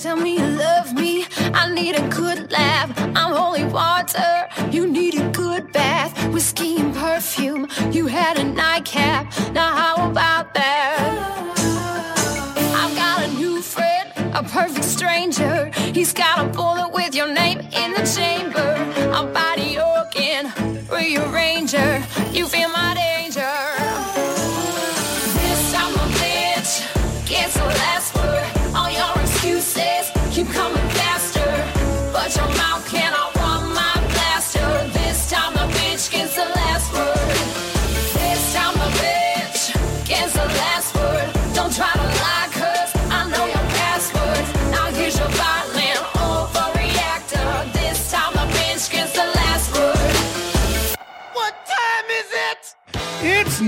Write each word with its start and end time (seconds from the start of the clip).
Tell 0.00 0.16
me 0.16 0.38
you 0.38 0.46
love 0.46 0.94
me. 0.94 1.26
I 1.52 1.70
need 1.74 1.94
a 1.94 2.08
good 2.08 2.50
laugh. 2.50 2.90
I'm 3.14 3.34
holy 3.34 3.64
water. 3.64 4.48
You 4.70 4.86
need 4.86 5.14
a 5.20 5.28
good 5.28 5.70
bath. 5.72 6.10
Whiskey 6.32 6.76
and 6.78 6.94
perfume. 6.94 7.68
You 7.92 8.06
had 8.06 8.38
a 8.38 8.44
nightcap. 8.44 9.26
Now 9.52 9.76
how 9.76 10.10
about 10.10 10.54
that? 10.54 11.54
I've 12.80 12.96
got 12.96 13.24
a 13.24 13.32
new 13.34 13.60
friend, 13.60 14.10
a 14.34 14.42
perfect 14.42 14.86
stranger. 14.86 15.70
He's 15.92 16.14
got 16.14 16.46
a 16.46 16.48
bullet 16.48 16.92
with 16.94 17.14
your 17.14 17.30
name 17.30 17.58
in 17.58 17.92
the 17.92 18.04
chamber. 18.16 18.70
I'm 19.12 19.30
body 19.34 19.78
organ, 19.78 20.46
rearranger. 20.88 22.02
You 22.32 22.46
feel 22.46 22.70
my 22.70 22.94
danger. 22.94 23.19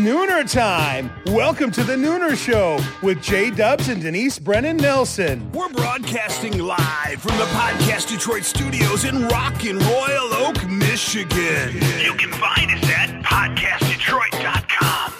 Nooner 0.02 0.50
time. 0.50 1.12
Welcome 1.26 1.70
to 1.70 1.84
the 1.84 1.94
Nooner 1.94 2.36
Show 2.36 2.80
with 3.02 3.22
Jay 3.22 3.50
Dubs 3.50 3.88
and 3.88 4.02
Denise 4.02 4.36
Brennan 4.36 4.76
Nelson. 4.76 5.48
We're 5.52 5.68
broadcasting 5.68 6.58
live 6.58 7.22
from 7.22 7.36
the 7.38 7.44
Podcast 7.44 8.08
Detroit 8.08 8.42
studios 8.42 9.04
in 9.04 9.28
Rockin' 9.28 9.78
Royal 9.78 10.34
Oak, 10.34 10.68
Michigan. 10.68 11.74
You 12.02 12.14
can 12.14 12.32
find 12.32 12.72
us 12.72 12.82
at 12.90 13.22
podcastdetroit.com. 13.22 15.12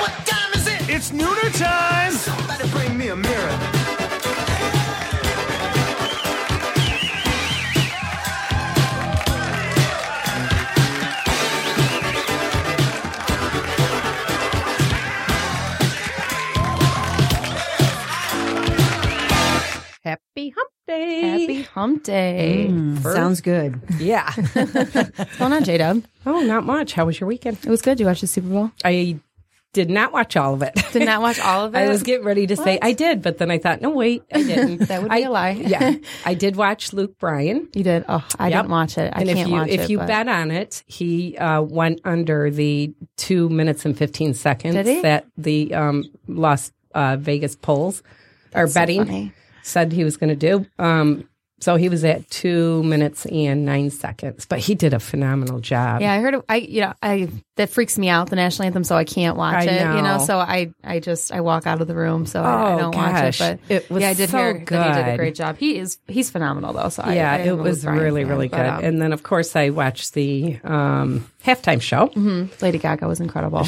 What 0.00 0.26
time 0.26 0.54
is 0.54 0.66
it? 0.66 0.88
It's 0.88 1.10
Nooner 1.10 1.58
time. 1.58 2.12
Somebody 2.12 2.70
bring 2.70 2.96
me 2.96 3.08
a 3.08 3.16
mirror. 3.16 3.79
Happy 20.36 20.50
hump 20.56 20.70
day. 20.86 21.20
Happy 21.22 21.62
hump 21.62 22.04
day. 22.04 22.66
Mm, 22.70 23.02
sounds 23.02 23.40
good. 23.40 23.80
Yeah. 23.98 24.30
What's 24.52 25.36
going 25.38 25.52
on, 25.52 25.64
J 25.64 25.78
Dub? 25.78 26.04
Oh, 26.24 26.40
not 26.42 26.64
much. 26.64 26.92
How 26.92 27.06
was 27.06 27.18
your 27.18 27.26
weekend? 27.26 27.58
It 27.64 27.68
was 27.68 27.82
good. 27.82 27.98
You 27.98 28.06
watch 28.06 28.20
the 28.20 28.28
Super 28.28 28.48
Bowl? 28.48 28.70
I 28.84 29.18
did 29.72 29.90
not 29.90 30.12
watch 30.12 30.36
all 30.36 30.54
of 30.54 30.62
it. 30.62 30.72
Did 30.92 31.04
not 31.04 31.20
watch 31.20 31.40
all 31.40 31.64
of 31.66 31.74
it. 31.74 31.78
I 31.80 31.88
was 31.88 32.04
getting 32.04 32.24
ready 32.24 32.46
to 32.46 32.56
say 32.56 32.78
I 32.80 32.92
did, 32.92 33.22
but 33.22 33.38
then 33.38 33.50
I 33.50 33.58
thought, 33.58 33.80
no, 33.80 33.90
wait, 33.90 34.22
I 34.32 34.44
didn't. 34.44 34.78
That 34.86 35.02
would 35.02 35.10
be 35.10 35.16
I- 35.16 35.26
a 35.26 35.30
lie. 35.30 35.50
yeah, 35.50 35.94
I 36.24 36.34
did 36.34 36.54
watch 36.54 36.92
Luke 36.92 37.18
Bryan. 37.18 37.68
You 37.74 37.82
did. 37.82 38.04
Oh, 38.08 38.24
I 38.38 38.50
Yep. 38.50 38.58
didn't 38.62 38.70
watch 38.70 38.98
it. 38.98 39.12
I 39.12 39.20
and 39.22 39.28
can't 39.30 39.38
if 39.40 39.46
you 39.48 39.52
watch 39.52 39.68
if 39.68 39.74
it. 39.74 39.82
If 39.82 39.90
you 39.90 39.98
but- 39.98 40.06
bet 40.06 40.28
on 40.28 40.52
it, 40.52 40.84
he 40.86 41.36
uh, 41.38 41.60
went 41.62 42.02
under 42.04 42.52
the 42.52 42.94
two 43.16 43.48
minutes 43.48 43.84
and 43.84 43.98
fifteen 43.98 44.34
seconds 44.34 44.76
that 45.02 45.26
the 45.36 45.74
um, 45.74 46.04
Las 46.28 46.70
uh, 46.94 47.16
Vegas 47.18 47.56
polls 47.56 48.04
are 48.54 48.62
That's 48.66 48.74
so 48.74 48.80
betting 48.80 49.04
funny. 49.04 49.32
Said 49.62 49.92
he 49.92 50.04
was 50.04 50.16
going 50.16 50.30
to 50.30 50.36
do. 50.36 50.66
Um, 50.78 51.28
so 51.60 51.76
he 51.76 51.88
was 51.90 52.04
at 52.04 52.28
two 52.30 52.82
minutes 52.84 53.26
and 53.26 53.66
nine 53.66 53.90
seconds, 53.90 54.46
but 54.46 54.60
he 54.60 54.74
did 54.74 54.94
a 54.94 55.00
phenomenal 55.00 55.60
job. 55.60 56.00
Yeah, 56.00 56.14
I 56.14 56.20
heard. 56.20 56.42
I 56.48 56.56
you 56.56 56.80
know 56.80 56.94
I 57.02 57.28
that 57.60 57.68
freaks 57.68 57.98
me 57.98 58.08
out 58.08 58.30
the 58.30 58.36
national 58.36 58.64
anthem, 58.66 58.84
so 58.84 58.96
I 58.96 59.04
can't 59.04 59.36
watch 59.36 59.54
I 59.54 59.64
it. 59.64 59.80
You 59.80 60.02
know, 60.02 60.16
know. 60.16 60.24
so 60.24 60.38
I 60.38 60.72
I 60.82 60.98
just 60.98 61.30
I 61.30 61.42
walk 61.42 61.66
out 61.66 61.82
of 61.82 61.86
the 61.88 61.94
room, 61.94 62.24
so 62.24 62.42
I, 62.42 62.46
I 62.48 62.72
Oh, 62.72 62.78
don't 62.78 62.90
gosh. 62.92 63.38
watch 63.38 63.50
it. 63.50 63.60
But 63.68 63.74
It 63.74 63.90
was 63.90 64.00
yeah, 64.02 64.08
I 64.08 64.14
did 64.14 64.30
so 64.30 64.38
hear 64.38 64.64
that 64.64 64.96
he 64.96 65.02
did 65.02 65.12
a 65.14 65.16
great 65.16 65.34
job. 65.34 65.58
He 65.58 65.78
is 65.78 65.98
he's 66.08 66.30
phenomenal 66.30 66.72
though. 66.72 66.88
So 66.88 67.06
yeah, 67.08 67.32
I, 67.32 67.36
it 67.38 67.52
was 67.52 67.84
really, 67.84 68.22
fan, 68.22 68.30
really 68.30 68.48
but, 68.48 68.56
good. 68.56 68.66
um, 68.66 68.84
and 68.84 69.02
then, 69.02 69.12
of 69.12 69.22
course, 69.22 69.54
I 69.54 69.70
watched 69.70 70.14
the 70.14 70.58
um, 70.64 71.30
halftime 71.44 71.82
show. 71.82 72.08
mhm, 72.08 72.62
Lady 72.62 72.78
Gaga 72.78 73.06
was 73.06 73.20
incredible. 73.20 73.66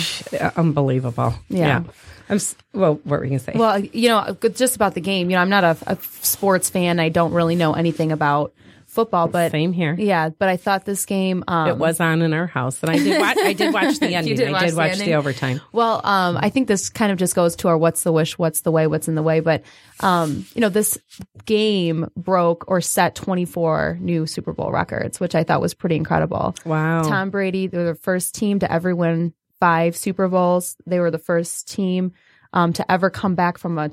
Unbelievable. 0.56 1.34
Yeah. 1.48 1.84
I'm. 2.28 2.38
Well, 2.72 2.94
what 3.04 3.20
were 3.20 3.24
you 3.24 3.30
gonna 3.30 3.38
say? 3.40 3.52
Well, 3.54 3.78
you 3.78 4.08
know, 4.08 4.36
just 4.54 4.76
about 4.76 4.94
the 4.94 5.00
game. 5.00 5.28
You 5.28 5.36
know, 5.36 5.42
I'm 5.42 5.50
not 5.50 5.64
a, 5.64 5.76
a 5.86 5.98
sports 6.22 6.70
fan. 6.70 6.98
I 6.98 7.08
don't 7.10 7.32
really 7.32 7.56
know 7.56 7.74
anything 7.74 8.12
about 8.12 8.54
football, 8.92 9.26
but 9.26 9.50
Same 9.52 9.72
here. 9.72 9.96
Yeah, 9.98 10.28
but 10.28 10.50
I 10.50 10.58
thought 10.58 10.84
this 10.84 11.06
game. 11.06 11.42
Um, 11.48 11.68
it 11.68 11.78
was 11.78 11.98
on 11.98 12.20
in 12.20 12.34
our 12.34 12.46
house, 12.46 12.82
and 12.82 12.90
I 12.90 12.98
did. 12.98 13.20
Watch, 13.20 13.38
I 13.38 13.52
did 13.54 13.72
watch 13.72 13.98
the 14.00 14.14
ending. 14.14 14.36
did 14.36 14.48
I 14.48 14.52
watch 14.52 14.66
did 14.66 14.76
watch 14.76 14.90
ending? 14.92 15.08
the 15.08 15.14
overtime. 15.14 15.60
Well, 15.72 16.00
um, 16.04 16.36
I 16.38 16.50
think 16.50 16.68
this 16.68 16.90
kind 16.90 17.10
of 17.10 17.18
just 17.18 17.34
goes 17.34 17.56
to 17.56 17.68
our 17.68 17.78
what's 17.78 18.02
the 18.02 18.12
wish, 18.12 18.38
what's 18.38 18.60
the 18.60 18.70
way, 18.70 18.86
what's 18.86 19.08
in 19.08 19.14
the 19.14 19.22
way. 19.22 19.40
But, 19.40 19.64
um, 20.00 20.44
you 20.54 20.60
know, 20.60 20.68
this 20.68 20.98
game 21.46 22.08
broke 22.16 22.66
or 22.68 22.80
set 22.80 23.14
24 23.14 23.98
new 24.00 24.26
Super 24.26 24.52
Bowl 24.52 24.70
records, 24.70 25.18
which 25.18 25.34
I 25.34 25.42
thought 25.42 25.62
was 25.62 25.72
pretty 25.74 25.96
incredible. 25.96 26.54
Wow. 26.64 27.02
Tom 27.02 27.30
Brady, 27.30 27.68
they 27.68 27.78
were 27.78 27.84
the 27.84 27.94
first 27.94 28.34
team 28.34 28.58
to 28.58 28.70
ever 28.70 28.94
win 28.94 29.32
five 29.58 29.96
Super 29.96 30.28
Bowls. 30.28 30.76
They 30.86 31.00
were 31.00 31.10
the 31.10 31.18
first 31.18 31.68
team 31.68 32.12
um, 32.52 32.74
to 32.74 32.92
ever 32.92 33.08
come 33.10 33.34
back 33.34 33.56
from 33.56 33.78
a 33.78 33.88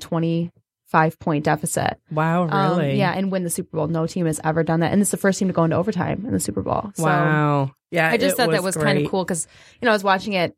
25 0.90 1.20
point 1.20 1.46
deficit. 1.46 2.00
Wow. 2.12 2.48
Um, 2.50 2.78
Really? 2.80 2.98
yeah, 2.98 3.12
and 3.16 3.32
win 3.32 3.44
the 3.44 3.50
Super 3.50 3.78
Bowl. 3.78 3.88
No 3.88 4.08
team 4.08 4.26
has 4.26 4.40
ever 4.44 4.64
done 4.64 4.80
that. 4.82 4.92
And 4.92 5.02
it's 5.02 5.12
the 5.12 5.18
first 5.18 5.40
team 5.40 5.48
to 5.48 5.54
go 5.54 5.64
into 5.64 5.76
overtime 5.76 6.26
in 6.26 6.32
the 6.32 6.40
Super 6.40 6.62
Bowl. 6.62 6.92
So 6.96 7.04
wow. 7.04 7.72
Yeah. 7.92 8.10
I 8.10 8.18
just 8.18 8.38
thought 8.38 8.52
that 8.52 8.64
was 8.64 8.76
kind 8.76 9.00
of 9.00 9.10
cool 9.10 9.24
because, 9.24 9.48
you 9.82 9.86
know, 9.86 9.92
I 9.92 9.96
was 9.96 10.04
watching 10.04 10.34
it. 10.34 10.56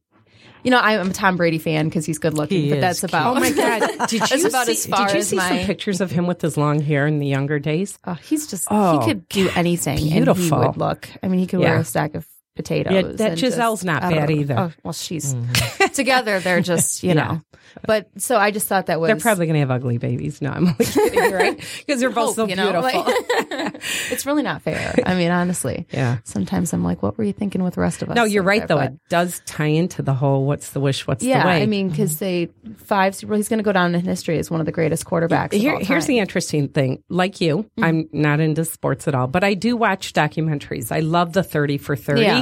You 0.64 0.69
know, 0.69 0.80
I'm 0.80 1.09
a 1.09 1.14
Tom 1.14 1.38
Brady 1.38 1.58
fan 1.58 1.86
because 1.86 2.06
he's 2.06 2.19
good 2.19 2.36
looking, 2.36 2.62
He 2.62 2.69
but 2.69 2.81
that's 2.81 3.03
about. 3.03 3.36
Oh 3.36 3.40
my 3.40 3.52
god! 3.52 3.81
Did 4.08 4.22
you 4.30 4.38
see, 4.38 4.46
as 4.46 4.86
far 4.86 5.08
Did 5.08 5.14
you 5.16 5.19
as 5.22 5.28
see 5.28 5.40
some 5.40 5.58
pictures 5.58 6.02
of 6.02 6.12
him 6.12 6.28
with 6.28 6.40
his 6.40 6.56
long 6.56 6.80
hair 6.80 7.08
in 7.08 7.18
the 7.18 7.25
younger 7.25 7.58
days? 7.58 7.98
Oh, 8.06 8.13
he's 8.13 8.46
just 8.46 8.68
Oh, 8.69 9.00
he 9.00 9.08
could 9.08 9.28
do 9.28 9.50
anything, 9.56 9.98
and 9.98 10.38
he 10.38 10.52
would 10.52 10.78
look. 10.78 11.09
I 11.24 11.30
mean, 11.30 11.40
he 11.40 11.48
could 11.48 11.62
wear 11.62 11.78
a 11.78 11.84
stack 11.84 12.13
of 12.13 12.28
potatoes. 12.56 12.94
Yeah, 12.94 13.01
that 13.01 13.31
and 13.31 13.38
Gisele's 13.39 13.79
just- 13.79 13.85
not 13.85 14.01
bad 14.01 14.29
know. 14.29 14.35
either. 14.35 14.56
Mm-hmm. 14.56 14.63
Oh, 14.63 14.81
well, 14.84 14.94
she's 14.94 15.35
together. 15.94 16.39
They're 16.39 16.62
just 16.62 17.03
you 17.03 17.09
Yeah. 17.13 17.13
know. 17.16 17.41
But 17.88 18.09
so 18.17 18.35
I 18.38 18.51
just 18.51 18.67
thought 18.67 18.88
that 18.88 19.00
was 19.00 19.07
They're 19.07 19.16
probably 19.16 19.45
going 19.45 19.53
to 19.53 19.59
have 19.62 19.72
ugly 19.72 19.97
babies. 19.97 20.41
No, 20.41 20.50
I'm 20.51 20.67
only 20.67 20.73
kidding, 20.85 21.31
right? 21.31 21.57
Because 21.85 22.01
they're 22.01 22.09
both 22.09 22.35
so 22.35 22.41
hope, 22.41 22.50
you 22.50 22.57
know, 22.57 22.69
beautiful. 22.81 23.03
like- 23.03 23.81
it's 24.12 24.25
really 24.25 24.44
not 24.44 24.62
fair. 24.62 24.94
I 25.06 25.16
mean, 25.16 25.31
honestly. 25.31 25.88
yeah. 25.91 26.17
Sometimes 26.25 26.73
I'm 26.73 26.84
like, 26.84 27.01
what 27.01 27.17
were 27.17 27.23
you 27.23 27.31
thinking 27.34 27.63
with 27.63 27.75
the 27.75 27.81
rest 27.81 28.01
of 28.01 28.09
us? 28.09 28.16
No, 28.16 28.25
you're 28.25 28.44
right 28.44 28.59
there? 28.59 28.68
though. 28.68 28.75
But- 28.78 28.91
It 28.94 29.00
does 29.09 29.41
tie 29.45 29.66
into 29.68 30.01
the 30.01 30.13
whole 30.13 30.45
"What's 30.45 30.72
the 30.72 30.79
wish? 30.81 31.07
What's 31.07 31.23
yeah, 31.23 31.44
the 31.44 31.47
way?" 31.47 31.62
I 31.63 31.66
mean, 31.66 31.89
because 31.89 32.19
they 32.19 32.50
five 32.78 33.16
Super 33.16 33.35
he's 33.35 33.47
going 33.47 33.59
to 33.59 33.63
go 33.63 33.72
down 33.72 33.95
in 33.95 34.01
history 34.03 34.38
as 34.38 34.51
one 34.51 34.59
of 34.59 34.66
the 34.66 34.72
greatest 34.73 35.06
quarterbacks. 35.06 35.53
of 35.56 35.62
Here, 35.62 35.73
all 35.75 35.83
here's 35.85 36.06
the 36.07 36.19
interesting 36.19 36.68
thing. 36.68 37.03
Like 37.09 37.39
you, 37.39 37.59
Mm-hmm. 37.62 37.83
I'm 37.83 38.09
not 38.12 38.39
into 38.41 38.66
sports 38.66 39.07
at 39.07 39.16
all, 39.16 39.28
but 39.28 39.44
I 39.45 39.53
do 39.53 39.78
watch 39.78 40.12
documentaries. 40.13 40.91
I 40.91 41.00
love 41.00 41.31
the 41.33 41.44
30 41.44 41.78
for 41.78 41.95
30. 41.95 42.22
Yeah. 42.22 42.41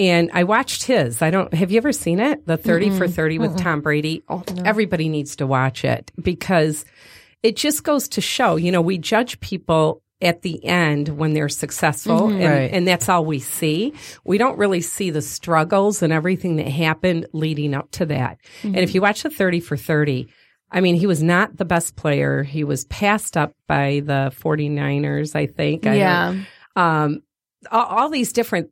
And 0.00 0.30
I 0.32 0.44
watched 0.44 0.84
his. 0.84 1.22
I 1.22 1.30
don't, 1.30 1.52
have 1.54 1.72
you 1.72 1.78
ever 1.78 1.92
seen 1.92 2.20
it? 2.20 2.46
The 2.46 2.56
30 2.56 2.90
for 2.90 3.08
30 3.08 3.38
with 3.38 3.56
Tom 3.58 3.80
Brady. 3.80 4.22
Oh, 4.28 4.44
everybody 4.64 5.08
needs 5.08 5.34
to 5.36 5.46
watch 5.46 5.84
it 5.84 6.12
because 6.22 6.84
it 7.42 7.56
just 7.56 7.82
goes 7.82 8.08
to 8.10 8.20
show, 8.20 8.54
you 8.56 8.70
know, 8.70 8.80
we 8.80 8.98
judge 8.98 9.40
people 9.40 10.02
at 10.20 10.42
the 10.42 10.64
end 10.64 11.08
when 11.08 11.32
they're 11.32 11.48
successful 11.48 12.28
and, 12.28 12.38
Right. 12.44 12.70
and 12.72 12.86
that's 12.86 13.08
all 13.08 13.24
we 13.24 13.38
see. 13.40 13.92
We 14.24 14.38
don't 14.38 14.58
really 14.58 14.80
see 14.80 15.10
the 15.10 15.22
struggles 15.22 16.02
and 16.02 16.12
everything 16.12 16.56
that 16.56 16.68
happened 16.68 17.26
leading 17.32 17.74
up 17.74 17.90
to 17.92 18.06
that. 18.06 18.38
And 18.62 18.76
if 18.78 18.94
you 18.94 19.00
watch 19.00 19.22
the 19.24 19.30
30 19.30 19.60
for 19.60 19.76
30, 19.76 20.28
I 20.70 20.80
mean, 20.80 20.96
he 20.96 21.06
was 21.06 21.22
not 21.22 21.56
the 21.56 21.64
best 21.64 21.96
player. 21.96 22.42
He 22.44 22.62
was 22.64 22.84
passed 22.86 23.36
up 23.36 23.52
by 23.68 24.00
the 24.04 24.32
49ers, 24.40 25.34
I 25.36 25.46
think. 25.46 25.86
I 25.86 25.94
Yeah. 25.96 26.34
um, 26.76 27.22
all, 27.72 27.86
all 27.86 28.08
these 28.10 28.32
different 28.32 28.70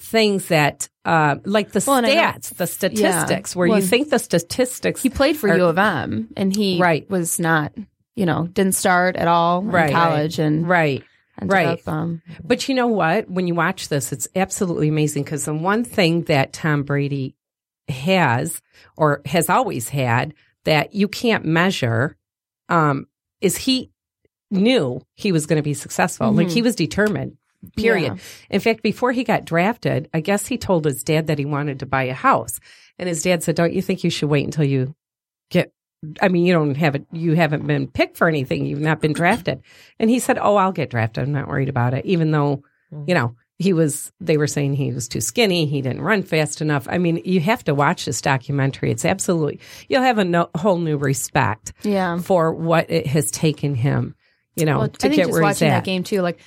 things 0.00 0.48
that, 0.48 0.88
uh, 1.04 1.36
like 1.44 1.72
the 1.72 1.82
Well, 1.86 1.98
and 1.98 2.06
I 2.06 2.14
don't- 2.14 2.34
stats, 2.42 2.56
the 2.56 2.66
statistics, 2.66 3.54
where 3.54 3.68
Well, 3.68 3.78
you 3.78 3.84
think 3.84 4.10
the 4.10 4.18
statistics. 4.18 5.02
He 5.02 5.10
played 5.10 5.36
for 5.36 5.50
are- 5.50 5.56
U 5.58 5.64
of 5.66 5.78
M, 5.78 6.28
and 6.36 6.54
he 6.54 6.78
Right. 6.80 7.08
was 7.10 7.38
not, 7.38 7.72
you 8.16 8.26
know, 8.26 8.46
didn't 8.46 8.74
start 8.74 9.16
at 9.16 9.28
all 9.28 9.62
Right. 9.62 9.90
in 9.90 9.94
college, 9.96 10.38
and 10.38 10.68
Right. 10.68 11.04
right. 11.42 11.78
up, 11.80 11.88
um, 11.88 12.22
But 12.44 12.68
you 12.68 12.74
know 12.74 12.86
what? 12.88 13.30
When 13.30 13.46
you 13.46 13.54
watch 13.54 13.88
this, 13.88 14.12
it's 14.12 14.28
absolutely 14.36 14.88
amazing 14.88 15.22
because 15.24 15.44
the 15.44 15.54
one 15.54 15.84
thing 15.84 16.22
that 16.24 16.52
Tom 16.52 16.82
Brady 16.82 17.34
has 17.88 18.60
or 18.96 19.20
has 19.26 19.48
always 19.48 19.88
had 19.88 20.34
that 20.64 20.94
you 20.94 21.08
can't 21.08 21.44
measure 21.44 22.16
um, 22.68 23.06
is 23.40 23.56
he 23.56 23.90
knew 24.50 25.00
he 25.14 25.32
was 25.32 25.46
going 25.46 25.56
to 25.56 25.62
be 25.62 25.74
successful. 25.74 26.30
Like 26.32 26.48
Mhm. 26.48 26.52
he 26.52 26.62
was 26.62 26.76
determined. 26.76 27.36
Period. 27.76 28.14
Yeah. 28.14 28.22
In 28.50 28.60
fact, 28.60 28.82
before 28.82 29.12
he 29.12 29.24
got 29.24 29.44
drafted, 29.44 30.08
I 30.14 30.20
guess 30.20 30.46
he 30.46 30.56
told 30.58 30.84
his 30.84 31.02
dad 31.02 31.26
that 31.26 31.38
he 31.38 31.44
wanted 31.44 31.80
to 31.80 31.86
buy 31.86 32.04
a 32.04 32.14
house. 32.14 32.58
And 32.98 33.08
his 33.08 33.22
dad 33.22 33.42
said, 33.42 33.56
Don't 33.56 33.72
you 33.72 33.82
think 33.82 34.02
you 34.04 34.10
should 34.10 34.28
wait 34.28 34.44
until 34.44 34.64
you 34.64 34.94
get 35.50 35.72
I 36.20 36.28
mean, 36.28 36.46
you 36.46 36.52
don't 36.52 36.76
have 36.76 36.94
it. 36.94 37.06
You 37.12 37.34
haven't 37.34 37.66
been 37.66 37.86
picked 37.86 38.16
for 38.16 38.28
anything. 38.28 38.64
You've 38.64 38.80
not 38.80 39.00
been 39.00 39.12
drafted." 39.12 39.62
And 39.98 40.08
he 40.08 40.18
said, 40.18 40.38
"Oh, 40.40 40.56
I'll 40.56 40.72
get 40.72 40.90
drafted. 40.90 41.24
I'm 41.24 41.32
not 41.32 41.48
worried 41.48 41.68
about 41.68 41.94
it." 41.94 42.06
Even 42.06 42.30
though, 42.30 42.62
mm. 42.92 43.06
you 43.06 43.14
know, 43.14 43.36
he 43.58 43.72
was. 43.74 44.10
They 44.20 44.38
were 44.38 44.46
saying 44.46 44.74
he 44.74 44.92
was 44.92 45.08
too 45.08 45.20
skinny. 45.20 45.66
He 45.66 45.82
didn't 45.82 46.00
run 46.00 46.22
fast 46.22 46.62
enough. 46.62 46.86
I 46.88 46.96
mean, 46.96 47.20
you 47.24 47.40
have 47.40 47.64
to 47.64 47.74
watch 47.74 48.06
this 48.06 48.22
documentary. 48.22 48.90
It's 48.90 49.04
absolutely. 49.04 49.60
You'll 49.88 50.02
have 50.02 50.16
a 50.16 50.24
no, 50.24 50.48
whole 50.56 50.78
new 50.78 50.96
respect 50.96 51.74
Yeah. 51.82 52.18
for 52.18 52.52
what 52.52 52.90
it 52.90 53.06
has 53.06 53.30
taken 53.30 53.74
him. 53.74 54.14
You 54.56 54.64
know, 54.64 54.78
Well, 54.78 54.88
to 54.88 55.06
I 55.06 55.10
think 55.10 55.14
get 55.16 55.22
just 55.22 55.32
where 55.32 55.42
he's 55.42 55.56
watching 55.56 55.68
at. 55.68 55.78
that 55.78 55.84
game 55.84 56.02
too, 56.02 56.22
like 56.22 56.40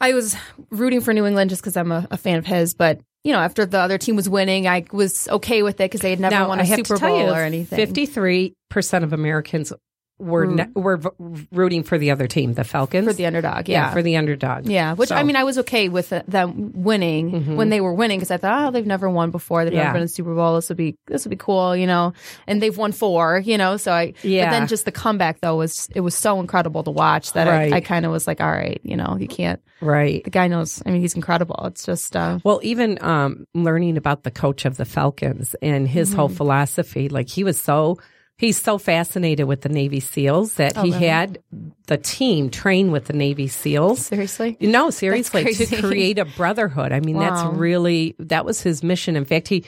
I 0.00 0.14
was 0.14 0.36
rooting 0.70 1.00
for 1.00 1.12
New 1.12 1.26
England 1.26 1.50
just 1.50 1.62
because 1.62 1.76
I'm 1.76 1.92
a, 1.92 2.06
a 2.10 2.16
fan 2.16 2.38
of 2.38 2.46
his, 2.46 2.74
but 2.74 3.00
you 3.24 3.32
know, 3.32 3.40
after 3.40 3.66
the 3.66 3.80
other 3.80 3.98
team 3.98 4.16
was 4.16 4.28
winning, 4.28 4.66
I 4.68 4.84
was 4.92 5.28
okay 5.28 5.62
with 5.62 5.76
it 5.80 5.84
because 5.90 6.00
they 6.00 6.10
had 6.10 6.20
never 6.20 6.34
now, 6.34 6.48
won 6.48 6.60
a 6.60 6.66
Super 6.66 6.98
Bowl 6.98 7.18
you, 7.18 7.30
or 7.30 7.40
anything. 7.40 7.76
Fifty-three 7.76 8.54
percent 8.70 9.04
of 9.04 9.12
Americans 9.12 9.72
were 10.18 10.46
Root. 10.46 10.56
ne- 10.56 10.66
were 10.74 10.96
v- 10.96 11.46
rooting 11.52 11.82
for 11.82 11.96
the 11.98 12.10
other 12.10 12.26
team, 12.26 12.54
the 12.54 12.64
Falcons, 12.64 13.06
for 13.06 13.12
the 13.12 13.26
underdog, 13.26 13.68
yeah, 13.68 13.86
yeah, 13.86 13.92
for 13.92 14.02
the 14.02 14.16
underdog. 14.16 14.66
yeah. 14.66 14.94
Which 14.94 15.08
So- 15.10 15.14
Mm-hmm. 15.14 15.20
I 15.20 15.24
mean, 15.24 15.36
I 15.36 15.44
was 15.44 15.58
okay 15.58 15.88
with 15.88 16.08
them 16.26 16.72
winning 16.74 17.56
when 17.56 17.68
they 17.70 17.80
were 17.80 17.94
winning 17.94 18.18
because 18.18 18.30
I 18.30 18.36
thought, 18.36 18.68
oh, 18.68 18.70
they've 18.72 18.86
never 18.86 19.08
won 19.08 19.30
before. 19.30 19.64
They've 19.64 19.72
Yeah. 19.74 19.84
never 19.84 19.92
been 19.94 20.02
in 20.02 20.08
Super 20.08 20.34
Bowl. 20.34 20.56
This 20.56 20.68
would 20.68 20.76
be 20.78 20.96
this 21.06 21.24
would 21.24 21.30
be 21.30 21.36
cool, 21.36 21.76
you 21.76 21.86
know. 21.86 22.12
And 22.46 22.60
they've 22.60 22.76
won 22.76 22.92
four, 22.92 23.38
you 23.44 23.56
know. 23.58 23.76
So 23.76 23.92
I, 23.92 24.14
Yeah. 24.22 24.46
But 24.46 24.50
then 24.58 24.66
just 24.68 24.84
the 24.84 24.92
comeback 24.92 25.40
though 25.40 25.56
was 25.56 25.88
it 25.94 26.00
was 26.00 26.14
so 26.14 26.40
incredible 26.40 26.82
to 26.84 26.90
watch 26.90 27.32
that 27.34 27.46
Right. 27.46 27.72
I, 27.72 27.76
I 27.76 27.80
kind 27.80 28.04
of 28.04 28.12
was 28.12 28.26
like, 28.26 28.40
all 28.40 28.50
right, 28.50 28.80
you 28.82 28.96
know, 28.96 29.16
you 29.20 29.28
can't. 29.28 29.60
right. 29.80 30.24
The 30.24 30.30
guy 30.30 30.48
knows. 30.48 30.82
I 30.84 30.90
mean, 30.90 31.00
he's 31.00 31.14
incredible. 31.14 31.60
It's 31.66 31.86
just. 31.86 32.16
uh 32.16 32.38
Well, 32.44 32.60
even 32.64 32.98
um, 33.02 33.46
learning 33.54 33.96
about 33.96 34.24
the 34.24 34.30
coach 34.30 34.64
of 34.64 34.76
the 34.76 34.84
Falcons 34.84 35.54
and 35.62 35.86
his 35.88 36.12
whole 36.12 36.28
Mm-hmm. 36.28 36.36
philosophy, 36.36 37.08
like 37.08 37.28
he 37.28 37.44
was 37.44 37.60
so 37.60 37.98
he's 38.38 38.60
so 38.60 38.78
fascinated 38.78 39.46
with 39.46 39.60
the 39.60 39.68
Navy 39.68 40.00
SEAls 40.00 40.54
that 40.54 40.72
Oh, 40.76 40.82
he 40.82 40.92
really? 40.92 41.06
had 41.06 41.38
the 41.86 41.98
team 41.98 42.48
train 42.50 42.90
with 42.90 43.06
the 43.06 43.12
Navy 43.12 43.48
SEAls. 43.48 43.98
Seriously. 43.98 44.56
No, 44.60 44.90
seriously, 44.90 45.52
to 45.54 45.82
create 45.82 46.18
a 46.18 46.24
brotherhood. 46.24 46.92
I 46.92 47.00
mean, 47.00 47.16
Wow. 47.16 47.30
that's 47.30 47.56
really 47.58 48.14
that 48.20 48.44
was 48.44 48.60
his 48.62 48.82
mission. 48.82 49.16
In 49.16 49.24
fact, 49.24 49.48
he 49.48 49.64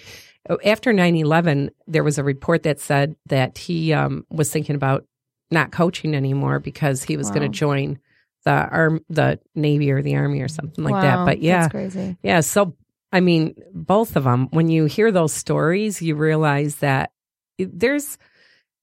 after 0.65 0.93
9-11, 0.93 1.69
there 1.87 2.03
was 2.03 2.17
a 2.17 2.25
report 2.25 2.63
that 2.63 2.81
said 2.81 3.15
that 3.27 3.59
he 3.59 3.93
um, 3.93 4.25
was 4.31 4.51
thinking 4.51 4.75
about 4.75 5.05
not 5.51 5.71
coaching 5.71 6.15
anymore 6.15 6.59
because 6.61 7.03
he 7.03 7.17
was 7.19 7.29
going 7.31 7.43
to 7.43 7.49
join 7.49 7.99
the 8.45 8.51
arm, 8.53 9.05
the 9.11 9.39
Navy 9.55 9.91
or 9.91 10.01
the 10.01 10.17
Army 10.17 10.41
or 10.41 10.49
something 10.49 10.83
like 10.83 11.03
that. 11.03 11.27
But 11.27 11.41
yeah, 11.43 11.63
that's 11.63 11.73
crazy. 11.73 12.17
yeah. 12.23 12.41
So, 12.41 12.75
I 13.13 13.21
mean, 13.21 13.55
both 13.75 14.17
of 14.17 14.25
them, 14.25 14.49
when 14.51 14.69
you 14.71 14.87
hear 14.87 15.13
those 15.13 15.33
stories, 15.35 16.01
you 16.01 16.15
realize 16.15 16.77
that 16.77 17.11
there's, 17.59 18.17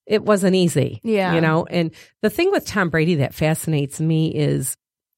it 0.08 0.24
wasn't 0.24 0.56
easy. 0.56 1.00
Yeah. 1.04 1.34
You 1.34 1.40
know, 1.40 1.66
and 1.66 1.90
the 2.22 2.30
thing 2.30 2.50
with 2.50 2.66
Tom 2.66 2.88
Brady 2.90 3.16
that 3.16 3.34
fascinates 3.34 4.00
me 4.00 4.34
is, 4.34 4.76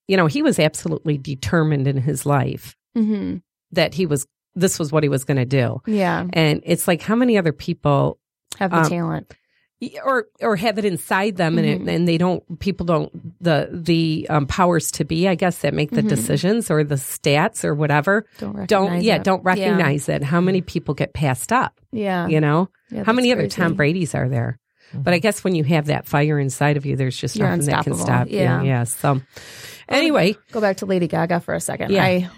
you 0.09 0.17
know, 0.17 0.27
he 0.27 0.43
was 0.43 0.59
absolutely 0.59 1.17
determined 1.17 1.87
in 1.87 1.97
his 1.97 2.27
life 2.27 2.75
hmm 2.95 3.37
that 3.73 3.95
he 3.95 4.05
was, 4.05 4.27
this 4.57 4.81
was 4.81 4.91
what 4.91 5.05
he 5.05 5.09
was 5.09 5.23
going 5.25 5.37
to 5.37 5.45
do. 5.45 5.81
Yeah, 5.87 6.27
And 6.33 6.61
it's 6.67 6.89
like, 6.89 7.03
how 7.03 7.15
many 7.15 7.39
other 7.39 7.53
people 7.53 8.19
have 8.59 8.73
the 8.73 8.79
Um, 8.79 8.89
talent. 8.89 9.33
or 10.05 10.27
or 10.43 10.57
have 10.57 10.77
it 10.79 10.85
inside 10.85 11.37
them 11.37 11.57
and 11.57 11.67
Mm-hmm. 11.67 11.89
it, 11.89 11.95
and 11.95 12.09
they 12.09 12.19
don't 12.19 12.43
people 12.59 12.85
don't 12.85 13.11
the 13.43 13.69
the 13.73 14.27
um, 14.29 14.47
powers 14.47 14.91
to 14.93 15.05
be 15.07 15.27
I 15.29 15.37
guess 15.37 15.59
that 15.61 15.73
make 15.73 15.91
the 15.93 16.03
Mhm. 16.03 16.09
decisions 16.09 16.71
or 16.71 16.85
the 16.85 16.97
stats 16.97 17.65
or 17.65 17.75
whatever 17.75 18.27
Don't 18.39 18.53
recognize 18.57 18.67
don't 18.69 19.03
yeah 19.03 19.17
it. 19.17 19.25
don't 19.25 19.43
recognize 19.45 20.09
it 20.11 20.23
how 20.25 20.41
many 20.43 20.61
people 20.61 20.93
get 20.95 21.15
passed 21.15 21.51
up 21.53 21.81
Yeah, 21.93 22.27
you 22.29 22.41
know 22.43 22.69
Yeah, 22.91 23.05
how 23.05 23.13
many 23.15 23.29
that's 23.33 23.39
other. 23.39 23.49
Tom 23.69 23.75
Brady's 23.75 24.15
are 24.15 24.29
there 24.29 24.59
but 24.95 25.13
I 25.13 25.17
mm-hmm. 25.17 25.23
guess 25.23 25.45
when 25.45 25.55
you 25.55 25.65
have 25.65 25.87
that 25.87 26.07
fire 26.07 26.39
inside 26.39 26.77
of 26.77 26.87
you 26.87 26.97
there's 26.97 27.17
just 27.17 27.37
You're 27.37 27.49
nothing 27.49 27.67
that 27.67 27.85
can 27.85 27.95
stop 27.95 28.27
Yeah. 28.31 28.63
you 28.63 28.69
yeah 28.69 28.85
so 28.85 29.21
anyway 29.89 30.37
Go 30.53 30.61
back 30.61 30.79
to 30.79 30.87
Lady 30.87 31.07
Gaga 31.09 31.41
for 31.41 31.55
a 31.55 31.61
second. 31.61 31.93
Yeah. 31.93 32.05
I 32.05 32.31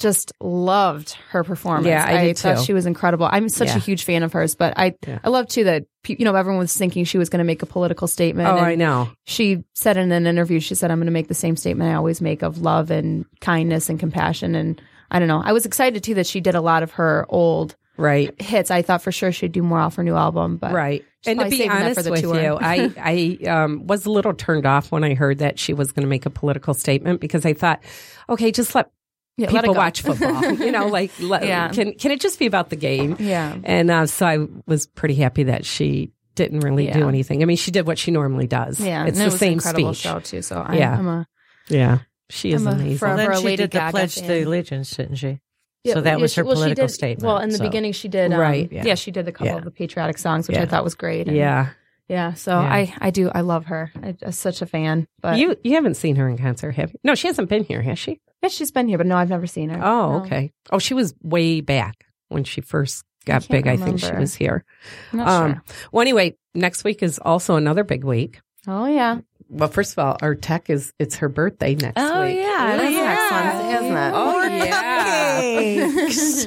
just 0.00 0.32
loved 0.40 1.12
her 1.28 1.44
performance. 1.44 1.86
Yeah, 1.86 2.04
I 2.04 2.24
did 2.24 2.38
thought 2.38 2.58
too. 2.58 2.64
she 2.64 2.72
was 2.72 2.86
incredible. 2.86 3.28
I'm 3.30 3.50
such 3.50 3.68
Yeah. 3.68 3.76
a 3.76 3.80
huge 3.80 4.04
fan 4.04 4.22
of 4.22 4.32
hers, 4.32 4.54
but 4.54 4.72
I 4.76 4.94
Yeah. 5.06 5.18
I 5.22 5.28
love 5.28 5.46
too 5.46 5.64
that 5.64 5.84
you 6.08 6.24
know 6.24 6.34
everyone 6.34 6.58
was 6.58 6.74
thinking 6.76 7.04
she 7.04 7.18
was 7.18 7.28
going 7.28 7.38
to 7.40 7.44
make 7.44 7.62
a 7.62 7.66
political 7.66 8.08
statement. 8.08 8.48
oh 8.48 8.56
and 8.56 8.66
I 8.66 8.74
know 8.76 9.10
She 9.26 9.62
said 9.74 9.98
in 9.98 10.10
an 10.10 10.26
interview, 10.26 10.58
she 10.58 10.74
said, 10.74 10.90
"I'm 10.90 10.98
going 10.98 11.06
to 11.06 11.12
make 11.12 11.28
the 11.28 11.34
same 11.34 11.54
statement 11.54 11.90
I 11.90 11.94
always 11.94 12.20
make 12.20 12.42
of 12.42 12.62
love 12.62 12.90
and 12.90 13.26
kindness 13.40 13.90
and 13.90 14.00
compassion." 14.00 14.54
And 14.54 14.80
I 15.10 15.18
don't 15.18 15.28
know. 15.28 15.42
I 15.44 15.52
was 15.52 15.66
excited 15.66 16.02
too 16.02 16.14
that 16.14 16.26
she 16.26 16.40
did 16.40 16.54
a 16.54 16.60
lot 16.62 16.82
of 16.82 16.92
her 16.92 17.26
old 17.28 17.76
right 18.00 18.40
hits. 18.40 18.70
I 18.70 18.82
thought 18.82 19.02
for 19.02 19.12
sure 19.12 19.30
she'd 19.32 19.52
do 19.52 19.62
more 19.62 19.78
off 19.78 19.96
her 19.96 20.02
new 20.04 20.16
album, 20.16 20.56
but 20.56 20.72
Right. 20.72 21.04
And 21.26 21.38
to 21.38 21.48
be 21.50 21.68
honest 21.68 22.08
with 22.10 22.22
tour. 22.22 22.40
you, 22.40 22.58
I 22.60 22.90
I 23.44 23.48
um, 23.48 23.86
was 23.86 24.06
a 24.06 24.10
little 24.10 24.32
turned 24.34 24.64
off 24.66 24.90
when 24.90 25.04
I 25.04 25.14
heard 25.14 25.38
that 25.38 25.58
she 25.58 25.74
was 25.74 25.92
going 25.92 26.02
to 26.04 26.08
make 26.08 26.24
a 26.26 26.30
political 26.30 26.72
statement 26.74 27.20
because 27.20 27.44
I 27.44 27.52
thought, 27.52 27.80
okay, 28.28 28.50
just 28.52 28.74
let 28.74 28.90
Yeah, 29.36 29.50
people 29.50 29.74
go. 29.74 29.78
watch 29.78 30.00
football. 30.02 30.52
you 30.54 30.72
know, 30.72 30.86
like 30.88 31.10
let, 31.20 31.44
Yeah. 31.46 31.68
can 31.68 31.92
can 31.94 32.10
it 32.10 32.20
just 32.20 32.38
be 32.38 32.46
about 32.46 32.70
the 32.70 32.76
game? 32.76 33.16
Yeah. 33.18 33.54
And 33.64 33.90
uh, 33.90 34.06
so 34.06 34.26
I 34.26 34.38
was 34.66 34.86
pretty 34.86 35.14
happy 35.16 35.42
that 35.44 35.66
she 35.66 36.10
didn't 36.36 36.60
really 36.60 36.86
do 36.90 37.06
anything. 37.08 37.42
I 37.42 37.44
mean, 37.44 37.58
she 37.58 37.70
did 37.70 37.86
what 37.86 37.98
she 37.98 38.10
normally 38.12 38.46
does. 38.46 38.80
Yeah, 38.80 39.04
it's 39.04 39.18
and 39.18 39.26
it 39.26 39.30
the 39.30 39.32
was 39.32 39.38
same 39.40 39.48
an 39.48 39.52
incredible 39.54 39.92
speech. 39.94 40.02
show 40.10 40.20
too. 40.20 40.40
So 40.42 40.56
I, 40.56 40.76
Yeah. 40.76 40.96
I'm 40.98 41.06
a 41.08 41.26
Yeah, 41.68 41.98
she 42.30 42.52
is 42.52 42.66
I'm 42.66 42.72
a 42.72 42.76
amazing. 42.80 42.96
forever- 42.98 43.16
Well, 43.18 43.28
then 43.32 43.38
she 43.40 43.44
Lady 43.44 43.56
did 43.64 43.70
the 43.72 43.88
pledge 43.90 44.14
to 44.14 44.22
fan. 44.22 44.46
allegiance, 44.46 44.90
didn't 44.96 45.16
she? 45.16 45.40
Yeah, 45.84 45.94
so 45.94 46.00
that 46.02 46.10
yeah, 46.10 46.16
was 46.16 46.32
she- 46.32 46.40
her 46.40 46.44
well, 46.44 46.56
she 46.56 46.58
political 46.60 46.86
did- 46.86 46.92
statement. 46.92 47.26
Well, 47.26 47.38
in 47.38 47.48
the 47.50 47.56
so. 47.58 47.64
beginning, 47.64 47.92
she 47.92 48.08
did. 48.08 48.32
Um, 48.32 48.38
Right, 48.40 48.70
Yeah. 48.70 48.84
yeah. 48.84 48.94
she 48.96 49.10
did 49.10 49.26
a 49.28 49.32
couple 49.32 49.46
Yeah. 49.46 49.56
of 49.58 49.64
the 49.64 49.70
patriotic 49.70 50.18
songs, 50.18 50.46
which 50.48 50.56
Yeah. 50.56 50.64
I 50.64 50.66
thought 50.66 50.84
was 50.84 50.94
great. 50.94 51.26
and- 51.28 51.36
yeah, 51.36 51.68
yeah. 52.08 52.34
So 52.34 52.52
Yeah. 52.52 52.72
I, 52.72 52.94
I 53.00 53.10
do, 53.10 53.30
I 53.34 53.40
love 53.40 53.66
her. 53.66 53.90
I, 54.02 54.14
I'm 54.24 54.32
such 54.32 54.60
a 54.62 54.66
fan. 54.66 55.06
But 55.22 55.38
you 55.38 55.56
you 55.64 55.74
haven't 55.74 55.94
seen 55.94 56.16
her 56.16 56.28
in 56.28 56.36
concert, 56.36 56.72
have 56.72 56.90
you? 56.92 56.98
No, 57.04 57.14
she 57.14 57.28
hasn't 57.28 57.48
been 57.48 57.64
here, 57.64 57.80
has 57.82 57.98
she? 57.98 58.20
yeah, 58.42 58.48
she's 58.50 58.70
been 58.70 58.88
here, 58.88 58.98
but 58.98 59.06
no, 59.06 59.16
I've 59.16 59.30
never 59.30 59.46
seen 59.46 59.70
her. 59.70 59.82
Oh, 59.82 60.18
No. 60.18 60.24
okay. 60.24 60.52
Oh, 60.70 60.78
she 60.78 60.92
was 60.94 61.14
way 61.22 61.60
back 61.62 62.04
when 62.28 62.44
she 62.44 62.60
first 62.60 63.04
got 63.24 63.42
can't 63.42 63.50
big. 63.50 63.66
I 63.66 63.76
think 63.76 64.00
she 64.00 64.12
was 64.12 64.34
here. 64.34 64.64
Um, 65.12 65.18
sure. 65.52 65.62
Well, 65.92 66.00
anyway, 66.02 66.36
next 66.54 66.84
week 66.84 67.02
is 67.02 67.18
also 67.18 67.56
another 67.56 67.84
big 67.84 68.04
week. 68.04 68.40
Oh 68.68 68.84
yeah, 68.86 69.20
Well, 69.48 69.68
first 69.70 69.92
of 69.92 69.98
all, 70.04 70.18
our 70.20 70.34
tech 70.34 70.68
is 70.68 70.92
it's 70.98 71.16
her 71.16 71.28
birthday 71.30 71.74
next 71.74 71.94
Oh 71.98 72.22
week. 72.22 72.36
yeah, 72.38 72.74
It 72.76 72.84
is 72.84 72.94
yeah. 72.94 73.00
next 73.02 73.30
month, 73.32 73.74
isn't 73.84 73.96
it? 73.96 74.12
Oh 74.14 74.42
yeah. 74.44 75.19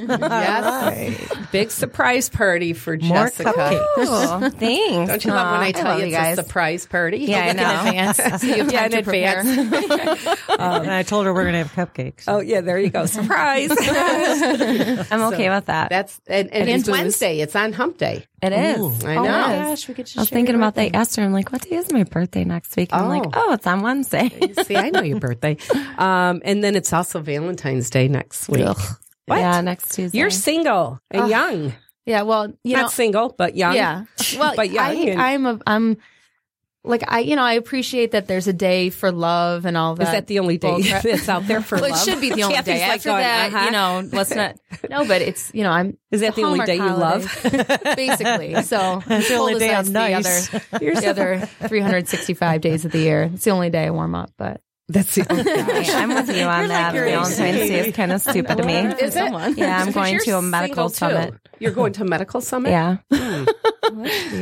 Big 1.52 1.70
surprise 1.70 2.28
party 2.28 2.72
for 2.72 2.96
More 2.96 3.26
Jessica. 3.26 3.52
cupcakes. 3.52 4.52
thanks. 4.54 5.08
Don't 5.10 5.24
you 5.24 5.30
love 5.32 5.52
when 5.52 5.60
I 5.60 5.72
tell 5.72 5.84
love 5.84 5.98
you 6.00 6.06
you 6.06 6.12
it's 6.12 6.16
guys. 6.16 6.38
a 6.38 6.42
surprise 6.44 6.86
party? 6.86 7.18
Yeah, 7.18 7.40
I 7.40 7.52
know. 7.52 7.70
In 7.70 7.86
advance. 7.88 8.40
So 8.40 8.46
you 8.48 8.54
have 8.64 8.72
Yeah, 8.72 8.84
in 8.86 8.90
to 8.92 9.02
prepare. 9.02 9.40
advance. 9.40 10.26
Um, 10.48 10.82
and 10.82 10.90
I 10.90 11.02
told 11.02 11.26
her 11.26 11.34
we're 11.34 11.50
going 11.50 11.54
to 11.64 11.64
have 11.70 11.92
cupcakes. 11.94 12.24
Oh 12.28 12.40
yeah, 12.40 12.60
there 12.60 12.78
you 12.78 12.90
go. 12.90 13.06
Surprise. 13.06 13.70
I'm 13.70 15.22
okay 15.32 15.50
with 15.50 15.66
that. 15.66 15.88
That's 15.90 16.20
and, 16.26 16.48
and, 16.52 16.68
And 16.68 16.80
it's 16.80 16.84
booze. 16.88 16.92
Wednesday. 16.98 17.40
It's 17.40 17.54
on 17.56 17.72
hump 17.72 17.98
day. 17.98 18.26
It 18.44 18.52
is. 18.52 19.04
I 19.04 19.16
Oh 19.16 19.22
know. 19.22 19.30
my 19.30 19.54
gosh, 19.56 19.88
we 19.88 19.94
could 19.94 20.06
just 20.06 20.18
I 20.18 20.20
was 20.22 20.30
thinking 20.30 20.54
about 20.54 20.74
that 20.74 20.86
birthday. 20.86 20.98
yesterday. 20.98 21.26
I'm 21.26 21.32
like, 21.32 21.50
what 21.52 21.62
day 21.62 21.76
is 21.76 21.92
my 21.92 22.04
birthday 22.04 22.44
next 22.44 22.76
week? 22.76 22.90
I'm 22.92 23.08
like, 23.08 23.24
Oh. 23.26 23.30
oh, 23.34 23.52
it's 23.54 23.66
on 23.66 23.80
Wednesday. 23.82 24.28
See, 24.64 24.76
I 24.76 24.90
know 24.90 25.02
your 25.02 25.20
birthday. 25.20 25.56
Um, 25.98 26.42
and 26.44 26.62
then 26.64 26.74
it's 26.74 26.92
also 26.92 27.20
Valentine's 27.20 27.88
Day 27.88 28.08
next 28.08 28.48
week. 28.48 28.66
What? 28.66 29.38
Yeah, 29.38 29.60
next 29.60 29.94
Tuesday. 29.94 30.18
You're 30.18 30.30
single 30.30 31.00
and 31.10 31.22
Ugh. 31.22 31.30
young. 31.30 31.72
Yeah, 32.04 32.22
well, 32.22 32.52
you 32.64 32.74
Not 32.76 32.82
know, 32.82 32.88
single, 32.88 33.34
but 33.38 33.56
young. 33.56 33.74
Yeah. 33.74 34.04
Well, 34.38 34.54
But 34.56 34.70
young 34.70 34.84
I, 34.84 34.92
and- 34.94 35.22
I'm 35.22 35.46
a, 35.46 35.60
I'm 35.66 35.96
like 36.86 37.02
I, 37.08 37.20
you 37.20 37.34
know, 37.34 37.42
I 37.42 37.54
appreciate 37.54 38.10
that 38.10 38.26
there's 38.28 38.46
a 38.46 38.52
day 38.52 38.90
for 38.90 39.10
love 39.10 39.64
and 39.64 39.76
all 39.76 39.94
that. 39.94 40.02
Is 40.04 40.12
that 40.12 40.26
the 40.26 40.38
only 40.38 40.58
day 40.58 40.68
bullcrap. 40.68 41.02
that's 41.10 41.28
out 41.28 41.46
there 41.46 41.62
for 41.62 41.76
well, 41.80 41.90
love? 41.90 41.98
it 42.06 42.10
should 42.10 42.20
be 42.20 42.30
the 42.30 42.42
only 42.42 42.56
Kathy's 42.56 42.74
day. 42.74 42.80
like 42.82 42.90
After 42.96 43.08
going, 43.08 43.22
that, 43.22 43.52
uh-huh. 43.54 43.64
you 43.64 43.70
know, 43.70 44.08
let's 44.12 44.30
not. 44.34 44.56
No, 44.90 45.06
but 45.06 45.22
it's 45.22 45.50
you 45.54 45.62
know, 45.62 45.70
I'm. 45.70 45.96
Is 46.10 46.20
that 46.20 46.28
it's 46.28 46.36
the 46.36 46.42
only 46.42 46.64
day 46.66 46.76
you 46.76 46.82
love? 46.82 47.24
basically. 47.96 48.62
So 48.62 49.02
It's 49.06 49.28
the 49.28 49.36
only 49.36 49.58
day 49.58 49.74
I'm 49.74 49.86
the 49.86 49.92
nice. 49.92 50.52
other, 50.54 50.84
You're 50.84 50.94
the 50.94 51.00
so- 51.00 51.10
other 51.10 51.48
365 51.68 52.60
days 52.60 52.84
of 52.84 52.92
the 52.92 52.98
year. 52.98 53.30
It's 53.32 53.44
the 53.44 53.50
only 53.50 53.70
day 53.70 53.86
I 53.86 53.90
warm 53.90 54.14
up, 54.14 54.30
but 54.36 54.60
That's 54.88 55.14
the 55.14 55.26
only 55.30 55.44
Yeah, 55.50 55.98
I'm 55.98 56.08
with 56.10 56.28
you 56.36 56.42
on 56.44 56.68
that. 56.68 56.94
your 56.94 57.06
Valentine's 57.06 57.56
Day 57.68 57.88
is 57.88 57.96
kind 57.96 58.12
of 58.12 58.20
stupid 58.20 58.58
to 58.58 58.62
me. 58.64 58.74
Is 58.74 59.16
it? 59.16 59.56
Yeah, 59.56 59.82
I'm 59.82 59.92
going 59.92 60.18
to 60.18 60.36
a 60.38 60.42
medical 60.42 60.90
single, 60.90 61.16
too. 61.16 61.24
summit. 61.28 61.40
You're 61.58 61.72
going 61.72 61.94
to 61.94 62.02
a 62.02 62.06
medical 62.06 62.40
summit? 62.42 62.70
Yeah, 62.70 62.96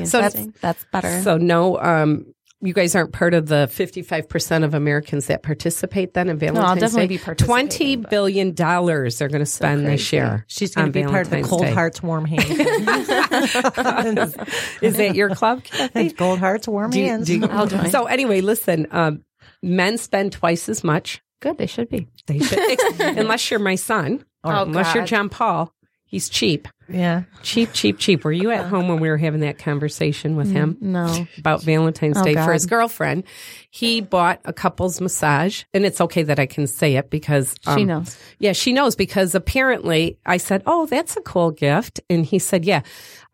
So 0.04 0.20
that's 0.20 0.46
that's 0.60 0.84
better. 0.92 1.22
So 1.22 1.36
no, 1.36 1.78
um, 1.80 2.31
you 2.64 2.72
guys 2.72 2.94
aren't 2.94 3.12
part 3.12 3.34
of 3.34 3.46
the 3.46 3.68
55% 3.72 4.64
of 4.64 4.74
Americans 4.74 5.26
that 5.26 5.42
participate 5.42 6.14
then 6.14 6.28
in 6.28 6.38
Valentine's 6.38 6.66
I'll 6.68 6.74
definitely 6.76 7.08
Day? 7.08 7.08
be 7.08 7.18
participating, 7.18 7.68
Twenty 7.68 7.96
but- 7.96 8.10
billion 8.10 8.54
dollars 8.54 9.18
they're 9.18 9.28
going 9.28 9.40
to 9.40 9.46
spend 9.46 9.86
this 9.86 10.12
year. 10.12 10.44
She's 10.48 10.74
going 10.74 10.86
to 10.86 10.92
be 10.92 11.04
part 11.04 11.26
of 11.26 11.30
the 11.30 11.42
Cold 11.42 11.62
Day. 11.62 11.72
Hearts 11.72 12.02
Warm 12.02 12.24
Hands. 12.24 12.48
Is 14.82 14.96
that 14.96 15.12
your 15.14 15.34
club, 15.34 15.64
Kathy? 15.64 16.10
Cold 16.10 16.38
Hearts 16.38 16.68
Warm 16.68 16.90
Do 16.90 17.00
you- 17.00 17.06
Hands. 17.06 17.26
do 17.26 17.38
you- 17.38 17.46
I'll 17.46 17.66
join. 17.66 17.90
So 17.90 18.06
anyway, 18.06 18.40
listen, 18.40 18.86
um, 18.90 19.24
men 19.62 19.98
spend 19.98 20.32
twice 20.32 20.68
as 20.68 20.84
much. 20.84 21.22
good. 21.40 21.58
They 21.58 21.66
should 21.66 21.88
be. 21.88 22.08
They 22.26 22.38
should, 22.38 22.58
unless 23.00 23.50
you're 23.50 23.60
my 23.60 23.74
son 23.74 24.24
or 24.44 24.54
Oh, 24.54 24.62
unless 24.62 24.94
you're 24.94 25.04
John 25.04 25.28
Paul. 25.28 25.72
He's 26.04 26.28
cheap. 26.28 26.68
Yeah. 26.92 27.22
Cheap, 27.42 27.70
cheap, 27.72 27.98
cheap. 27.98 28.24
Were 28.24 28.32
you 28.32 28.50
at 28.50 28.66
home 28.66 28.88
when 28.88 29.00
we 29.00 29.08
were 29.08 29.16
having 29.16 29.40
that 29.40 29.58
conversation 29.58 30.36
with 30.36 30.50
him? 30.50 30.76
No. 30.80 31.26
about 31.38 31.62
Valentine's 31.62 32.18
Oh, 32.18 32.24
Day 32.24 32.34
for 32.34 32.52
his 32.52 32.66
girlfriend. 32.66 33.24
He 33.70 34.00
bought 34.00 34.40
a 34.44 34.52
couple's 34.52 35.00
massage, 35.00 35.64
and 35.74 35.84
it's 35.84 36.00
okay 36.00 36.22
that 36.24 36.38
I 36.38 36.46
can 36.46 36.66
say 36.66 36.96
it 36.96 37.10
because 37.10 37.54
She 37.64 37.70
um, 37.70 37.86
knows. 37.86 38.16
Yeah, 38.38 38.52
she 38.52 38.72
knows 38.72 38.94
because 38.96 39.34
apparently 39.34 40.18
I 40.26 40.36
said, 40.36 40.62
"Oh, 40.66 40.86
that's 40.86 41.16
a 41.16 41.20
cool 41.22 41.50
gift," 41.50 42.00
and 42.10 42.24
he 42.26 42.38
said, 42.38 42.64
"Yeah," 42.64 42.82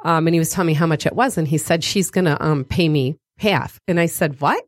um, 0.05 0.27
and 0.27 0.35
he 0.35 0.39
was 0.39 0.51
telling 0.51 0.69
me 0.69 0.75
how 0.75 0.87
much 0.87 1.07
it 1.07 1.15
was, 1.15 1.37
and 1.39 1.47
he 1.49 1.59
said 1.59 1.83
she's 1.83 2.11
gonna 2.11 2.37
um, 2.41 2.65
pay 2.65 2.89
me 2.89 3.17
half, 3.39 3.81
and 3.89 3.99
I 4.01 4.07
said, 4.07 4.41
"What?" 4.41 4.65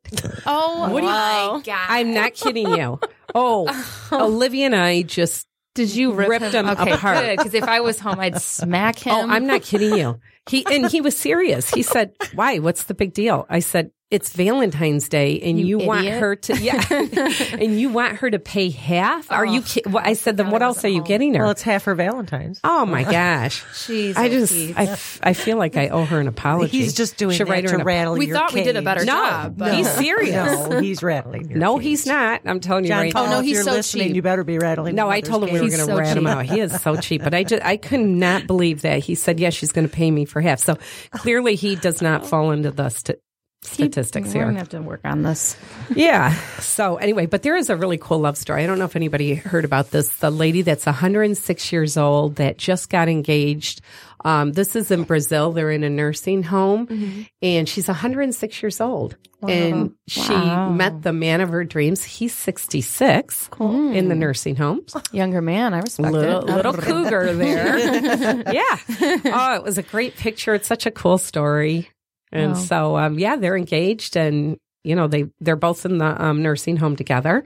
Oh, 0.47 0.91
What 0.93 1.01
do 1.01 1.07
you- 1.07 1.13
my 1.13 1.61
God. 1.65 1.87
I'm 1.89 2.13
not 2.15 2.35
kidding 2.35 2.69
you. 2.69 2.99
Oh, 3.35 3.69
Olivia 4.13 4.67
and 4.67 4.75
I 4.77 5.03
just 5.03 5.47
Did 5.75 5.95
you 5.95 6.13
rip 6.13 6.29
ripped 6.29 6.53
him 6.53 6.69
okay, 6.69 6.93
apart. 6.93 7.37
Because 7.37 7.55
if 7.61 7.65
I 7.65 7.81
was 7.81 8.01
home, 8.01 8.19
I'd 8.19 8.41
smack 8.41 9.07
oh, 9.07 9.23
him. 9.23 9.31
Oh, 9.31 9.33
I'm 9.33 9.47
not 9.47 9.63
kidding 9.63 9.97
you. 9.97 10.21
He 10.49 10.67
and 10.67 10.91
he 10.91 11.01
was 11.01 11.17
serious. 11.17 11.71
He 11.71 11.83
said, 11.83 12.13
"Why? 12.35 12.59
What's 12.59 12.85
the 12.85 12.95
big 12.95 13.13
deal?" 13.13 13.47
I 13.49 13.61
said, 13.61 13.93
"It's 14.11 14.31
Valentine's 14.31 15.09
Day, 15.09 15.41
and 15.41 15.59
you, 15.59 15.81
You 15.81 15.87
want 15.87 16.07
her 16.07 16.37
to 16.37 16.57
yeah, 16.61 16.85
and 17.53 17.81
you 17.81 17.89
want 17.91 18.17
her 18.17 18.31
to 18.31 18.39
pay 18.39 18.71
half. 18.71 19.31
Are 19.31 19.47
you? 19.47 19.61
Oh, 19.61 19.65
ki-? 19.67 19.83
Well, 19.87 20.03
I 20.05 20.15
said, 20.15 20.37
then 20.37 20.51
what 20.51 20.63
else 20.63 20.85
are 20.85 20.89
you 20.89 21.03
getting 21.03 21.35
her? 21.35 21.43
Well, 21.43 21.53
it's 21.53 21.63
half 21.63 21.85
her 21.85 21.95
Valentine's. 21.95 22.61
oh 22.65 22.85
my 22.87 23.05
gosh! 23.05 23.63
Jeez, 23.73 24.17
I 24.17 24.27
oh, 24.27 24.29
just 24.29 24.53
Keith. 24.53 24.75
I, 24.77 24.85
f- 24.85 25.21
I 25.23 25.33
feel 25.33 25.57
like 25.59 25.77
I 25.77 25.89
owe 25.89 26.05
her 26.05 26.21
an 26.21 26.29
apology. 26.29 26.77
He's 26.77 26.95
just 26.95 27.17
doing 27.17 27.37
Should 27.37 27.47
that 27.47 27.53
write 27.53 27.65
her 27.65 27.71
to 27.71 27.77
an 27.77 27.85
rattle 27.85 28.15
We 28.15 28.27
your 28.27 28.37
thought 28.37 28.53
we 28.53 28.63
did 28.63 28.77
a 28.77 28.83
better 28.83 29.05
No, 29.05 29.13
job. 29.13 29.57
but- 29.57 29.75
he's 29.75 29.89
serious. 29.91 30.35
No, 30.35 30.81
he's 30.81 31.03
rattling. 31.03 31.49
Your 31.49 31.59
No, 31.59 31.77
cage. 31.77 31.85
he's 31.87 32.07
not. 32.07 32.41
I'm 32.45 32.61
telling 32.61 32.85
you 32.85 32.89
John 32.89 33.01
right 33.03 33.13
Paul, 33.13 33.27
now. 33.27 33.31
no, 33.37 33.41
he's 33.43 33.55
you're 33.55 33.63
so 33.65 33.73
listening, 33.73 34.09
cheap. 34.09 34.17
you 34.17 34.23
better 34.23 34.45
be 34.45 34.59
rattling. 34.59 34.95
No, 34.95 35.05
your 35.05 35.13
I 35.13 35.17
mother's 35.19 35.29
told 35.29 35.45
him 35.45 35.55
we 35.55 35.61
were 35.61 35.69
going 35.69 35.79
to 35.79 35.85
so 35.87 35.97
rat 35.97 36.17
him 36.17 36.25
cheap. 36.25 36.29
out. 36.33 36.45
He 36.47 36.61
is 36.61 36.81
so 36.81 36.97
cheap, 36.97 37.23
but 37.23 37.35
I 37.35 37.45
just 37.45 37.65
I 37.65 37.77
could 37.77 38.01
not 38.01 38.47
believe 38.47 38.83
that 38.83 38.99
he 39.01 39.15
said 39.15 39.39
yes, 39.39 39.55
she's 39.55 39.73
going 39.73 39.89
to 39.89 39.95
pay 39.95 40.11
me 40.11 40.25
for 40.25 40.41
half. 40.41 40.59
So 40.59 40.77
clearly, 41.13 41.55
he 41.55 41.77
does 41.77 42.03
not 42.03 42.23
oh. 42.23 42.27
fall 42.27 42.51
into 42.51 42.71
the 42.71 42.89
st- 42.89 43.19
statistics 43.63 44.29
We're 44.29 44.33
here. 44.35 44.45
gonna 44.47 44.59
have 44.59 44.69
to 44.71 44.81
work 44.81 45.01
on 45.05 45.23
this. 45.23 45.57
Yeah. 45.95 46.35
So 46.61 46.97
anyway, 46.97 47.27
but 47.27 47.43
there 47.43 47.57
is 47.57 47.69
a 47.71 47.77
really 47.77 47.99
cool 47.99 48.19
love 48.21 48.37
story. 48.37 48.63
I 48.63 48.67
don't 48.67 48.79
know 48.79 48.85
if 48.87 48.97
anybody 48.97 49.35
heard 49.35 49.65
about 49.65 49.91
this. 49.91 50.09
The 50.17 50.31
lady 50.31 50.63
that's 50.63 50.87
106 50.87 51.73
years 51.73 51.97
old 51.97 52.37
that 52.37 52.59
just 52.59 52.89
got 52.91 53.09
engaged. 53.09 53.81
Um, 54.25 54.53
this 54.53 54.77
is 54.77 54.91
in 54.91 55.05
Brazil. 55.05 55.53
They're 55.53 55.71
in 55.71 55.83
a 55.83 55.89
nursing 55.89 56.43
home, 56.43 57.27
and 57.41 57.67
she's 57.67 57.89
106 57.89 58.63
years 58.63 58.81
old. 58.81 59.17
And 59.49 59.93
she 60.07 60.35
met 60.35 61.01
the 61.03 61.15
man 61.15 61.41
of 61.41 61.49
her 61.49 61.65
dreams. 61.65 62.05
He's 62.05 62.35
66 62.35 63.49
cool. 63.51 63.93
in 63.93 64.09
the 64.09 64.15
nursing 64.15 64.57
home. 64.57 64.83
Younger 65.13 65.41
man, 65.41 65.73
I 65.73 65.79
respect 65.81 66.13
Little, 66.13 66.41
it. 66.47 66.55
little 66.55 66.75
cougar 66.75 67.33
there. 67.33 67.79
yeah. 68.53 68.77
Oh, 69.25 69.55
it 69.57 69.63
was 69.63 69.79
a 69.79 69.83
great 69.83 70.17
picture. 70.17 70.53
It's 70.55 70.69
such 70.69 70.85
a 70.85 70.91
cool 70.91 71.17
story. 71.17 71.89
And 72.33 72.53
Wow. 72.53 72.59
so, 72.59 72.97
um, 72.97 73.19
yeah, 73.19 73.37
they're 73.37 73.57
engaged 73.57 74.17
and, 74.17 74.57
you 74.85 74.95
know, 74.95 75.09
they, 75.09 75.27
they're 75.41 75.57
both 75.57 75.85
in 75.85 75.99
the 75.99 76.23
um, 76.25 76.43
nursing 76.43 76.77
home 76.77 76.97
together 76.97 77.45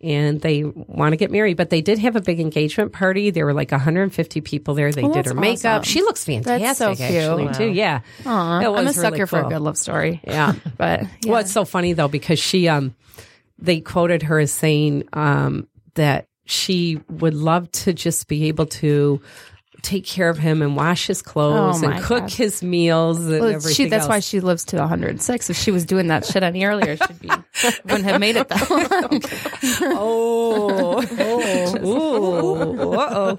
and 0.00 0.40
they 0.40 0.64
want 0.64 1.12
to 1.12 1.16
get 1.16 1.30
married, 1.30 1.56
but 1.56 1.70
they 1.70 1.80
did 1.80 1.98
have 2.00 2.16
a 2.16 2.20
big 2.20 2.40
engagement 2.40 2.92
party. 2.92 3.30
There 3.30 3.44
were 3.44 3.52
like 3.54 3.70
150 3.70 4.40
people 4.40 4.74
there. 4.74 4.90
They 4.90 5.04
Oh, 5.04 5.12
did 5.12 5.26
her 5.26 5.34
makeup. 5.34 5.82
awesome. 5.82 5.84
She 5.84 6.00
looks 6.02 6.24
fantastic, 6.24 6.60
That's 6.60 6.78
so 6.78 6.94
cute. 6.96 7.08
actually, 7.10 7.52
too. 7.54 7.72
Yeah. 7.72 8.00
Aw, 8.26 8.60
It 8.60 8.64
I'm 8.66 8.72
a 8.72 8.72
really 8.80 8.92
sucker 8.94 9.26
for 9.28 9.40
a 9.42 9.48
good 9.48 9.60
love 9.60 9.78
story. 9.78 10.20
Yeah. 10.26 10.54
But 10.76 11.04
Well, 11.24 11.38
it's 11.38 11.52
so 11.52 11.64
funny 11.64 11.92
though 11.92 12.08
because 12.08 12.38
she 12.40 12.66
um 12.68 12.94
they 13.58 13.80
quoted 13.80 14.24
her 14.24 14.40
as 14.40 14.50
saying 14.50 15.04
um 15.12 15.68
that 15.94 16.24
she 16.46 17.00
would 17.08 17.34
love 17.34 17.70
to 17.70 17.92
just 17.92 18.26
be 18.26 18.48
able 18.48 18.66
to 18.66 19.20
take 19.82 20.06
care 20.06 20.28
of 20.28 20.38
him 20.38 20.62
and 20.62 20.76
wash 20.76 21.06
his 21.08 21.22
clothes 21.22 21.82
Oh, 21.82 21.88
and 21.88 22.02
cook 22.02 22.20
God. 22.20 22.30
his 22.32 22.62
meals 22.62 23.18
and 23.18 23.30
Well, 23.40 23.48
everything. 23.48 23.74
she, 23.74 23.88
that's 23.88 24.06
why 24.08 24.20
she 24.20 24.40
lives 24.40 24.64
to 24.66 24.76
106. 24.78 25.50
If 25.50 25.56
she 25.56 25.70
was 25.72 25.84
doing 25.84 26.06
that 26.08 26.24
shit 26.24 26.42
any 26.42 26.64
earlier, 26.64 26.96
she'd 26.96 27.20
be 27.20 27.28
wouldn't 27.84 28.04
have 28.04 28.20
made 28.20 28.36
it 28.36 28.48
that 28.48 28.70
long. 29.82 29.92
Oh, 29.98 31.04
oh, 31.82 33.36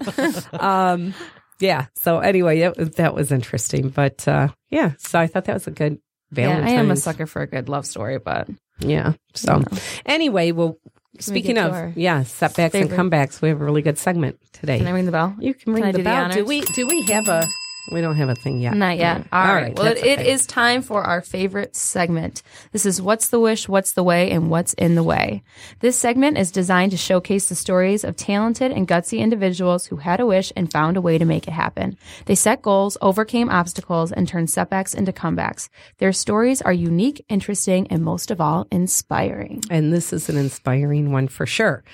uh-oh. 0.52 0.58
Um, 0.58 1.14
yeah. 1.60 1.86
So 1.94 2.18
anyway, 2.18 2.60
it, 2.60 2.96
that 2.96 3.14
was 3.14 3.32
interesting, 3.32 3.88
but 3.88 4.26
uh, 4.28 4.48
yeah. 4.70 4.92
So 4.98 5.18
I 5.18 5.26
thought 5.26 5.44
that 5.46 5.54
was 5.54 5.66
a 5.66 5.70
good 5.70 5.98
yeah, 6.36 6.58
I 6.64 6.70
am 6.70 6.90
a 6.90 6.96
sucker 6.96 7.26
for 7.26 7.42
a 7.42 7.46
good 7.46 7.68
love 7.68 7.86
story, 7.86 8.18
but 8.18 8.48
Yeah. 8.80 9.12
So 9.34 9.62
anyway, 10.04 10.50
well, 10.50 10.78
speaking 11.18 11.58
of 11.58 11.72
our 11.72 11.92
yeah 11.96 12.22
setbacks 12.22 12.72
favorite- 12.72 12.98
and 12.98 13.12
comebacks, 13.12 13.40
we 13.40 13.48
have 13.48 13.60
a 13.60 13.64
really 13.64 13.82
good 13.82 13.98
segment 13.98 14.38
today. 14.52 14.78
can 14.78 14.86
I 14.86 14.90
ring 14.90 15.06
the 15.06 15.12
bell? 15.12 15.34
You 15.38 15.54
can 15.54 15.72
ring 15.72 15.84
I 15.84 15.92
the 15.92 15.98
do 15.98 16.04
the 16.04 16.10
bell. 16.10 16.30
do 16.30 16.44
we? 16.44 16.60
Do 16.62 16.86
we 16.86 17.02
have 17.02 17.28
a? 17.28 17.46
We 17.90 18.00
don't 18.00 18.16
have 18.16 18.30
a 18.30 18.34
thing 18.34 18.60
yet. 18.60 18.74
Not 18.74 18.96
yet. 18.96 19.26
All 19.30 19.40
All 19.46 19.54
right. 19.54 19.62
right, 19.64 19.74
Well, 19.76 19.86
it, 19.86 19.94
that's 19.96 20.06
it 20.06 20.18
okay. 20.20 20.32
is 20.32 20.46
time 20.46 20.80
for 20.80 21.02
our 21.02 21.20
favorite 21.20 21.76
segment. 21.76 22.42
This 22.72 22.86
is 22.86 23.02
What's 23.02 23.28
the 23.28 23.38
Wish, 23.38 23.68
What's 23.68 23.92
the 23.92 24.02
Way, 24.02 24.30
and 24.30 24.48
What's 24.48 24.72
in 24.74 24.94
the 24.94 25.02
Way. 25.02 25.42
This 25.80 25.98
segment 25.98 26.38
is 26.38 26.50
designed 26.50 26.92
to 26.92 26.96
showcase 26.96 27.48
the 27.48 27.54
stories 27.54 28.02
of 28.02 28.16
talented 28.16 28.72
and 28.72 28.88
gutsy 28.88 29.18
individuals 29.18 29.86
who 29.86 29.96
had 29.96 30.18
a 30.18 30.26
wish 30.26 30.50
and 30.56 30.72
found 30.72 30.96
a 30.96 31.02
way 31.02 31.18
to 31.18 31.26
make 31.26 31.46
it 31.46 31.52
happen. 31.52 31.98
They 32.24 32.34
set 32.34 32.62
goals, 32.62 32.96
overcame 33.02 33.50
obstacles, 33.50 34.12
and 34.12 34.26
turned 34.26 34.48
setbacks 34.48 34.94
into 34.94 35.12
comebacks. 35.12 35.68
Their 35.98 36.12
stories 36.12 36.62
are 36.62 36.72
unique, 36.72 37.24
interesting, 37.28 37.86
and 37.88 38.02
most 38.02 38.30
of 38.30 38.40
all, 38.40 38.66
inspiring. 38.72 39.62
And 39.68 39.92
this 39.92 40.12
is 40.12 40.30
an 40.30 40.38
inspiring 40.38 41.12
one 41.12 41.28
for 41.28 41.44
sure. 41.44 41.84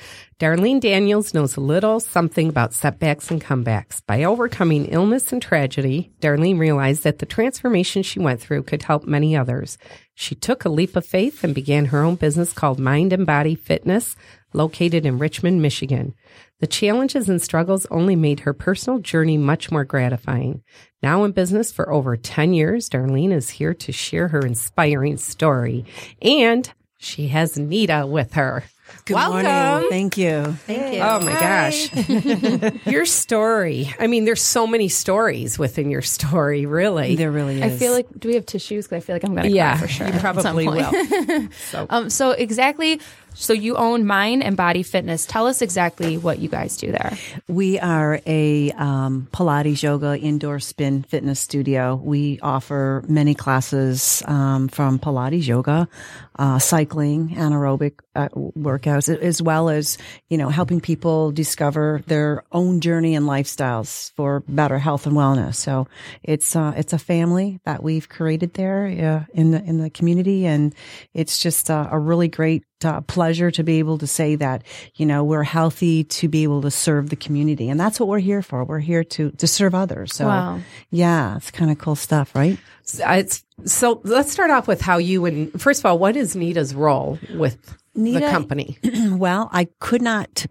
Darlene 0.40 0.80
Daniels 0.80 1.34
knows 1.34 1.58
a 1.58 1.60
little 1.60 2.00
something 2.00 2.48
about 2.48 2.72
setbacks 2.72 3.30
and 3.30 3.42
comebacks. 3.42 4.00
By 4.06 4.24
overcoming 4.24 4.86
illness 4.86 5.34
and 5.34 5.42
tragedy, 5.42 6.12
Darlene 6.22 6.58
realized 6.58 7.04
that 7.04 7.18
the 7.18 7.26
transformation 7.26 8.02
she 8.02 8.20
went 8.20 8.40
through 8.40 8.62
could 8.62 8.84
help 8.84 9.04
many 9.04 9.36
others. 9.36 9.76
She 10.14 10.34
took 10.34 10.64
a 10.64 10.70
leap 10.70 10.96
of 10.96 11.04
faith 11.04 11.44
and 11.44 11.54
began 11.54 11.84
her 11.84 12.02
own 12.02 12.14
business 12.14 12.54
called 12.54 12.78
Mind 12.78 13.12
and 13.12 13.26
Body 13.26 13.54
Fitness, 13.54 14.16
located 14.54 15.04
in 15.04 15.18
Richmond, 15.18 15.60
Michigan. 15.60 16.14
The 16.60 16.66
challenges 16.66 17.28
and 17.28 17.42
struggles 17.42 17.84
only 17.90 18.16
made 18.16 18.40
her 18.40 18.54
personal 18.54 18.98
journey 18.98 19.36
much 19.36 19.70
more 19.70 19.84
gratifying. 19.84 20.62
Now 21.02 21.22
in 21.24 21.32
business 21.32 21.70
for 21.70 21.92
over 21.92 22.16
10 22.16 22.54
years, 22.54 22.88
Darlene 22.88 23.34
is 23.34 23.50
here 23.50 23.74
to 23.74 23.92
share 23.92 24.28
her 24.28 24.40
inspiring 24.40 25.18
story. 25.18 25.84
And 26.22 26.72
she 26.96 27.28
has 27.28 27.58
Nita 27.58 28.06
with 28.06 28.32
her. 28.34 28.64
Good 29.04 29.14
Welcome. 29.14 29.44
morning. 29.44 29.90
Thank 29.90 30.16
you. 30.18 30.52
Thank 30.66 30.94
you. 30.94 31.00
Oh 31.00 31.20
my 31.20 31.32
gosh. 31.32 32.86
your 32.86 33.06
story. 33.06 33.92
I 33.98 34.06
mean, 34.06 34.24
there's 34.24 34.42
so 34.42 34.66
many 34.66 34.88
stories 34.88 35.58
within 35.58 35.90
your 35.90 36.02
story, 36.02 36.66
really. 36.66 37.16
There 37.16 37.30
really 37.30 37.60
is. 37.60 37.62
I 37.62 37.76
feel 37.76 37.92
like, 37.92 38.06
do 38.18 38.28
we 38.28 38.34
have 38.34 38.46
tissues? 38.46 38.86
Because 38.86 39.02
I 39.02 39.06
feel 39.06 39.14
like 39.16 39.24
I'm 39.24 39.34
going 39.34 39.48
to 39.48 39.54
yeah, 39.54 39.76
cry 39.78 39.86
for 39.86 39.92
sure. 39.92 40.06
you 40.06 40.12
at 40.12 40.20
some 40.20 40.34
probably 40.42 40.66
will. 40.68 41.48
So, 41.70 41.86
Um, 41.90 42.10
so 42.10 42.30
exactly, 42.30 43.00
so 43.34 43.52
you 43.52 43.76
own 43.76 44.06
Mind 44.06 44.42
and 44.42 44.56
Body 44.56 44.82
Fitness. 44.82 45.26
Tell 45.26 45.46
us 45.46 45.62
exactly 45.62 46.18
what 46.18 46.38
you 46.38 46.48
guys 46.48 46.76
do 46.76 46.92
there. 46.92 47.16
we 47.48 47.78
are 47.78 48.20
a 48.26 48.70
um, 48.72 49.28
Pilates 49.32 49.82
yoga 49.82 50.18
indoor 50.18 50.60
spin 50.60 51.02
fitness 51.02 51.40
studio. 51.40 51.94
We 51.96 52.38
offer 52.40 53.04
many 53.08 53.34
classes 53.34 54.22
um, 54.26 54.68
from 54.68 54.98
Pilates 54.98 55.46
yoga, 55.46 55.88
uh, 56.38 56.58
cycling, 56.58 57.30
anaerobic 57.30 57.94
uh, 58.14 58.28
workouts, 58.34 59.08
as 59.08 59.40
well 59.40 59.68
as 59.68 59.98
you 60.28 60.36
know 60.36 60.48
helping 60.48 60.80
people 60.80 61.32
discover 61.32 62.02
their 62.06 62.44
own 62.52 62.80
journey 62.80 63.14
and 63.14 63.26
lifestyles 63.26 64.12
for 64.12 64.40
better 64.48 64.78
health 64.78 65.06
and 65.06 65.16
wellness. 65.16 65.54
So 65.56 65.86
it's 66.22 66.56
uh, 66.56 66.72
it's 66.76 66.92
a 66.92 66.98
family 66.98 67.60
that 67.64 67.82
we've 67.82 68.08
created 68.08 68.54
there 68.54 68.86
uh, 68.86 69.32
in 69.32 69.52
the 69.52 69.62
in 69.62 69.78
the 69.78 69.90
community, 69.90 70.46
and 70.46 70.74
it's 71.14 71.38
just 71.38 71.70
a 71.70 71.98
really 71.98 72.28
great 72.28 72.64
uh, 72.84 73.00
pleasure 73.02 73.50
to 73.50 73.62
be 73.62 73.78
able 73.78 73.98
to 73.98 74.06
say 74.06 74.36
that 74.36 74.62
you 74.94 75.06
know 75.06 75.24
we're 75.24 75.42
healthy 75.42 76.04
to 76.04 76.28
be 76.28 76.42
able 76.42 76.62
to 76.62 76.70
serve 76.70 77.10
the 77.10 77.16
community, 77.16 77.68
and 77.68 77.78
that's 77.78 77.98
what 78.00 78.08
we're 78.08 78.18
here 78.18 78.42
for. 78.42 78.64
We're 78.64 78.78
here 78.80 79.04
to 79.04 79.30
to 79.32 79.46
serve 79.46 79.74
others. 79.74 80.14
So 80.14 80.26
Wow. 80.26 80.60
yeah, 80.90 81.36
it's 81.36 81.50
kind 81.50 81.70
of 81.70 81.78
cool 81.78 81.96
stuff, 81.96 82.34
right? 82.34 82.58
it's, 82.98 83.44
so 83.64 84.00
let's 84.04 84.32
start 84.32 84.50
off 84.50 84.66
with 84.66 84.80
how 84.80 84.98
you 84.98 85.24
and, 85.24 85.60
first 85.60 85.80
of 85.80 85.86
all, 85.86 85.98
what 85.98 86.16
is 86.16 86.34
Nita's 86.34 86.74
role 86.74 87.18
with 87.34 87.78
the 87.94 88.20
company? 88.20 88.78
well, 89.10 89.48
I 89.52 89.68
could 89.78 90.02
not 90.02 90.46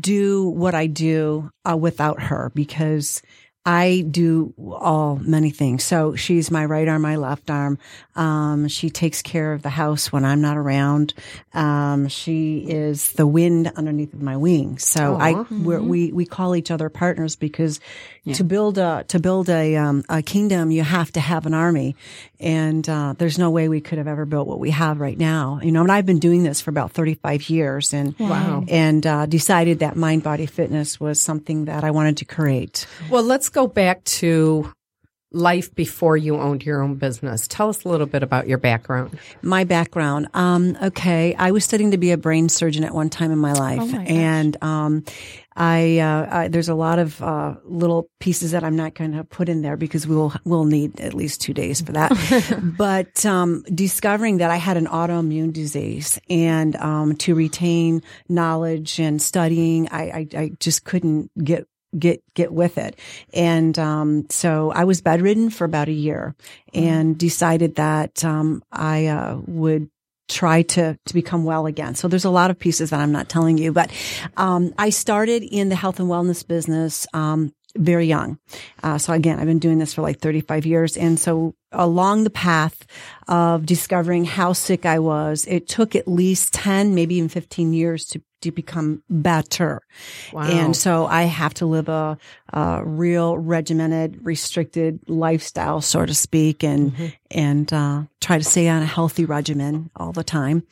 do 0.00 0.48
what 0.48 0.74
I 0.74 0.86
do 0.86 1.50
uh, 1.68 1.76
without 1.76 2.20
her 2.22 2.50
because 2.54 3.22
I 3.66 4.04
do 4.10 4.54
all 4.58 5.16
many 5.16 5.50
things. 5.50 5.84
So 5.84 6.14
she's 6.14 6.50
my 6.50 6.64
right 6.64 6.88
arm, 6.88 7.02
my 7.02 7.16
left 7.16 7.50
arm. 7.50 7.78
Um, 8.16 8.66
she 8.68 8.88
takes 8.88 9.20
care 9.20 9.52
of 9.52 9.62
the 9.62 9.68
house 9.68 10.10
when 10.10 10.24
I'm 10.24 10.40
not 10.40 10.56
around. 10.56 11.12
Um, 11.52 12.08
she 12.08 12.60
is 12.60 13.12
the 13.12 13.26
wind 13.26 13.70
underneath 13.76 14.14
my 14.14 14.36
wings. 14.38 14.86
So 14.86 15.16
I 15.16 15.44
we're, 15.50 15.82
we 15.82 16.12
we 16.12 16.24
call 16.24 16.56
each 16.56 16.70
other 16.70 16.88
partners 16.88 17.36
because 17.36 17.78
to 18.34 18.44
build 18.44 18.78
a 18.78 19.04
to 19.08 19.18
build 19.18 19.48
a 19.48 19.76
um, 19.76 20.04
a 20.08 20.22
kingdom, 20.22 20.70
you 20.70 20.82
have 20.82 21.10
to 21.12 21.20
have 21.20 21.46
an 21.46 21.54
army, 21.54 21.96
and 22.40 22.88
uh, 22.88 23.14
there's 23.18 23.38
no 23.38 23.50
way 23.50 23.68
we 23.68 23.80
could 23.80 23.98
have 23.98 24.08
ever 24.08 24.24
built 24.24 24.46
what 24.48 24.60
we 24.60 24.70
have 24.70 25.00
right 25.00 25.18
now. 25.18 25.60
You 25.62 25.72
know, 25.72 25.82
and 25.82 25.92
I've 25.92 26.06
been 26.06 26.18
doing 26.18 26.42
this 26.42 26.60
for 26.60 26.70
about 26.70 26.92
35 26.92 27.48
years, 27.50 27.92
and 27.92 28.14
Wow. 28.18 28.64
and 28.68 29.06
uh, 29.06 29.26
decided 29.26 29.80
that 29.80 29.96
mind 29.96 30.22
body 30.22 30.46
fitness 30.46 31.00
was 31.00 31.20
something 31.20 31.66
that 31.66 31.84
I 31.84 31.90
wanted 31.90 32.16
to 32.18 32.24
create. 32.24 32.86
Well, 33.10 33.22
let's 33.22 33.48
go 33.48 33.66
back 33.66 34.04
to 34.04 34.72
life 35.30 35.74
before 35.74 36.16
you 36.16 36.36
owned 36.36 36.64
your 36.64 36.82
own 36.82 36.94
business. 36.94 37.46
Tell 37.48 37.68
us 37.68 37.84
a 37.84 37.88
little 37.88 38.06
bit 38.06 38.22
about 38.22 38.48
your 38.48 38.58
background. 38.58 39.18
My 39.42 39.64
background. 39.64 40.28
Um, 40.32 40.76
okay. 40.82 41.34
I 41.34 41.50
was 41.50 41.64
studying 41.64 41.90
to 41.90 41.98
be 41.98 42.12
a 42.12 42.16
brain 42.16 42.48
surgeon 42.48 42.82
at 42.84 42.94
one 42.94 43.10
time 43.10 43.30
in 43.30 43.38
my 43.38 43.52
life. 43.52 43.80
Oh 43.80 43.86
my 43.86 44.04
and, 44.04 44.56
um, 44.62 45.04
I, 45.54 45.98
uh, 45.98 46.28
I, 46.30 46.48
there's 46.48 46.68
a 46.68 46.74
lot 46.74 47.00
of, 47.00 47.20
uh, 47.20 47.56
little 47.64 48.08
pieces 48.20 48.52
that 48.52 48.62
I'm 48.62 48.76
not 48.76 48.94
going 48.94 49.12
to 49.12 49.24
put 49.24 49.48
in 49.48 49.60
there 49.60 49.76
because 49.76 50.06
we'll, 50.06 50.32
we'll 50.44 50.64
need 50.64 51.00
at 51.00 51.14
least 51.14 51.40
two 51.40 51.52
days 51.52 51.80
for 51.80 51.92
that. 51.92 52.12
but, 52.78 53.26
um, 53.26 53.64
discovering 53.74 54.38
that 54.38 54.50
I 54.52 54.56
had 54.56 54.76
an 54.76 54.86
autoimmune 54.86 55.52
disease 55.52 56.18
and, 56.30 56.76
um, 56.76 57.16
to 57.16 57.34
retain 57.34 58.02
knowledge 58.28 59.00
and 59.00 59.20
studying, 59.20 59.88
I, 59.90 60.02
I, 60.02 60.28
I 60.36 60.50
just 60.60 60.84
couldn't 60.84 61.32
get 61.42 61.66
get 61.96 62.22
get 62.34 62.52
with 62.52 62.78
it. 62.78 62.98
And 63.32 63.78
um 63.78 64.26
so 64.30 64.70
i 64.72 64.84
was 64.84 65.00
bedridden 65.00 65.50
for 65.50 65.64
about 65.64 65.88
a 65.88 65.92
year 65.92 66.34
and 66.74 67.16
decided 67.16 67.76
that 67.76 68.24
um 68.24 68.62
i 68.72 69.06
uh 69.06 69.38
would 69.46 69.88
try 70.28 70.60
to 70.60 70.98
to 71.06 71.14
become 71.14 71.44
well 71.44 71.64
again. 71.64 71.94
So 71.94 72.06
there's 72.06 72.26
a 72.26 72.30
lot 72.30 72.50
of 72.50 72.58
pieces 72.58 72.90
that 72.90 73.00
i'm 73.00 73.12
not 73.12 73.28
telling 73.28 73.56
you 73.58 73.72
but 73.72 73.90
um 74.36 74.74
i 74.78 74.90
started 74.90 75.42
in 75.42 75.68
the 75.68 75.76
health 75.76 75.98
and 76.00 76.08
wellness 76.08 76.46
business 76.46 77.06
um 77.14 77.52
very 77.78 78.06
young. 78.06 78.38
Uh, 78.82 78.98
so 78.98 79.12
again, 79.12 79.38
I've 79.38 79.46
been 79.46 79.58
doing 79.58 79.78
this 79.78 79.94
for 79.94 80.02
like 80.02 80.18
35 80.18 80.66
years. 80.66 80.96
And 80.96 81.18
so 81.18 81.54
along 81.72 82.24
the 82.24 82.30
path 82.30 82.86
of 83.28 83.66
discovering 83.66 84.24
how 84.24 84.52
sick 84.52 84.84
I 84.84 84.98
was, 84.98 85.46
it 85.46 85.68
took 85.68 85.94
at 85.94 86.08
least 86.08 86.52
10, 86.54 86.94
maybe 86.94 87.16
even 87.16 87.28
15 87.28 87.72
years 87.72 88.04
to, 88.06 88.22
to 88.42 88.50
become 88.50 89.02
better. 89.08 89.82
Wow. 90.32 90.42
And 90.42 90.76
so 90.76 91.06
I 91.06 91.22
have 91.22 91.54
to 91.54 91.66
live 91.66 91.88
a, 91.88 92.18
a 92.52 92.82
real 92.84 93.38
regimented, 93.38 94.24
restricted 94.24 95.00
lifestyle, 95.08 95.80
so 95.80 96.04
to 96.04 96.14
speak, 96.14 96.62
and, 96.64 97.14
and, 97.30 97.72
uh, 97.72 98.02
try 98.20 98.38
to 98.38 98.44
stay 98.44 98.68
on 98.68 98.82
a 98.82 98.86
healthy 98.86 99.24
regimen 99.24 99.90
all 99.96 100.12
the 100.12 100.24
time. 100.24 100.64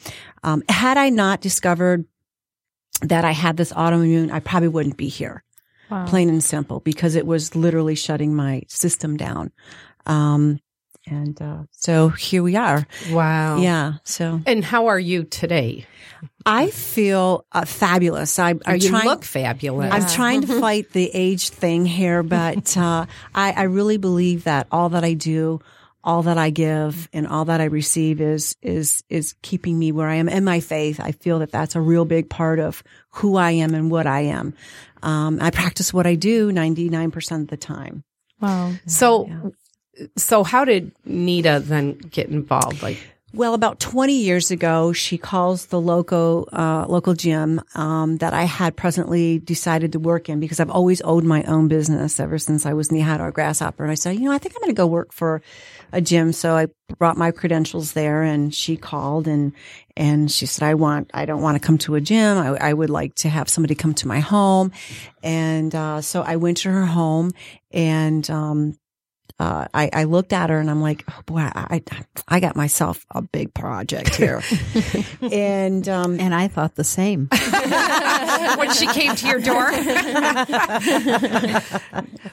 Um, 0.42 0.62
had 0.68 0.96
I 0.96 1.10
not 1.10 1.40
discovered 1.40 2.04
that 3.02 3.24
I 3.24 3.32
had 3.32 3.56
this 3.56 3.72
autoimmune, 3.72 4.30
I 4.30 4.40
probably 4.40 4.68
wouldn't 4.68 4.96
be 4.96 5.08
here 5.08 5.44
Wow. 5.90 6.06
plain 6.06 6.28
and 6.28 6.42
simple, 6.42 6.80
because 6.80 7.14
it 7.14 7.26
was 7.26 7.54
literally 7.54 7.94
shutting 7.94 8.34
my 8.34 8.62
system 8.68 9.16
down. 9.16 9.52
Um, 10.06 10.60
and 11.08 11.40
uh, 11.40 11.58
so 11.70 12.08
here 12.08 12.42
we 12.42 12.56
are. 12.56 12.86
Wow. 13.12 13.58
Yeah. 13.58 13.94
So 14.04 14.40
And 14.44 14.64
how 14.64 14.88
are 14.88 14.98
you 14.98 15.22
today? 15.24 15.86
I 16.44 16.70
feel 16.70 17.44
uh, 17.52 17.64
fabulous. 17.64 18.38
I 18.38 18.54
I'm 18.66 18.80
you 18.80 18.88
trying. 18.88 19.04
look 19.06 19.24
fabulous. 19.24 19.92
I'm 19.92 20.06
trying 20.08 20.40
to 20.42 20.46
fight 20.60 20.92
the 20.92 21.10
age 21.14 21.50
thing 21.50 21.86
here, 21.86 22.22
but 22.22 22.76
uh, 22.76 23.06
I, 23.34 23.52
I 23.52 23.62
really 23.64 23.98
believe 23.98 24.44
that 24.44 24.66
all 24.72 24.88
that 24.90 25.04
I 25.04 25.14
do, 25.14 25.60
all 26.02 26.22
that 26.22 26.38
I 26.38 26.50
give, 26.50 27.08
and 27.12 27.26
all 27.26 27.44
that 27.46 27.60
I 27.60 27.64
receive 27.64 28.20
is 28.20 28.56
is 28.62 29.02
is 29.08 29.34
keeping 29.42 29.78
me 29.78 29.92
where 29.92 30.08
I 30.08 30.16
am. 30.16 30.28
And 30.28 30.44
my 30.44 30.60
faith, 30.60 31.00
I 31.00 31.12
feel 31.12 31.40
that 31.40 31.52
that's 31.52 31.76
a 31.76 31.80
real 31.80 32.04
big 32.04 32.30
part 32.30 32.58
of 32.58 32.82
who 33.10 33.36
I 33.36 33.52
am 33.52 33.74
and 33.74 33.90
what 33.90 34.06
I 34.06 34.20
am. 34.22 34.54
Um, 35.02 35.38
I 35.40 35.50
practice 35.50 35.92
what 35.92 36.06
I 36.06 36.14
do 36.14 36.52
99 36.52 37.10
percent 37.10 37.42
of 37.42 37.48
the 37.48 37.56
time. 37.56 38.02
Wow. 38.40 38.72
So, 38.86 39.52
so 40.16 40.44
how 40.44 40.64
did 40.64 40.92
Nita 41.04 41.60
then 41.64 41.94
get 41.94 42.28
involved? 42.28 42.82
Like, 42.82 42.98
Well, 43.32 43.54
about 43.54 43.80
20 43.80 44.14
years 44.14 44.50
ago, 44.50 44.92
she 44.92 45.16
calls 45.18 45.66
the 45.66 45.80
local, 45.80 46.48
uh, 46.52 46.86
local 46.86 47.14
gym, 47.14 47.60
um, 47.74 48.18
that 48.18 48.34
I 48.34 48.44
had 48.44 48.76
presently 48.76 49.38
decided 49.38 49.92
to 49.92 49.98
work 49.98 50.28
in 50.28 50.38
because 50.40 50.60
I've 50.60 50.70
always 50.70 51.00
owned 51.02 51.26
my 51.26 51.42
own 51.44 51.68
business 51.68 52.20
ever 52.20 52.38
since 52.38 52.66
I 52.66 52.72
was 52.74 52.88
in 52.90 52.98
Nihad 52.98 53.20
or 53.20 53.30
Grasshopper. 53.32 53.82
And 53.84 53.90
I 53.90 53.94
said, 53.94 54.16
you 54.16 54.22
know, 54.22 54.32
I 54.32 54.38
think 54.38 54.54
I'm 54.54 54.62
going 54.62 54.74
to 54.74 54.76
go 54.76 54.86
work 54.86 55.12
for 55.12 55.42
a 55.92 56.00
gym. 56.00 56.32
So 56.32 56.56
I 56.56 56.66
brought 56.98 57.16
my 57.16 57.30
credentials 57.30 57.92
there 57.92 58.22
and 58.22 58.54
she 58.54 58.76
called 58.76 59.26
and, 59.28 59.52
and 59.96 60.30
she 60.30 60.46
said, 60.46 60.66
I 60.66 60.74
want, 60.74 61.10
I 61.14 61.24
don't 61.24 61.42
want 61.42 61.60
to 61.60 61.66
come 61.66 61.78
to 61.78 61.94
a 61.94 62.00
gym. 62.00 62.38
I, 62.38 62.70
I 62.70 62.72
would 62.72 62.90
like 62.90 63.14
to 63.16 63.28
have 63.28 63.48
somebody 63.48 63.74
come 63.74 63.94
to 63.94 64.08
my 64.08 64.20
home. 64.20 64.72
And, 65.22 65.74
uh, 65.74 66.00
so 66.00 66.22
I 66.22 66.36
went 66.36 66.58
to 66.58 66.70
her 66.70 66.86
home 66.86 67.32
and, 67.70 68.28
um, 68.30 68.78
uh, 69.38 69.66
I, 69.74 69.90
I 69.92 70.04
looked 70.04 70.32
at 70.32 70.48
her 70.48 70.58
and 70.58 70.70
I'm 70.70 70.80
like, 70.80 71.04
oh 71.10 71.20
boy, 71.26 71.40
I, 71.40 71.82
I 72.26 72.40
got 72.40 72.56
myself 72.56 73.04
a 73.10 73.20
big 73.20 73.52
project 73.52 74.14
here. 74.14 74.42
and, 75.20 75.86
um, 75.88 76.18
And 76.18 76.34
I 76.34 76.48
thought 76.48 76.74
the 76.76 76.84
same. 76.84 77.28
when 78.56 78.72
she 78.72 78.86
came 78.86 79.14
to 79.14 79.26
your 79.26 79.40
door, 79.40 79.70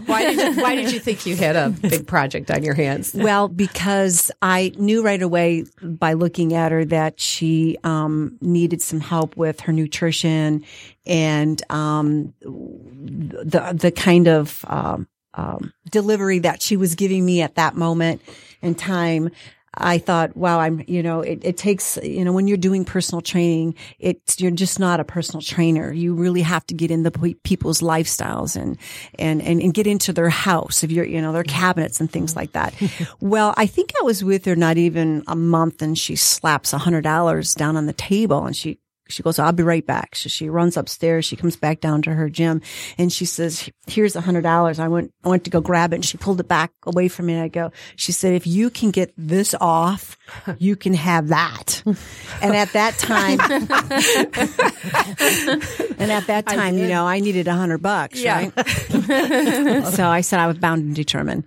why 0.05 0.23
did 0.23 0.37
you, 0.37 0.63
why 0.63 0.75
did 0.75 0.93
you 0.93 0.99
think 0.99 1.25
you 1.25 1.35
had 1.35 1.57
a 1.57 1.69
big 1.69 2.07
project 2.07 2.49
on 2.49 2.63
your 2.63 2.73
hands? 2.73 3.13
well, 3.13 3.49
because 3.49 4.31
I 4.41 4.71
knew 4.77 5.03
right 5.03 5.21
away 5.21 5.65
by 5.81 6.13
looking 6.13 6.53
at 6.53 6.71
her 6.71 6.85
that 6.85 7.19
she, 7.19 7.77
um, 7.83 8.37
needed 8.39 8.81
some 8.81 9.01
help 9.01 9.35
with 9.35 9.59
her 9.61 9.73
nutrition 9.73 10.63
and, 11.05 11.61
um, 11.69 12.33
the, 12.41 13.77
the 13.77 13.91
kind 13.91 14.29
of, 14.29 14.63
um, 14.69 15.07
um, 15.33 15.73
delivery 15.89 16.39
that 16.39 16.61
she 16.61 16.77
was 16.77 16.95
giving 16.95 17.25
me 17.25 17.41
at 17.41 17.55
that 17.55 17.75
moment 17.75 18.21
in 18.61 18.75
time. 18.75 19.29
I 19.75 19.97
thought, 19.97 20.37
wow, 20.37 20.59
I'm, 20.59 20.83
you 20.87 21.01
know, 21.01 21.21
it, 21.21 21.39
it 21.43 21.57
takes, 21.57 21.97
you 22.03 22.23
know, 22.23 22.31
when 22.31 22.47
you're 22.47 22.57
doing 22.57 22.85
personal 22.85 23.21
training, 23.21 23.73
it's, 23.97 24.39
you're 24.39 24.51
just 24.51 24.79
not 24.79 24.99
a 24.99 25.03
personal 25.03 25.41
trainer. 25.41 25.91
You 25.91 26.13
really 26.13 26.43
have 26.43 26.63
to 26.67 26.75
get 26.75 26.91
into 26.91 27.09
pe- 27.09 27.33
people's 27.33 27.81
lifestyles 27.81 28.55
and, 28.55 28.77
and, 29.17 29.41
and, 29.41 29.59
and 29.59 29.73
get 29.73 29.87
into 29.87 30.13
their 30.13 30.29
house 30.29 30.83
if 30.83 30.91
you're, 30.91 31.05
you 31.05 31.19
know, 31.19 31.31
their 31.31 31.43
cabinets 31.43 31.99
and 31.99 32.11
things 32.11 32.35
like 32.35 32.51
that. 32.51 32.75
well, 33.19 33.55
I 33.57 33.65
think 33.65 33.91
I 33.99 34.03
was 34.03 34.23
with 34.23 34.45
her 34.45 34.55
not 34.55 34.77
even 34.77 35.23
a 35.25 35.35
month 35.35 35.81
and 35.81 35.97
she 35.97 36.15
slaps 36.15 36.71
a 36.73 36.77
hundred 36.77 37.01
dollars 37.01 37.55
down 37.55 37.75
on 37.75 37.87
the 37.87 37.93
table 37.93 38.45
and 38.45 38.55
she, 38.55 38.77
she 39.09 39.21
goes, 39.23 39.37
I'll 39.37 39.51
be 39.51 39.63
right 39.63 39.85
back. 39.85 40.15
So 40.15 40.29
she 40.29 40.49
runs 40.49 40.77
upstairs. 40.77 41.25
She 41.25 41.35
comes 41.35 41.55
back 41.55 41.81
down 41.81 42.01
to 42.03 42.13
her 42.13 42.29
gym 42.29 42.61
and 42.97 43.11
she 43.11 43.25
says, 43.25 43.69
here's 43.87 44.15
a 44.15 44.21
hundred 44.21 44.41
dollars. 44.43 44.79
I 44.79 44.87
went, 44.87 45.13
I 45.23 45.29
went 45.29 45.43
to 45.43 45.49
go 45.49 45.61
grab 45.61 45.91
it 45.93 45.97
and 45.97 46.05
she 46.05 46.17
pulled 46.17 46.39
it 46.39 46.47
back 46.47 46.71
away 46.85 47.07
from 47.09 47.27
me. 47.27 47.33
And 47.33 47.43
I 47.43 47.47
go, 47.49 47.71
she 47.95 48.11
said, 48.11 48.33
if 48.33 48.47
you 48.47 48.69
can 48.69 48.91
get 48.91 49.13
this 49.17 49.53
off, 49.59 50.17
you 50.57 50.75
can 50.75 50.93
have 50.93 51.29
that. 51.29 51.83
and 51.85 52.55
at 52.55 52.71
that 52.73 52.97
time, 52.97 53.39
and 55.99 56.11
at 56.11 56.27
that 56.27 56.45
time, 56.47 56.77
you 56.77 56.87
know, 56.87 57.05
I 57.05 57.19
needed 57.19 57.47
a 57.47 57.53
hundred 57.53 57.81
bucks, 57.81 58.21
Yeah. 58.21 58.49
right? 58.55 58.67
so 59.87 60.07
I 60.07 60.21
said 60.21 60.39
I 60.39 60.47
was 60.47 60.57
bound 60.57 60.83
and 60.83 60.95
determined. 60.95 61.45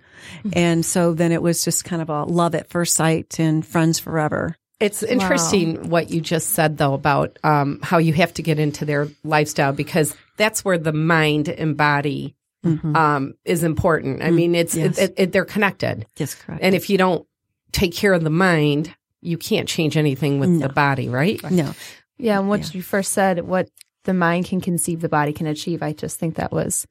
And 0.53 0.85
so 0.85 1.13
then 1.13 1.31
it 1.31 1.41
was 1.41 1.63
just 1.63 1.85
kind 1.85 2.01
of 2.01 2.09
a 2.09 2.23
love 2.23 2.55
at 2.55 2.69
first 2.69 2.95
sight 2.95 3.39
and 3.39 3.65
friends 3.65 3.99
forever. 3.99 4.55
It's 4.79 5.01
interesting 5.01 5.89
what 5.89 6.09
you 6.11 6.21
just 6.21 6.49
said 6.51 6.77
though 6.77 6.93
about 6.93 7.39
um, 7.43 7.79
how 7.81 7.97
you 7.97 8.13
have 8.13 8.33
to 8.35 8.43
get 8.43 8.59
into 8.59 8.85
their 8.85 9.07
lifestyle 9.23 9.73
because 9.73 10.15
that's 10.37 10.63
where 10.63 10.77
the 10.77 10.93
mind 10.93 11.49
and 11.49 11.75
body 11.75 12.35
um, 12.63 13.33
is 13.45 13.63
important. 13.63 14.21
I 14.21 14.29
mean, 14.31 14.53
it's 14.53 14.75
Yes. 14.75 14.97
it, 14.99 15.13
it, 15.17 15.31
they're 15.31 15.45
connected, 15.45 16.05
Yes, 16.17 16.35
correct. 16.35 16.61
and 16.61 16.75
if 16.75 16.89
you 16.89 16.97
don't 16.97 17.25
take 17.71 17.93
care 17.95 18.11
of 18.13 18.23
the 18.25 18.29
mind, 18.29 18.93
you 19.21 19.37
can't 19.37 19.69
change 19.69 19.95
anything 19.95 20.39
with 20.39 20.59
the 20.59 20.69
body, 20.69 21.07
right? 21.07 21.41
no, 21.49 21.73
Yeah, 22.17 22.37
and 22.39 22.49
what 22.49 22.75
you 22.75 22.81
first 22.81 23.13
said, 23.13 23.45
what 23.47 23.69
the 24.03 24.13
mind 24.13 24.45
can 24.45 24.59
conceive, 24.61 24.99
the 25.01 25.07
body 25.09 25.31
can 25.33 25.47
achieve. 25.47 25.81
I 25.81 25.93
just 25.93 26.19
think 26.19 26.35
that 26.35 26.51
was, 26.51 26.85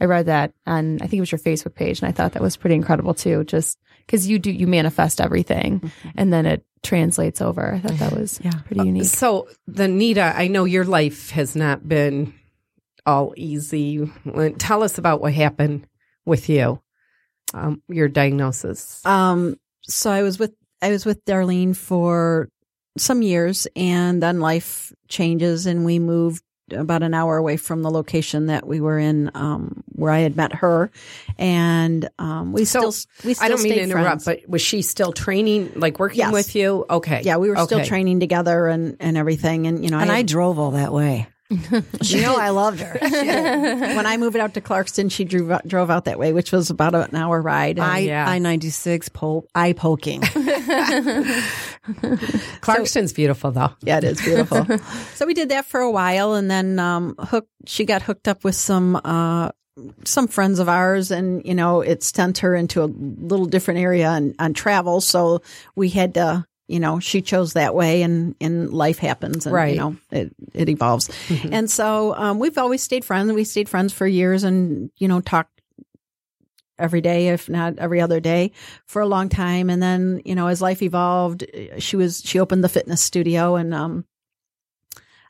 I 0.00 0.04
read 0.04 0.26
that 0.26 0.52
on, 0.66 0.96
I 0.96 1.06
think 1.06 1.14
it 1.14 1.20
was 1.20 1.32
your 1.32 1.38
Facebook 1.38 1.74
page, 1.74 2.00
and 2.00 2.08
I 2.08 2.12
thought 2.12 2.32
that 2.32 2.42
was 2.42 2.56
pretty 2.56 2.74
incredible 2.76 3.14
too. 3.14 3.44
Just 3.44 3.78
because 4.06 4.26
you 4.28 4.38
do, 4.38 4.50
you 4.50 4.66
manifest 4.66 5.20
everything, 5.20 5.90
and 6.16 6.32
then 6.32 6.46
it 6.46 6.64
translates 6.82 7.40
over. 7.40 7.74
I 7.74 7.78
thought 7.80 7.98
that 7.98 8.12
was 8.18 8.40
Yeah. 8.42 8.50
pretty 8.66 8.84
unique. 8.86 9.04
So, 9.04 9.48
the 9.66 9.88
Nita, 9.88 10.32
I 10.36 10.48
know 10.48 10.64
your 10.64 10.84
life 10.84 11.30
has 11.30 11.54
not 11.56 11.88
been 11.88 12.34
all 13.06 13.34
easy. 13.36 14.10
Tell 14.58 14.82
us 14.82 14.98
about 14.98 15.20
what 15.20 15.32
happened 15.32 15.86
with 16.24 16.48
you, 16.48 16.80
um, 17.54 17.82
your 17.88 18.08
diagnosis. 18.08 19.04
Um, 19.04 19.56
so 19.82 20.10
I 20.10 20.22
was 20.22 20.38
with 20.38 20.52
I 20.80 20.90
was 20.90 21.04
with 21.06 21.24
Darlene 21.24 21.76
for 21.76 22.48
some 22.98 23.22
years, 23.22 23.66
and 23.76 24.22
then 24.22 24.40
life 24.40 24.92
changes, 25.08 25.66
and 25.66 25.84
we 25.84 25.98
moved 26.00 26.42
about 26.72 27.02
an 27.02 27.14
hour 27.14 27.36
away 27.36 27.56
from 27.56 27.82
the 27.82 27.90
location 27.90 28.46
that 28.46 28.66
we 28.66 28.80
were 28.80 28.98
in, 28.98 29.30
um, 29.34 29.82
where 29.92 30.10
I 30.12 30.20
had 30.20 30.36
met 30.36 30.54
her, 30.56 30.90
and 31.38 32.08
um, 32.18 32.52
we 32.52 32.64
So, 32.64 32.90
still 32.90 33.10
we 33.26 33.34
still 33.34 33.44
I 33.44 33.48
don't 33.48 33.62
mean 33.62 33.72
to 33.72 33.78
stayed 33.78 33.84
interrupt, 33.84 34.22
friends. 34.22 34.24
but 34.24 34.48
was 34.48 34.62
she 34.62 34.82
still 34.82 35.12
training, 35.12 35.72
like 35.76 35.98
working 35.98 36.18
Yes. 36.18 36.32
with 36.32 36.54
you? 36.56 36.84
Okay. 36.88 37.22
yeah, 37.24 37.36
we 37.36 37.48
were 37.50 37.56
still 37.56 37.84
training 37.84 38.20
together 38.20 38.68
and 38.68 38.96
and 39.00 39.16
everything, 39.16 39.66
and 39.66 39.84
you 39.84 39.90
know, 39.90 39.98
and 39.98 40.10
I 40.10 40.18
had- 40.18 40.26
drove 40.26 40.58
all 40.58 40.72
that 40.72 40.92
way. 40.92 41.26
you 42.02 42.20
know 42.22 42.36
I 42.36 42.50
loved 42.50 42.80
her. 42.80 42.96
when 43.00 44.06
I 44.06 44.16
moved 44.16 44.36
out 44.36 44.54
to 44.54 44.60
Clarkston, 44.60 45.10
she 45.10 45.24
drove 45.24 45.50
out, 45.50 45.66
drove 45.66 45.90
out 45.90 46.04
that 46.06 46.18
way, 46.18 46.32
which 46.32 46.52
was 46.52 46.70
about 46.70 46.94
an 46.94 47.14
hour 47.14 47.40
ride. 47.40 47.78
and- 47.78 47.84
I 47.84 47.98
yeah. 47.98 48.28
I 48.28 48.38
ninety 48.38 48.70
six 48.70 49.08
po- 49.08 49.46
eye 49.54 49.72
poking. 49.72 50.20
Clarkston's 52.60 53.12
beautiful 53.12 53.50
though. 53.50 53.70
Yeah, 53.82 53.98
it 53.98 54.04
is 54.04 54.20
beautiful. 54.20 54.66
so 55.14 55.26
we 55.26 55.34
did 55.34 55.48
that 55.50 55.66
for 55.66 55.80
a 55.80 55.90
while, 55.90 56.34
and 56.34 56.50
then 56.50 56.78
um, 56.78 57.14
hook. 57.18 57.46
She 57.66 57.84
got 57.84 58.02
hooked 58.02 58.28
up 58.28 58.44
with 58.44 58.54
some 58.54 59.00
uh, 59.04 59.50
some 60.04 60.28
friends 60.28 60.58
of 60.58 60.68
ours, 60.68 61.10
and 61.10 61.44
you 61.44 61.54
know, 61.54 61.80
it 61.80 62.02
sent 62.02 62.38
her 62.38 62.54
into 62.54 62.82
a 62.82 62.86
little 62.86 63.46
different 63.46 63.80
area 63.80 64.08
on, 64.08 64.34
on 64.38 64.54
travel. 64.54 65.00
So 65.00 65.42
we 65.74 65.88
had 65.88 66.14
to, 66.14 66.44
you 66.72 66.80
know, 66.80 66.98
she 67.00 67.20
chose 67.22 67.52
that 67.52 67.74
way, 67.74 68.02
and 68.02 68.34
and 68.40 68.72
life 68.72 68.98
happens, 68.98 69.46
and 69.46 69.54
Right. 69.54 69.74
you 69.74 69.80
know, 69.80 69.96
it 70.10 70.32
it 70.54 70.68
evolves. 70.68 71.10
And 71.50 71.70
so 71.70 72.14
um, 72.16 72.38
we've 72.38 72.56
always 72.58 72.82
stayed 72.82 73.04
friends. 73.04 73.32
We 73.32 73.44
stayed 73.44 73.68
friends 73.68 73.92
for 73.92 74.06
years, 74.06 74.42
and 74.44 74.90
you 74.96 75.06
know, 75.08 75.20
talked 75.20 75.60
every 76.78 77.00
day, 77.00 77.28
if 77.28 77.48
not 77.48 77.78
every 77.78 78.00
other 78.00 78.18
day, 78.18 78.50
for 78.86 79.02
a 79.02 79.06
long 79.06 79.28
time. 79.28 79.70
And 79.70 79.80
then, 79.82 80.20
you 80.24 80.34
know, 80.34 80.48
as 80.48 80.60
life 80.60 80.82
evolved, 80.82 81.44
she 81.78 81.96
was 81.96 82.22
she 82.24 82.40
opened 82.40 82.64
the 82.64 82.68
fitness 82.68 83.00
studio, 83.00 83.56
and 83.56 83.74
um, 83.74 84.04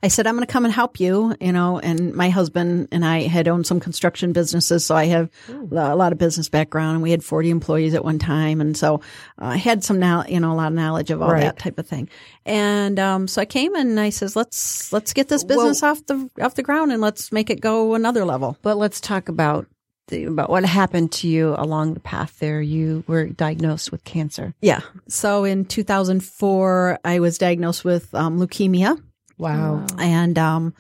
I 0.04 0.08
said, 0.08 0.26
I'm 0.26 0.34
going 0.34 0.44
to 0.46 0.52
come 0.52 0.64
and 0.64 0.74
help 0.74 0.98
you, 0.98 1.34
you 1.40 1.52
know. 1.52 1.78
And 1.78 2.12
my 2.14 2.28
husband 2.28 2.88
and 2.90 3.04
I 3.04 3.20
had 3.22 3.46
owned 3.46 3.66
some 3.66 3.78
construction 3.78 4.32
businesses, 4.32 4.84
so 4.84 4.96
I 4.96 5.04
have 5.06 5.30
a 5.48 5.94
lot 5.94 6.10
of 6.12 6.18
business 6.18 6.48
background. 6.48 6.94
And 6.94 7.02
we 7.02 7.12
had 7.12 7.22
40 7.22 7.50
employees 7.50 7.94
at 7.94 8.04
one 8.04 8.18
time, 8.18 8.60
and 8.60 8.76
so 8.76 9.00
I 9.38 9.56
had 9.56 9.84
some 9.84 9.98
now, 10.00 10.24
you 10.28 10.40
know, 10.40 10.52
a 10.52 10.56
lot 10.56 10.68
of 10.68 10.72
knowledge 10.74 11.10
of 11.10 11.22
all 11.22 11.30
Right. 11.30 11.42
that 11.42 11.58
type 11.58 11.78
of 11.78 11.86
thing. 11.86 12.08
And 12.44 12.98
um, 12.98 13.28
so 13.28 13.40
I 13.40 13.44
came 13.44 13.74
and 13.76 14.00
I 14.00 14.10
says, 14.10 14.34
let's 14.34 14.92
let's 14.92 15.12
get 15.12 15.28
this 15.28 15.44
business 15.44 15.82
off 15.84 16.04
the 16.06 16.28
off 16.40 16.56
the 16.56 16.62
ground 16.64 16.90
and 16.90 17.00
let's 17.00 17.30
make 17.30 17.48
it 17.50 17.60
go 17.60 17.94
another 17.94 18.24
level. 18.24 18.56
But 18.62 18.78
let's 18.78 19.00
talk 19.00 19.28
about 19.28 19.66
the, 20.08 20.24
about 20.24 20.50
what 20.50 20.64
happened 20.64 21.12
to 21.12 21.28
you 21.28 21.54
along 21.56 21.94
the 21.94 22.00
path 22.00 22.40
there. 22.40 22.60
You 22.60 23.04
were 23.06 23.26
diagnosed 23.26 23.92
with 23.92 24.02
cancer. 24.02 24.52
Yeah. 24.60 24.80
So 25.06 25.44
in 25.44 25.64
2004, 25.64 26.98
I 27.04 27.20
was 27.20 27.38
diagnosed 27.38 27.84
with 27.84 28.12
um, 28.14 28.40
leukemia. 28.40 29.00
Wow. 29.42 29.84
and 29.98 30.38
um, 30.38 30.74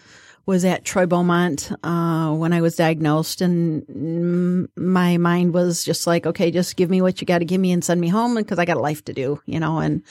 was 0.46 0.64
at 0.64 0.84
Troy 0.84 1.06
Beaumont 1.06 1.70
uh, 1.82 2.32
when 2.34 2.52
I 2.52 2.60
was 2.60 2.76
diagnosed, 2.76 3.40
and 3.40 4.68
my 4.76 5.16
mind 5.16 5.54
was 5.54 5.84
just 5.84 6.06
like, 6.06 6.26
okay, 6.26 6.50
just 6.50 6.76
give 6.76 6.90
me 6.90 7.00
what 7.02 7.20
you 7.20 7.26
got 7.26 7.38
to 7.38 7.44
give 7.44 7.60
me 7.60 7.72
and 7.72 7.84
send 7.84 8.00
me 8.00 8.08
home 8.08 8.34
because 8.34 8.58
I 8.58 8.64
got 8.64 8.76
a 8.76 8.80
life 8.80 9.04
to 9.04 9.12
do, 9.12 9.40
you 9.46 9.60
know, 9.60 9.78
and 9.78 10.02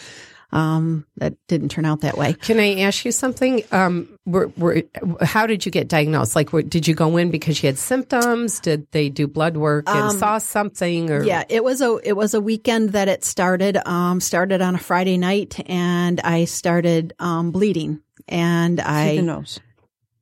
um, 0.54 1.06
that 1.18 1.36
didn't 1.48 1.70
turn 1.70 1.86
out 1.86 2.02
that 2.02 2.18
way. 2.18 2.34
Can 2.34 2.60
I 2.60 2.82
ask 2.82 3.06
you 3.06 3.12
something? 3.12 3.64
Um, 3.72 4.18
were, 4.26 4.52
were, 4.58 4.84
how 5.22 5.48
did 5.48 5.66
you 5.66 5.72
get 5.72 5.88
diagnosed? 5.88 6.36
Like, 6.36 6.52
were, 6.52 6.62
did 6.62 6.88
you 6.88 6.94
go 6.94 7.16
in 7.18 7.32
because 7.32 7.64
you 7.64 7.68
had 7.68 7.78
symptoms? 7.78 8.60
Did 8.60 8.86
they 8.92 9.08
do 9.10 9.28
blood 9.28 9.56
work 9.58 9.88
and 9.88 10.10
Um, 10.10 10.18
saw 10.18 10.38
something? 10.40 11.10
Or 11.10 11.24
Yeah, 11.24 11.44
it 11.48 11.64
was 11.64 11.82
a 11.82 12.00
it 12.04 12.14
was 12.14 12.34
a 12.34 12.42
weekend 12.42 12.90
that 12.90 13.08
it 13.08 13.24
started. 13.24 13.78
Um, 13.88 14.20
started 14.20 14.62
on 14.62 14.76
a 14.76 14.80
Friday 14.80 15.18
night, 15.18 15.58
and 15.70 16.20
I 16.20 16.46
started 16.46 17.14
um 17.20 17.52
bleeding, 17.52 18.02
and 18.28 18.78
Through 18.78 18.84
the 18.86 18.90
I 18.92 19.22
nose. 19.22 19.60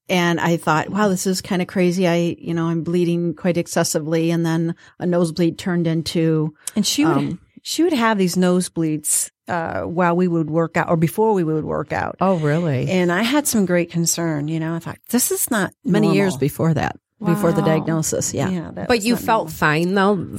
and 0.07 0.39
I 0.39 0.57
thought, 0.57 0.89
wow, 0.89 1.07
this 1.09 1.27
is 1.27 1.41
kind 1.41 1.61
of 1.61 1.67
crazy. 1.67 2.07
I 2.07 2.35
you 2.39 2.53
know 2.53 2.65
I'm 2.65 2.83
bleeding 2.83 3.33
quite 3.33 3.57
excessively, 3.57 4.31
and 4.31 4.45
then 4.45 4.75
a 4.99 5.05
nosebleed 5.05 5.57
turned 5.57 5.87
into 5.87 6.53
And 6.75 6.85
she 6.85 7.05
would 7.05 7.17
Um, 7.17 7.39
she 7.61 7.83
would 7.83 7.93
have 7.93 8.17
these 8.17 8.35
nosebleeds 8.35 9.31
uh, 9.49 9.81
while 9.81 10.15
we 10.15 10.27
would 10.27 10.49
work 10.49 10.77
out 10.77 10.89
or 10.89 10.95
before 10.95 11.33
we 11.33 11.43
would 11.43 11.65
work 11.65 11.91
out. 11.91 12.15
oh, 12.21 12.37
really? 12.37 12.89
And 12.89 13.11
I 13.11 13.23
had 13.23 13.47
some 13.47 13.65
great 13.65 13.91
concern. 13.91 14.47
You 14.47 14.59
know, 14.59 14.75
I 14.75 14.79
thought 14.79 14.97
this 15.09 15.31
is 15.31 15.51
not 15.51 15.73
many 15.83 16.07
normal. 16.07 16.15
years 16.15 16.37
before 16.37 16.73
that, 16.75 16.95
before 17.23 17.51
the 17.51 17.61
diagnosis. 17.61 18.33
Yeah. 18.33 18.49
Yeah, 18.49 18.71
but 18.87 19.03
you 19.03 19.15
felt 19.15 19.47
normal. 19.47 19.53
fine 19.53 19.93
though, 19.93 20.37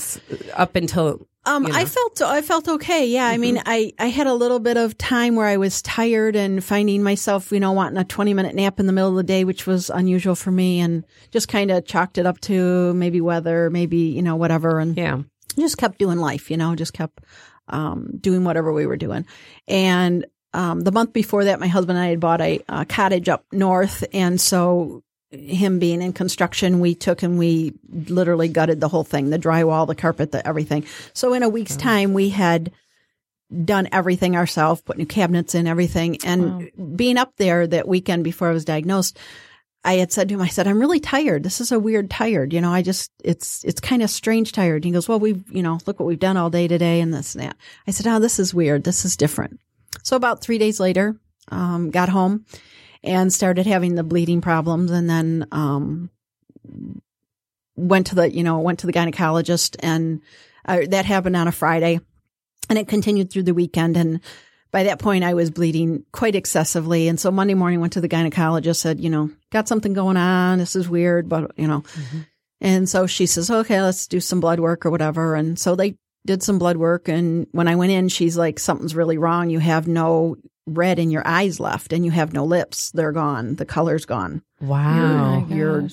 up 0.55 0.77
until 0.77 1.27
Um, 1.47 1.67
you 1.67 1.73
I 1.75 1.85
felt 1.85 2.21
I 2.23 2.43
felt 2.43 2.69
okay. 2.69 3.07
Yeah, 3.07 3.27
I 3.27 3.39
mean, 3.39 3.63
I 3.65 3.93
I 3.99 4.07
had 4.07 4.27
a 4.27 4.35
little 4.35 4.61
bit 4.61 4.77
of 4.77 4.97
time 4.99 5.37
where 5.37 5.47
I 5.47 5.57
was 5.57 5.83
tired 5.83 6.37
and 6.37 6.63
finding 6.63 7.03
myself, 7.03 7.51
you 7.53 7.61
know, 7.61 7.73
wanting 7.73 7.99
a 7.99 8.05
twenty 8.05 8.35
minute 8.35 8.55
nap 8.55 8.79
in 8.79 8.87
the 8.87 8.93
middle 8.93 9.11
of 9.11 9.17
the 9.17 9.23
day, 9.23 9.45
which 9.45 9.67
was 9.67 9.91
unusual 9.91 10.35
for 10.35 10.51
me, 10.51 10.81
and 10.81 11.05
just 11.31 11.49
kind 11.49 11.71
of 11.71 11.85
chalked 11.87 12.19
it 12.19 12.27
up 12.27 12.41
to 12.43 12.93
maybe 12.95 13.21
weather, 13.21 13.71
maybe 13.71 13.99
you 13.99 14.23
know 14.23 14.37
whatever, 14.37 14.79
and 14.79 14.97
yeah. 14.97 15.23
just 15.59 15.79
kept 15.79 15.99
doing 15.99 16.19
life, 16.19 16.51
you 16.51 16.57
know, 16.57 16.75
just 16.75 16.93
kept 16.93 17.25
um, 17.69 18.19
doing 18.21 18.45
whatever 18.45 18.73
we 18.73 18.87
were 18.87 18.99
doing. 18.99 19.25
And 19.67 20.27
um, 20.53 20.81
the 20.81 20.93
month 20.93 21.13
before 21.13 21.45
that, 21.45 21.61
my 21.61 21.69
husband 21.69 21.97
and 21.97 22.05
I 22.05 22.11
had 22.11 22.21
bought 22.21 22.41
a, 22.41 22.61
uh 22.69 22.85
cottage 22.85 23.29
up 23.29 23.45
north, 23.53 24.05
and 24.13 24.41
so 24.41 25.03
him 25.31 25.79
being 25.79 26.03
in 26.03 26.13
construction, 26.13 26.81
we 26.81 26.95
took 26.95 27.23
and 27.23 27.39
we 27.39 27.75
literally 27.89 28.49
gutted 28.49 28.81
the 28.81 28.89
whole 28.89 29.05
thing, 29.05 29.31
the 29.31 29.39
drywall, 29.39 29.87
the 29.87 29.95
carpet, 29.95 30.33
the 30.33 30.47
everything. 30.47 30.85
So 31.13 31.35
in 31.35 31.43
a 31.43 31.49
week's 31.49 31.77
time, 31.77 32.15
we 32.15 32.31
had 32.31 32.73
done 33.65 33.89
everything 33.93 34.37
ourselves, 34.37 34.81
put 34.81 34.99
new 34.99 35.07
cabinets 35.07 35.55
in, 35.55 35.67
everything. 35.67 36.19
And 36.25 36.71
being 36.97 37.17
up 37.17 37.33
there 37.37 37.67
that 37.67 37.89
weekend 37.89 38.25
before 38.25 38.49
I 38.49 38.53
was 38.53 38.65
diagnosed, 38.65 39.19
I 39.83 39.95
had 39.95 40.13
said 40.13 40.29
to 40.29 40.35
him, 40.35 40.43
I 40.43 40.49
said, 40.49 40.67
I'm 40.67 40.79
really 40.79 41.01
tired. 41.01 41.43
This 41.43 41.61
is 41.61 41.73
a 41.73 41.79
weird 41.79 42.11
tired. 42.11 42.53
You 42.53 42.61
know, 42.61 42.73
I 42.73 42.83
just, 42.83 43.11
it's, 43.25 43.65
it's 43.65 43.81
kind 43.81 44.03
of 44.03 44.11
strange 44.11 44.53
tired. 44.53 44.85
He 44.85 44.91
goes, 44.91 45.09
well, 45.09 45.19
we've, 45.19 45.43
you 45.51 45.63
know, 45.63 45.79
look 45.87 45.99
what 45.99 46.07
we've 46.07 46.19
done 46.19 46.37
all 46.37 46.51
day 46.51 46.69
today 46.69 47.01
and 47.01 47.15
this 47.15 47.35
and 47.35 47.45
that. 47.45 47.57
I 47.87 47.93
said, 47.93 48.07
oh, 48.07 48.19
this 48.19 48.39
is 48.39 48.53
weird. 48.53 48.85
This 48.85 49.05
is 49.05 49.17
different. 49.17 49.59
So 50.03 50.17
about 50.17 50.43
three 50.43 50.59
days 50.59 50.81
later, 50.81 51.17
um, 51.49 51.91
got 51.91 52.09
home 52.09 52.45
and 53.03 53.33
started 53.33 53.67
having 53.67 53.95
the 53.95 54.05
bleeding 54.05 54.41
problems 54.41 54.91
and 54.91 55.09
then, 55.09 55.47
um, 55.53 56.11
went 57.77 58.09
to 58.09 58.15
the, 58.15 58.31
you 58.31 58.43
know, 58.43 58.59
went 58.59 58.81
to 58.81 58.87
the 58.87 58.93
gynecologist 58.93 59.77
and 59.81 60.21
uh, 60.67 60.81
that 60.89 61.07
happened 61.07 61.37
on 61.37 61.49
a 61.49 61.53
Friday 61.53 61.99
and 62.69 62.79
it 62.79 62.89
continued 62.89 63.31
through 63.31 63.45
the 63.45 63.55
weekend. 63.55 63.97
And 63.97 64.21
by 64.71 64.85
that 64.85 64.99
point, 64.99 65.25
I 65.25 65.35
was 65.35 65.51
bleeding 65.51 66.05
quite 66.13 66.35
excessively. 66.35 67.09
And 67.09 67.19
so 67.19 67.31
Monday 67.31 67.55
morning, 67.55 67.81
went 67.81 67.95
to 67.95 68.01
the 68.01 68.09
gynecologist, 68.09 68.77
said, 68.77 69.01
you 69.01 69.11
know, 69.11 69.31
got 69.51 69.67
something 69.67 69.93
going 69.93 70.17
on. 70.17 70.59
This 70.59 70.77
is 70.77 70.89
weird, 70.89 71.29
but 71.29 71.53
you 71.57 71.67
know, 71.67 71.83
and 72.61 72.89
so 72.89 73.07
she 73.07 73.27
says, 73.27 73.51
okay, 73.51 73.81
let's 73.83 74.07
do 74.07 74.21
some 74.21 74.41
blood 74.41 74.61
work 74.61 74.85
or 74.87 74.91
whatever. 74.91 75.35
And 75.35 75.59
so 75.59 75.75
they 75.75 75.97
did 76.27 76.43
some 76.43 76.59
blood 76.59 76.77
work. 76.77 77.09
And 77.09 77.47
when 77.53 77.67
I 77.67 77.77
went 77.77 77.93
in, 77.93 78.09
she's 78.09 78.37
like, 78.37 78.59
something's 78.59 78.95
really 78.95 79.19
wrong. 79.19 79.51
You 79.51 79.59
have 79.59 79.89
no 79.89 80.37
red 80.77 80.99
in 80.99 81.11
your 81.11 81.27
eyes 81.27 81.61
left 81.61 81.93
and 81.93 82.05
you 82.05 82.11
have 82.11 82.33
no 82.33 82.45
lips. 82.45 82.91
They're 82.93 83.13
gone. 83.13 83.57
The 83.57 83.65
color's 83.65 84.07
gone. 84.07 84.43
Wow. 84.61 85.47
You're, 85.49 85.89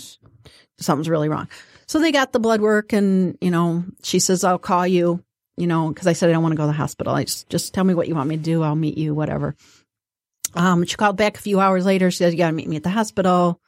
something's 0.79 1.09
really 1.09 1.29
wrong. 1.29 1.47
So 1.87 1.99
they 1.99 2.11
got 2.11 2.31
the 2.31 2.39
blood 2.39 2.61
work 2.61 2.93
and, 2.93 3.37
you 3.41 3.51
know, 3.51 3.85
she 4.03 4.19
says, 4.19 4.43
I'll 4.43 4.59
call 4.59 4.85
you, 4.85 5.23
you 5.55 5.67
know, 5.67 5.93
cause 5.93 6.07
I 6.07 6.13
said, 6.13 6.29
I 6.29 6.33
don't 6.33 6.43
want 6.43 6.53
to 6.53 6.57
go 6.57 6.63
to 6.63 6.67
the 6.67 6.73
hospital. 6.73 7.13
I 7.13 7.23
just, 7.23 7.49
just 7.49 7.73
tell 7.73 7.83
me 7.83 7.93
what 7.93 8.07
you 8.07 8.15
want 8.15 8.29
me 8.29 8.37
to 8.37 8.43
do. 8.43 8.63
I'll 8.63 8.75
meet 8.75 8.97
you, 8.97 9.13
whatever. 9.13 9.55
Um, 10.53 10.85
she 10.85 10.95
called 10.95 11.17
back 11.17 11.37
a 11.37 11.41
few 11.41 11.59
hours 11.59 11.85
later. 11.85 12.11
She 12.11 12.17
said, 12.17 12.33
you 12.33 12.39
got 12.39 12.47
to 12.47 12.53
meet 12.53 12.67
me 12.67 12.75
at 12.75 12.83
the 12.83 12.89
hospital. 12.89 13.61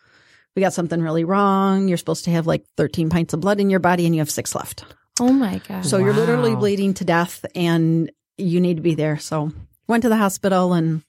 We 0.55 0.61
got 0.61 0.73
something 0.73 1.01
really 1.01 1.23
wrong. 1.23 1.87
You're 1.87 1.97
supposed 1.97 2.25
to 2.25 2.31
have 2.31 2.47
like 2.47 2.65
13 2.77 3.09
pints 3.09 3.33
of 3.33 3.39
blood 3.39 3.59
in 3.59 3.69
your 3.69 3.79
body 3.79 4.05
and 4.05 4.15
you 4.15 4.21
have 4.21 4.31
six 4.31 4.55
left. 4.55 4.83
Oh 5.19 5.31
my 5.31 5.61
god. 5.67 5.85
So 5.85 5.97
you're 5.97 6.13
literally 6.13 6.55
bleeding 6.55 6.93
to 6.95 7.05
death 7.05 7.45
and 7.55 8.11
you 8.37 8.59
need 8.59 8.77
to 8.77 8.81
be 8.81 8.95
there. 8.95 9.17
So 9.17 9.51
went 9.89 10.03
to 10.03 10.09
the 10.09 10.15
hospital 10.17 10.71
and 10.73 11.01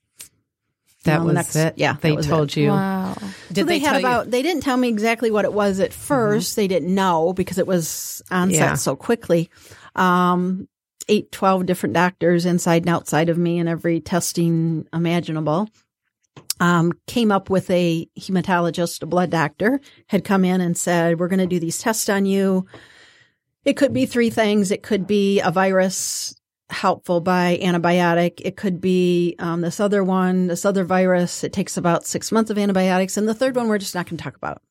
That 1.05 1.19
know, 1.19 1.21
the 1.21 1.27
was 1.27 1.35
next- 1.35 1.57
it. 1.57 1.75
yeah, 1.77 1.97
they 2.01 2.11
that 2.11 2.17
was 2.17 2.27
told 2.27 2.57
you. 2.57 2.69
wow. 2.71 3.15
Did 3.53 3.63
so 3.63 3.65
they, 3.65 3.65
they, 3.65 3.79
had 3.79 3.97
about 4.01 4.25
you? 4.27 4.31
they 4.33 4.43
didn't 4.43 4.63
tell 4.63 4.77
me 4.77 4.89
exactly 4.89 5.31
what 5.31 5.45
it 5.45 5.53
was 5.53 5.79
at 5.81 5.91
1st 5.93 6.55
They 6.57 6.67
didn't 6.69 6.93
know 6.95 7.33
because 7.33 7.59
it 7.59 7.67
was 7.67 8.23
onset 8.31 8.59
Yeah. 8.61 8.75
so 8.75 8.97
quickly. 8.97 9.49
Um, 9.95 10.69
eight, 11.09 11.31
12 11.33 11.67
different 11.67 11.95
doctors 11.95 12.47
inside 12.47 12.83
and 12.83 12.89
outside 12.91 13.29
of 13.29 13.39
me 13.39 13.59
and 13.59 13.69
every 13.69 14.01
testing 14.01 14.87
imaginable. 14.93 15.69
Um, 16.61 16.93
came 17.07 17.33
up 17.33 17.49
with 17.49 17.71
a 17.71 18.07
hematologist, 18.19 19.03
a 19.03 19.07
blood 19.07 19.31
doctor, 19.31 19.81
had 20.09 20.25
come 20.25 20.45
in 20.45 20.61
and 20.61 20.77
said, 20.77 21.19
we're 21.19 21.29
going 21.29 21.39
to 21.41 21.47
do 21.47 21.59
these 21.59 21.79
tests 21.79 22.09
on 22.11 22.27
you. 22.27 22.67
It 23.65 23.75
could 23.79 23.93
be 23.95 24.05
three 24.07 24.29
things. 24.31 24.71
It 24.71 24.83
could 24.83 25.07
be 25.07 25.41
a 25.41 25.51
virus 25.51 26.35
helpful 26.71 27.21
by 27.21 27.59
antibiotic. 27.63 28.41
It 28.45 28.57
could 28.57 28.81
be 28.81 29.37
um, 29.39 29.61
this 29.61 29.81
other 29.81 30.03
one, 30.03 30.47
this 30.47 30.65
other 30.65 30.85
virus. 30.85 31.45
It 31.45 31.53
takes 31.53 31.77
about 31.77 32.07
six 32.07 32.33
months 32.33 32.51
of 32.51 32.59
antibiotics. 32.59 33.17
And 33.17 33.29
the 33.29 33.35
third 33.35 33.57
one, 33.57 33.69
we're 33.69 33.79
just 33.79 33.95
not 33.95 34.07
going 34.07 34.17
to 34.17 34.25
talk 34.25 34.37
about. 34.37 34.63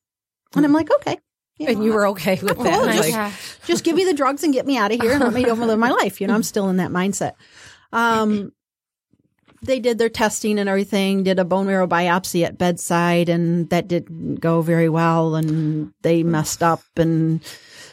And 0.56 0.64
I'm 0.64 0.72
like, 0.72 0.90
okay. 0.90 1.18
and 1.60 1.84
you 1.84 1.92
were 1.92 2.08
okay 2.08 2.38
with 2.42 2.58
that. 2.58 2.80
Oh, 2.80 2.84
Like, 2.84 3.12
just, 3.12 3.66
just 3.66 3.84
give 3.84 3.96
me 3.96 4.04
the 4.04 4.14
drugs 4.14 4.42
and 4.42 4.52
get 4.52 4.66
me 4.66 4.76
out 4.76 4.92
of 4.92 5.00
here 5.00 5.12
and 5.12 5.20
let 5.20 5.32
me 5.32 5.44
go 5.44 5.52
live 5.52 5.78
my 5.78 5.90
life. 5.90 6.20
You 6.20 6.26
know, 6.26 6.34
I'm 6.34 6.42
still 6.42 6.68
in 6.68 6.78
that 6.78 6.90
mindset. 6.90 7.32
Um, 7.92 8.52
they 9.62 9.78
did 9.78 9.98
their 9.98 10.08
testing 10.08 10.58
and 10.58 10.68
everything, 10.68 11.22
did 11.22 11.38
a 11.38 11.44
bone 11.44 11.66
marrow 11.66 11.86
biopsy 11.86 12.44
at 12.44 12.56
bedside, 12.58 13.28
and 13.28 13.68
that 13.70 13.88
didn't 13.88 14.36
go 14.36 14.62
very 14.62 14.88
well, 14.88 15.34
and 15.34 15.92
they 16.02 16.22
messed 16.22 16.62
up, 16.62 16.82
and 16.96 17.40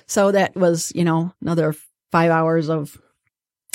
so 0.06 0.32
that 0.32 0.56
was, 0.56 0.92
you 0.96 1.04
know, 1.04 1.34
another 1.42 1.76
five 2.12 2.32
hours 2.32 2.70
of 2.70 2.98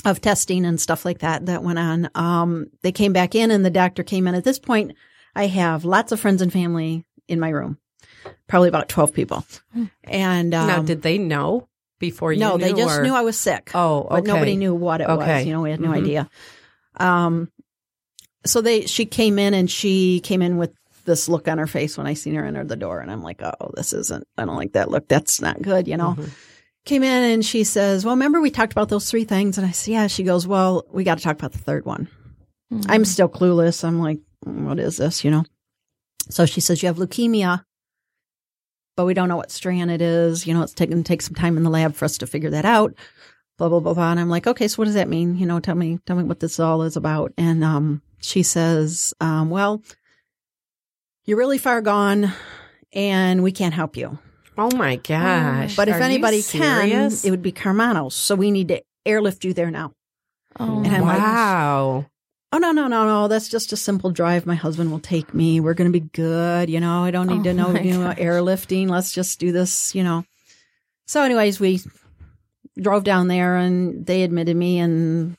of 0.04 0.20
testing 0.20 0.64
and 0.64 0.80
stuff 0.80 1.04
like 1.04 1.18
that 1.20 1.46
that 1.46 1.62
went 1.62 1.78
on. 1.78 2.08
Um, 2.14 2.66
they 2.82 2.92
came 2.92 3.12
back 3.12 3.34
in, 3.34 3.50
and 3.50 3.64
the 3.64 3.70
doctor 3.70 4.02
came 4.02 4.26
in. 4.26 4.34
At 4.34 4.44
this 4.44 4.58
point, 4.58 4.92
I 5.34 5.46
have 5.46 5.84
lots 5.84 6.12
of 6.12 6.20
friends 6.20 6.42
and 6.42 6.52
family 6.52 7.04
in 7.28 7.38
my 7.40 7.50
room, 7.50 7.78
probably 8.48 8.68
about 8.68 8.88
twelve 8.88 9.12
people, 9.14 9.44
and 10.04 10.52
um, 10.54 10.66
now, 10.66 10.82
did 10.82 11.02
they 11.02 11.18
know 11.18 11.68
before 11.98 12.32
you? 12.32 12.40
no, 12.40 12.58
they 12.58 12.72
just 12.72 12.98
or- 12.98 13.02
knew 13.02 13.14
I 13.14 13.22
was 13.22 13.38
sick. 13.38 13.70
Oh, 13.74 14.00
okay. 14.00 14.08
but 14.10 14.24
nobody 14.24 14.56
knew 14.56 14.74
what 14.74 15.00
it 15.00 15.08
Okay. 15.08 15.36
was. 15.38 15.46
You 15.46 15.52
know, 15.52 15.60
we 15.62 15.70
had 15.70 15.80
no 15.80 15.90
Mhm. 15.90 15.96
idea. 16.02 16.30
Um, 16.96 17.50
so 18.44 18.60
they, 18.60 18.86
she 18.86 19.06
came 19.06 19.38
in 19.38 19.54
and 19.54 19.70
she 19.70 20.18
came 20.20 20.42
in 20.42 20.56
with 20.58 20.72
this 21.04 21.28
look 21.28 21.46
on 21.48 21.58
her 21.58 21.66
face 21.66 21.96
when 21.96 22.06
I 22.06 22.14
seen 22.14 22.34
her 22.34 22.44
enter 22.44 22.64
the 22.64 22.76
door, 22.76 23.00
and 23.00 23.10
I'm 23.10 23.22
like, 23.22 23.40
oh, 23.42 23.70
this 23.74 23.92
isn't. 23.92 24.26
I 24.36 24.44
don't 24.44 24.56
like 24.56 24.72
that 24.72 24.90
look. 24.90 25.06
That's 25.08 25.40
not 25.40 25.62
good, 25.62 25.86
you 25.88 25.96
know. 25.96 26.16
Came 26.84 27.04
in 27.04 27.30
and 27.30 27.44
she 27.44 27.62
says, 27.62 28.04
"Well, 28.04 28.14
remember 28.14 28.40
we 28.40 28.50
talked 28.50 28.72
about 28.72 28.88
those 28.88 29.08
three 29.08 29.24
things?" 29.24 29.56
And 29.56 29.66
I 29.66 29.70
said, 29.70 29.92
"Yeah." 29.92 30.06
She 30.08 30.24
goes, 30.24 30.46
"Well, 30.46 30.84
we 30.90 31.04
got 31.04 31.18
to 31.18 31.24
talk 31.24 31.38
about 31.38 31.52
the 31.52 31.58
third 31.58 31.84
one." 31.84 32.08
I'm 32.88 33.04
still 33.04 33.28
clueless. 33.28 33.84
I'm 33.84 34.00
like, 34.00 34.18
"Mm, 34.46 34.64
"What 34.64 34.80
is 34.80 34.96
this?" 34.96 35.24
You 35.24 35.30
know. 35.30 35.44
So 36.28 36.44
she 36.46 36.60
says, 36.60 36.82
"You 36.82 36.88
have 36.88 36.96
leukemia." 36.96 37.64
But 38.96 39.06
we 39.06 39.14
don't 39.14 39.28
know 39.28 39.36
what 39.36 39.50
strain 39.50 39.88
it 39.90 40.02
is. 40.02 40.46
You 40.46 40.54
know, 40.54 40.62
it's 40.62 40.74
taking 40.74 41.02
take 41.04 41.22
some 41.22 41.34
time 41.34 41.56
in 41.56 41.62
the 41.62 41.70
lab 41.70 41.94
for 41.94 42.04
us 42.04 42.18
to 42.18 42.26
figure 42.26 42.50
that 42.50 42.64
out. 42.64 42.94
Blah 43.58 43.68
blah 43.68 43.80
blah 43.80 43.94
blah. 43.94 44.10
And 44.10 44.20
I'm 44.20 44.28
like, 44.28 44.46
okay, 44.46 44.66
so 44.68 44.76
what 44.76 44.86
does 44.86 44.94
that 44.94 45.08
mean? 45.08 45.36
You 45.36 45.46
know, 45.46 45.60
tell 45.60 45.76
me, 45.76 45.98
tell 46.04 46.16
me 46.16 46.24
what 46.24 46.40
this 46.40 46.58
all 46.58 46.82
is 46.82 46.96
about. 46.96 47.32
And 47.38 47.62
um, 47.62 48.02
she 48.20 48.42
says, 48.42 49.14
um, 49.20 49.50
well, 49.50 49.82
you're 51.24 51.38
really 51.38 51.58
far 51.58 51.80
gone, 51.80 52.32
and 52.92 53.42
we 53.42 53.52
can't 53.52 53.74
help 53.74 53.96
you. 53.96 54.18
Oh 54.58 54.74
my 54.76 54.96
gosh! 54.96 55.76
But 55.76 55.88
if 55.88 55.96
Are 55.96 56.02
anybody 56.02 56.42
can, 56.42 57.10
it 57.24 57.30
would 57.30 57.42
be 57.42 57.52
Karmanos. 57.52 58.12
So 58.12 58.34
we 58.34 58.50
need 58.50 58.68
to 58.68 58.82
airlift 59.06 59.44
you 59.44 59.54
there 59.54 59.70
now. 59.70 59.92
Oh, 60.60 60.82
And 60.84 60.94
I'm 60.94 61.02
like, 61.02 61.18
wow. 61.18 62.06
oh 62.52 62.58
no, 62.58 62.72
no, 62.72 62.86
no, 62.86 63.06
no. 63.06 63.28
That's 63.28 63.48
just 63.48 63.72
a 63.72 63.76
simple 63.76 64.10
drive. 64.10 64.44
My 64.44 64.54
husband 64.54 64.90
will 64.90 65.00
take 65.00 65.32
me. 65.32 65.60
We're 65.60 65.74
going 65.74 65.90
to 65.90 65.98
be 65.98 66.06
good. 66.12 66.68
You 66.68 66.80
know, 66.80 67.02
I 67.02 67.10
don't 67.10 67.26
need 67.28 67.44
to 67.44 67.50
Oh 67.50 67.72
know, 67.72 67.80
you 67.80 67.98
know, 67.98 68.10
airlifting. 68.10 68.88
Let's 68.90 69.12
just 69.12 69.40
do 69.40 69.52
this, 69.52 69.94
you 69.94 70.04
know. 70.04 70.24
So 71.06 71.22
anyways, 71.22 71.58
we 71.58 71.80
drove 72.78 73.04
down 73.04 73.28
there 73.28 73.56
and 73.56 74.04
they 74.04 74.22
admitted 74.22 74.56
me 74.56 74.78
and 74.78 75.36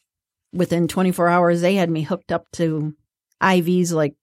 within 0.52 0.88
24 0.88 1.30
hours 1.30 1.62
they 1.62 1.76
had 1.76 1.90
me 1.90 2.04
hooked 2.04 2.32
up 2.32 2.46
to 2.54 2.96
IVs 3.42 3.92
like, 3.92 4.14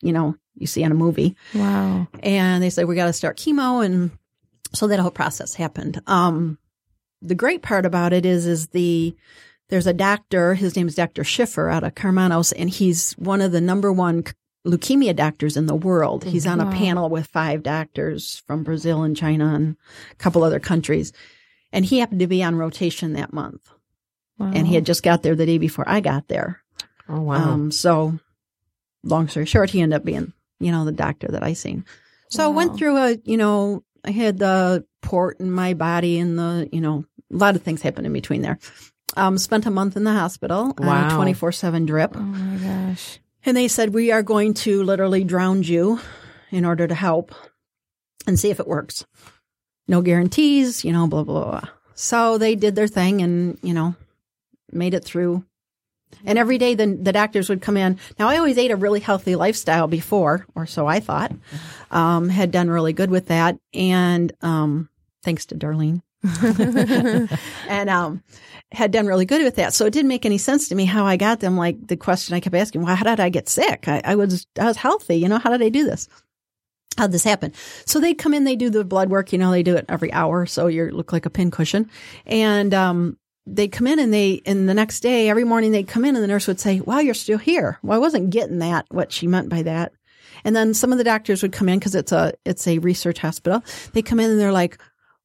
you 0.00 0.12
know, 0.12 0.36
you 0.56 0.66
see 0.66 0.82
in 0.82 0.92
a 0.92 0.94
movie. 0.96 1.36
wow. 1.54 2.06
and 2.20 2.62
they 2.62 2.70
said 2.70 2.86
we 2.86 2.94
got 2.96 3.06
to 3.06 3.12
start 3.12 3.36
chemo 3.38 3.84
and 3.84 4.10
so 4.72 4.86
that 4.86 4.98
whole 5.00 5.10
process 5.10 5.54
happened 5.54 6.00
um 6.06 6.58
the 7.22 7.34
great 7.34 7.62
part 7.62 7.86
about 7.86 8.12
it 8.12 8.26
is 8.26 8.46
is 8.46 8.68
the 8.68 9.14
there's 9.68 9.86
a 9.86 9.92
doctor 9.92 10.54
his 10.54 10.76
name 10.76 10.88
is 10.88 10.94
dr 10.94 11.22
schiffer 11.24 11.68
out 11.68 11.84
of 11.84 11.94
karmanos 11.94 12.52
and 12.56 12.70
he's 12.70 13.12
one 13.12 13.40
of 13.40 13.52
the 13.52 13.60
number 13.60 13.92
one 13.92 14.24
leukemia 14.66 15.14
doctors 15.14 15.56
in 15.56 15.66
the 15.66 15.74
world 15.74 16.24
he's 16.24 16.46
on 16.46 16.60
a 16.60 16.64
Wow. 16.64 16.72
panel 16.72 17.08
with 17.08 17.26
five 17.28 17.62
doctors 17.62 18.42
from 18.46 18.64
brazil 18.64 19.02
and 19.02 19.16
china 19.16 19.54
and 19.54 19.76
a 20.10 20.14
couple 20.16 20.42
other 20.42 20.58
countries 20.60 21.12
and 21.72 21.84
he 21.84 21.98
happened 22.00 22.20
to 22.20 22.26
be 22.26 22.42
on 22.42 22.56
rotation 22.56 23.12
that 23.12 23.32
month 23.32 23.70
wow. 24.38 24.50
and 24.52 24.66
he 24.66 24.74
had 24.74 24.84
just 24.86 25.02
got 25.04 25.22
there 25.22 25.36
the 25.36 25.46
day 25.46 25.58
before 25.58 25.88
i 25.88 26.00
got 26.00 26.28
there 26.28 26.60
Oh 27.08 27.20
wow. 27.20 27.36
um, 27.52 27.70
so 27.70 28.18
long 29.04 29.28
story 29.28 29.46
short, 29.46 29.70
he 29.70 29.80
ended 29.80 29.96
up 29.98 30.04
being, 30.04 30.32
you 30.60 30.72
know, 30.72 30.84
the 30.84 30.92
doctor 30.92 31.28
that 31.28 31.42
I 31.42 31.52
seen. 31.52 31.84
So 32.30 32.44
I 32.44 32.48
went 32.48 32.76
through 32.76 32.96
a, 32.96 33.18
you 33.24 33.36
know, 33.36 33.84
I 34.04 34.10
had 34.10 34.38
the 34.38 34.84
port 35.02 35.40
in 35.40 35.50
my 35.50 35.74
body 35.74 36.18
and 36.18 36.38
the, 36.38 36.68
you 36.72 36.80
know, 36.80 37.04
a 37.32 37.36
lot 37.36 37.56
of 37.56 37.62
things 37.62 37.82
happened 37.82 38.06
in 38.06 38.12
between 38.12 38.42
there. 38.42 38.58
Um, 39.16 39.38
spent 39.38 39.66
a 39.66 39.70
month 39.70 39.96
in 39.96 40.04
the 40.04 40.12
hospital 40.12 40.74
on 40.78 41.12
a 41.12 41.14
24 41.14 41.52
seven 41.52 41.86
drip. 41.86 42.16
Oh 42.16 42.20
my 42.20 42.56
gosh. 42.56 43.18
And 43.44 43.56
they 43.56 43.68
said, 43.68 43.94
we 43.94 44.10
are 44.10 44.22
going 44.22 44.54
to 44.54 44.82
literally 44.82 45.24
drown 45.24 45.62
you 45.62 46.00
in 46.50 46.64
order 46.64 46.86
to 46.86 46.94
help 46.94 47.34
and 48.26 48.38
see 48.38 48.50
if 48.50 48.58
it 48.60 48.66
works. 48.66 49.06
No 49.88 50.02
guarantees, 50.02 50.84
you 50.84 50.92
know, 50.92 51.06
blah, 51.06 51.22
blah, 51.22 51.44
blah. 51.44 51.68
So 51.94 52.38
they 52.38 52.56
did 52.56 52.74
their 52.74 52.88
thing 52.88 53.22
and, 53.22 53.58
you 53.62 53.72
know, 53.72 53.94
made 54.72 54.94
it 54.94 55.04
through. 55.04 55.44
And 56.24 56.38
every 56.38 56.58
day 56.58 56.74
the, 56.74 56.86
the 56.86 57.12
doctors 57.12 57.48
would 57.48 57.62
come 57.62 57.76
in. 57.76 57.98
Now 58.18 58.28
I 58.28 58.38
always 58.38 58.58
ate 58.58 58.70
a 58.70 58.76
really 58.76 59.00
healthy 59.00 59.36
lifestyle 59.36 59.86
before, 59.86 60.46
or 60.54 60.66
so 60.66 60.86
I 60.86 61.00
thought. 61.00 61.32
Um, 61.90 62.28
had 62.28 62.50
done 62.50 62.68
really 62.68 62.92
good 62.92 63.10
with 63.10 63.26
that. 63.28 63.58
And, 63.72 64.32
um, 64.42 64.88
thanks 65.22 65.46
to 65.46 65.54
Darlene. 65.54 66.02
and 67.68 67.90
um, 67.90 68.22
had 68.72 68.90
done 68.90 69.06
really 69.06 69.24
good 69.24 69.44
with 69.44 69.56
that. 69.56 69.74
So 69.74 69.86
it 69.86 69.92
didn't 69.92 70.08
make 70.08 70.26
any 70.26 70.38
sense 70.38 70.68
to 70.68 70.74
me 70.74 70.84
how 70.84 71.04
I 71.04 71.16
got 71.16 71.40
them. 71.40 71.56
Like 71.56 71.86
the 71.86 71.96
question 71.96 72.34
I 72.34 72.40
kept 72.40 72.54
asking, 72.54 72.82
well, 72.82 72.96
how 72.96 73.04
did 73.04 73.20
I 73.20 73.28
get 73.28 73.48
sick? 73.48 73.86
I, 73.86 74.00
I 74.04 74.14
was 74.16 74.46
I 74.58 74.64
was 74.64 74.76
healthy. 74.76 75.16
You 75.16 75.28
know, 75.28 75.38
how 75.38 75.50
did 75.50 75.62
I 75.62 75.68
do 75.68 75.84
this? 75.84 76.08
How'd 76.96 77.12
this 77.12 77.24
happen? 77.24 77.52
So 77.84 78.00
they 78.00 78.14
come 78.14 78.32
in, 78.32 78.44
they 78.44 78.56
do 78.56 78.70
the 78.70 78.84
blood 78.84 79.10
work. 79.10 79.32
You 79.32 79.38
know, 79.38 79.50
they 79.50 79.62
do 79.62 79.76
it 79.76 79.84
every 79.88 80.12
hour, 80.12 80.46
so 80.46 80.66
you 80.66 80.90
look 80.90 81.12
like 81.12 81.26
a 81.26 81.30
pincushion. 81.30 81.90
And 82.24 82.72
um, 82.72 83.18
they 83.46 83.68
come 83.68 83.86
in 83.86 83.98
and 83.98 84.12
they 84.12 84.42
and 84.44 84.68
the 84.68 84.74
next 84.74 85.00
day, 85.00 85.28
every 85.28 85.44
morning 85.44 85.70
they'd 85.72 85.86
come 85.88 86.04
in 86.04 86.14
and 86.16 86.22
the 86.22 86.28
nurse 86.28 86.46
would 86.48 86.60
say, 86.60 86.80
"Wow, 86.80 86.98
you're 86.98 87.14
still 87.14 87.38
here." 87.38 87.78
Well, 87.82 87.96
I 87.96 88.00
wasn't 88.00 88.30
getting 88.30 88.58
that 88.58 88.86
what 88.90 89.12
she 89.12 89.26
meant 89.26 89.48
by 89.48 89.62
that. 89.62 89.92
And 90.44 90.54
then 90.54 90.74
some 90.74 90.92
of 90.92 90.98
the 90.98 91.04
doctors 91.04 91.42
would 91.42 91.52
come 91.52 91.68
in 91.68 91.78
because 91.78 91.94
it's 91.94 92.12
a 92.12 92.32
it's 92.44 92.66
a 92.66 92.78
research 92.78 93.18
hospital. 93.18 93.62
They 93.92 94.02
come 94.02 94.20
in 94.20 94.30
and 94.30 94.38
they're 94.40 94.52
like, 94.52 94.78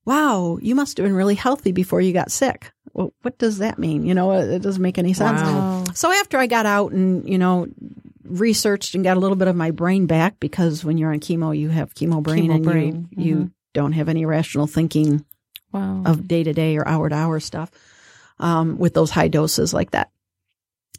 "Wow, 0.06 0.58
you 0.62 0.76
must 0.76 0.98
have 0.98 1.06
been 1.06 1.16
really 1.16 1.36
healthy 1.36 1.72
before 1.72 2.02
you 2.02 2.14
got 2.14 2.32
sick." 2.32 2.72
Well, 2.94 3.14
what 3.22 3.38
does 3.38 3.58
that 3.60 3.80
mean? 3.80 4.06
You 4.06 4.14
know, 4.14 4.32
it, 4.34 4.60
doesn't 4.60 4.82
make 4.82 4.98
any 4.98 5.14
sense. 5.14 5.42
Wow. 5.42 5.84
So 5.94 6.12
after 6.12 6.38
I 6.38 6.46
got 6.48 6.66
out 6.66 6.92
and 6.92 7.28
you 7.28 7.38
know 7.38 7.68
researched 8.24 8.96
and 8.96 9.04
got 9.04 9.18
a 9.18 9.20
little 9.20 9.36
bit 9.36 9.48
of 9.48 9.56
my 9.56 9.72
brain 9.72 10.06
back 10.06 10.40
because 10.40 10.86
when 10.86 10.98
you're 10.98 11.12
on 11.12 11.20
chemo, 11.20 11.58
you 11.58 11.70
have 11.70 11.94
chemo 11.96 12.22
brain 12.22 12.50
Chemo 12.50 12.56
and 12.56 12.64
brain. 12.64 13.10
you 13.12 13.24
you 13.26 13.52
don't 13.74 13.94
have 13.94 14.10
any 14.10 14.26
rational 14.26 14.68
thinking 14.68 15.26
Wow. 15.72 16.04
of 16.06 16.28
day 16.28 16.44
to 16.44 16.52
day 16.52 16.76
or 16.78 16.86
hour 16.86 17.08
to 17.08 17.16
hour 17.16 17.40
stuff 17.40 17.72
um, 18.42 18.78
with 18.78 18.94
those 18.94 19.12
high 19.12 19.28
doses 19.28 19.74
like 19.74 19.92
that. 19.92 20.12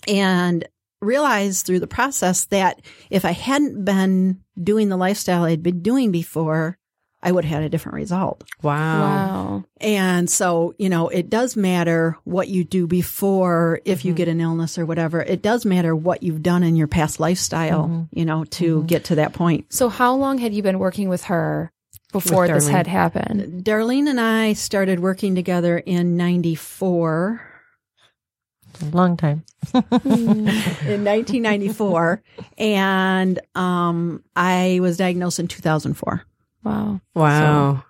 And 0.09 0.67
realized 1.01 1.67
through 1.67 1.81
the 1.81 1.87
process 1.87 2.47
that 2.47 2.81
if 3.11 3.25
I 3.25 3.33
hadn't 3.33 3.85
been 3.85 4.41
doing 4.63 4.89
the 4.89 4.97
lifestyle 4.97 5.45
I'd 5.45 5.63
been 5.63 5.83
doing 5.83 6.13
before, 6.13 6.79
I 7.25 7.31
would 7.31 7.45
have 7.45 7.59
had 7.59 7.63
a 7.63 7.69
different 7.69 7.97
result. 7.97 8.43
wow. 8.63 9.01
wow. 9.01 9.65
And 9.81 10.29
so, 10.29 10.75
you 10.79 10.89
know, 10.89 11.09
it 11.09 11.31
does 11.31 11.57
matter 11.57 12.17
what 12.25 12.49
you 12.49 12.65
do 12.65 12.87
before 12.87 13.81
if 13.85 14.05
you 14.05 14.11
mm-hmm. 14.11 14.17
get 14.17 14.29
an 14.29 14.41
illness 14.41 14.77
or 14.77 14.87
whatever. 14.87 15.21
It 15.21 15.41
does 15.41 15.65
matter 15.65 15.95
what 15.95 16.23
you've 16.23 16.43
done 16.43 16.65
in 16.65 16.75
your 16.75 16.89
past 16.89 17.21
lifestyle, 17.21 17.85
mm-hmm. 17.85 18.19
you 18.19 18.25
know, 18.25 18.45
to 18.45 18.79
mm-hmm. 18.79 18.87
get 18.87 19.05
to 19.05 19.17
that 19.17 19.35
point. 19.35 19.73
So 19.73 19.89
how 19.89 20.17
long 20.17 20.39
had 20.39 20.53
you 20.53 20.63
been 20.63 20.81
working 20.81 21.09
with 21.09 21.25
her 21.25 21.71
before 22.13 22.47
this 22.49 22.69
had 22.69 22.87
happened? 22.87 23.65
Darlene 23.65 24.09
and 24.09 24.21
I 24.21 24.53
started 24.53 25.01
working 25.01 25.35
together 25.35 25.79
in 25.79 26.17
94. 26.17 27.41
Long 28.93 29.17
time. 29.17 29.45
in 29.75 29.85
1994 31.05 32.21
and 32.59 33.39
um 33.55 34.25
I 34.35 34.79
was 34.81 34.97
diagnosed 34.97 35.39
in 35.39 35.47
2004. 35.47 36.25
Wow. 36.65 37.01
Wow. 37.15 37.85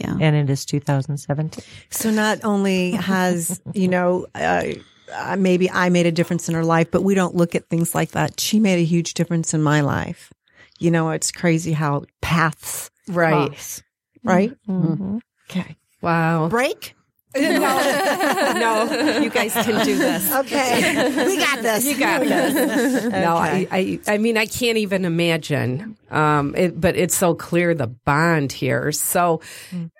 Yeah. 0.00 0.16
And 0.20 0.36
it 0.36 0.50
is 0.50 0.64
2017. 0.64 1.64
So 1.90 2.10
not 2.10 2.44
only 2.44 2.92
has, 2.92 3.60
you 3.72 3.88
know, 3.88 4.26
uh, 4.34 4.64
uh, 5.12 5.36
maybe 5.38 5.70
I 5.70 5.88
made 5.88 6.06
a 6.06 6.12
difference 6.12 6.48
in 6.48 6.54
her 6.54 6.64
life, 6.64 6.90
but 6.90 7.02
we 7.02 7.14
don't 7.14 7.34
look 7.34 7.54
at 7.54 7.68
things 7.68 7.94
like 7.94 8.12
that. 8.12 8.38
She 8.38 8.60
made 8.60 8.78
a 8.78 8.84
huge 8.84 9.14
difference 9.14 9.54
in 9.54 9.62
my 9.62 9.80
life. 9.80 10.32
You 10.78 10.90
know, 10.90 11.10
it's 11.10 11.32
crazy 11.32 11.72
how 11.72 12.04
paths 12.20 12.90
Right. 13.08 13.48
cross, 13.50 13.82
right? 14.24 14.52
Mm-hmm. 14.68 15.18
Okay. 15.50 15.76
Wow. 16.02 16.48
Break? 16.48 16.94
no, 17.38 19.20
you 19.22 19.30
guys 19.30 19.52
can 19.52 19.84
do 19.84 19.96
this. 19.98 20.32
Okay. 20.32 21.26
We 21.26 21.36
got 21.38 21.60
this. 21.62 21.84
You 21.84 21.98
got 21.98 22.20
this. 22.22 23.04
No, 23.12 23.36
I, 23.36 23.66
I, 23.70 24.00
I 24.06 24.18
mean, 24.18 24.36
I 24.38 24.46
can't 24.46 24.78
even 24.78 25.04
imagine. 25.04 25.96
Um, 26.10 26.54
it, 26.56 26.80
but 26.80 26.96
it's 26.96 27.16
so 27.16 27.34
clear 27.34 27.74
the 27.74 27.86
bond 27.86 28.52
here. 28.52 28.92
So, 28.92 29.40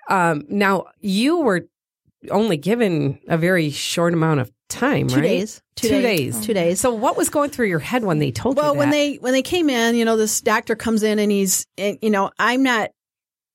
um, 0.09 0.45
now 0.49 0.85
you 1.01 1.39
were 1.41 1.67
only 2.31 2.57
given 2.57 3.19
a 3.27 3.37
very 3.37 3.69
short 3.69 4.13
amount 4.13 4.39
of 4.39 4.51
time, 4.67 5.07
Two 5.07 5.15
right? 5.17 5.21
days. 5.23 5.61
Two, 5.75 5.87
Two 5.87 6.01
days. 6.01 6.35
days. 6.35 6.45
Two 6.45 6.53
days. 6.53 6.79
So, 6.81 6.93
what 6.93 7.15
was 7.15 7.29
going 7.29 7.51
through 7.51 7.67
your 7.67 7.79
head 7.79 8.03
when 8.03 8.19
they 8.19 8.31
told 8.31 8.57
Well, 8.57 8.67
you 8.69 8.73
that? 8.73 8.79
when 8.79 8.89
they 8.89 9.15
when 9.15 9.33
they 9.33 9.43
came 9.43 9.69
in, 9.69 9.95
you 9.95 10.03
know, 10.03 10.17
this 10.17 10.41
doctor 10.41 10.75
comes 10.75 11.03
in 11.03 11.19
and 11.19 11.31
he's 11.31 11.65
and, 11.77 11.97
you 12.01 12.09
know, 12.09 12.31
I'm 12.39 12.63
not 12.63 12.89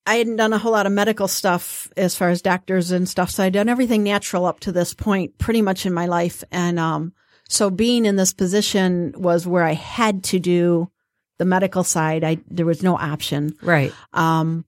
I 0.06 0.16
hadn't 0.16 0.36
done 0.36 0.52
a 0.52 0.58
whole 0.58 0.72
lot 0.72 0.86
of 0.86 0.92
medical 0.92 1.28
stuff 1.28 1.90
as 1.96 2.14
far 2.14 2.28
as 2.28 2.42
doctors 2.42 2.90
and 2.90 3.08
stuff. 3.08 3.30
So 3.30 3.44
I'd 3.44 3.54
done 3.54 3.68
everything 3.68 4.02
natural 4.02 4.44
up 4.44 4.60
to 4.60 4.72
this 4.72 4.92
point 4.92 5.38
pretty 5.38 5.62
much 5.62 5.86
in 5.86 5.94
my 5.94 6.06
life. 6.06 6.44
And 6.50 6.78
um 6.78 7.12
so 7.48 7.70
being 7.70 8.06
in 8.06 8.16
this 8.16 8.32
position 8.32 9.14
was 9.16 9.46
where 9.46 9.64
I 9.64 9.74
had 9.74 10.24
to 10.24 10.38
do 10.38 10.90
the 11.38 11.44
medical 11.44 11.84
side. 11.84 12.24
I 12.24 12.38
there 12.48 12.66
was 12.66 12.82
no 12.82 12.96
option. 12.96 13.54
right. 13.62 13.92
um, 14.12 14.64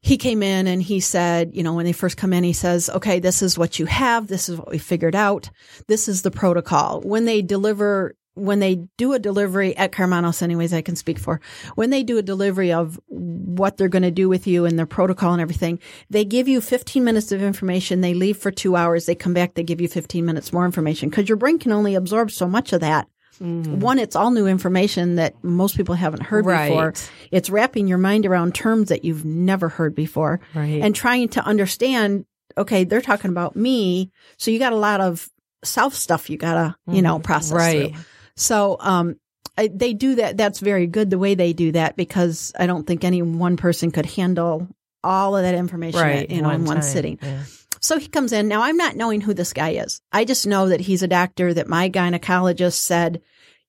he 0.00 0.16
came 0.16 0.44
in 0.44 0.68
and 0.68 0.80
he 0.80 1.00
said, 1.00 1.50
you 1.54 1.64
know, 1.64 1.74
when 1.74 1.84
they 1.84 1.92
first 1.92 2.16
come 2.16 2.32
in, 2.32 2.44
he 2.44 2.52
says, 2.52 2.88
okay, 2.88 3.18
this 3.18 3.42
is 3.42 3.58
what 3.58 3.80
you 3.80 3.86
have. 3.86 4.28
This 4.28 4.48
is 4.48 4.56
what 4.56 4.70
we 4.70 4.78
figured 4.78 5.16
out. 5.16 5.50
This 5.88 6.06
is 6.06 6.22
the 6.22 6.30
protocol. 6.30 7.00
When 7.00 7.24
they 7.24 7.42
deliver, 7.42 8.14
when 8.38 8.60
they 8.60 8.76
do 8.96 9.12
a 9.12 9.18
delivery 9.18 9.76
at 9.76 9.92
Karmanos, 9.92 10.42
anyways, 10.42 10.72
I 10.72 10.82
can 10.82 10.96
speak 10.96 11.18
for, 11.18 11.40
when 11.74 11.90
they 11.90 12.02
do 12.02 12.18
a 12.18 12.22
delivery 12.22 12.72
of 12.72 12.98
what 13.08 13.76
they're 13.76 13.88
going 13.88 14.02
to 14.02 14.10
do 14.10 14.28
with 14.28 14.46
you 14.46 14.64
and 14.64 14.78
their 14.78 14.86
protocol 14.86 15.32
and 15.32 15.42
everything, 15.42 15.78
they 16.10 16.24
give 16.24 16.48
you 16.48 16.60
15 16.60 17.02
minutes 17.04 17.32
of 17.32 17.42
information. 17.42 18.00
They 18.00 18.14
leave 18.14 18.36
for 18.36 18.50
two 18.50 18.76
hours. 18.76 19.06
They 19.06 19.14
come 19.14 19.34
back. 19.34 19.54
They 19.54 19.62
give 19.62 19.80
you 19.80 19.88
15 19.88 20.24
minutes 20.24 20.52
more 20.52 20.64
information 20.64 21.08
because 21.10 21.28
your 21.28 21.36
brain 21.36 21.58
can 21.58 21.72
only 21.72 21.94
absorb 21.94 22.30
so 22.30 22.46
much 22.46 22.72
of 22.72 22.80
that. 22.80 23.08
Mm-hmm. 23.40 23.78
one, 23.78 24.00
it's 24.00 24.16
all 24.16 24.32
new 24.32 24.48
information 24.48 25.14
that 25.14 25.32
most 25.44 25.76
people 25.76 25.94
haven't 25.94 26.24
heard 26.24 26.44
before. 26.44 26.92
It's 27.30 27.48
wrapping 27.48 27.86
your 27.86 27.98
mind 27.98 28.26
around 28.26 28.54
terms 28.54 28.88
that 28.88 29.04
you've 29.04 29.24
never 29.24 29.68
heard 29.68 29.94
before 29.94 30.40
Right. 30.54 30.82
and 30.82 30.92
trying 30.92 31.28
to 31.30 31.44
understand, 31.44 32.24
okay, 32.56 32.82
they're 32.82 33.00
talking 33.00 33.30
about 33.30 33.54
me. 33.54 34.10
So 34.38 34.50
you 34.50 34.58
got 34.58 34.72
a 34.72 34.76
lot 34.76 35.00
of 35.00 35.30
self 35.64 35.94
stuff 35.94 36.30
you 36.30 36.36
gotta, 36.36 36.76
you 36.88 37.02
know, 37.02 37.16
mm-hmm. 37.16 37.22
process. 37.22 37.52
Right. 37.52 37.94
through. 37.94 38.02
So, 38.38 38.76
um, 38.80 39.16
I, 39.56 39.68
they 39.72 39.92
do 39.92 40.14
that. 40.16 40.36
That's 40.36 40.60
very 40.60 40.86
good 40.86 41.10
the 41.10 41.18
way 41.18 41.34
they 41.34 41.52
do 41.52 41.72
that 41.72 41.96
because 41.96 42.52
I 42.58 42.66
don't 42.66 42.86
think 42.86 43.02
any 43.04 43.22
one 43.22 43.56
person 43.56 43.90
could 43.90 44.06
handle 44.06 44.68
all 45.02 45.36
of 45.36 45.42
that 45.42 45.54
information, 45.54 46.00
Right, 46.00 46.30
you 46.30 46.42
know, 46.42 46.50
in 46.50 46.60
one 46.60 46.64
one 46.64 46.76
time, 46.76 46.82
sitting. 46.82 47.18
yeah. 47.20 47.42
So 47.80 47.98
he 47.98 48.06
comes 48.08 48.32
in. 48.32 48.46
Now 48.48 48.62
I'm 48.62 48.76
not 48.76 48.96
knowing 48.96 49.20
who 49.20 49.34
this 49.34 49.52
guy 49.52 49.70
is. 49.70 50.00
I 50.12 50.24
just 50.24 50.46
know 50.46 50.68
that 50.68 50.80
he's 50.80 51.02
a 51.02 51.08
doctor 51.08 51.52
that 51.54 51.68
my 51.68 51.90
gynecologist 51.90 52.74
said, 52.74 53.20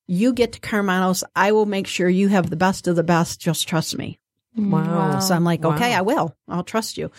you 0.08 0.34
get 0.34 0.54
to 0.54 0.60
Karmanos. 0.60 1.24
I 1.36 1.52
will 1.52 1.66
make 1.68 1.86
sure 1.88 2.10
you 2.10 2.28
have 2.30 2.50
the 2.50 2.56
best 2.56 2.88
of 2.88 2.96
the 2.96 3.04
best. 3.04 3.40
Just 3.40 3.68
trust 3.68 3.98
me. 3.98 4.20
Wow. 4.56 5.20
So 5.20 5.36
I'm 5.36 5.44
like, 5.44 5.64
okay, 5.64 5.92
Wow. 5.92 5.98
I 5.98 6.02
will. 6.02 6.36
I'll 6.48 6.64
trust 6.64 6.98
you. 6.98 7.12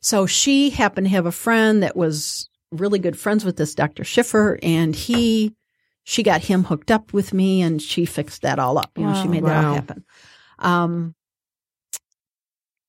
So 0.00 0.26
she 0.26 0.70
happened 0.70 1.06
to 1.06 1.12
have 1.12 1.26
a 1.26 1.32
friend 1.32 1.82
that 1.82 1.96
was 1.96 2.48
really 2.72 2.98
good 2.98 3.16
friends 3.18 3.44
with 3.44 3.56
this 3.56 3.74
Dr. 3.74 4.02
Schiffer 4.04 4.58
and 4.62 4.94
he, 4.94 5.54
she 6.04 6.22
got 6.22 6.42
him 6.42 6.64
hooked 6.64 6.90
up 6.90 7.12
with 7.12 7.32
me 7.32 7.62
and 7.62 7.80
she 7.80 8.04
fixed 8.04 8.42
that 8.42 8.58
all 8.58 8.78
up. 8.78 8.90
You 8.96 9.06
know, 9.06 9.12
she 9.14 9.28
Wow. 9.28 9.32
made 9.32 9.44
that 9.44 9.64
all 9.64 9.74
happen. 9.74 10.04
Um, 10.58 11.14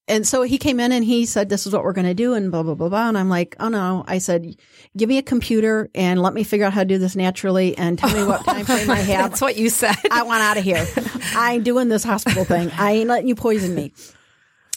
and 0.08 0.28
so 0.28 0.42
he 0.42 0.58
came 0.58 0.82
in 0.82 0.92
and 0.92 1.06
he 1.06 1.26
said, 1.26 1.48
this 1.48 1.66
is 1.66 1.72
what 1.72 1.84
we're 1.84 1.94
going 1.94 2.08
to 2.08 2.14
do 2.14 2.34
and 2.34 2.52
blah, 2.52 2.62
blah, 2.62 2.76
blah, 2.76 2.90
blah. 2.90 3.08
And 3.08 3.18
I'm 3.18 3.30
like, 3.30 3.56
oh 3.60 3.70
no. 3.70 4.04
I 4.06 4.18
said, 4.18 4.58
give 4.98 5.08
me 5.08 5.18
a 5.18 5.22
computer 5.24 5.90
and 5.96 6.22
let 6.22 6.34
me 6.34 6.44
figure 6.44 6.66
out 6.66 6.74
how 6.74 6.82
to 6.82 6.86
do 6.86 6.98
this 6.98 7.16
naturally 7.16 7.78
and 7.78 7.98
tell 7.98 8.12
me 8.14 8.26
what 8.26 8.44
time 8.46 8.66
frame 8.66 8.90
I 8.90 9.00
have. 9.00 9.30
That's 9.32 9.42
what 9.42 9.56
you 9.56 9.70
said. 9.70 9.96
I 10.12 10.24
want 10.24 10.42
out 10.44 10.58
of 10.58 10.64
here. 10.64 10.86
I 11.36 11.54
ain't 11.54 11.64
doing 11.64 11.88
this 11.88 12.04
hospital 12.04 12.44
thing. 12.44 12.70
I 12.78 12.92
ain't 12.92 13.08
letting 13.08 13.30
you 13.30 13.36
poison 13.36 13.74
me. 13.76 13.94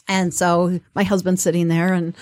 And 0.07 0.33
so 0.33 0.79
my 0.95 1.03
husband's 1.03 1.43
sitting 1.43 1.67
there 1.69 1.93
and 1.93 2.15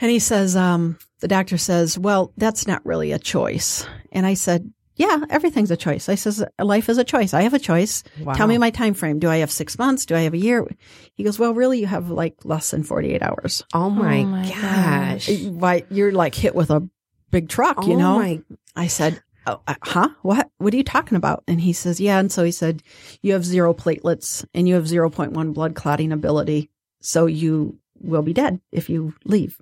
and 0.00 0.10
he 0.10 0.18
says, 0.18 0.56
um, 0.56 0.98
the 1.20 1.28
doctor 1.28 1.58
says, 1.58 1.96
Well, 1.98 2.32
that's 2.38 2.66
not 2.66 2.84
really 2.84 3.12
a 3.12 3.18
choice. 3.18 3.86
And 4.10 4.26
I 4.26 4.34
said, 4.34 4.72
Yeah, 5.00 5.24
everything's 5.30 5.70
a 5.70 5.76
choice. 5.78 6.08
I 6.10 6.14
says, 6.14 6.44
life 6.58 6.90
is 6.90 6.98
a 6.98 7.04
choice. 7.04 7.32
I 7.32 7.42
have 7.42 7.54
a 7.54 7.58
choice. 7.58 8.02
Wow. 8.20 8.34
Tell 8.34 8.46
me 8.46 8.58
my 8.58 8.68
time 8.70 8.92
frame. 8.92 9.18
Do 9.18 9.30
I 9.30 9.38
have 9.38 9.50
six 9.50 9.78
months? 9.78 10.04
Do 10.04 10.14
I 10.14 10.20
have 10.20 10.34
a 10.34 10.38
year? 10.38 10.66
He 11.14 11.24
goes, 11.24 11.38
Well, 11.38 11.54
really, 11.54 11.80
you 11.80 11.86
have 11.86 12.10
like 12.10 12.34
less 12.44 12.70
than 12.70 12.82
forty 12.82 13.14
eight 13.14 13.22
hours. 13.22 13.64
oh 13.72 13.88
my, 13.88 14.18
Oh 14.18 14.24
my 14.26 14.48
gosh. 14.48 15.30
Why 15.46 15.84
you're 15.90 16.12
like 16.12 16.34
hit 16.34 16.54
with 16.54 16.70
a 16.70 16.86
big 17.30 17.48
truck, 17.48 17.86
you 17.86 17.94
Oh 17.94 17.98
know? 17.98 18.18
my- 18.18 18.42
I 18.76 18.88
said, 18.88 19.22
oh, 19.46 19.60
uh, 19.66 19.74
huh? 19.82 20.08
What? 20.22 20.50
What 20.58 20.74
are 20.74 20.76
you 20.76 20.84
talking 20.84 21.16
about? 21.16 21.44
And 21.48 21.60
he 21.60 21.72
says, 21.72 21.98
yeah. 21.98 22.18
And 22.18 22.30
so 22.30 22.44
he 22.44 22.52
said, 22.52 22.82
you 23.22 23.32
have 23.32 23.44
zero 23.44 23.72
platelets 23.72 24.44
and 24.54 24.68
you 24.68 24.74
have 24.74 24.84
0.1 24.84 25.54
blood 25.54 25.74
clotting 25.74 26.12
ability. 26.12 26.68
So 27.00 27.24
you 27.26 27.78
will 28.00 28.22
be 28.22 28.34
dead 28.34 28.60
if 28.70 28.90
you 28.90 29.14
leave. 29.24 29.58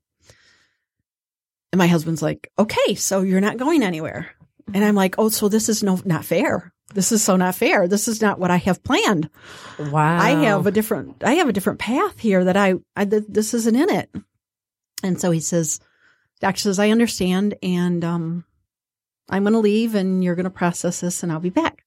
And 1.73 1.79
my 1.79 1.87
husband's 1.87 2.23
like, 2.23 2.51
okay, 2.59 2.95
so 2.97 3.21
you're 3.23 3.41
not 3.41 3.57
going 3.57 3.83
anywhere. 3.83 4.31
And 4.75 4.85
I'm 4.85 4.95
like, 4.95 5.15
oh, 5.19 5.29
so 5.31 5.49
this 5.49 5.69
is 5.69 5.83
no, 5.83 6.01
not 6.05 6.25
fair. 6.25 6.73
This 6.95 7.13
is 7.13 7.23
so 7.23 7.37
not 7.37 7.55
fair. 7.55 7.87
This 7.87 8.09
is 8.09 8.21
not 8.23 8.39
what 8.39 8.51
I 8.51 8.57
have 8.57 8.83
planned. 8.83 9.29
Wow. 9.79 10.19
I 10.19 10.31
have 10.31 10.67
a 10.67 10.71
different, 10.71 11.23
I 11.23 11.35
have 11.35 11.49
a 11.49 11.53
different 11.53 11.79
path 11.79 12.19
here 12.19 12.45
that 12.45 12.57
I, 12.57 12.75
I 12.97 13.05
th- 13.05 13.25
this 13.29 13.53
isn't 13.55 13.77
in 13.77 13.91
it. 13.91 14.11
And 15.03 15.21
so 15.21 15.31
he 15.31 15.41
says, 15.41 15.81
doctor 16.41 16.61
says, 16.61 16.79
I 16.79 16.91
understand. 16.91 17.55
And, 17.63 18.05
um, 18.05 18.45
I'm 19.31 19.43
going 19.43 19.53
to 19.53 19.59
leave 19.59 19.95
and 19.95 20.25
you're 20.25 20.35
going 20.35 20.45
to 20.45 20.51
process 20.51 21.01
this 21.01 21.23
and 21.23 21.31
I'll 21.31 21.41
be 21.41 21.51
back. 21.51 21.85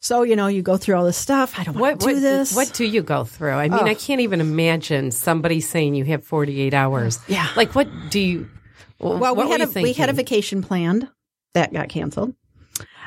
So, 0.00 0.22
you 0.22 0.36
know, 0.36 0.46
you 0.46 0.62
go 0.62 0.76
through 0.76 0.94
all 0.94 1.04
this 1.04 1.16
stuff. 1.16 1.58
I 1.58 1.64
don't 1.64 1.76
want 1.76 2.00
What, 2.00 2.00
to 2.00 2.06
do 2.06 2.14
what, 2.14 2.20
this. 2.20 2.54
what 2.54 2.72
do 2.74 2.84
you 2.84 3.02
go 3.02 3.24
through? 3.24 3.50
I 3.50 3.68
mean, 3.68 3.80
Oh. 3.82 3.86
I 3.86 3.94
can't 3.94 4.20
even 4.20 4.40
imagine 4.40 5.10
somebody 5.10 5.60
saying 5.60 5.96
you 5.96 6.04
have 6.04 6.22
48 6.22 6.72
hours. 6.72 7.18
Yeah. 7.26 7.48
Like, 7.56 7.74
what 7.74 7.88
do 8.10 8.20
you, 8.20 8.48
Well, 9.00 9.34
we 9.34 9.50
had 9.50 9.60
a 9.60 9.66
we 9.80 9.92
had 9.92 10.08
a 10.08 10.12
vacation 10.12 10.62
planned 10.62 11.08
that 11.54 11.72
got 11.72 11.88
canceled. 11.88 12.34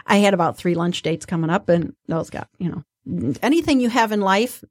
I 0.05 0.17
had 0.17 0.33
about 0.33 0.57
three 0.57 0.75
lunch 0.75 1.01
dates 1.01 1.25
coming 1.25 1.49
up, 1.49 1.69
and 1.69 1.95
those 2.07 2.29
got 2.29 2.49
you 2.57 2.69
know 2.69 3.33
anything 3.41 3.79
you 3.79 3.89
have 3.89 4.11
in 4.11 4.21
life 4.21 4.63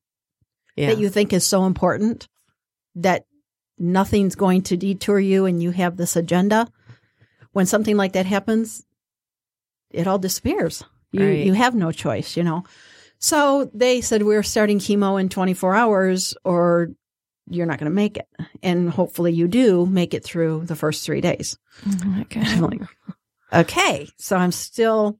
yeah. 0.76 0.88
that 0.88 0.98
you 0.98 1.08
think 1.08 1.32
is 1.32 1.44
so 1.44 1.64
important 1.64 2.28
that 2.96 3.24
nothing's 3.78 4.34
going 4.34 4.62
to 4.62 4.76
detour 4.76 5.18
you, 5.20 5.46
and 5.46 5.62
you 5.62 5.70
have 5.70 5.96
this 5.96 6.16
agenda. 6.16 6.66
When 7.52 7.66
something 7.66 7.96
like 7.96 8.12
that 8.12 8.26
happens, 8.26 8.84
it 9.90 10.06
all 10.06 10.18
disappears. 10.18 10.84
You 11.12 11.26
Right. 11.26 11.46
you 11.46 11.52
have 11.54 11.74
no 11.74 11.90
choice, 11.90 12.36
you 12.36 12.44
know. 12.44 12.64
So 13.18 13.70
they 13.74 14.00
said 14.00 14.22
we're 14.22 14.42
starting 14.42 14.78
chemo 14.78 15.20
in 15.20 15.28
24 15.28 15.74
hours, 15.74 16.34
or 16.44 16.90
you're 17.48 17.66
not 17.66 17.78
going 17.78 17.90
to 17.90 17.94
make 17.94 18.16
it, 18.16 18.28
and 18.62 18.88
hopefully 18.88 19.32
you 19.32 19.48
do 19.48 19.86
make 19.86 20.14
it 20.14 20.24
through 20.24 20.64
the 20.66 20.76
first 20.76 21.04
three 21.04 21.20
days. 21.20 21.58
Oh 21.86 22.04
my 22.06 22.24
god. 22.30 22.46
I'm 22.46 22.60
like, 22.60 22.82
okay. 23.52 24.08
So 24.16 24.36
I'm 24.36 24.52
still, 24.52 25.18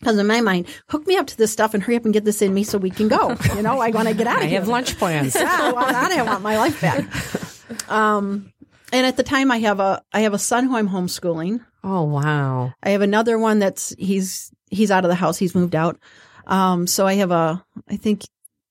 because 0.00 0.18
in 0.18 0.26
my 0.26 0.40
mind, 0.40 0.66
hook 0.88 1.06
me 1.06 1.16
up 1.16 1.26
to 1.28 1.36
this 1.36 1.52
stuff 1.52 1.74
and 1.74 1.82
hurry 1.82 1.96
up 1.96 2.04
and 2.04 2.14
get 2.14 2.24
this 2.24 2.42
in 2.42 2.52
me 2.54 2.64
so 2.64 2.78
we 2.78 2.90
can 2.90 3.08
go. 3.08 3.36
You 3.56 3.62
know, 3.62 3.78
I 3.80 3.90
want 3.90 4.08
to 4.08 4.14
get 4.14 4.26
out 4.26 4.38
I 4.38 4.44
of 4.44 4.50
here. 4.50 4.58
I 4.58 4.60
have 4.60 4.68
lunch 4.68 4.98
plans. 4.98 5.34
Yeah, 5.34 5.48
I 5.48 5.72
want 5.72 5.94
out. 5.94 6.12
I 6.12 6.22
want 6.22 6.42
my 6.42 6.56
life 6.56 6.80
back. 6.80 7.90
Um, 7.90 8.52
and 8.92 9.06
at 9.06 9.16
the 9.16 9.22
time, 9.22 9.50
I 9.50 9.58
have 9.58 9.80
a 9.80 10.02
I 10.12 10.20
have 10.20 10.34
a 10.34 10.38
son 10.38 10.66
who 10.66 10.76
I'm 10.76 10.88
homeschooling. 10.88 11.64
Oh, 11.82 12.02
wow. 12.02 12.72
I 12.82 12.90
have 12.90 13.02
another 13.02 13.38
one 13.38 13.58
that's 13.58 13.94
he's 13.98 14.52
he's 14.70 14.90
out 14.90 15.04
of 15.04 15.08
the 15.08 15.14
house. 15.14 15.38
He's 15.38 15.54
moved 15.54 15.74
out. 15.74 15.98
Um, 16.46 16.86
so 16.86 17.06
I 17.06 17.14
have 17.14 17.30
a 17.30 17.64
I 17.88 17.96
think 17.96 18.24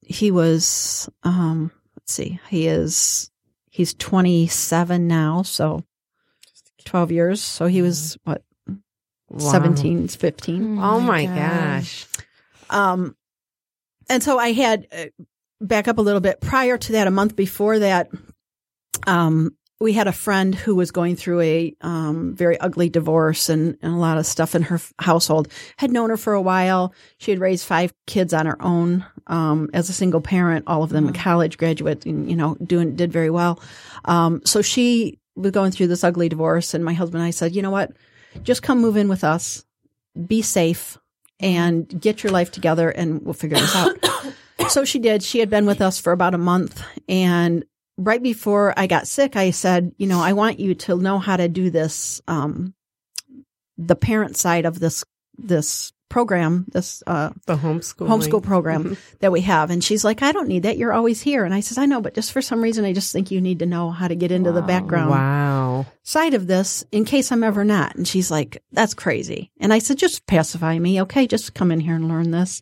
he 0.05 0.31
was 0.31 1.09
um 1.23 1.71
let's 1.97 2.13
see 2.13 2.39
he 2.49 2.67
is 2.67 3.31
he's 3.69 3.93
27 3.95 5.07
now 5.07 5.41
so 5.41 5.83
12 6.85 7.11
years 7.11 7.41
so 7.41 7.67
he 7.67 7.81
was 7.81 8.17
what 8.23 8.43
Wow. 9.33 9.51
17 9.51 10.07
15 10.07 10.77
Oh, 10.79 10.99
my 10.99 11.25
gosh. 11.25 12.05
um 12.69 13.15
and 14.09 14.21
so 14.21 14.37
i 14.37 14.51
had 14.51 14.87
uh, 14.95 15.05
back 15.59 15.87
up 15.87 15.97
a 15.97 16.01
little 16.01 16.21
bit 16.21 16.39
prior 16.39 16.77
to 16.77 16.91
that 16.93 17.07
a 17.07 17.11
month 17.11 17.35
before 17.35 17.79
that 17.79 18.09
um 19.07 19.55
we 19.79 19.91
had 19.93 20.07
a 20.07 20.13
friend 20.13 20.55
who 20.55 20.75
was 20.75 20.91
going 20.91 21.17
through 21.17 21.41
a 21.41 21.75
um, 21.81 22.33
very 22.35 22.57
ugly 22.59 22.87
divorce 22.87 23.49
and, 23.49 23.77
and 23.81 23.93
a 23.93 23.97
lot 23.97 24.17
of 24.17 24.25
stuff 24.25 24.55
in 24.55 24.61
her 24.61 24.75
f- 24.75 24.93
household. 24.97 25.49
Had 25.75 25.91
known 25.91 26.09
her 26.09 26.15
for 26.15 26.31
a 26.31 26.41
while. 26.41 26.93
She 27.17 27.31
had 27.31 27.39
raised 27.41 27.65
five 27.65 27.93
kids 28.07 28.33
on 28.33 28.45
her 28.45 28.55
own 28.61 29.05
um, 29.27 29.69
as 29.73 29.89
a 29.89 29.93
single 29.93 30.21
parent. 30.21 30.63
All 30.67 30.83
of 30.83 30.89
them 30.89 31.11
college 31.11 31.57
graduate, 31.57 32.05
and 32.05 32.29
you 32.29 32.37
know, 32.37 32.55
doing 32.65 32.95
did 32.95 33.11
very 33.11 33.29
well. 33.29 33.59
Um, 34.05 34.41
so 34.45 34.61
she 34.61 35.19
was 35.35 35.51
going 35.51 35.71
through 35.71 35.87
this 35.87 36.05
ugly 36.05 36.29
divorce, 36.29 36.73
and 36.73 36.85
my 36.85 36.93
husband 36.93 37.21
and 37.21 37.27
I 37.27 37.31
said, 37.31 37.53
you 37.53 37.61
know 37.61 37.71
what, 37.71 37.91
just 38.41 38.63
come 38.63 38.81
move 38.81 38.97
in 38.97 39.07
with 39.07 39.23
us, 39.23 39.63
be 40.27 40.41
safe, 40.41 40.97
and 41.39 41.87
get 42.01 42.23
your 42.23 42.31
life 42.31 42.51
together, 42.51 42.89
and 42.89 43.23
we'll 43.23 43.33
figure 43.33 43.57
this 43.57 43.75
out. 43.75 43.97
so 44.69 44.85
she 44.85 44.99
did. 44.99 45.23
She 45.23 45.39
had 45.39 45.49
been 45.49 45.65
with 45.65 45.81
us 45.81 45.99
for 45.99 46.11
about 46.11 46.33
a 46.33 46.39
month, 46.39 46.83
and 47.07 47.65
right 47.97 48.21
before 48.21 48.73
I 48.77 48.87
got 48.87 49.07
sick, 49.07 49.35
I 49.35 49.51
said, 49.51 49.93
you 49.97 50.07
know, 50.07 50.19
I 50.19 50.33
want 50.33 50.59
you 50.59 50.75
to 50.75 50.97
know 50.97 51.19
how 51.19 51.37
to 51.37 51.47
do 51.47 51.69
this, 51.69 52.21
um, 52.27 52.73
the 53.77 53.95
parent 53.95 54.37
side 54.37 54.65
of 54.65 54.79
this, 54.79 55.03
this 55.37 55.92
program, 56.13 56.65
this, 56.71 57.01
uh, 57.07 57.31
The 57.47 57.57
homeschool. 57.57 58.07
homeschool 58.07 58.43
program 58.43 58.95
that 59.19 59.31
we 59.31 59.41
have. 59.41 59.71
And 59.71 59.83
she's 59.83 60.03
like, 60.05 60.21
I 60.21 60.31
don't 60.31 60.47
need 60.47 60.61
that. 60.63 60.77
You're 60.77 60.93
always 60.93 61.19
here. 61.21 61.43
And 61.43 61.55
I 61.55 61.59
says, 61.61 61.79
I 61.79 61.87
know, 61.87 62.01
but 62.01 62.13
just 62.13 62.31
for 62.31 62.39
some 62.41 62.61
reason, 62.61 62.85
I 62.85 62.93
just 62.93 63.11
think 63.11 63.31
you 63.31 63.41
need 63.41 63.57
to 63.59 63.65
know 63.65 63.89
how 63.89 64.07
to 64.07 64.13
get 64.15 64.31
into 64.31 64.51
the 64.51 64.61
background 64.61 65.09
Wow. 65.09 65.87
side 66.03 66.35
of 66.35 66.45
this 66.45 66.85
in 66.91 67.03
case 67.03 67.31
I'm 67.31 67.43
ever 67.43 67.63
not. 67.65 67.95
And 67.95 68.07
she's 68.07 68.29
like, 68.29 68.61
that's 68.71 68.93
crazy. 68.93 69.49
And 69.59 69.73
I 69.73 69.79
said, 69.79 69.97
just 69.97 70.27
pacify 70.27 70.77
me. 70.77 71.01
Okay. 71.01 71.25
Just 71.25 71.55
come 71.55 71.71
in 71.71 71.79
here 71.79 71.95
and 71.95 72.07
learn 72.07 72.29
this. 72.29 72.61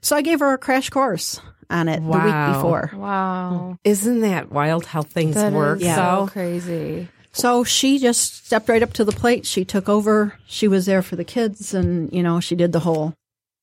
So 0.00 0.16
I 0.16 0.22
gave 0.22 0.40
her 0.40 0.54
a 0.54 0.58
crash 0.58 0.88
course 0.88 1.40
on 1.68 1.88
it 1.88 2.00
the 2.00 2.08
week 2.08 2.54
before. 2.54 2.90
Wow. 2.96 3.76
Isn't 3.84 4.20
that 4.22 4.50
wild 4.50 4.86
how 4.86 5.02
things 5.02 5.34
That 5.34 5.52
work? 5.52 5.80
is 5.80 5.84
Yeah. 5.84 5.96
so 5.96 6.26
crazy. 6.28 7.08
So 7.38 7.62
she 7.62 8.00
just 8.00 8.46
stepped 8.46 8.68
right 8.68 8.82
up 8.82 8.92
to 8.94 9.04
the 9.04 9.12
plate. 9.12 9.46
She 9.46 9.64
took 9.64 9.88
over. 9.88 10.36
She 10.48 10.66
was 10.66 10.86
there 10.86 11.02
for 11.02 11.14
the 11.14 11.24
kids 11.24 11.72
and, 11.72 12.12
you 12.12 12.20
know, 12.20 12.40
she 12.40 12.56
did 12.56 12.72
the 12.72 12.80
whole, 12.80 13.14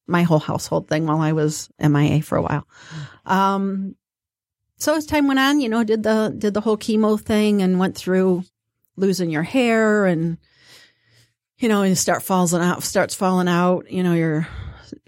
my 0.07 0.23
whole 0.23 0.39
household 0.39 0.87
thing 0.87 1.05
while 1.05 1.19
I 1.19 1.33
was 1.33 1.69
MIA 1.77 2.21
for 2.21 2.37
a 2.37 2.41
while. 2.41 2.65
Um, 3.25 3.97
so 4.77 4.95
as 4.95 5.05
time 5.05 5.27
went 5.27 5.41
on, 5.41 5.59
you 5.59 5.67
know, 5.67 5.83
did 5.83 6.03
the, 6.03 6.33
did 6.37 6.53
the 6.53 6.61
whole 6.61 6.77
chemo 6.77 7.19
thing 7.19 7.61
and 7.61 7.77
went 7.77 7.97
through 7.97 8.45
losing 8.95 9.29
your 9.29 9.43
hair 9.43 10.05
and, 10.05 10.37
you 11.57 11.67
know, 11.67 11.81
and 11.81 11.97
start 11.97 12.23
falling 12.23 12.61
out, 12.61 12.81
starts 12.81 13.13
falling 13.13 13.49
out, 13.49 13.91
you 13.91 14.03
know, 14.03 14.13
you're, 14.13 14.47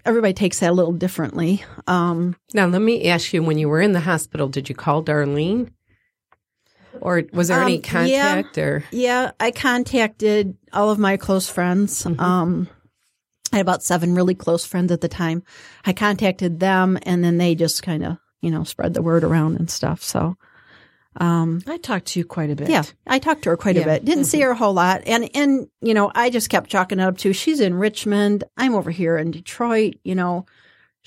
everybody 0.04 0.34
takes 0.34 0.60
that 0.60 0.72
a 0.72 0.74
little 0.74 0.92
differently. 0.92 1.64
Um, 1.86 2.36
Now, 2.52 2.66
let 2.66 2.82
me 2.82 3.08
ask 3.08 3.32
you 3.32 3.42
when 3.42 3.56
you 3.56 3.70
were 3.70 3.80
in 3.80 3.92
the 3.92 4.00
hospital, 4.00 4.46
did 4.46 4.68
you 4.68 4.74
call 4.74 5.02
Darlene? 5.02 5.70
Or 7.00 7.22
was 7.32 7.48
there 7.48 7.60
any 7.60 7.76
Um, 7.76 8.06
yeah. 8.06 8.34
contact 8.34 8.58
or? 8.58 8.84
Yeah, 8.90 9.30
I 9.38 9.50
contacted 9.50 10.56
all 10.72 10.90
of 10.90 10.98
my 10.98 11.16
close 11.16 11.48
friends. 11.48 12.04
Um, 12.06 12.68
I 13.52 13.56
had 13.56 13.62
about 13.62 13.82
seven 13.82 14.14
really 14.14 14.34
close 14.34 14.64
friends 14.66 14.90
at 14.92 15.00
the 15.00 15.08
time. 15.08 15.42
I 15.86 15.92
contacted 15.92 16.60
them 16.60 16.98
and 17.04 17.22
then 17.24 17.38
they 17.38 17.54
just 17.54 17.82
kind 17.82 18.04
of, 18.04 18.18
you 18.42 18.50
know, 18.50 18.64
spread 18.64 18.94
the 18.94 19.02
word 19.02 19.24
around 19.24 19.56
and 19.56 19.70
stuff. 19.70 20.02
So, 20.02 20.36
um, 21.16 21.62
I 21.66 21.78
talked 21.78 22.06
to 22.08 22.20
you 22.20 22.24
quite 22.24 22.50
a 22.50 22.54
bit. 22.56 22.68
yeah, 22.68 22.84
I 23.06 23.18
talked 23.18 23.42
to 23.42 23.50
her 23.50 23.56
quite 23.56 23.76
a 23.76 23.84
bit. 23.84 24.04
Didn't 24.04 24.24
see 24.26 24.40
her 24.40 24.50
a 24.50 24.54
whole 24.56 24.74
lot. 24.74 25.02
And, 25.06 25.28
and, 25.34 25.68
you 25.80 25.94
know, 25.94 26.12
I 26.14 26.30
just 26.30 26.48
kept 26.50 26.70
chalking 26.70 27.00
it 27.00 27.02
up 27.02 27.18
to 27.18 27.32
she's 27.32 27.60
in 27.60 27.74
Richmond. 27.74 28.44
I'm 28.56 28.74
over 28.74 28.90
here 28.90 29.16
in 29.16 29.30
Detroit, 29.30 29.94
you 30.04 30.14
know, 30.14 30.46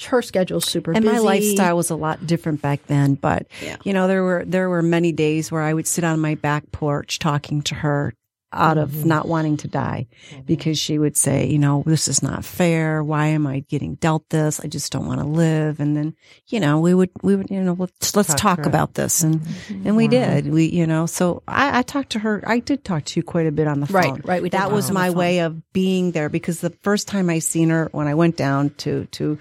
her 0.08 0.22
schedule's 0.22 0.66
super 0.66 0.92
and 0.94 1.04
busy. 1.04 1.14
my 1.14 1.20
lifestyle 1.20 1.78
was 1.78 1.90
a 1.90 1.96
lot 1.96 2.26
different 2.26 2.62
back 2.62 2.86
then 2.88 3.14
but 3.16 3.46
Yeah. 3.62 3.76
you 3.84 3.94
know 3.94 4.08
there 4.08 4.24
were 4.24 4.44
there 4.46 4.70
were 4.70 4.82
many 4.82 5.12
days 5.12 5.52
where 5.52 5.62
i 5.62 5.74
would 5.74 5.86
sit 5.86 6.04
on 6.04 6.20
my 6.20 6.36
back 6.36 6.72
porch 6.72 7.20
talking 7.20 7.62
to 7.64 7.76
her 7.76 8.14
out 8.54 8.78
of 8.78 9.06
not 9.06 9.28
wanting 9.28 9.58
to 9.58 9.68
die 9.68 10.08
because 10.46 10.78
she 10.78 11.00
would 11.00 11.16
say 11.16 11.48
you 11.48 11.60
know 11.60 11.84
this 11.86 12.08
is 12.08 12.22
not 12.22 12.44
fair. 12.44 13.04
Why 13.04 13.28
am 13.28 13.48
i 13.48 13.60
getting 13.62 13.96
dealt 13.96 14.30
this? 14.30 14.60
I 14.60 14.68
just 14.68 14.92
don't 14.92 15.06
want 15.06 15.22
to 15.22 15.28
live. 15.28 15.80
And 15.80 15.96
then 15.96 16.16
you 16.48 16.60
know 16.60 16.80
we 16.80 16.94
would 16.94 17.10
we 17.22 17.36
would 17.36 17.50
you 17.50 17.62
know 17.62 17.76
let's 17.78 18.16
let's 18.16 18.34
Talk 18.36 18.58
talk, 18.58 18.66
about 18.66 18.94
this. 18.94 19.24
And 19.24 19.42
and 19.86 19.96
we 19.96 20.08
did. 20.08 20.52
We 20.52 20.66
you 20.66 20.86
know 20.88 21.06
so 21.06 21.44
i 21.48 21.80
i 21.80 21.82
talked 21.82 22.12
to 22.12 22.20
her. 22.20 22.44
I 22.46 22.60
did 22.60 22.84
talk 22.84 23.06
to 23.06 23.20
you 23.20 23.24
quite 23.24 23.48
a 23.48 23.52
bit 23.52 23.68
on 23.68 23.80
the 23.80 23.88
phone. 23.88 24.22
right, 24.26 24.42
we 24.42 24.50
that 24.50 24.72
was 24.72 24.92
my 24.92 25.10
way 25.10 25.40
of 25.40 25.74
being 25.74 26.12
there 26.12 26.30
because 26.30 26.60
the 26.60 26.72
first 26.82 27.08
time 27.08 27.30
I 27.30 27.40
seen 27.40 27.70
her 27.70 27.90
when 27.92 28.08
I 28.08 28.16
went 28.16 28.38
down 28.38 28.72
to 28.78 29.06
to 29.06 29.38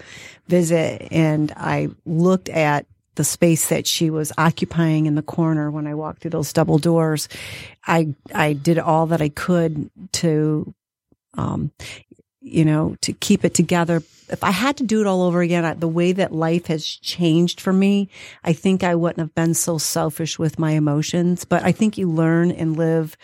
visit 0.47 1.07
and 1.11 1.51
I 1.55 1.89
looked 2.05 2.49
at 2.49 2.85
the 3.21 3.25
space 3.25 3.69
that 3.69 3.85
she 3.85 4.09
was 4.09 4.31
occupying 4.35 5.05
in 5.05 5.13
the 5.13 5.21
corner 5.21 5.69
when 5.69 5.85
I 5.85 5.93
walked 5.93 6.23
through 6.23 6.31
those 6.31 6.51
double 6.51 6.79
doors, 6.79 7.29
I 7.85 8.15
I 8.33 8.53
did 8.53 8.79
all 8.79 9.05
that 9.07 9.21
I 9.21 9.29
could 9.29 9.91
to 10.13 10.73
um 11.35 11.71
you 12.41 12.65
know 12.65 12.95
to 13.01 13.13
keep 13.13 13.45
it 13.45 13.53
together. 13.53 13.97
If 14.29 14.43
I 14.43 14.49
had 14.49 14.77
to 14.77 14.83
do 14.83 15.01
it 15.01 15.07
all 15.07 15.21
over 15.21 15.41
again, 15.41 15.65
I, 15.65 15.75
the 15.75 15.87
way 15.87 16.13
that 16.13 16.33
life 16.33 16.65
has 16.65 16.83
changed 16.83 17.61
for 17.61 17.71
me, 17.71 18.09
I 18.43 18.53
think 18.53 18.83
I 18.83 18.95
wouldn't 18.95 19.19
have 19.19 19.35
been 19.35 19.53
so 19.53 19.77
selfish 19.77 20.39
with 20.39 20.57
my 20.57 20.71
emotions. 20.71 21.45
But 21.45 21.63
I 21.63 21.71
think 21.71 21.99
you 21.99 22.09
learn 22.09 22.49
and 22.49 22.75
live 22.75 23.15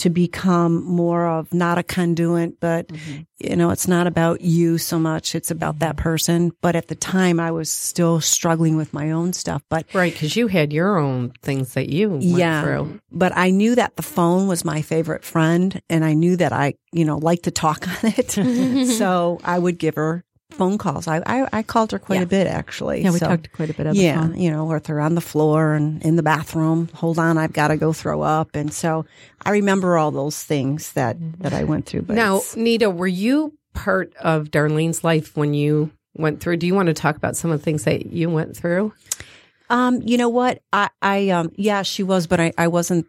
to 0.00 0.10
become 0.10 0.82
more 0.82 1.26
of 1.26 1.52
not 1.52 1.76
a 1.76 1.82
conduit, 1.82 2.58
but 2.58 2.88
mm-hmm. 2.88 3.20
you 3.38 3.54
know, 3.54 3.70
it's 3.70 3.86
not 3.86 4.06
about 4.06 4.40
you 4.40 4.78
so 4.78 4.98
much. 4.98 5.34
It's 5.34 5.50
about 5.50 5.80
that 5.80 5.96
mm-hmm. 5.96 6.02
person. 6.02 6.52
But 6.62 6.74
at 6.74 6.88
the 6.88 6.94
time 6.94 7.38
I 7.38 7.50
was 7.50 7.70
still 7.70 8.20
struggling 8.20 8.76
with 8.76 8.94
my 8.94 9.10
own 9.10 9.34
stuff. 9.34 9.62
But 9.68 9.86
Right, 9.92 10.12
because 10.12 10.36
you 10.36 10.46
had 10.46 10.72
your 10.72 10.98
own 10.98 11.32
things 11.42 11.74
that 11.74 11.90
you 11.90 12.10
went 12.10 12.22
yeah, 12.22 12.62
through. 12.62 13.00
but 13.12 13.36
I 13.36 13.50
knew 13.50 13.74
that 13.74 13.96
the 13.96 14.02
phone 14.02 14.48
was 14.48 14.64
my 14.64 14.80
favorite 14.80 15.24
friend 15.24 15.80
and 15.90 16.04
I 16.04 16.14
knew 16.14 16.36
that 16.36 16.52
I, 16.52 16.74
you 16.92 17.04
know, 17.04 17.18
liked 17.18 17.44
to 17.44 17.50
talk 17.50 17.86
on 18.04 18.12
it. 18.16 18.30
so 18.98 19.38
I 19.44 19.58
would 19.58 19.78
give 19.78 19.96
her 19.96 20.24
phone 20.50 20.78
calls. 20.78 21.08
I, 21.08 21.22
I, 21.26 21.48
I 21.52 21.62
called 21.62 21.92
her 21.92 21.98
quite 21.98 22.16
Yeah. 22.16 22.22
a 22.22 22.26
bit 22.26 22.46
actually. 22.46 23.02
Yeah, 23.02 23.10
we 23.12 23.18
So- 23.18 23.28
talked 23.28 23.52
quite 23.52 23.70
a 23.70 23.74
bit 23.74 23.94
yeah, 23.94 24.20
phone. 24.20 24.38
you 24.40 24.50
know, 24.50 24.64
with 24.66 24.86
her 24.88 25.00
on 25.00 25.14
the 25.14 25.20
floor 25.20 25.72
and 25.74 26.02
in 26.02 26.16
the 26.16 26.22
bathroom. 26.22 26.88
Hold 26.94 27.18
on, 27.18 27.38
I've 27.38 27.52
got 27.52 27.68
to 27.68 27.76
go 27.76 27.92
throw 27.92 28.22
up. 28.22 28.54
And 28.54 28.72
so 28.72 29.06
I 29.44 29.50
remember 29.50 29.96
all 29.96 30.10
those 30.10 30.42
things 30.42 30.92
that 30.92 31.16
that 31.40 31.52
I 31.52 31.64
went 31.64 31.86
through. 31.86 32.02
But 32.02 32.16
now, 32.16 32.42
Nita, 32.56 32.90
were 32.90 33.06
you 33.06 33.54
part 33.72 34.12
of 34.20 34.50
Darlene's 34.50 35.02
life 35.04 35.36
when 35.36 35.54
you 35.54 35.90
went 36.16 36.40
through? 36.40 36.56
Do 36.58 36.66
you 36.66 36.74
want 36.74 36.88
to 36.88 36.94
talk 36.94 37.16
about 37.16 37.36
some 37.36 37.50
of 37.50 37.60
the 37.60 37.64
things 37.64 37.84
that 37.84 38.06
you 38.06 38.28
went 38.30 38.56
through? 38.56 38.92
um, 39.70 40.02
you 40.04 40.16
know 40.18 40.28
what? 40.28 40.60
I, 40.72 40.90
I, 41.00 41.28
um, 41.30 41.52
yeah, 41.54 41.82
she 41.82 42.02
was, 42.02 42.26
but 42.26 42.40
I, 42.40 42.52
I 42.58 42.66
wasn't. 42.66 43.06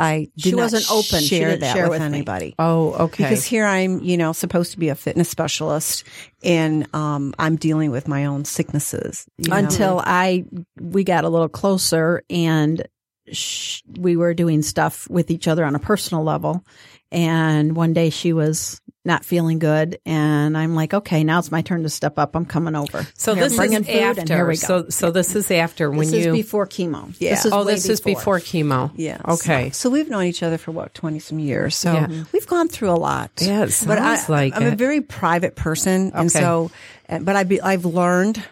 I 0.00 0.28
did 0.36 0.50
She 0.50 0.54
wasn't 0.54 0.90
open. 0.90 1.20
She 1.20 1.36
Share 1.38 1.50
didn't 1.50 1.60
that 1.60 1.74
share 1.74 1.84
with, 1.88 2.00
with 2.00 2.10
me. 2.12 2.18
anybody. 2.18 2.54
Oh, 2.58 2.92
okay. 3.06 3.24
Because 3.24 3.44
here 3.44 3.64
I'm, 3.66 4.00
you 4.02 4.16
know, 4.16 4.32
supposed 4.32 4.72
to 4.72 4.78
be 4.78 4.88
a 4.88 4.94
fitness 4.94 5.28
specialist, 5.28 6.04
and 6.42 6.86
um, 6.94 7.34
I'm 7.38 7.56
dealing 7.56 7.90
with 7.90 8.08
my 8.08 8.26
own 8.26 8.44
sicknesses 8.44 9.26
you 9.38 9.50
know. 9.50 9.56
until 9.56 10.02
I 10.04 10.44
we 10.80 11.04
got 11.04 11.24
a 11.24 11.28
little 11.28 11.48
closer 11.48 12.22
and 12.30 12.86
sh- 13.32 13.82
we 13.98 14.16
were 14.16 14.34
doing 14.34 14.62
stuff 14.62 15.08
with 15.08 15.30
each 15.30 15.48
other 15.48 15.64
on 15.64 15.74
a 15.74 15.78
personal 15.78 16.24
level. 16.24 16.64
And 17.12 17.76
one 17.76 17.92
day 17.92 18.10
she 18.10 18.32
was 18.32 18.80
not 19.04 19.24
feeling 19.24 19.58
good, 19.58 19.98
and 20.06 20.56
I'm 20.56 20.74
like, 20.74 20.94
okay, 20.94 21.24
now 21.24 21.38
it's 21.38 21.50
my 21.50 21.62
turn 21.62 21.82
to 21.82 21.90
step 21.90 22.18
up. 22.18 22.34
I'm 22.34 22.46
coming 22.46 22.74
over. 22.74 23.06
so 23.14 23.34
Here, 23.34 23.44
this 23.44 23.56
bringing 23.56 23.80
is 23.80 23.86
food, 23.86 23.96
after. 23.96 24.20
and 24.20 24.28
here 24.30 24.46
we 24.46 24.54
go. 24.54 24.66
So, 24.66 24.88
so 24.88 25.10
this 25.10 25.34
is 25.36 25.50
after 25.50 25.90
when 25.90 26.10
this 26.10 26.24
you. 26.24 26.30
is 26.32 26.36
before 26.36 26.66
chemo. 26.66 27.14
Yeah. 27.18 27.30
This 27.30 27.44
is 27.44 27.52
oh, 27.52 27.64
way 27.64 27.74
this 27.74 27.88
is 27.88 28.00
before 28.00 28.38
chemo. 28.40 28.90
Yeah. 28.94 29.20
Okay. 29.26 29.70
So, 29.70 29.88
so 29.88 29.90
we've 29.90 30.08
known 30.08 30.24
each 30.24 30.42
other 30.42 30.56
for 30.58 30.70
what 30.72 30.94
twenty 30.94 31.18
some 31.18 31.38
years. 31.38 31.76
So 31.76 31.92
Yeah. 31.92 32.24
we've 32.32 32.46
gone 32.46 32.68
through 32.68 32.90
a 32.90 32.96
lot. 32.96 33.30
Yeah, 33.40 33.64
it 33.64 33.84
but 33.86 33.98
I, 33.98 34.24
like 34.28 34.54
I'm 34.56 34.66
a 34.66 34.76
very 34.76 35.00
private 35.00 35.54
person, 35.54 36.12
and 36.14 36.32
so, 36.32 36.70
but 37.08 37.36
I 37.36 37.44
be, 37.44 37.60
I've 37.60 37.84
learned 37.84 38.42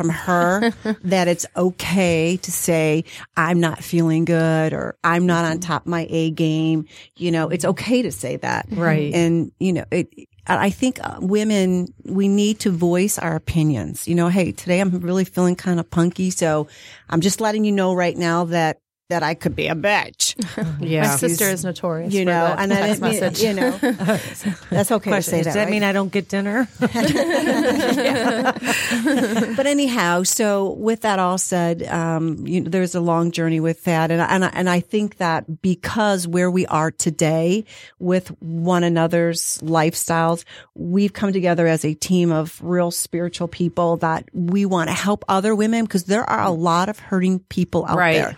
from 0.00 0.08
her 0.08 0.70
that 1.04 1.28
it's 1.28 1.44
okay 1.56 2.38
to 2.38 2.50
say 2.50 3.04
I'm 3.36 3.60
not 3.60 3.84
feeling 3.84 4.24
good 4.24 4.72
or 4.72 4.96
I'm 5.04 5.26
not 5.26 5.44
on 5.44 5.60
top 5.60 5.82
of 5.82 5.88
my 5.88 6.06
A 6.08 6.30
game. 6.30 6.86
You 7.16 7.30
know, 7.30 7.50
it's 7.50 7.64
okay 7.64 8.02
to 8.02 8.10
say 8.10 8.36
that, 8.36 8.66
Right. 8.70 9.12
And 9.12 9.52
you 9.58 9.72
know, 9.72 9.84
it. 9.90 10.08
I 10.46 10.70
think 10.70 10.98
uh, 11.04 11.18
women 11.20 11.88
we 12.04 12.26
need 12.26 12.60
to 12.60 12.70
voice 12.70 13.18
our 13.18 13.36
opinions. 13.36 14.08
You 14.08 14.14
know, 14.14 14.28
hey, 14.28 14.52
today 14.52 14.80
I'm 14.80 14.98
really 15.00 15.24
feeling 15.24 15.54
kind 15.54 15.78
of 15.78 15.88
punky, 15.90 16.30
so 16.30 16.66
I'm 17.08 17.20
just 17.20 17.40
letting 17.40 17.64
you 17.64 17.72
know 17.72 17.94
right 17.94 18.16
now 18.16 18.46
that 18.46 18.80
that 19.10 19.22
I 19.22 19.34
could 19.34 19.54
be 19.54 19.68
a 19.68 19.74
bitch. 19.74 20.29
Yeah. 20.80 21.02
My 21.02 21.16
sister 21.16 21.44
is 21.44 21.64
notorious. 21.64 22.12
you 22.14 22.20
for 22.22 22.26
know, 22.26 22.44
that 22.44 22.58
and 22.60 22.72
I 22.72 22.92
didn't 22.94 23.02
mean, 23.02 23.34
you 23.36 23.54
know, 23.54 23.70
that's 24.70 24.90
okay 24.90 25.10
to 25.10 25.16
Question, 25.16 25.30
say 25.30 25.42
does 25.42 25.54
that. 25.54 25.54
that 25.54 25.64
right? 25.64 25.70
mean 25.70 25.82
I 25.82 25.92
don't 25.92 26.10
get 26.12 26.28
dinner? 26.28 26.68
but 29.56 29.66
anyhow, 29.66 30.22
so 30.22 30.70
with 30.72 31.00
that 31.02 31.18
all 31.18 31.38
said, 31.38 31.82
um, 31.84 32.46
you 32.46 32.60
know, 32.60 32.70
there's 32.70 32.94
a 32.94 33.00
long 33.00 33.30
journey 33.32 33.60
with 33.60 33.84
that, 33.84 34.10
and 34.10 34.22
I- 34.22 34.26
and 34.30 34.44
I, 34.44 34.48
and 34.54 34.70
I 34.70 34.80
think 34.80 35.16
that 35.16 35.60
because 35.62 36.26
where 36.28 36.50
we 36.50 36.66
are 36.66 36.90
today 36.90 37.64
with 37.98 38.28
one 38.40 38.84
another's 38.84 39.58
lifestyles, 39.62 40.44
we've 40.74 41.12
come 41.12 41.32
together 41.32 41.66
as 41.66 41.84
a 41.84 41.94
team 41.94 42.30
of 42.32 42.60
real 42.62 42.90
spiritual 42.90 43.48
people 43.48 43.96
that 43.98 44.24
we 44.32 44.64
want 44.66 44.88
to 44.88 44.94
help 44.94 45.24
other 45.28 45.54
women 45.54 45.84
because 45.84 46.04
there 46.04 46.28
are 46.28 46.42
a 46.42 46.50
lot 46.50 46.88
of 46.88 46.98
hurting 46.98 47.40
people 47.48 47.84
out 47.86 47.96
Right. 47.98 48.14
there, 48.14 48.36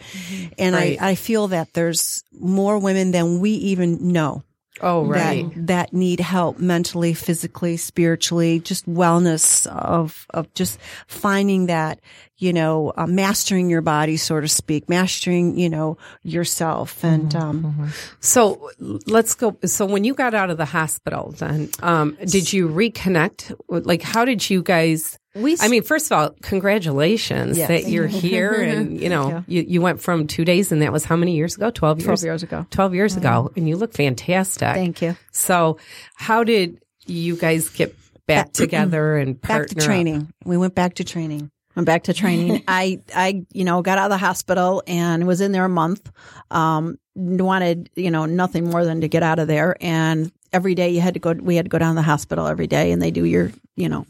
and 0.58 0.74
Right. 0.74 0.96
I 1.00 1.10
I 1.12 1.14
feel 1.14 1.48
that 1.48 1.74
there's 1.74 1.91
more 2.32 2.78
women 2.78 3.10
than 3.10 3.40
we 3.40 3.50
even 3.50 4.12
know. 4.12 4.44
oh, 4.80 5.04
right. 5.04 5.48
that 5.54 5.66
that 5.66 5.92
need 5.92 6.20
help 6.20 6.58
mentally, 6.58 7.14
physically, 7.14 7.76
spiritually, 7.76 8.58
just 8.60 8.88
wellness 8.88 9.66
of 9.66 10.26
of 10.30 10.52
just 10.54 10.78
finding 11.06 11.66
that 11.66 12.00
you 12.38 12.52
know 12.52 12.92
uh, 12.96 13.06
mastering 13.06 13.70
your 13.70 13.82
body, 13.82 14.16
so 14.16 14.40
to 14.40 14.48
speak, 14.48 14.88
mastering 14.88 15.58
you 15.58 15.68
know 15.68 15.98
yourself, 16.22 17.04
and 17.04 17.34
um, 17.34 17.92
So 18.20 18.70
let's 19.06 19.34
go. 19.34 19.56
So 19.64 19.86
when 19.86 20.04
you 20.04 20.14
got 20.14 20.34
out 20.34 20.50
of 20.50 20.56
the 20.56 20.64
hospital, 20.64 21.32
then 21.32 21.70
um, 21.80 22.16
did 22.26 22.52
you 22.52 22.68
reconnect? 22.68 23.54
Like, 23.68 24.02
how 24.02 24.24
did 24.24 24.48
you 24.48 24.62
guys? 24.62 25.18
We 25.34 25.56
I 25.60 25.68
mean, 25.68 25.82
first 25.82 26.10
of 26.10 26.12
all, 26.18 26.30
congratulations 26.42 27.56
Yes. 27.56 27.68
that 27.68 27.88
you're 27.88 28.06
here, 28.06 28.52
and 28.52 29.00
you 29.02 29.08
know, 29.08 29.44
you, 29.46 29.62
you 29.66 29.80
went 29.80 30.00
from 30.00 30.26
two 30.26 30.44
days, 30.44 30.72
and 30.72 30.82
that 30.82 30.92
was 30.92 31.04
how 31.04 31.16
many 31.16 31.36
years 31.36 31.56
ago? 31.56 31.70
Twelve 31.70 31.98
years. 31.98 32.06
12 32.06 32.22
years 32.24 32.42
ago. 32.42 32.66
Twelve 32.70 32.94
years 32.94 33.16
ago, 33.16 33.50
and 33.56 33.68
you 33.68 33.76
look 33.76 33.92
fantastic. 33.94 34.74
Thank 34.74 35.00
you. 35.02 35.16
So, 35.30 35.78
how 36.14 36.44
did 36.44 36.78
you 37.06 37.36
guys 37.36 37.70
get 37.70 37.94
back 38.26 38.52
together 38.52 39.16
and 39.16 39.40
back 39.40 39.68
to 39.68 39.78
up? 39.78 39.84
training. 39.84 40.32
We 40.44 40.56
went 40.56 40.74
back 40.74 40.94
to 40.94 41.04
training. 41.04 41.50
I'm 41.74 41.86
back 41.86 42.02
to 42.04 42.12
training. 42.12 42.64
I, 42.68 43.00
I, 43.14 43.46
you 43.50 43.64
know, 43.64 43.80
got 43.80 43.96
out 43.96 44.04
of 44.04 44.10
the 44.10 44.18
hospital 44.18 44.82
and 44.86 45.26
was 45.26 45.40
in 45.40 45.52
there 45.52 45.64
a 45.64 45.70
month. 45.70 46.12
Um, 46.50 46.98
wanted, 47.14 47.88
you 47.96 48.10
know, 48.10 48.26
nothing 48.26 48.68
more 48.68 48.84
than 48.84 49.00
to 49.00 49.08
get 49.08 49.22
out 49.22 49.38
of 49.38 49.48
there. 49.48 49.76
And 49.80 50.30
every 50.52 50.74
day 50.74 50.90
you 50.90 51.00
had 51.00 51.14
to 51.14 51.20
go, 51.20 51.32
we 51.32 51.56
had 51.56 51.64
to 51.64 51.70
go 51.70 51.78
down 51.78 51.94
to 51.94 51.98
the 51.98 52.02
hospital 52.02 52.46
every 52.46 52.66
day 52.66 52.92
and 52.92 53.00
they 53.00 53.10
do 53.10 53.24
your, 53.24 53.52
you 53.74 53.88
know, 53.88 54.04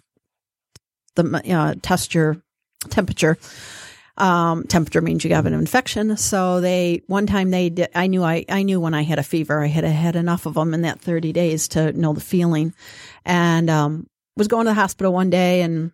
the, 1.14 1.54
uh, 1.54 1.74
test 1.82 2.14
your 2.14 2.42
temperature. 2.88 3.38
Um, 4.18 4.64
temperature 4.64 5.00
means 5.00 5.24
you 5.24 5.34
have 5.34 5.46
an 5.46 5.54
infection. 5.54 6.16
So 6.16 6.60
they, 6.60 7.02
one 7.06 7.26
time 7.26 7.50
they 7.50 7.70
did, 7.70 7.88
I 7.94 8.06
knew 8.06 8.22
I, 8.22 8.44
I 8.48 8.62
knew 8.62 8.78
when 8.78 8.94
I 8.94 9.02
had 9.02 9.18
a 9.18 9.22
fever, 9.22 9.62
I 9.62 9.68
had 9.68 9.84
had 9.84 10.16
enough 10.16 10.44
of 10.46 10.54
them 10.54 10.74
in 10.74 10.82
that 10.82 11.00
30 11.00 11.32
days 11.32 11.68
to 11.68 11.92
know 11.92 12.12
the 12.12 12.20
feeling 12.20 12.74
and, 13.24 13.70
um, 13.70 14.06
was 14.36 14.48
going 14.48 14.66
to 14.66 14.70
the 14.70 14.74
hospital 14.74 15.12
one 15.12 15.30
day 15.30 15.62
and 15.62 15.92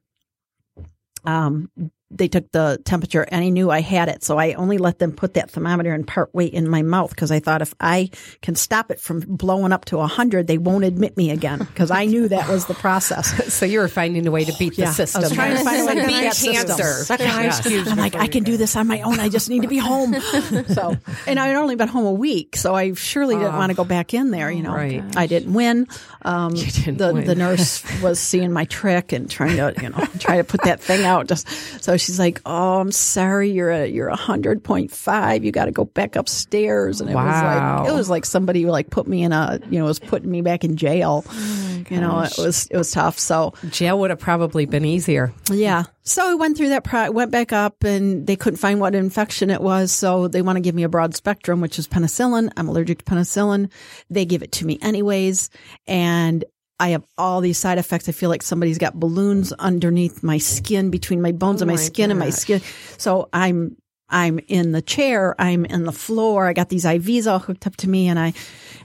um, 1.24 1.70
they 2.10 2.26
took 2.28 2.50
the 2.52 2.80
temperature 2.84 3.22
and 3.22 3.44
I 3.44 3.50
knew 3.50 3.70
I 3.70 3.80
had 3.82 4.08
it. 4.08 4.22
So 4.24 4.38
I 4.38 4.54
only 4.54 4.78
let 4.78 4.98
them 4.98 5.12
put 5.12 5.34
that 5.34 5.50
thermometer 5.50 5.94
in 5.94 6.04
part 6.04 6.34
weight 6.34 6.54
in 6.54 6.66
my 6.68 6.80
mouth 6.82 7.10
because 7.10 7.30
I 7.30 7.38
thought 7.40 7.60
if 7.60 7.74
I 7.80 8.10
can 8.40 8.54
stop 8.54 8.90
it 8.90 8.98
from 8.98 9.20
blowing 9.20 9.72
up 9.72 9.84
to 9.86 9.98
100, 9.98 10.46
they 10.46 10.56
won't 10.56 10.84
admit 10.84 11.16
me 11.18 11.30
again 11.30 11.58
because 11.58 11.90
I 11.90 12.06
knew 12.06 12.26
that 12.28 12.48
was 12.48 12.66
the 12.66 12.74
process. 12.74 13.28
So 13.58 13.66
you 13.66 13.80
were 13.80 13.88
finding 13.88 14.26
a 14.26 14.30
way 14.30 14.44
to 14.44 14.54
beat 14.58 14.78
Yeah, 14.78 14.86
the 14.86 14.92
system. 14.92 15.20
I 15.20 15.24
was 15.24 15.32
trying 15.32 15.56
to 15.58 15.64
find 15.64 15.80
a 15.82 15.84
way 15.86 15.94
to 15.96 16.00
beat 16.00 16.06
beat 16.08 16.20
that 16.22 16.34
system. 16.34 16.66
cancer. 16.68 17.04
Such 17.04 17.20
a 17.20 17.24
Yes. 17.24 17.58
excuse. 17.58 17.88
I'm 17.88 17.98
like, 17.98 18.14
I 18.14 18.26
can 18.28 18.42
do 18.44 18.56
this 18.56 18.74
on 18.76 18.86
my 18.86 19.00
own. 19.02 19.18
I 19.20 19.28
just 19.28 19.50
need 19.50 19.62
to 19.62 19.68
be 19.68 19.78
home. 19.78 20.14
so, 20.68 20.96
and 21.26 21.38
I 21.40 21.48
had 21.48 21.56
only 21.56 21.74
been 21.76 21.88
home 21.88 22.06
a 22.06 22.12
week, 22.12 22.56
so 22.56 22.74
I 22.74 22.92
surely 22.94 23.34
didn't 23.36 23.54
want 23.56 23.70
to 23.70 23.76
go 23.76 23.84
back 23.84 24.14
in 24.14 24.30
there. 24.30 24.50
You 24.50 24.62
know, 24.62 24.72
Right. 24.72 25.02
I 25.16 25.26
didn't 25.26 25.52
win. 25.52 25.88
Um, 26.22 26.54
didn't 26.54 26.98
the 26.98 27.12
win. 27.14 27.24
the 27.26 27.34
nurse 27.34 27.82
was 28.00 28.18
seeing 28.20 28.52
my 28.52 28.64
trick 28.64 29.12
and 29.12 29.28
trying 29.30 29.56
to, 29.56 29.74
you 29.82 29.88
know, 29.90 30.04
try 30.20 30.36
to 30.38 30.44
put 30.44 30.62
that 30.62 30.80
thing 30.80 31.04
out. 31.04 31.26
Just 31.26 31.48
so 31.82 31.96
she's 31.98 32.18
like, 32.18 32.40
"Oh, 32.46 32.80
I'm 32.80 32.92
sorry, 32.92 33.50
you're 33.50 33.70
a 33.70 33.86
you're 33.86 34.08
a 34.08 34.16
hundred 34.16 34.64
point 34.64 34.90
five. 34.90 35.44
You 35.44 35.52
got 35.52 35.66
to 35.66 35.72
go 35.72 35.84
back 35.84 36.16
upstairs." 36.16 37.00
And 37.00 37.10
it 37.10 37.14
was 37.14 37.24
Wow. 37.24 37.80
like 37.82 37.88
it 37.90 37.94
was 37.94 38.08
like 38.10 38.24
somebody 38.24 38.66
like 38.66 38.90
put 38.90 39.06
me 39.06 39.22
in 39.22 39.32
a, 39.32 39.60
you 39.70 39.78
know, 39.78 39.84
was 39.84 39.98
putting 39.98 40.30
me 40.30 40.40
back 40.42 40.64
in 40.64 40.76
jail. 40.76 41.24
Oh 41.28 41.64
you 41.90 42.00
know, 42.00 42.20
it 42.20 42.34
was 42.38 42.66
it 42.70 42.76
was 42.76 42.90
tough. 42.90 43.18
So 43.18 43.54
Jail 43.70 43.98
would 44.00 44.10
have 44.10 44.18
probably 44.18 44.66
been 44.66 44.84
easier. 44.84 45.32
yeah. 45.50 45.84
So 46.02 46.26
I 46.30 46.34
went 46.34 46.56
through 46.56 46.70
that, 46.70 46.84
pro- 46.84 47.10
went 47.10 47.30
back 47.30 47.52
up, 47.52 47.84
and 47.84 48.26
they 48.26 48.34
couldn't 48.36 48.56
find 48.58 48.80
what 48.80 48.94
infection 48.94 49.50
it 49.50 49.60
was. 49.60 49.92
So 49.92 50.26
they 50.28 50.40
want 50.42 50.56
to 50.56 50.60
give 50.60 50.74
me 50.74 50.82
a 50.82 50.88
broad 50.88 51.14
spectrum, 51.14 51.60
which 51.60 51.78
is 51.78 51.86
penicillin. 51.86 52.50
I'm 52.56 52.68
allergic 52.68 52.98
to 52.98 53.04
penicillin. 53.04 53.70
They 54.08 54.24
give 54.24 54.42
it 54.42 54.52
to 54.52 54.66
me 54.66 54.78
anyways. 54.80 55.50
And 55.86 56.44
I 56.80 56.90
have 56.90 57.04
all 57.16 57.40
these 57.40 57.58
side 57.58 57.78
effects. 57.78 58.08
I 58.08 58.12
feel 58.12 58.30
like 58.30 58.42
somebody's 58.42 58.78
got 58.78 58.98
balloons 58.98 59.52
underneath 59.52 60.22
my 60.22 60.38
skin, 60.38 60.90
between 60.90 61.20
my 61.20 61.32
bones 61.32 61.60
and 61.60 61.68
my, 61.68 61.74
my 61.74 61.80
skin 61.80 62.10
and 62.10 62.20
my 62.20 62.30
skin. 62.30 62.60
So 62.98 63.28
I'm, 63.32 63.76
I'm 64.08 64.38
in 64.46 64.72
the 64.72 64.80
chair. 64.80 65.34
I'm 65.38 65.64
in 65.64 65.84
the 65.84 65.92
floor. 65.92 66.46
I 66.46 66.52
got 66.52 66.68
these 66.68 66.84
IVs 66.84 67.30
all 67.30 67.40
hooked 67.40 67.66
up 67.66 67.76
to 67.76 67.88
me. 67.88 68.08
And 68.08 68.18
I, 68.18 68.32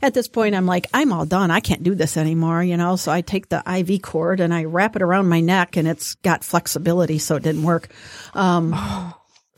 at 0.02 0.14
this 0.14 0.28
point, 0.28 0.56
I'm 0.56 0.66
like, 0.66 0.88
I'm 0.94 1.14
all 1.14 1.26
done. 1.26 1.52
I 1.52 1.60
can't 1.60 1.84
do 1.84 1.96
this 1.96 2.18
anymore, 2.18 2.64
you 2.64 2.78
know? 2.78 2.96
So 2.96 3.12
I 3.12 3.22
take 3.22 3.50
the 3.50 3.64
IV 3.66 4.02
cord 4.02 4.40
and 4.40 4.54
I 4.54 4.66
wrap 4.66 4.96
it 4.96 5.02
around 5.02 5.30
my 5.30 5.40
neck 5.40 5.78
and 5.78 5.88
it's 5.88 6.16
got 6.16 6.44
flexibility. 6.44 7.20
So 7.20 7.36
it 7.36 7.44
didn't 7.44 7.64
work. 7.64 7.90
Um, 8.34 8.74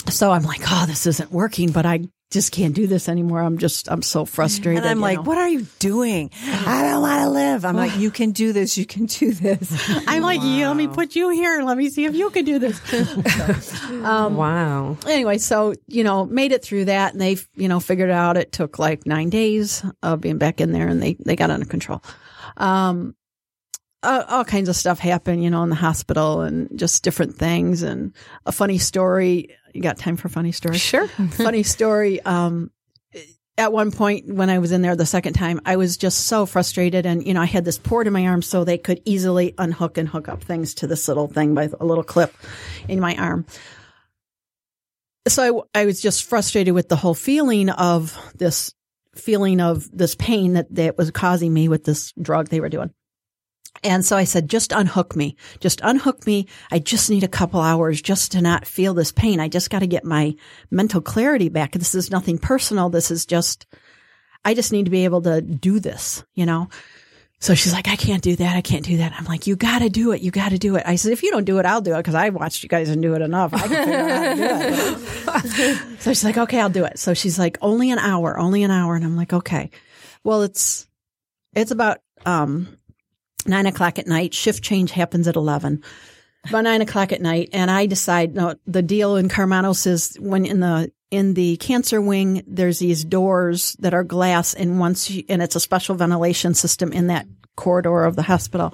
so 0.09 0.31
I'm 0.31 0.43
like, 0.43 0.61
oh, 0.67 0.86
this 0.88 1.07
isn't 1.07 1.31
working, 1.31 1.71
but 1.71 1.86
I 1.86 2.01
just 2.32 2.51
can't 2.51 2.73
do 2.73 2.88
this 2.88 3.07
anymore. 3.07 3.41
I'm 3.41 3.57
just, 3.57 3.89
I'm 3.89 4.01
so 4.01 4.26
frustrated. 4.26 4.84
And 4.84 4.89
I'm 4.89 4.99
like, 4.99 5.17
know? 5.17 5.23
what 5.23 5.38
are 5.38 5.47
you 5.47 5.65
doing? 5.80 6.32
I 6.43 6.82
don't 6.84 7.01
want 7.01 7.21
to 7.21 7.30
live. 7.30 7.65
I'm 7.65 7.76
like, 7.76 7.95
you 7.97 8.11
can 8.11 8.32
do 8.32 8.51
this. 8.51 8.78
You 8.78 8.86
can 8.86 9.05
do 9.05 9.32
this. 9.32 9.89
I'm 10.07 10.21
like, 10.21 10.41
yeah, 10.43 10.67
let 10.67 10.78
me 10.78 10.88
put 10.88 11.15
you 11.15 11.30
here. 11.30 11.61
Let 11.61 11.78
me 11.78 11.89
see 11.89 12.05
if 12.05 12.15
you 12.15 12.30
can 12.30 12.45
do 12.45 12.59
this. 12.59 12.82
Um, 14.05 14.36
wow. 14.36 14.97
anyway, 15.07 15.38
so, 15.38 15.73
you 15.88 16.03
know, 16.03 16.26
made 16.26 16.51
it 16.51 16.63
through 16.63 16.86
that 16.86 17.13
and 17.13 17.21
they, 17.21 17.38
you 17.55 17.67
know, 17.67 17.80
figured 17.80 18.09
out. 18.09 18.38
It 18.38 18.51
took 18.51 18.78
like 18.78 19.05
nine 19.05 19.30
days 19.30 19.84
of 20.03 20.21
being 20.21 20.38
back 20.38 20.61
in 20.61 20.71
there 20.71 20.88
and 20.88 21.01
they, 21.01 21.15
they 21.26 21.36
got 21.36 21.49
under 21.49 21.65
control. 21.65 22.03
Um, 22.57 23.15
uh, 24.03 24.23
all 24.28 24.45
kinds 24.45 24.69
of 24.69 24.76
stuff 24.76 24.99
happened, 24.99 25.43
you 25.43 25.49
know, 25.49 25.63
in 25.63 25.69
the 25.69 25.76
hospital 25.76 26.41
and 26.41 26.69
just 26.78 27.03
different 27.03 27.36
things 27.36 27.82
and 27.82 28.13
a 28.45 28.51
funny 28.51 28.78
story. 28.78 29.55
You 29.76 29.82
got 29.82 29.97
time 29.97 30.15
for 30.15 30.30
funny 30.30 30.53
stories? 30.53 30.80
Sure. 30.80 31.07
funny 31.32 31.63
story. 31.63 32.21
Um, 32.21 32.71
at 33.57 33.73
one 33.73 33.91
point 33.91 34.34
when 34.34 34.49
I 34.49 34.59
was 34.59 34.71
in 34.71 34.82
there 34.82 34.95
the 34.95 35.05
second 35.05 35.34
time, 35.34 35.59
I 35.65 35.76
was 35.76 35.97
just 35.97 36.28
so 36.28 36.45
frustrated. 36.45 37.05
And, 37.05 37.26
you 37.28 37.34
know, 37.34 37.41
I 37.41 37.45
had 37.45 37.65
this 37.65 37.78
port 37.78 38.07
in 38.07 38.13
my 38.13 38.26
arm 38.28 38.41
so 38.41 38.63
they 38.63 38.78
could 38.78 39.01
easily 39.03 39.53
unhook 39.57 39.97
and 39.97 40.07
hook 40.07 40.30
up 40.30 40.43
things 40.43 40.76
to 40.76 40.88
this 40.88 41.07
little 41.07 41.28
thing 41.28 41.53
by 41.53 41.69
a 41.80 41.86
little 41.86 42.03
clip 42.03 42.34
in 42.88 43.01
my 43.01 43.15
arm. 43.17 43.45
So 45.28 45.65
I, 45.73 45.82
I 45.82 45.86
was 45.86 46.01
just 46.01 46.23
frustrated 46.23 46.73
with 46.73 46.88
the 46.88 46.95
whole 46.95 47.15
feeling 47.15 47.69
of 47.69 48.17
this 48.36 48.73
feeling 49.15 49.59
of 49.59 49.89
this 49.91 50.15
pain 50.15 50.53
that, 50.53 50.73
that 50.76 50.97
was 50.97 51.11
causing 51.11 51.53
me 51.53 51.67
with 51.67 51.84
this 51.84 52.13
drug 52.21 52.49
they 52.49 52.59
were 52.59 52.69
doing. 52.69 52.91
And 53.84 54.05
so 54.05 54.17
I 54.17 54.23
said, 54.23 54.49
just 54.49 54.71
unhook 54.71 55.15
me. 55.15 55.36
Just 55.59 55.82
unhook 55.84 56.26
me. 56.26 56.47
I 56.71 56.80
just 56.80 57.09
need 57.09 57.23
a 57.23 57.28
couple 57.28 57.61
hours 57.61 58.01
just 58.01 58.32
to 58.32 58.41
not 58.41 58.65
feel 58.65 58.93
this 58.93 59.11
pain. 59.11 59.39
I 59.39 59.47
just 59.47 59.69
got 59.69 59.80
to 59.80 59.88
get 59.88 60.03
my 60.03 60.36
mental 60.71 61.01
clarity 61.01 61.49
back. 61.49 61.73
This 61.73 61.93
is 61.93 62.09
nothing 62.09 62.38
personal. 62.38 62.89
This 62.89 63.11
is 63.11 63.26
just, 63.26 63.67
I 64.43 64.53
just 64.53 64.71
need 64.71 64.86
to 64.86 64.91
be 64.91 65.05
able 65.05 65.21
to 65.23 65.41
do 65.41 65.80
this, 65.80 66.23
you 66.34 66.45
know? 66.45 66.69
So 67.39 67.53
she's 67.53 67.73
like, 67.73 67.88
I 67.88 67.95
can't 67.95 68.23
do 68.23 68.36
that. 68.38 68.55
I 68.55 68.61
can't 68.61 68.86
do 68.86 68.97
that. 68.97 69.13
I'm 69.15 69.26
like, 69.26 69.45
you 69.45 69.55
got 69.55 69.80
to 69.80 69.89
do 69.89 70.13
it. 70.13 70.21
You 70.21 70.32
got 70.32 70.49
to 70.49 70.57
do 70.57 70.78
it. 70.78 70.84
I 70.86 70.95
said, 70.95 71.11
if 71.11 71.21
you 71.21 71.30
don't 71.30 71.43
do 71.43 71.59
it, 71.59 71.65
I'll 71.65 71.82
do 71.82 71.93
it 71.93 71.97
because 71.97 72.15
I 72.15 72.30
watched 72.30 72.63
you 72.63 72.69
guys 72.69 72.89
and 72.89 73.01
do 73.01 73.13
it 73.13 73.21
enough. 73.21 73.53
I 73.53 73.67
can 73.67 73.69
figure 73.69 73.99
out 73.99 74.09
how 74.09 75.41
to 75.41 75.47
do 75.49 75.63
it. 75.63 75.78
so 76.01 76.11
she's 76.11 76.23
like, 76.23 76.38
okay, 76.38 76.59
I'll 76.59 76.69
do 76.69 76.86
it. 76.86 76.97
So 76.97 77.13
she's 77.13 77.38
like, 77.38 77.57
only 77.61 77.91
an 77.91 77.99
hour, 77.99 78.39
only 78.39 78.63
an 78.63 78.71
hour. 78.71 78.95
And 78.95 79.05
I'm 79.05 79.17
like, 79.17 79.34
okay. 79.34 79.69
Well, 80.23 80.41
it's, 80.41 80.88
it's 81.53 81.71
about, 81.71 81.99
um, 82.26 82.78
nine 83.45 83.65
o'clock 83.65 83.99
at 83.99 84.07
night. 84.07 84.33
Shift 84.33 84.63
change 84.63 84.91
happens 84.91 85.27
at 85.27 85.35
11. 85.35 85.83
About 86.49 86.63
nine 86.63 86.81
o'clock 86.81 87.11
at 87.11 87.21
night. 87.21 87.49
And 87.53 87.71
I 87.71 87.85
decide, 87.87 88.35
no, 88.35 88.55
the 88.67 88.81
deal 88.81 89.15
in 89.15 89.29
Karmanos 89.29 89.87
is 89.87 90.15
when 90.19 90.45
in 90.45 90.59
the, 90.59 90.91
in 91.09 91.33
the 91.33 91.57
cancer 91.57 91.99
wing, 91.99 92.43
there's 92.45 92.79
these 92.79 93.03
doors 93.03 93.75
that 93.79 93.93
are 93.93 94.03
glass 94.03 94.53
and 94.53 94.79
once 94.79 95.09
you, 95.09 95.23
and 95.27 95.41
it's 95.41 95.55
a 95.55 95.59
special 95.59 95.95
ventilation 95.95 96.53
system 96.53 96.91
in 96.91 97.07
that 97.07 97.25
corridor 97.55 98.03
of 98.03 98.15
the 98.15 98.21
hospital. 98.21 98.73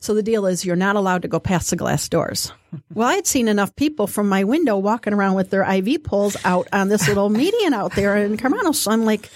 So 0.00 0.14
the 0.14 0.22
deal 0.22 0.46
is 0.46 0.64
you're 0.64 0.76
not 0.76 0.96
allowed 0.96 1.22
to 1.22 1.28
go 1.28 1.38
past 1.38 1.70
the 1.70 1.76
glass 1.76 2.08
doors. 2.08 2.52
Well, 2.94 3.08
I 3.08 3.16
had 3.16 3.26
seen 3.26 3.48
enough 3.48 3.74
people 3.74 4.06
from 4.06 4.28
my 4.28 4.44
window 4.44 4.76
walking 4.76 5.12
around 5.12 5.34
with 5.34 5.50
their 5.50 5.68
IV 5.68 6.04
poles 6.04 6.36
out 6.44 6.68
on 6.72 6.88
this 6.88 7.08
little 7.08 7.28
median 7.28 7.74
out 7.74 7.96
there 7.96 8.16
in 8.16 8.36
Karmanos. 8.36 8.76
So 8.76 8.92
I'm 8.92 9.04
like, 9.04 9.28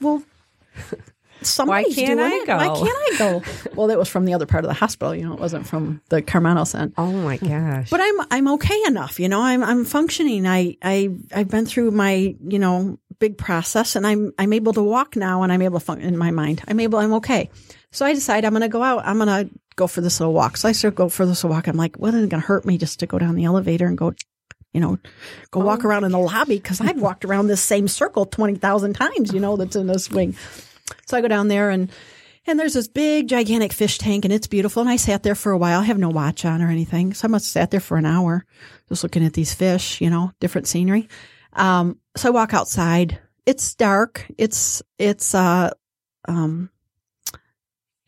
well, 0.00 0.24
somebody's 1.42 1.94
can't 1.94 2.18
doing 2.18 2.32
I 2.32 2.36
it. 2.36 2.46
go? 2.46 2.56
Why 2.56 2.66
can't 2.68 2.88
I 2.88 3.16
go? 3.18 3.42
well, 3.74 3.86
that 3.88 3.98
was 3.98 4.08
from 4.08 4.24
the 4.24 4.34
other 4.34 4.46
part 4.46 4.64
of 4.64 4.68
the 4.68 4.74
hospital. 4.74 5.14
You 5.14 5.26
know, 5.26 5.34
it 5.34 5.40
wasn't 5.40 5.66
from 5.66 6.00
the 6.08 6.22
Karmanos 6.22 6.78
end. 6.78 6.94
Oh 6.96 7.12
my 7.12 7.36
gosh. 7.36 7.90
But 7.90 8.00
I'm 8.02 8.20
I'm 8.30 8.48
okay 8.54 8.80
enough, 8.86 9.20
you 9.20 9.28
know. 9.28 9.40
I'm 9.40 9.62
I'm 9.62 9.84
functioning. 9.84 10.46
I 10.46 10.76
I 10.82 11.10
I've 11.34 11.48
been 11.48 11.66
through 11.66 11.90
my 11.90 12.34
you 12.46 12.58
know 12.58 12.98
big 13.18 13.38
process, 13.38 13.94
and 13.94 14.06
I'm 14.06 14.32
I'm 14.38 14.52
able 14.52 14.72
to 14.72 14.82
walk 14.82 15.14
now, 15.14 15.42
and 15.42 15.52
I'm 15.52 15.62
able 15.62 15.78
to 15.78 15.84
function 15.84 16.08
in 16.08 16.18
my 16.18 16.30
mind. 16.30 16.62
I'm 16.66 16.80
able. 16.80 16.98
I'm 16.98 17.14
okay. 17.14 17.50
So 17.92 18.06
I 18.06 18.14
decide 18.14 18.44
I'm 18.44 18.52
going 18.52 18.62
to 18.62 18.68
go 18.68 18.82
out. 18.82 19.02
I'm 19.04 19.18
going 19.18 19.46
to 19.46 19.52
go 19.76 19.86
for 19.86 20.00
this 20.00 20.20
little 20.20 20.34
walk. 20.34 20.56
So 20.56 20.68
I 20.68 20.72
start 20.72 20.94
go 20.94 21.08
for 21.08 21.26
this 21.26 21.44
little 21.44 21.56
walk. 21.56 21.66
I'm 21.68 21.76
like, 21.76 21.96
well, 21.98 22.14
it 22.14 22.28
going 22.28 22.30
to 22.30 22.38
hurt 22.40 22.64
me 22.64 22.78
just 22.78 23.00
to 23.00 23.06
go 23.06 23.18
down 23.18 23.34
the 23.34 23.44
elevator 23.44 23.86
and 23.86 23.98
go, 23.98 24.14
you 24.72 24.80
know, 24.80 24.98
go 25.50 25.60
walk 25.60 25.84
oh, 25.84 25.88
around 25.88 26.04
in 26.04 26.12
the 26.12 26.18
lobby 26.18 26.56
because 26.56 26.80
I've 26.80 27.00
walked 27.00 27.24
around 27.24 27.48
this 27.48 27.60
same 27.60 27.88
circle 27.88 28.26
twenty 28.26 28.54
thousand 28.54 28.94
times. 28.94 29.32
You 29.32 29.40
know, 29.40 29.56
that's 29.56 29.76
in 29.76 29.86
this 29.86 30.10
wing. 30.10 30.36
So 31.06 31.16
I 31.16 31.20
go 31.20 31.28
down 31.28 31.48
there 31.48 31.70
and 31.70 31.90
and 32.46 32.58
there's 32.58 32.72
this 32.74 32.88
big 32.88 33.28
gigantic 33.28 33.72
fish 33.72 33.98
tank 33.98 34.24
and 34.24 34.32
it's 34.32 34.46
beautiful. 34.46 34.80
And 34.80 34.90
I 34.90 34.96
sat 34.96 35.22
there 35.22 35.34
for 35.34 35.52
a 35.52 35.58
while. 35.58 35.80
I 35.80 35.84
have 35.84 35.98
no 35.98 36.08
watch 36.08 36.44
on 36.44 36.62
or 36.62 36.68
anything. 36.70 37.12
So 37.14 37.26
I 37.26 37.30
must 37.30 37.46
have 37.46 37.62
sat 37.62 37.70
there 37.70 37.80
for 37.80 37.96
an 37.96 38.06
hour 38.06 38.44
just 38.88 39.02
looking 39.02 39.24
at 39.24 39.34
these 39.34 39.52
fish, 39.54 40.00
you 40.00 40.10
know, 40.10 40.32
different 40.40 40.66
scenery. 40.66 41.08
Um, 41.52 41.98
so 42.16 42.28
I 42.28 42.30
walk 42.32 42.54
outside. 42.54 43.18
It's 43.46 43.74
dark. 43.74 44.26
It's, 44.38 44.82
it's, 44.98 45.34
uh, 45.34 45.70
um, 46.26 46.70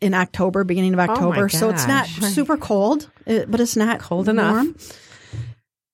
in 0.01 0.15
October, 0.15 0.65
beginning 0.65 0.95
of 0.95 0.99
my 0.99 1.07
October. 1.07 1.49
so 1.49 1.71
it's 1.71 1.87
not 1.87 2.07
super 2.35 2.57
cold, 2.57 3.09
uh, 3.27 3.45
but 3.47 3.61
it's 3.61 3.77
not 3.77 4.01
Cold 4.01 4.29
enough. 4.29 4.53
warm. 4.55 4.77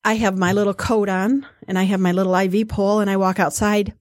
I 0.05 0.14
have 0.14 0.39
my 0.39 0.53
little 0.53 0.72
coat 0.74 1.09
on 1.11 1.45
and 1.66 1.78
I 1.78 1.82
have 1.82 2.01
my 2.01 2.12
little 2.12 2.34
IV 2.34 2.68
pole 2.68 3.01
and 3.01 3.11
I 3.11 3.18
walk 3.18 3.39
outside 3.39 3.93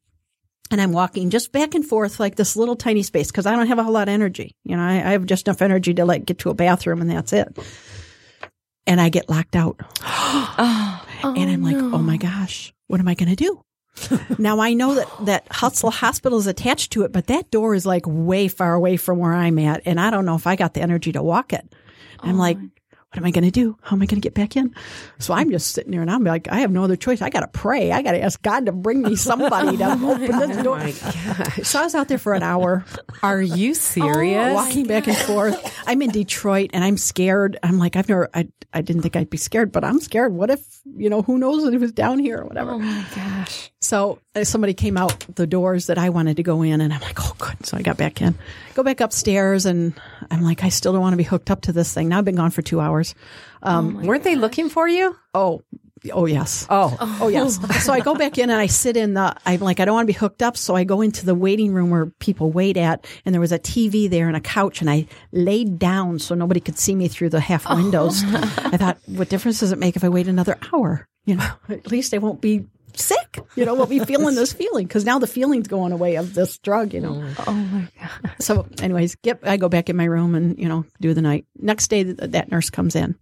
and 0.71 0.81
I'm 0.81 0.91
walking 0.91 1.29
just 1.29 1.51
back 1.51 1.75
and 1.75 1.85
forth 1.85 2.19
like 2.19 2.35
this 2.35 2.55
little 2.55 2.75
tiny 2.75 3.03
space 3.03 3.31
because 3.31 3.45
I 3.45 3.55
don't 3.55 3.67
have 3.67 3.79
a 3.79 3.83
whole 3.83 3.93
lot 3.93 4.07
of 4.07 4.13
energy. 4.13 4.55
You 4.63 4.75
know, 4.75 4.83
I, 4.83 4.95
I 4.95 5.11
have 5.11 5.25
just 5.25 5.47
enough 5.47 5.61
energy 5.61 5.93
to 5.95 6.05
like 6.05 6.25
get 6.25 6.39
to 6.39 6.49
a 6.49 6.53
bathroom 6.53 7.01
and 7.01 7.09
that's 7.09 7.33
it. 7.33 7.57
And 8.85 9.01
I 9.01 9.09
get 9.09 9.29
locked 9.29 9.55
out. 9.55 9.79
and 11.23 11.49
I'm 11.49 11.63
like, 11.63 11.75
oh 11.75 11.99
my 11.99 12.15
oh, 12.15 12.17
gosh, 12.17 12.73
what 12.87 12.99
am 12.99 13.07
I 13.07 13.15
going 13.15 13.29
to 13.29 13.35
do? 13.35 13.61
now 14.37 14.59
I 14.59 14.73
know 14.73 14.95
that 14.95 15.07
that 15.25 15.49
Hutzel 15.49 15.91
Hospital 15.91 16.37
is 16.37 16.47
attached 16.47 16.91
to 16.91 17.03
it, 17.03 17.11
but 17.11 17.27
that 17.27 17.49
door 17.49 17.73
is 17.73 17.85
like 17.85 18.03
way 18.05 18.47
far 18.47 18.73
away 18.73 18.97
from 18.97 19.17
where 19.17 19.33
I'm 19.33 19.57
at, 19.59 19.81
and 19.85 19.99
I 19.99 20.11
don't 20.11 20.25
know 20.25 20.35
if 20.35 20.45
I 20.45 20.55
got 20.55 20.73
the 20.73 20.81
energy 20.81 21.11
to 21.13 21.23
walk 21.23 21.53
it. 21.53 21.73
I'm 22.19 22.35
oh 22.35 22.39
like, 22.39 22.57
what 23.09 23.19
am 23.19 23.25
I 23.25 23.31
going 23.31 23.45
to 23.45 23.51
do? 23.51 23.77
How 23.81 23.95
am 23.95 24.01
I 24.01 24.05
going 24.05 24.21
to 24.21 24.25
get 24.25 24.33
back 24.33 24.57
in? 24.57 24.75
So 25.17 25.33
I'm 25.33 25.49
just 25.49 25.71
sitting 25.71 25.91
there 25.91 26.01
and 26.01 26.11
I'm 26.11 26.25
like, 26.25 26.49
I 26.49 26.59
have 26.59 26.71
no 26.71 26.83
other 26.83 26.97
choice. 26.97 27.21
I 27.21 27.29
got 27.29 27.39
to 27.39 27.47
pray. 27.47 27.93
I 27.93 28.01
got 28.01 28.11
to 28.11 28.21
ask 28.21 28.41
God 28.41 28.65
to 28.65 28.73
bring 28.73 29.01
me 29.01 29.15
somebody 29.15 29.77
to 29.77 29.91
open 30.03 30.39
this 30.39 30.63
door. 30.63 30.89
So 31.63 31.79
I 31.79 31.83
was 31.83 31.95
out 31.95 32.09
there 32.09 32.17
for 32.17 32.33
an 32.33 32.43
hour. 32.43 32.83
Are 33.23 33.41
you 33.41 33.73
serious? 33.75 34.53
Walking 34.53 34.87
back 34.87 35.07
and 35.07 35.15
forth. 35.15 35.83
I'm 35.87 36.01
in 36.01 36.09
Detroit 36.09 36.71
and 36.73 36.83
I'm 36.83 36.97
scared. 36.97 37.57
I'm 37.63 37.77
like, 37.77 37.95
I've 37.95 38.09
never, 38.09 38.29
I, 38.33 38.49
I 38.73 38.81
didn't 38.81 39.03
think 39.03 39.15
I'd 39.15 39.29
be 39.29 39.37
scared, 39.37 39.71
but 39.71 39.85
I'm 39.85 40.01
scared. 40.01 40.33
What 40.33 40.49
if, 40.49 40.81
you 40.97 41.09
know, 41.09 41.21
who 41.21 41.37
knows 41.37 41.63
if 41.63 41.73
it 41.73 41.79
was 41.79 41.93
down 41.93 42.19
here 42.19 42.39
or 42.39 42.45
whatever. 42.45 42.71
Oh 42.71 42.79
my 42.79 43.05
gosh. 43.15 43.71
So 43.79 44.19
uh, 44.35 44.43
somebody 44.43 44.73
came 44.73 44.97
out 44.97 45.25
the 45.35 45.47
doors 45.47 45.87
that 45.87 45.97
I 45.97 46.09
wanted 46.09 46.37
to 46.37 46.43
go 46.43 46.61
in, 46.61 46.81
and 46.81 46.93
I'm 46.93 47.01
like, 47.01 47.19
oh, 47.19 47.35
good. 47.37 47.65
So 47.65 47.77
I 47.77 47.81
got 47.81 47.95
back 47.95 48.21
in, 48.21 48.35
go 48.73 48.83
back 48.83 48.99
upstairs, 48.99 49.65
and 49.65 49.93
I'm 50.29 50.41
like, 50.41 50.63
I 50.63 50.69
still 50.69 50.91
don't 50.93 51.01
want 51.01 51.13
to 51.13 51.17
be 51.17 51.23
hooked 51.23 51.49
up 51.51 51.61
to 51.61 51.73
this 51.73 51.93
thing. 51.93 52.09
Now 52.09 52.17
I've 52.17 52.25
been 52.25 52.35
gone 52.35 52.51
for 52.51 52.61
two 52.61 52.81
hours. 52.81 52.96
Um, 53.61 54.01
Weren't 54.03 54.23
they 54.23 54.35
looking 54.35 54.69
for 54.69 54.87
you? 54.87 55.15
oh, 55.33 55.61
Oh 56.13 56.25
yes. 56.25 56.65
Oh, 56.69 56.95
Oh 57.21 57.27
yes. 57.27 57.59
so 57.83 57.91
I 57.91 57.99
go 58.01 58.13
back 58.15 58.37
in 58.37 58.49
and 58.49 58.59
I 58.61 58.67
sit 58.67 58.95
in 58.95 59.15
the. 59.15 59.35
I'm 59.45 59.59
like 59.59 59.79
I 59.79 59.85
don't 59.85 59.95
want 59.95 60.07
to 60.07 60.13
be 60.13 60.17
hooked 60.17 60.43
up, 60.43 60.55
so 60.55 60.75
I 60.75 60.83
go 60.83 61.01
into 61.01 61.25
the 61.25 61.33
waiting 61.35 61.73
room 61.73 61.89
where 61.89 62.05
people 62.19 62.51
wait 62.51 62.77
at, 62.77 63.05
and 63.25 63.33
there 63.33 63.41
was 63.41 63.51
a 63.51 63.59
TV 63.59 64.09
there 64.09 64.27
and 64.27 64.37
a 64.37 64.39
couch, 64.39 64.79
and 64.79 64.89
I 64.89 65.07
laid 65.31 65.79
down 65.79 66.19
so 66.19 66.35
nobody 66.35 66.59
could 66.59 66.77
see 66.77 66.95
me 66.95 67.07
through 67.07 67.29
the 67.29 67.39
half 67.39 67.67
windows. 67.69 68.23
I 68.25 68.77
thought, 68.77 68.99
what 69.07 69.29
difference 69.29 69.59
does 69.59 69.71
it 69.71 69.79
make 69.79 69.95
if 69.95 70.03
I 70.03 70.09
wait 70.09 70.27
another 70.27 70.57
hour? 70.71 71.07
You 71.25 71.37
know, 71.37 71.49
at 71.69 71.91
least 71.91 72.13
I 72.13 72.19
won't 72.19 72.41
be 72.41 72.67
sick. 72.97 73.39
You 73.55 73.65
know, 73.65 73.73
what 73.73 73.89
we 73.89 73.99
be 73.99 74.05
feeling 74.05 74.35
this 74.35 74.53
feeling 74.53 74.87
because 74.87 75.05
now 75.05 75.19
the 75.19 75.27
feeling's 75.27 75.67
going 75.67 75.91
away 75.91 76.15
of 76.15 76.33
this 76.33 76.57
drug. 76.59 76.93
You 76.93 77.01
know. 77.01 77.13
Mm. 77.13 77.43
Oh 77.47 77.53
my 77.53 77.87
god. 77.99 78.31
So, 78.39 78.67
anyways, 78.81 79.15
get 79.15 79.39
I 79.43 79.57
go 79.57 79.69
back 79.69 79.89
in 79.89 79.95
my 79.95 80.05
room 80.05 80.35
and 80.35 80.57
you 80.57 80.67
know 80.67 80.85
do 81.01 81.13
the 81.13 81.21
night. 81.21 81.45
Next 81.57 81.87
day, 81.89 82.03
th- 82.03 82.17
that 82.17 82.51
nurse 82.51 82.69
comes 82.69 82.95
in. 82.95 83.15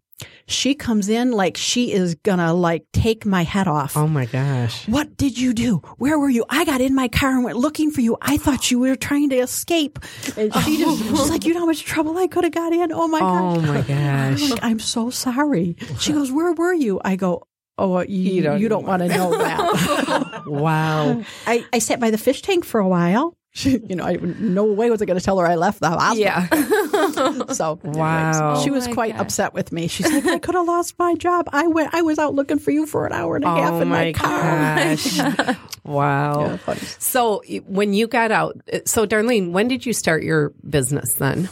She 0.47 0.75
comes 0.75 1.09
in 1.09 1.31
like 1.31 1.57
she 1.57 1.91
is 1.91 2.15
gonna 2.15 2.53
like 2.53 2.85
take 2.93 3.25
my 3.25 3.43
head 3.43 3.67
off. 3.67 3.97
oh 3.97 4.07
my 4.07 4.25
gosh. 4.25 4.87
What 4.87 5.17
did 5.17 5.37
you 5.37 5.53
do? 5.53 5.77
Where 5.97 6.17
were 6.17 6.29
you? 6.29 6.45
I 6.49 6.63
got 6.63 6.79
in 6.79 6.95
my 6.95 7.07
car 7.07 7.31
and 7.31 7.43
went 7.43 7.57
looking 7.57 7.91
for 7.91 8.01
you. 8.01 8.15
I 8.21 8.37
thought 8.37 8.71
you 8.71 8.79
were 8.79 8.95
trying 8.95 9.29
to 9.31 9.37
escape. 9.37 9.99
And 10.37 10.53
she 10.53 10.85
oh. 10.85 10.97
just 10.97 11.03
she's 11.03 11.29
like, 11.29 11.45
you 11.45 11.53
know 11.53 11.61
how 11.61 11.65
much 11.65 11.83
trouble 11.83 12.17
I 12.17 12.27
could 12.27 12.43
have 12.43 12.53
got 12.53 12.71
in. 12.71 12.93
Oh 12.93 13.07
my 13.07 13.19
Oh 13.19 13.55
gosh. 13.55 13.57
Oh 13.57 13.73
my 13.73 13.95
I'm 13.95 14.49
like, 14.49 14.63
I'm 14.63 14.79
so 14.79 15.09
sorry. 15.09 15.75
She 15.99 16.13
goes, 16.13 16.31
where 16.31 16.53
were 16.53 16.73
you? 16.73 17.01
I 17.03 17.15
go, 17.17 17.47
oh, 17.77 17.99
you, 18.01 18.53
you 18.57 18.69
don't, 18.69 18.85
want 18.85 19.01
to 19.03 19.07
know 19.09 19.31
that. 19.37 20.43
Wow. 20.47 21.23
I, 21.47 21.65
I 21.73 21.79
sat 21.79 21.99
by 21.99 22.11
the 22.11 22.17
fish 22.19 22.41
tank 22.43 22.65
for 22.65 22.79
a 22.79 22.87
while. 22.87 23.35
She, 23.51 23.79
you 23.89 23.95
know, 23.95 24.03
I 24.03 24.13
no 24.21 24.65
way 24.65 24.89
was 24.91 25.01
I 25.01 25.05
going 25.05 25.17
to 25.17 25.23
tell 25.23 25.39
her 25.39 25.47
I 25.47 25.55
left 25.55 25.79
the 25.79 25.89
hospital. 25.89 26.17
Yeah. 26.21 27.53
So 27.53 27.79
Wow. 27.83 28.49
anyways, 28.51 28.63
she 28.63 28.69
Oh 28.69 28.73
was 28.73 28.87
my 28.87 28.93
quite 28.93 29.13
God. 29.13 29.21
upset 29.21 29.53
with 29.53 29.71
me. 29.71 29.87
She's 29.87 30.11
like, 30.11 30.25
I 30.25 30.37
could 30.39 30.55
have 30.55 30.67
lost 30.67 30.99
my 30.99 31.15
job. 31.15 31.49
I 31.51 31.67
went. 31.67 31.93
I 31.93 32.01
was 32.03 32.19
out 32.19 32.35
looking 32.35 32.59
for 32.59 32.71
you 32.71 32.85
for 32.85 33.05
an 33.07 33.13
hour 33.13 33.35
and 33.37 33.45
a 33.45 33.47
half 33.47 33.73
Oh 33.73 33.81
in 33.81 33.87
my, 33.87 34.05
my 34.05 34.13
car. 34.13 34.41
gosh. 34.41 35.57
Wow. 35.83 36.59
Yeah. 36.67 36.75
So 36.99 37.41
when 37.65 37.93
you 37.93 38.07
got 38.07 38.31
out, 38.31 38.57
uh, 38.71 38.79
so 38.85 39.07
Darlene, 39.07 39.51
when 39.51 39.67
did 39.67 39.85
you 39.85 39.93
start 39.93 40.23
your 40.23 40.49
business 40.69 41.15
then? 41.15 41.49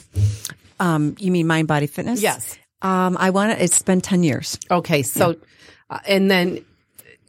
Um, 0.80 1.16
you 1.20 1.32
mean 1.32 1.48
mind 1.48 1.68
body 1.68 1.88
fitness? 1.88 2.22
Yes. 2.22 2.58
Um, 2.82 3.16
I 3.20 3.30
want 3.30 3.54
to. 3.58 3.64
It's 3.64 3.82
been 3.82 4.02
ten 4.02 4.24
years. 4.24 4.60
Okay. 4.70 5.04
So, 5.04 5.32
uh, 5.32 5.36
and 6.08 6.30
then 6.30 6.64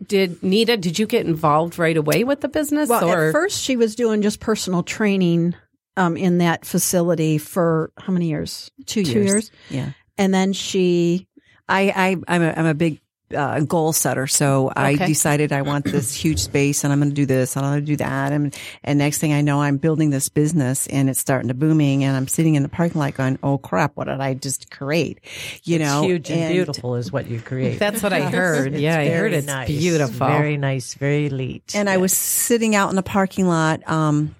did 0.07 0.43
Nita, 0.43 0.77
did 0.77 0.99
you 0.99 1.07
get 1.07 1.27
involved 1.27 1.79
right 1.79 1.97
away 1.97 2.25
with 2.25 2.41
the 2.41 2.49
business 2.49 2.89
Well, 2.89 3.09
or? 3.09 3.29
at 3.29 3.33
first 3.33 3.61
she 3.63 3.77
was 3.77 3.95
doing 3.95 4.23
just 4.23 4.41
personal 4.41 4.83
training 4.83 5.55
um, 5.97 6.17
in 6.17 6.39
that 6.39 6.65
facility 6.65 7.39
for 7.39 7.93
how 7.99 8.13
many 8.13 8.29
years? 8.29 8.71
Two 8.87 9.05
Two 9.05 9.13
years. 9.13 9.25
years. 9.31 9.51
Yeah. 9.71 9.91
And 10.19 10.35
then 10.35 10.53
she 10.53 11.29
I, 11.69 11.93
I 12.29 12.35
I'm 12.35 12.43
a 12.43 12.53
I'm 12.57 12.67
a 12.67 12.75
big 12.75 13.01
uh, 13.35 13.61
goal 13.61 13.93
setter, 13.93 14.27
so 14.27 14.73
I 14.75 14.95
decided 14.95 15.53
I 15.53 15.63
want 15.63 15.85
this 15.85 16.15
huge 16.15 16.41
space, 16.41 16.85
and 16.85 16.93
I'm 16.93 17.01
going 17.01 17.11
to 17.11 17.15
do 17.15 17.27
this, 17.27 17.57
and 17.57 17.65
I'm 17.65 17.73
going 17.73 17.85
to 17.85 17.93
do 17.93 17.97
that, 17.97 18.33
and 18.33 18.55
and 18.83 18.99
next 18.99 19.19
thing 19.19 19.33
I 19.33 19.41
know, 19.41 19.63
I'm 19.63 19.77
building 19.79 20.11
this 20.11 20.29
business, 20.29 20.87
and 20.89 21.09
it's 21.09 21.21
starting 21.21 21.49
to 21.49 21.55
booming, 21.55 22.05
and 22.05 22.17
I'm 22.17 22.29
sitting 22.29 22.55
in 22.55 22.63
the 22.63 22.69
parking 22.69 23.01
lot 23.01 23.15
going, 23.15 23.39
"Oh 23.43 23.59
crap, 23.59 23.93
what 23.97 24.09
did 24.09 24.21
I 24.21 24.35
just 24.35 24.71
create?" 24.71 25.21
You 25.65 25.79
know, 25.79 26.03
huge 26.03 26.31
and, 26.31 26.53
beautiful 26.53 26.97
is 26.97 27.13
what 27.13 27.29
you 27.29 27.41
create. 27.41 27.79
That's 27.79 28.03
what 28.03 28.13
I 28.13 28.23
heard. 28.23 28.75
yeah, 28.75 28.99
I 28.99 29.09
heard 29.09 29.33
it's 29.33 29.47
nice. 29.47 29.69
beautiful. 29.69 30.27
Very 30.27 30.57
nice, 30.57 30.95
very 30.95 31.27
elite. 31.27 31.73
And 31.75 31.89
I 31.89 31.97
was 31.97 32.13
sitting 32.17 32.75
out 32.75 32.91
in 32.91 32.97
the 32.97 33.03
parking 33.03 33.47
lot, 33.47 33.89
um, 33.89 34.35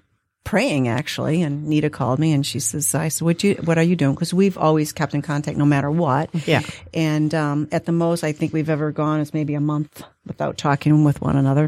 praying 0.45 0.87
actually, 0.87 1.41
and 1.41 1.65
Nita 1.67 1.89
called 1.89 2.19
me 2.19 2.31
and 2.31 2.45
she 2.45 2.61
says, 2.61 2.95
I 2.95 3.09
said, 3.09 3.25
what 3.25 3.43
you, 3.43 3.55
what 3.55 3.77
are 3.77 3.83
you 3.83 3.97
doing? 3.97 4.15
Cause 4.15 4.33
we've 4.33 4.57
always 4.57 4.93
kept 4.93 5.13
in 5.13 5.21
contact 5.21 5.57
no 5.57 5.65
matter 5.65 5.91
what. 5.91 6.29
Yeah. 6.47 6.61
And, 6.93 7.33
um, 7.35 7.67
at 7.73 7.85
the 7.85 7.91
most 7.91 8.23
I 8.23 8.31
think 8.31 8.53
we've 8.53 8.69
ever 8.69 8.93
gone 8.93 9.19
is 9.19 9.33
maybe 9.33 9.55
a 9.55 9.59
month 9.59 10.03
without 10.25 10.57
talking 10.57 11.03
with 11.03 11.19
one 11.19 11.35
another. 11.35 11.67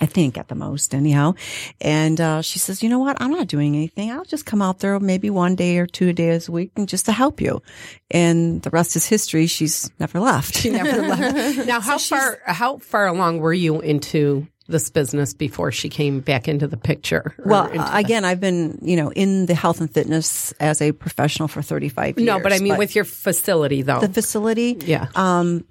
I 0.00 0.06
think 0.06 0.36
at 0.36 0.48
the 0.48 0.56
most 0.56 0.92
anyhow. 0.94 1.34
And, 1.80 2.20
uh, 2.20 2.42
she 2.42 2.58
says, 2.58 2.82
you 2.82 2.88
know 2.88 2.98
what? 2.98 3.16
I'm 3.20 3.30
not 3.30 3.46
doing 3.46 3.76
anything. 3.76 4.10
I'll 4.10 4.24
just 4.24 4.46
come 4.46 4.60
out 4.60 4.80
there 4.80 4.98
maybe 4.98 5.30
one 5.30 5.54
day 5.54 5.78
or 5.78 5.86
two 5.86 6.12
days 6.12 6.48
a 6.48 6.52
week 6.52 6.72
and 6.74 6.88
just 6.88 7.06
to 7.06 7.12
help 7.12 7.40
you. 7.40 7.62
And 8.10 8.60
the 8.62 8.70
rest 8.70 8.96
is 8.96 9.06
history. 9.06 9.46
She's 9.46 9.92
never 10.00 10.18
left. 10.18 10.56
She 10.56 10.70
never 10.70 11.00
left. 11.02 11.66
now, 11.66 11.80
how 11.80 11.98
far 11.98 12.40
how 12.44 12.78
far 12.78 13.06
along 13.06 13.38
were 13.38 13.52
you 13.52 13.80
into 13.80 14.48
this 14.66 14.88
business 14.90 15.34
before 15.34 15.70
she 15.72 15.88
came 15.88 16.20
back 16.20 16.48
into 16.48 16.66
the 16.66 16.76
picture? 16.76 17.34
Well, 17.44 17.64
uh, 17.64 17.68
the- 17.68 17.96
again, 17.96 18.24
I've 18.24 18.40
been, 18.40 18.78
you 18.82 18.96
know, 18.96 19.10
in 19.12 19.46
the 19.46 19.54
health 19.54 19.80
and 19.80 19.92
fitness 19.92 20.52
as 20.60 20.80
a 20.80 20.92
professional 20.92 21.48
for 21.48 21.60
35 21.62 22.18
years. 22.18 22.26
no, 22.26 22.40
but 22.40 22.52
I 22.52 22.58
mean 22.58 22.76
with 22.78 22.94
your 22.94 23.04
facility 23.04 23.82
though. 23.82 24.00
the 24.00 24.08
facility, 24.08 24.76
yeah. 24.80 25.08
um, 25.14 25.64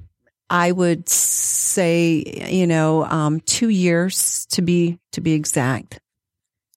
I 0.49 0.71
would 0.71 1.09
say, 1.09 2.47
you 2.49 2.67
know, 2.67 3.03
um, 3.05 3.39
two 3.41 3.69
years 3.69 4.45
to 4.51 4.61
be, 4.61 4.99
to 5.13 5.21
be 5.21 5.33
exact, 5.33 5.99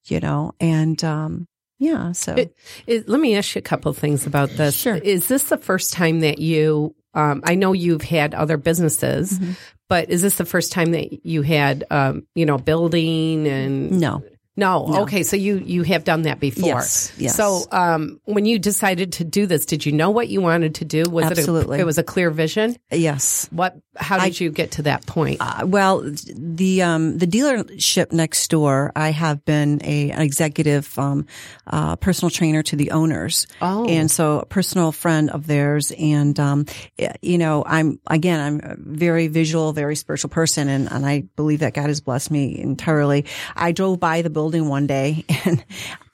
you 0.06 0.20
know, 0.20 0.52
and, 0.60 1.02
um, 1.04 1.46
yeah, 1.78 2.12
so 2.12 2.34
It- 2.34 2.54
It- 2.86 3.08
let 3.08 3.20
me 3.20 3.36
ask 3.36 3.54
you 3.54 3.58
a 3.58 3.62
couple 3.62 3.90
of 3.90 3.98
things 3.98 4.24
about 4.26 4.48
this. 4.50 4.74
Sure. 4.74 4.94
Is 4.96 5.28
this 5.28 5.44
the 5.44 5.58
first 5.58 5.92
time 5.92 6.20
that 6.20 6.38
you? 6.38 6.94
Um, 7.12 7.42
I 7.44 7.54
know 7.54 7.72
you've 7.72 8.02
had 8.02 8.34
other 8.34 8.56
businesses, 8.56 9.38
Mm-hmm. 9.38 9.52
But 9.88 10.10
is 10.10 10.22
this 10.22 10.36
the 10.36 10.44
first 10.44 10.72
time 10.72 10.92
that 10.92 11.24
you 11.26 11.42
had, 11.42 11.84
um, 11.90 12.26
you 12.34 12.46
know, 12.46 12.58
building 12.58 13.46
and 13.46 14.00
no, 14.00 14.22
No. 14.56 14.86
No. 14.86 15.02
Okay. 15.02 15.22
So 15.22 15.36
you 15.36 15.58
you 15.58 15.82
have 15.82 16.04
done 16.04 16.22
that 16.22 16.40
before. 16.40 16.66
Yes, 16.66 17.12
yes. 17.18 17.36
So 17.36 17.64
um, 17.72 18.20
when 18.24 18.46
you 18.46 18.58
decided 18.58 19.12
to 19.14 19.24
do 19.24 19.46
this, 19.46 19.66
did 19.66 19.84
you 19.84 19.92
know 19.92 20.10
what 20.10 20.28
you 20.28 20.40
wanted 20.40 20.76
to 20.76 20.84
do? 20.86 21.04
Was 21.10 21.26
Absolutely. 21.26 21.76
it 21.76 21.80
a, 21.80 21.82
it 21.82 21.86
was 21.86 21.98
a 21.98 22.02
clear 22.02 22.30
vision? 22.30 22.76
yes. 22.90 23.48
What? 23.50 23.76
How 23.98 24.18
did 24.22 24.38
you 24.40 24.50
get 24.50 24.72
to 24.72 24.82
that 24.82 25.06
point? 25.06 25.38
Uh, 25.40 25.66
well, 25.66 26.02
the 26.04 26.82
um, 26.82 27.18
the 27.18 27.26
dealership 27.26 28.12
next 28.12 28.48
door, 28.50 28.92
I 28.96 29.10
have 29.10 29.44
been 29.44 29.80
a 29.84 30.10
an 30.10 30.22
executive 30.22 30.98
um, 30.98 31.26
uh, 31.66 31.96
personal 31.96 32.30
trainer 32.30 32.62
to 32.64 32.76
the 32.76 32.90
owners, 32.92 33.46
Oh. 33.62 33.86
and 33.86 34.10
so 34.10 34.40
a 34.40 34.46
personal 34.46 34.92
friend 34.92 35.30
of 35.30 35.46
theirs. 35.46 35.92
And 35.98 36.38
um, 36.40 36.66
you 37.22 37.38
know, 37.38 37.62
I'm 37.66 37.98
again, 38.06 38.40
I'm 38.40 38.60
a 38.72 38.76
very 38.78 39.28
visual, 39.28 39.72
very 39.72 39.96
spiritual 39.96 40.30
person, 40.30 40.68
and 40.68 40.90
and 40.92 41.04
I 41.06 41.24
believe 41.36 41.60
that 41.60 41.74
God 41.74 41.88
has 41.88 42.00
blessed 42.00 42.30
me 42.30 42.58
entirely. 42.58 43.24
I 43.54 43.72
drove 43.72 43.98
by 44.00 44.22
the 44.22 44.30
building 44.30 44.45
one 44.54 44.86
day, 44.86 45.24
and 45.44 45.64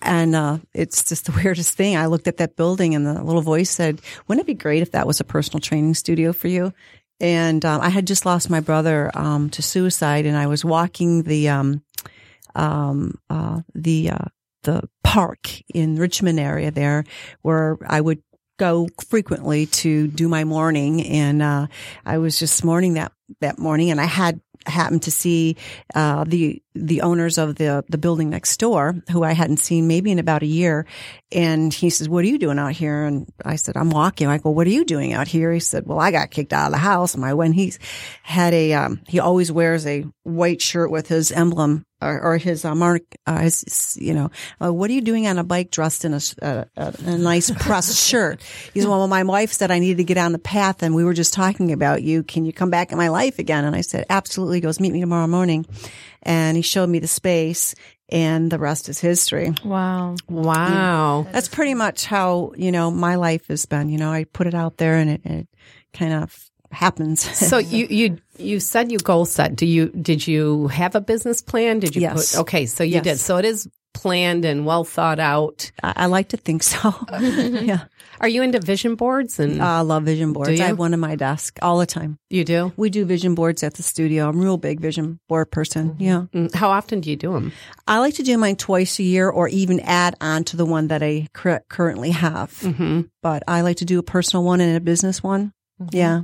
and 0.01 0.35
uh, 0.35 0.59
it's 0.75 1.05
just 1.05 1.27
the 1.27 1.33
weirdest 1.33 1.77
thing. 1.77 1.97
I 1.97 2.07
looked 2.07 2.29
at 2.29 2.39
that 2.39 2.57
building, 2.57 2.95
and 2.95 3.07
the 3.07 3.23
little 3.23 3.43
voice 3.43 3.71
said, 3.71 4.01
"Wouldn't 4.27 4.45
it 4.45 4.47
be 4.47 4.55
great 4.55 4.83
if 4.83 4.93
that 4.93 5.07
was 5.07 5.21
a 5.21 5.25
personal 5.25 5.61
training 5.61 5.95
studio 5.95 6.33
for 6.33 6.49
you?" 6.49 6.73
and 7.23 7.65
um, 7.65 7.81
I 7.81 7.89
had 7.89 8.07
just 8.07 8.27
lost 8.27 8.51
my 8.51 8.61
brother 8.61 9.11
um, 9.15 9.49
to 9.51 9.63
suicide, 9.63 10.27
and 10.27 10.37
I 10.37 10.49
was 10.49 10.65
walking 10.65 11.23
the 11.23 11.51
um, 11.51 11.83
um, 12.55 13.19
uh, 13.31 13.61
the 13.75 14.11
uh, 14.11 14.25
the 14.65 14.89
park 15.05 15.49
in 15.73 15.97
Richmond 15.97 16.41
area 16.41 16.73
there, 16.73 17.05
where 17.43 17.79
I 17.87 18.01
would 18.01 18.23
go 18.59 18.89
frequently 19.09 19.67
to 19.67 20.09
do 20.09 20.29
my 20.29 20.43
morning, 20.45 21.03
and 21.07 21.43
uh, 21.43 21.69
I 22.05 22.19
was 22.19 22.39
just 22.39 22.65
mourning 22.65 22.95
that 22.95 23.13
that 23.41 23.59
morning, 23.59 23.93
and 23.93 24.01
I 24.01 24.07
had 24.07 24.41
happened 24.67 25.05
to 25.05 25.11
see 25.13 25.57
uh, 25.95 26.25
the 26.25 26.61
the 26.75 27.03
owners 27.03 27.39
of 27.39 27.57
the 27.57 27.85
the 27.89 27.99
building 27.99 28.31
next 28.31 28.59
door, 28.59 28.97
who 29.11 29.23
I 29.23 29.33
hadn't 29.33 29.59
seen 29.59 29.87
maybe 29.87 30.11
in 30.11 30.19
about 30.19 30.43
a 30.43 30.47
year, 30.47 30.87
and 31.31 31.73
he 31.73 31.91
says, 31.91 32.09
"What 32.09 32.25
are 32.25 32.29
you 32.29 32.39
doing 32.39 32.59
out 32.59 32.73
here?" 32.73 33.05
And 33.05 33.31
I 33.45 33.57
said, 33.57 33.77
"I'm 33.77 33.91
walking." 33.91 34.29
I 34.29 34.39
go, 34.39 34.51
"What 34.51 34.67
are 34.67 34.71
you 34.71 34.85
doing 34.85 35.13
out 35.13 35.29
here?" 35.29 35.53
He 35.53 35.61
said, 35.61 35.87
"Well, 35.87 36.01
I 36.01 36.11
got 36.11 36.31
kicked 36.31 36.53
out 36.53 36.67
of 36.67 36.73
the 36.73 36.79
house." 36.79 37.17
My 37.17 37.35
when. 37.35 37.53
He's 37.53 37.79
had 38.23 38.55
a 38.55 38.73
um, 38.73 39.01
he 39.07 39.21
always 39.21 39.53
wears 39.53 39.87
a 39.87 40.05
white 40.23 40.63
shirt 40.63 40.91
with 40.91 41.09
his 41.09 41.31
emblem 41.33 41.85
or, 42.03 42.21
or 42.21 42.39
his 42.39 42.65
uh, 42.65 42.75
mark. 42.75 43.03
Uh, 43.27 43.41
his 43.41 43.97
you 44.01 44.15
know, 44.15 44.31
uh, 44.63 44.73
what 44.73 44.91
are 44.91 44.95
you 44.95 45.01
doing 45.01 45.27
on 45.27 45.39
a 45.39 45.45
bike 45.45 45.71
dressed 45.71 46.05
in 46.05 46.15
a 46.15 46.67
a 46.77 47.19
nice 47.19 47.51
pressed 47.51 47.97
shirt? 48.09 48.43
He 48.75 48.81
said, 48.81 48.89
"Well, 48.89 49.07
my 49.09 49.23
wife 49.23 49.53
said 49.53 49.71
I 49.71 49.79
needed 49.79 49.99
to 49.99 50.05
get 50.05 50.19
on 50.19 50.33
the 50.33 50.39
path, 50.39 50.83
and 50.83 50.95
we 50.95 51.05
were 51.05 51.15
just 51.15 51.33
talking 51.33 51.73
about 51.73 52.03
you. 52.03 52.23
Can 52.23 52.45
you 52.45 52.53
come 52.53 52.71
back 52.71 52.93
in 52.93 52.99
my 52.99 53.09
life 53.09 53.39
again?" 53.39 53.65
And 53.65 53.77
I 53.77 53.81
said, 53.81 54.07
"Absolutely." 54.11 54.59
He 54.59 54.61
goes, 54.61 54.81
"Meet 54.81 54.93
me 54.93 55.01
tomorrow 55.01 55.27
morning," 55.27 55.67
and 56.23 56.57
he 56.57 56.63
showed 56.63 56.89
me 56.89 56.99
the 56.99 57.09
space, 57.09 57.75
and 58.09 58.51
the 58.51 58.59
rest 58.59 58.89
is 58.89 58.99
history. 59.01 59.53
Wow. 59.65 60.17
wow. 60.29 61.27
That's 61.33 61.49
pretty 61.49 61.75
much 61.75 62.05
how, 62.05 62.53
you 62.57 62.71
know, 62.71 62.91
my 62.91 63.15
life 63.17 63.49
has 63.49 63.67
been. 63.67 63.89
You 63.89 63.99
know, 63.99 64.11
I 64.13 64.25
put 64.25 64.47
it 64.47 64.55
out 64.55 64.77
there 64.77 64.97
and 64.97 65.11
it, 65.11 65.21
it 65.25 65.49
kind 65.95 66.13
of 66.13 66.51
happens. 66.71 67.21
So 67.21 67.59
you 67.77 67.87
you 67.89 68.19
you 68.39 68.61
said 68.61 68.93
you 68.93 68.99
goal 68.99 69.25
set. 69.25 69.57
Do 69.57 69.67
you 69.67 69.89
did 69.89 70.27
you 70.27 70.69
have 70.69 70.95
a 70.95 71.01
business 71.01 71.41
plan? 71.43 71.81
Did 71.81 71.97
you? 71.97 72.03
Yes. 72.03 72.35
Put, 72.35 72.41
okay. 72.43 72.67
So 72.67 72.85
you 72.85 72.95
Yes. 72.95 73.05
did. 73.05 73.19
So 73.19 73.39
it 73.39 73.45
is 73.45 73.69
planned 73.95 74.45
and 74.45 74.65
well 74.67 74.85
thought 74.85 75.19
out. 75.21 75.71
I, 75.83 75.93
I 75.97 76.07
like 76.07 76.29
to 76.31 76.37
think 76.37 76.63
so. 76.63 76.95
yeah. 77.21 77.85
Are 78.21 78.29
you 78.29 78.43
into 78.43 78.61
vision 78.61 78.95
boards? 78.95 79.41
And 79.41 79.61
I 79.63 79.81
love 79.81 80.05
vision 80.05 80.33
boards. 80.33 80.61
I 80.61 80.67
have 80.67 80.79
one 80.79 80.95
on 80.95 81.01
my 81.01 81.17
desk 81.17 81.59
all 81.63 81.79
the 81.79 81.87
time. 81.87 82.19
you 82.31 82.45
do. 82.45 82.73
We 82.77 82.89
do 82.91 83.05
vision 83.05 83.35
boards 83.35 83.63
at 83.63 83.75
the 83.75 83.83
studio. 83.83 84.29
I'm 84.29 84.39
a 84.39 84.43
real 84.43 84.57
big 84.59 84.81
vision 84.81 85.19
board 85.29 85.51
person. 85.51 85.97
Yeah. 85.99 86.27
Mm, 86.33 86.55
How 86.55 86.71
often 86.71 87.01
do 87.01 87.11
you 87.11 87.17
do 87.17 87.33
them? 87.33 87.53
I 87.87 87.99
like 87.99 88.15
to 88.15 88.23
do 88.23 88.39
mine 88.39 88.57
twice 88.57 88.99
a 88.99 89.03
year 89.03 89.29
or 89.29 89.49
even 89.49 89.81
add 89.81 90.15
on 90.21 90.45
to 90.45 90.57
the 90.57 90.67
one 90.67 90.89
that 90.89 91.03
I 91.03 91.29
cur- 91.33 91.65
currently 91.69 92.11
have. 92.11 92.53
Mm-hmm. 92.61 93.03
But 93.23 93.43
I 93.49 93.63
like 93.63 93.79
to 93.79 93.85
do 93.85 93.99
a 93.99 94.03
personal 94.05 94.45
one 94.45 94.61
and 94.61 94.77
a 94.77 94.81
business 94.81 95.23
one. 95.23 95.53
Yeah. 95.91 96.23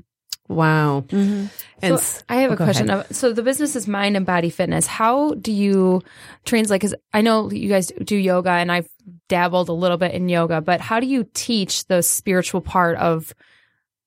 Wow. 0.49 1.05
Mm-hmm. 1.09 1.47
And 1.83 2.01
So 2.01 2.23
I 2.29 2.37
have 2.37 2.51
oh, 2.51 2.55
a 2.55 2.57
question. 2.57 2.91
ahead. 2.91 3.15
So 3.15 3.33
the 3.33 3.43
business 3.43 3.77
is 3.77 3.87
mind 3.87 4.17
and 4.17 4.25
body 4.25 4.51
fitness. 4.51 4.87
How 4.87 5.35
do 5.35 5.53
you 5.53 6.03
translate? 6.45 6.81
Because 6.81 6.95
I 7.13 7.21
know 7.21 7.51
you 7.51 7.69
guys 7.69 7.93
do 8.03 8.17
yoga, 8.17 8.51
and 8.51 8.73
I've 8.73 8.89
dabbled 9.29 9.69
a 9.69 9.73
little 9.73 9.99
bit 9.99 10.13
in 10.13 10.29
yoga. 10.29 10.61
But 10.61 10.81
how 10.81 11.01
do 11.01 11.07
you 11.07 11.29
teach 11.35 11.87
the 11.87 12.03
spiritual 12.03 12.63
part 12.63 12.97
of 12.97 13.35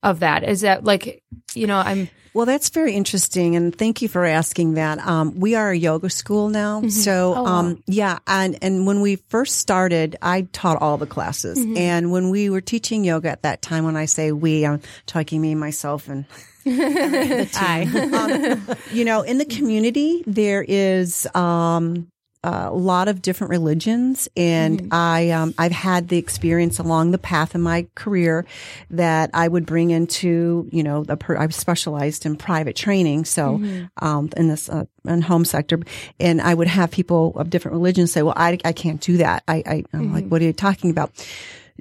of 0.02 0.20
that? 0.20 0.44
Is 0.44 0.62
that 0.62 0.84
like 0.84 1.22
you 1.54 1.66
know 1.66 1.78
I'm 1.78 2.08
Well, 2.34 2.46
that's 2.46 2.70
very 2.70 2.94
interesting, 2.94 3.56
and 3.56 3.76
thank 3.76 4.00
you 4.00 4.08
for 4.08 4.24
asking 4.24 4.74
that. 4.74 4.98
Um, 5.06 5.38
we 5.38 5.54
are 5.54 5.70
a 5.70 5.76
yoga 5.76 6.08
school 6.08 6.48
now, 6.48 6.88
so 6.88 7.34
Oh, 7.36 7.42
wow. 7.42 7.58
um, 7.58 7.82
yeah, 7.86 8.18
and 8.26 8.56
and 8.62 8.86
when 8.86 9.02
we 9.02 9.16
first 9.28 9.58
started, 9.58 10.16
I 10.22 10.48
taught 10.52 10.80
all 10.80 10.96
the 10.96 11.06
classes, 11.06 11.58
Mm-hmm. 11.58 11.76
and 11.76 12.10
when 12.10 12.30
we 12.30 12.48
were 12.50 12.62
teaching 12.62 13.04
yoga 13.04 13.28
at 13.30 13.42
that 13.42 13.60
time, 13.60 13.84
when 13.84 13.96
I 13.96 14.06
say 14.06 14.32
we, 14.32 14.64
I'm 14.64 14.80
talking 15.06 15.42
me, 15.42 15.54
myself, 15.54 16.08
and 16.08 16.24
um, 16.66 18.66
you 18.92 19.04
know, 19.04 19.22
in 19.22 19.38
the 19.38 19.44
community, 19.44 20.22
there 20.26 20.64
is 20.66 21.26
um, 21.34 22.08
a 22.44 22.72
lot 22.72 23.08
of 23.08 23.22
different 23.22 23.50
religions, 23.50 24.28
and 24.36 24.88
I 24.90 25.30
um, 25.30 25.54
I've 25.58 25.72
had 25.72 26.08
the 26.08 26.18
experience 26.18 26.78
along 26.78 27.12
the 27.12 27.18
path 27.18 27.54
in 27.54 27.62
my 27.62 27.86
career 27.94 28.44
that 28.90 29.30
I 29.32 29.46
would 29.46 29.64
bring 29.64 29.90
into 29.90 30.68
you 30.72 30.82
know 30.82 31.04
the 31.04 31.16
per- 31.16 31.36
I've 31.36 31.54
specialized 31.54 32.26
in 32.26 32.36
private 32.36 32.74
training, 32.74 33.26
so 33.26 33.60
um, 34.00 34.30
in 34.36 34.48
this 34.48 34.68
uh, 34.68 34.86
in 35.06 35.22
home 35.22 35.44
sector, 35.44 35.78
and 36.18 36.40
I 36.40 36.54
would 36.54 36.68
have 36.68 36.90
people 36.90 37.32
of 37.36 37.50
different 37.50 37.74
religions 37.74 38.12
say, 38.12 38.22
"Well, 38.22 38.34
I 38.36 38.58
I 38.64 38.72
can't 38.72 39.00
do 39.00 39.18
that." 39.18 39.44
I, 39.46 39.62
I 39.66 39.84
I'm 39.92 40.12
like, 40.12 40.26
"What 40.26 40.42
are 40.42 40.44
you 40.44 40.52
talking 40.52 40.90
about?" 40.90 41.12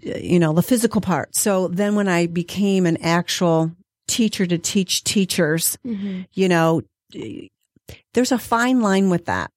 you 0.04 0.40
know, 0.40 0.54
the 0.54 0.64
physical 0.64 1.02
part. 1.02 1.36
So 1.36 1.68
then 1.68 1.96
when 1.96 2.08
I 2.08 2.28
became 2.28 2.86
an 2.86 2.98
actual 3.04 3.72
teacher 4.08 4.46
to 4.48 4.58
teach 4.58 5.04
teachers, 5.04 5.78
you 6.34 6.48
know, 6.50 6.82
there's 8.14 8.32
a 8.32 8.40
fine 8.40 8.82
line 8.82 9.10
with 9.10 9.26
that. 9.26 9.52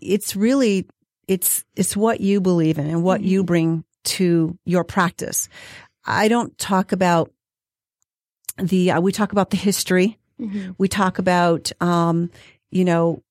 It's 0.00 0.36
really, 0.36 0.86
it's, 1.28 1.64
it's 1.74 1.96
what 1.96 2.20
you 2.20 2.40
believe 2.40 2.78
in 2.78 2.86
and 2.86 3.02
what 3.02 3.20
you 3.22 3.44
bring 3.44 3.84
to 4.04 4.56
your 4.64 4.84
practice. 4.84 5.48
I 6.04 6.28
don't 6.28 6.56
talk 6.58 6.92
about 6.92 7.32
the, 8.58 8.92
uh, 8.92 9.00
we 9.00 9.12
talk 9.12 9.32
about 9.32 9.50
the 9.50 9.56
history. 9.56 10.18
We 10.78 10.88
talk 10.88 11.18
about, 11.18 11.72
um, 11.80 12.30
you 12.70 12.84
know, 12.84 13.22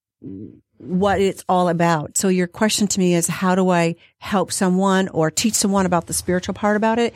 what 0.78 1.22
it's 1.22 1.44
all 1.48 1.70
about. 1.70 2.18
So 2.18 2.28
your 2.28 2.48
question 2.48 2.88
to 2.88 3.00
me 3.00 3.14
is, 3.16 3.28
how 3.28 3.56
do 3.56 3.70
I 3.70 3.96
help 4.18 4.52
someone 4.52 5.08
or 5.10 5.32
teach 5.32 5.54
someone 5.54 5.86
about 5.86 6.08
the 6.08 6.14
spiritual 6.14 6.54
part 6.54 6.76
about 6.76 7.00
it? 7.00 7.14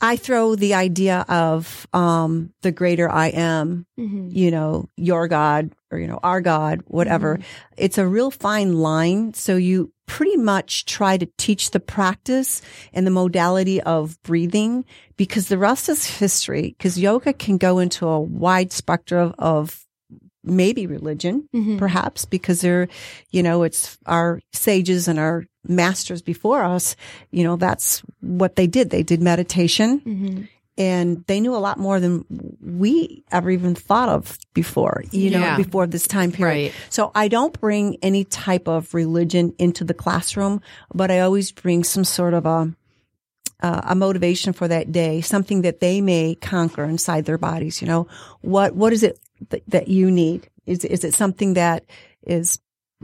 I 0.00 0.16
throw 0.16 0.54
the 0.54 0.74
idea 0.74 1.24
of, 1.28 1.86
um, 1.92 2.52
the 2.62 2.72
greater 2.72 3.10
I 3.10 3.28
am, 3.28 3.86
mm-hmm. 3.98 4.28
you 4.30 4.50
know, 4.50 4.88
your 4.96 5.28
God 5.28 5.72
or, 5.90 5.98
you 5.98 6.06
know, 6.06 6.20
our 6.22 6.40
God, 6.40 6.82
whatever. 6.86 7.36
Mm-hmm. 7.36 7.74
It's 7.76 7.98
a 7.98 8.06
real 8.06 8.30
fine 8.30 8.74
line. 8.74 9.34
So 9.34 9.56
you 9.56 9.92
pretty 10.06 10.36
much 10.36 10.84
try 10.84 11.16
to 11.16 11.28
teach 11.36 11.70
the 11.72 11.80
practice 11.80 12.62
and 12.92 13.06
the 13.06 13.10
modality 13.10 13.82
of 13.82 14.20
breathing 14.22 14.84
because 15.16 15.48
the 15.48 15.58
rest 15.58 15.88
is 15.88 16.04
history 16.04 16.74
because 16.76 16.98
yoga 16.98 17.32
can 17.32 17.58
go 17.58 17.78
into 17.78 18.06
a 18.06 18.20
wide 18.20 18.72
spectrum 18.72 19.34
of 19.38 19.84
maybe 20.44 20.86
religion, 20.86 21.48
mm-hmm. 21.54 21.76
perhaps, 21.76 22.24
because 22.24 22.60
they're, 22.60 22.86
you 23.30 23.42
know, 23.42 23.64
it's 23.64 23.98
our 24.06 24.40
sages 24.52 25.08
and 25.08 25.18
our 25.18 25.44
masters 25.68 26.22
before 26.22 26.62
us, 26.62 26.96
you 27.30 27.44
know, 27.44 27.56
that's 27.56 28.00
what 28.20 28.56
they 28.56 28.66
did. 28.66 28.90
They 28.90 29.02
did 29.02 29.22
meditation 29.22 30.48
and 30.78 31.24
they 31.26 31.40
knew 31.40 31.54
a 31.54 31.58
lot 31.58 31.78
more 31.78 32.00
than 32.00 32.24
we 32.60 33.24
ever 33.32 33.50
even 33.50 33.74
thought 33.74 34.08
of 34.10 34.36
before, 34.52 35.04
you 35.10 35.30
know, 35.30 35.40
Yeah. 35.40 35.56
before 35.56 35.86
this 35.86 36.06
time 36.06 36.32
period. 36.32 36.64
Right. 36.66 36.72
So 36.90 37.10
I 37.14 37.28
don't 37.28 37.58
bring 37.60 37.96
any 38.02 38.24
type 38.24 38.68
of 38.68 38.92
religion 38.92 39.54
into 39.58 39.84
the 39.84 39.94
classroom, 39.94 40.60
but 40.94 41.10
I 41.10 41.20
always 41.20 41.50
bring 41.50 41.82
some 41.84 42.04
sort 42.04 42.34
of 42.34 42.44
a, 42.46 42.74
uh, 43.62 43.80
a 43.84 43.94
motivation 43.94 44.52
for 44.52 44.68
that 44.68 44.92
day, 44.92 45.22
something 45.22 45.62
that 45.62 45.80
they 45.80 46.02
may 46.02 46.34
conquer 46.34 46.84
inside 46.84 47.24
their 47.24 47.38
bodies. 47.38 47.80
You 47.80 47.88
know, 47.88 48.06
what 48.42 48.74
what 48.76 48.92
is 48.92 49.02
it 49.02 49.18
th- 49.50 49.62
that 49.68 49.88
you 49.88 50.10
need? 50.10 50.48
Is 50.66 50.84
is 50.84 51.04
it 51.04 51.14
something 51.14 51.54
that 51.54 51.84
is 52.26 52.58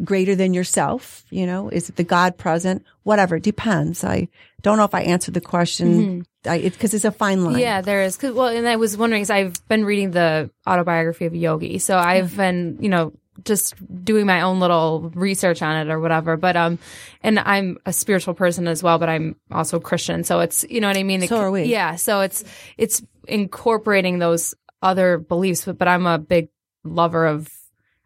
greater 0.05 0.35
than 0.35 0.55
yourself? 0.55 1.25
You 1.31 1.47
know, 1.47 1.69
is 1.69 1.89
it 1.89 1.97
the 1.97 2.05
God 2.05 2.37
present? 2.39 2.85
Whatever, 3.03 3.37
it 3.37 3.43
depends. 3.43 4.05
I 4.05 4.29
don't 4.63 4.79
know 4.79 4.85
if 4.85 4.95
I 4.95 5.03
answered 5.03 5.35
the 5.35 5.41
question 5.41 6.25
It's 6.45 6.77
because 6.77 6.95
it's 6.95 7.05
a 7.05 7.13
fine 7.13 7.45
line. 7.45 7.59
Yeah, 7.59 7.81
there 7.83 8.03
is. 8.03 8.17
'Cause- 8.17 8.33
well, 8.33 8.49
and 8.49 8.67
I 8.69 8.77
was 8.77 8.97
wondering, 8.97 9.23
because 9.23 9.31
I've 9.31 9.69
been 9.69 9.85
reading 9.85 10.11
the 10.13 10.51
autobiography 10.67 11.27
of 11.27 11.35
Yogi, 11.35 11.79
so 11.79 11.97
I've 11.99 12.37
been, 12.37 12.79
you 12.81 12.89
know, 12.89 13.13
just 13.45 13.75
doing 14.05 14.27
my 14.27 14.43
own 14.43 14.61
little 14.61 15.11
research 15.15 15.63
on 15.63 15.87
it 15.87 15.91
or 15.91 15.99
whatever. 16.01 16.37
But 16.37 16.57
um, 16.57 16.79
and 17.23 17.39
I'm 17.39 17.79
a 17.87 17.93
spiritual 17.93 18.35
person 18.35 18.69
as 18.69 18.83
well, 18.83 18.99
but 18.99 19.09
I'm 19.09 19.37
also 19.51 19.81
Christian, 19.81 20.23
so 20.25 20.41
it's 20.41 20.65
you 20.69 20.81
know 20.81 20.89
what 20.89 20.97
I 20.99 21.03
mean. 21.03 21.23
It 21.23 21.29
So 21.31 21.37
are 21.39 21.51
we. 21.51 21.65
Yeah, 21.65 21.97
so 21.97 22.21
it's 22.21 22.45
it's 22.77 23.03
incorporating 23.27 24.19
those 24.19 24.55
other 24.83 25.19
beliefs, 25.19 25.65
but, 25.65 25.79
but 25.79 25.89
I'm 25.89 26.07
a 26.07 26.19
big 26.19 26.49
lover 26.85 27.27
of 27.27 27.49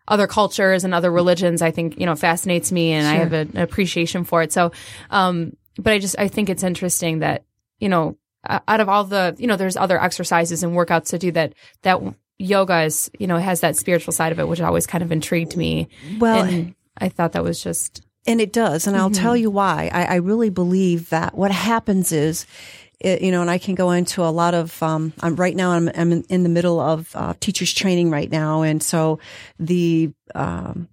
other 0.08 0.26
cultures 0.26 0.84
and 0.84 0.94
other 0.94 1.10
religions. 1.10 1.62
I 1.62 1.70
think 1.70 1.98
you 1.98 2.06
know 2.06 2.16
fascinates 2.16 2.70
me, 2.72 2.92
and 2.92 3.06
I 3.06 3.14
have 3.14 3.32
a- 3.32 3.36
an 3.52 3.58
appreciation 3.58 4.24
for 4.24 4.42
it. 4.42 4.52
So, 4.52 4.72
um, 5.10 5.56
but 5.78 5.92
I 5.92 5.98
just 5.98 6.16
I 6.18 6.28
think 6.28 6.48
it's 6.50 6.62
interesting 6.62 7.20
that 7.20 7.44
you 7.80 7.88
know 7.88 8.16
out 8.48 8.80
of 8.80 8.88
all 8.88 9.04
the 9.04 9.34
you 9.38 9.46
know 9.46 9.56
there's 9.56 9.76
other 9.76 10.00
exercises 10.00 10.62
and 10.62 10.72
workouts 10.74 11.08
to 11.10 11.18
do 11.18 11.32
that 11.32 11.52
that 11.82 12.00
yoga 12.38 12.82
is 12.82 13.10
you 13.18 13.26
know 13.26 13.38
has 13.38 13.60
that 13.60 13.76
spiritual 13.76 14.12
side 14.12 14.30
of 14.30 14.38
it 14.38 14.46
which 14.46 14.60
always 14.60 14.86
kind 14.86 15.02
of 15.02 15.10
intrigued 15.10 15.56
me 15.56 15.88
Well, 16.18 16.44
and 16.44 16.74
i 16.98 17.08
thought 17.08 17.32
that 17.32 17.42
was 17.42 17.62
just 17.62 18.02
And 18.26 18.40
it 18.40 18.52
does. 18.52 18.86
And 18.86 18.96
I'll 18.96 19.10
tell 19.10 19.36
you 19.36 19.50
why. 19.50 19.90
I, 19.92 20.04
I 20.04 20.14
really 20.16 20.50
believe 20.50 21.10
that 21.10 21.34
what 21.36 21.50
happens 21.52 22.10
is, 22.12 22.44
it, 23.00 23.20
you 23.22 23.30
know, 23.30 23.40
and 23.40 23.50
I 23.50 23.58
can 23.58 23.74
go 23.74 23.90
into 23.90 24.22
a 24.22 24.30
lot 24.30 24.54
of, 24.54 24.82
um, 24.82 25.12
I'm 25.20 25.36
right 25.36 25.54
now, 25.54 25.72
I'm, 25.72 25.88
I'm 25.94 26.24
in, 26.28 26.42
the 26.42 26.48
middle 26.48 26.80
of 26.80 27.14
uh, 27.14 27.34
teachers 27.40 27.72
training 27.72 28.10
right 28.10 28.30
now. 28.30 28.62
And 28.62 28.82
so 28.82 29.18
the, 29.58 30.12
um, 30.34 30.88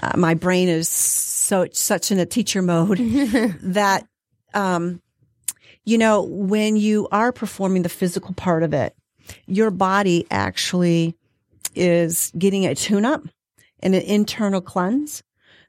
uh, 0.00 0.16
my 0.16 0.34
brain 0.34 0.68
is 0.68 0.88
so, 0.88 1.66
such 1.72 2.12
in 2.12 2.18
a 2.18 2.26
teacher 2.26 2.62
mode 2.62 2.98
that, 3.62 4.06
um, 4.54 5.02
you 5.84 5.98
know, 5.98 6.22
when 6.22 6.76
you 6.76 7.08
are 7.10 7.32
performing 7.32 7.82
the 7.82 7.88
physical 7.88 8.34
part 8.34 8.62
of 8.62 8.72
it, 8.72 8.94
your 9.46 9.70
body 9.70 10.26
actually 10.30 11.16
is 11.74 12.30
getting 12.38 12.66
a 12.66 12.74
tune 12.74 13.04
up 13.04 13.22
and 13.80 13.94
an 13.94 14.02
internal 14.02 14.60
cleanse. 14.60 15.22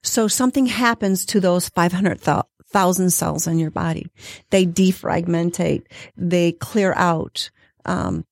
So 0.04 0.28
something 0.28 0.66
happens 0.68 1.26
to 1.28 1.40
those 1.40 1.70
five 1.70 1.94
hundred 1.94 2.20
500,000 2.22 2.53
cells 3.10 3.48
in 3.48 3.60
your 3.60 3.72
body. 3.72 4.08
They 4.50 4.66
defragmentate. 4.66 5.86
They 6.18 6.52
clear 6.52 6.94
out. 6.94 7.50
Um, 7.86 8.26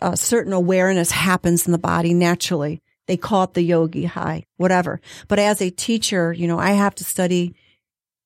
a 0.00 0.16
certain 0.16 0.52
awareness 0.52 1.10
happens 1.10 1.66
in 1.66 1.72
the 1.72 1.78
body 1.78 2.14
naturally. 2.14 2.82
They 3.06 3.16
call 3.16 3.44
it 3.44 3.54
the 3.54 3.62
yogi 3.62 4.04
high, 4.04 4.44
whatever. 4.56 5.00
But 5.28 5.38
as 5.38 5.60
a 5.60 5.70
teacher, 5.70 6.32
you 6.32 6.46
know, 6.46 6.58
I 6.58 6.70
have 6.70 6.94
to 6.96 7.04
study 7.04 7.54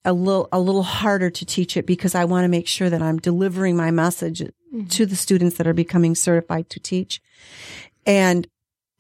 a 0.05 0.13
little, 0.13 0.49
a 0.53 0.61
little 0.61 0.83
harder 0.83 1.31
to 1.31 1.45
teach 1.45 1.77
it 1.77 1.87
because 1.87 2.15
I 2.15 2.25
want 2.25 2.45
to 2.45 2.49
make 2.49 2.69
sure 2.69 2.89
that 2.89 3.03
I'm 3.03 3.19
delivering 3.19 3.77
my 3.77 3.91
message 3.91 4.43
to 4.91 5.07
the 5.07 5.17
students 5.17 5.57
that 5.57 5.67
are 5.67 5.75
becoming 5.75 6.15
certified 6.15 6.71
to 6.71 6.81
teach. 6.81 7.21
And 8.05 8.47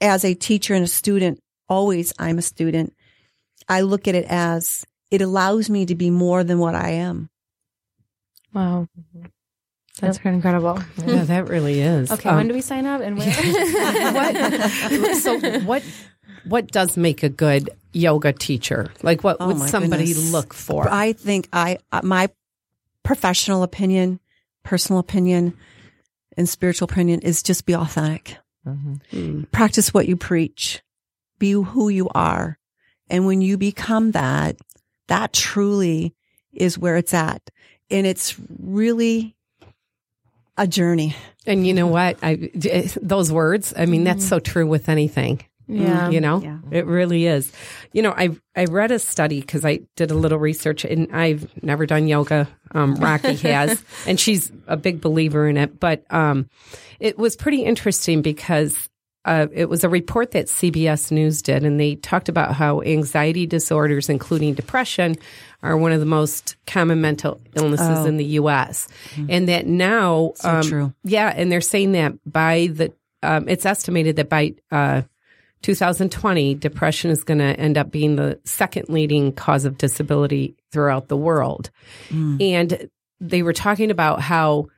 as 0.00 0.24
a 0.24 0.34
teacher 0.34 0.74
and 0.74 0.84
a 0.84 0.88
student, 0.88 1.38
always 1.68 2.12
I'm 2.18 2.38
a 2.38 2.42
student. 2.42 2.94
I 3.68 3.82
look 3.82 4.08
at 4.08 4.14
it 4.14 4.26
as 4.28 4.84
it 5.10 5.20
allows 5.22 5.70
me 5.70 5.86
to 5.86 5.94
be 5.94 6.10
more 6.10 6.42
than 6.44 6.58
what 6.58 6.74
I 6.74 6.90
am. 6.90 7.30
wow 8.54 8.88
that's 10.00 10.18
pretty 10.18 10.34
incredible 10.36 10.78
Yeah, 11.06 11.24
that 11.24 11.48
really 11.48 11.80
is. 11.80 12.10
okay 12.12 12.28
Um, 12.28 12.36
when 12.36 12.48
do 12.48 12.54
we 12.54 12.60
sign 12.60 12.84
up 12.86 13.00
and 13.00 13.16
where 13.16 13.26
what, 15.00 15.16
so 15.16 15.38
what 15.60 15.82
what 16.44 16.68
does 16.68 16.96
make 16.96 17.22
a 17.22 17.28
good 17.28 17.70
yoga 17.92 18.32
teacher? 18.32 18.92
Like 19.02 19.24
what 19.24 19.38
Oh, 19.40 19.48
would 19.48 19.68
somebody 19.68 20.06
goodness. 20.06 20.32
look 20.32 20.52
for? 20.54 20.86
I 20.88 21.12
think 21.14 21.48
I, 21.52 21.78
uh, 21.90 22.02
my 22.04 22.28
professional 23.02 23.62
opinion, 23.64 24.20
personal 24.62 25.00
opinion, 25.00 25.54
and 26.36 26.48
spiritual 26.48 26.86
opinion 26.88 27.20
is 27.22 27.42
just 27.42 27.64
be 27.66 27.74
authentic. 27.74 28.36
Practice 29.50 29.92
what 29.94 30.06
you 30.06 30.16
preach. 30.16 30.82
Be 31.38 31.52
who 31.52 31.88
you 31.88 32.08
are. 32.14 32.58
And 33.08 33.26
when 33.26 33.40
you 33.40 33.56
become 33.56 34.12
that, 34.12 34.56
that 35.08 35.32
truly 35.32 36.14
is 36.52 36.78
where 36.78 36.96
it's 36.96 37.14
at. 37.14 37.50
And 37.90 38.06
it's 38.06 38.34
really 38.58 39.36
a 40.56 40.66
journey. 40.66 41.14
And 41.46 41.66
you 41.66 41.74
know 41.74 41.86
what? 41.86 42.18
I 42.22 42.50
those 43.00 43.30
words. 43.30 43.72
I 43.76 43.86
mean, 43.86 44.04
that's 44.04 44.26
so 44.26 44.40
true 44.40 44.66
with 44.66 44.88
anything. 44.88 45.42
Yeah. 45.68 46.10
You 46.10 46.20
know, 46.20 46.40
Yeah. 46.42 46.58
it 46.70 46.86
really 46.86 47.26
is. 47.26 47.52
You 47.92 48.02
know, 48.02 48.12
I 48.16 48.30
I 48.56 48.64
read 48.64 48.90
a 48.92 48.98
study 48.98 49.40
because 49.40 49.64
I 49.64 49.80
did 49.96 50.10
a 50.10 50.14
little 50.14 50.38
research 50.38 50.84
and 50.84 51.08
I've 51.14 51.50
never 51.62 51.86
done 51.86 52.06
yoga. 52.08 52.48
Um, 52.72 52.94
Rocky 52.96 53.34
has, 53.48 53.82
and 54.06 54.18
she's 54.18 54.50
a 54.66 54.76
big 54.76 55.00
believer 55.00 55.48
in 55.48 55.56
it. 55.56 55.78
But 55.80 56.04
um, 56.12 56.48
it 57.00 57.18
was 57.18 57.36
pretty 57.36 57.64
interesting 57.64 58.22
because 58.22 58.88
uh, 59.26 59.46
it 59.52 59.68
was 59.68 59.84
a 59.84 59.88
report 59.88 60.30
that 60.30 60.46
CBS 60.46 61.10
News 61.10 61.42
did, 61.42 61.64
and 61.64 61.78
they 61.78 61.96
talked 61.96 62.28
about 62.28 62.54
how 62.54 62.80
anxiety 62.82 63.44
disorders, 63.46 64.08
including 64.08 64.54
depression, 64.54 65.16
are 65.62 65.76
one 65.76 65.92
of 65.92 66.00
the 66.00 66.06
most 66.06 66.56
common 66.66 67.00
mental 67.00 67.40
illnesses 67.54 68.06
in 68.06 68.16
the 68.16 68.24
U.S. 68.40 68.88
And 69.28 69.48
that 69.48 69.66
now, 69.66 70.32
So 70.36 70.62
true. 70.62 70.94
yeah, 71.02 71.32
and 71.34 71.50
they're 71.50 71.60
saying 71.60 71.92
that 71.92 72.12
by 72.24 72.68
the, 72.72 72.92
um, 73.22 73.48
it's 73.48 73.66
estimated 73.66 74.16
that 74.16 74.28
by 74.28 74.54
uh, 74.70 75.02
2020, 75.62 76.54
depression 76.54 77.10
is 77.10 77.24
going 77.24 77.38
to 77.38 77.58
end 77.58 77.76
up 77.76 77.90
being 77.90 78.16
the 78.16 78.38
second 78.44 78.88
leading 78.88 79.32
cause 79.32 79.64
of 79.64 79.76
disability 79.78 80.56
throughout 80.70 81.08
the 81.08 81.16
world. 81.16 81.70
And 82.40 82.88
they 83.20 83.42
were 83.42 83.52
talking 83.54 83.90
about 83.90 84.20
how 84.20 84.68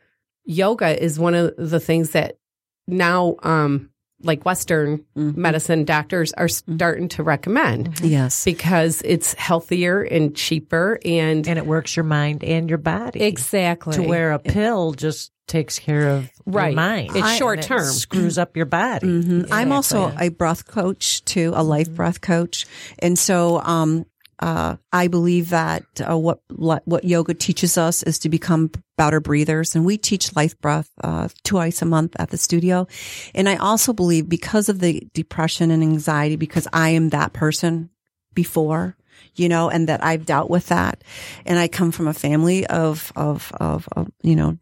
yoga 0.45 1.01
is 1.03 1.19
one 1.19 1.35
of 1.35 1.55
the 1.59 1.81
things 1.81 2.11
that 2.11 2.39
now, 2.87 3.37
um, 3.43 3.91
like 4.23 4.45
Western 4.45 5.05
medicine 5.15 5.85
doctors 5.85 6.33
are 6.33 6.49
starting 6.49 7.09
to 7.11 7.23
recommend 7.23 8.01
Yes. 8.01 8.45
because 8.45 9.01
it's 9.05 9.35
healthier 9.35 10.03
and 10.03 10.35
cheaper 10.35 10.99
and, 11.05 11.47
And 11.47 11.59
it 11.59 11.67
works 11.67 11.95
your 11.97 12.05
mind 12.05 12.43
and 12.43 12.69
your 12.69 12.79
body. 12.79 13.23
exactly 13.23 13.95
To 13.95 14.03
where 14.03 14.33
a 14.33 14.39
pill 14.39 14.93
just 14.93 15.31
takes 15.47 15.79
care 15.79 16.09
of 16.11 16.31
Right. 16.45 16.69
your 16.69 16.77
mind. 16.77 17.11
It's 17.17 17.27
And 17.27 17.39
short 17.39 17.61
it 17.61 17.63
term. 17.63 17.85
Screws 17.85 18.39
up 18.39 18.57
your 18.57 18.67
body. 18.67 19.07
Mhm. 19.07 19.49
I'm 19.51 19.73
also 19.73 20.13
a 20.19 20.29
breath 20.31 20.67
coach 20.67 21.25
too, 21.25 21.53
a 21.55 21.63
life 21.63 21.91
breath 21.91 22.21
coach, 22.21 22.67
and 22.99 23.19
so 23.19 23.61
um, 23.63 24.05
uh, 24.41 24.77
I 24.93 25.09
believe 25.09 25.51
that 25.51 25.85
uh, 26.09 26.17
what 26.17 26.41
what 26.49 27.05
yoga 27.05 27.35
teaches 27.35 27.77
us 27.77 28.03
is 28.03 28.19
to 28.21 28.29
become 28.29 28.71
better 28.97 29.21
breathers, 29.21 29.75
and 29.75 29.85
we 29.85 29.99
teach 29.99 30.35
life 30.37 30.59
breath 30.61 30.91
uh, 31.03 31.29
twice 31.45 31.83
a 31.83 31.87
month 31.87 32.15
at 32.19 32.31
the 32.31 32.39
studio. 32.39 32.87
And 33.35 33.49
I 33.49 33.57
also 33.57 33.93
believe 33.93 34.29
because 34.29 34.69
of 34.69 34.81
the 34.81 35.07
depression 35.13 35.71
and 35.71 35.83
anxiety, 35.83 36.37
because 36.37 36.69
I 36.73 36.91
am 36.91 37.11
that 37.11 37.33
person 37.33 37.91
before. 38.35 38.97
You 39.35 39.49
know, 39.49 39.69
and 39.69 39.89
that 39.89 40.03
I've 40.03 40.27
dealt 40.27 40.49
with 40.49 40.69
that, 40.69 41.03
and 41.45 41.59
I 41.59 41.69
come 41.69 41.91
from 41.93 42.07
a 42.07 42.15
family 42.15 42.67
of 42.67 43.13
of 43.17 43.53
of, 43.61 43.89
of 43.93 44.11
you 44.23 44.37
know 44.37 44.59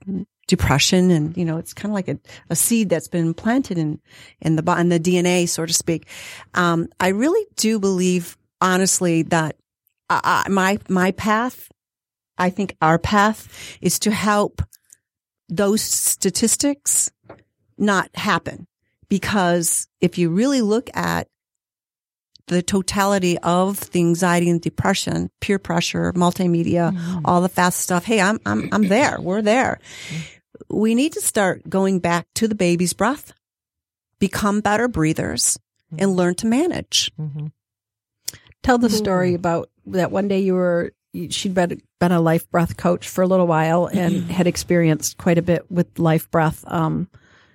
depression 0.46 1.10
and 1.10 1.36
you 1.36 1.44
know 1.44 1.56
it's 1.58 1.74
kind 1.74 1.90
of 1.90 1.94
like 1.94 2.08
a, 2.08 2.18
a 2.50 2.56
seed 2.56 2.88
that's 2.88 3.08
been 3.08 3.34
planted 3.34 3.78
in 3.78 4.00
in 4.40 4.56
the 4.56 4.78
in 4.78 4.88
the 4.88 5.00
DNA 5.00 5.48
so 5.48 5.66
to 5.66 5.72
speak 5.72 6.06
um 6.54 6.88
I 7.00 7.08
really 7.08 7.44
do 7.56 7.80
believe 7.80 8.36
honestly 8.60 9.22
that 9.24 9.56
My 10.08 10.78
my 10.88 11.10
path 11.12 11.70
I 12.38 12.50
think 12.50 12.76
our 12.82 12.98
path 12.98 13.78
is 13.80 13.98
to 14.00 14.10
help 14.10 14.62
those 15.48 15.82
statistics 15.82 17.10
not 17.78 18.10
happen 18.14 18.66
because 19.08 19.88
if 20.00 20.18
you 20.18 20.30
really 20.30 20.60
look 20.60 20.90
at 20.94 21.28
the 22.48 22.62
totality 22.62 23.38
of 23.38 23.90
the 23.90 24.00
anxiety 24.00 24.48
and 24.48 24.60
depression, 24.60 25.30
peer 25.40 25.58
pressure, 25.58 26.12
multimedia, 26.12 26.92
mm-hmm. 26.92 27.18
all 27.24 27.40
the 27.40 27.48
fast 27.48 27.80
stuff. 27.80 28.04
Hey, 28.04 28.20
I'm, 28.20 28.38
I'm, 28.46 28.68
I'm 28.70 28.86
there. 28.86 29.20
We're 29.20 29.42
there. 29.42 29.80
Mm-hmm. 30.08 30.76
We 30.76 30.94
need 30.94 31.12
to 31.14 31.20
start 31.20 31.68
going 31.68 31.98
back 31.98 32.28
to 32.36 32.46
the 32.46 32.54
baby's 32.54 32.92
breath, 32.92 33.32
become 34.20 34.60
better 34.60 34.86
breathers 34.86 35.58
and 35.90 36.10
mm-hmm. 36.10 36.18
learn 36.18 36.34
to 36.36 36.46
manage. 36.46 37.10
Tell 38.66 38.78
the 38.78 38.90
story 38.90 39.34
about 39.34 39.70
that 39.86 40.10
one 40.10 40.26
day 40.26 40.40
you 40.40 40.54
were 40.54 40.92
she'd 41.30 41.54
been 41.54 41.80
been 42.00 42.10
a 42.10 42.20
life 42.20 42.50
breath 42.50 42.76
coach 42.76 43.08
for 43.08 43.22
a 43.22 43.26
little 43.28 43.46
while 43.46 43.86
and 43.86 44.24
had 44.30 44.48
experienced 44.48 45.18
quite 45.18 45.38
a 45.38 45.42
bit 45.42 45.70
with 45.70 46.00
life 46.00 46.28
breath. 46.32 46.64
Um, 46.66 47.08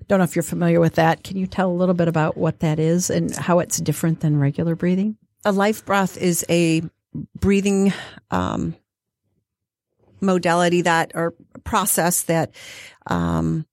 don't 0.07 0.19
know 0.19 0.23
if 0.23 0.37
you're 0.37 0.43
familiar 0.43 0.79
with 0.79 0.95
that. 0.95 1.21
Can 1.21 1.35
you 1.35 1.47
tell 1.47 1.69
a 1.69 1.73
little 1.73 1.95
bit 1.95 2.07
about 2.07 2.37
what 2.37 2.61
that 2.61 2.79
is 2.79 3.09
and 3.09 3.35
how 3.35 3.59
it's 3.59 3.77
different 3.81 4.21
than 4.21 4.39
regular 4.39 4.73
breathing? 4.73 5.17
A 5.43 5.51
life 5.51 5.85
breath 5.85 6.17
is 6.17 6.45
a 6.49 6.81
breathing, 7.37 7.91
um, 8.29 8.77
modality 10.21 10.81
that 10.83 11.11
or 11.13 11.33
process 11.65 12.23
that, 12.23 12.55
um, 13.07 13.65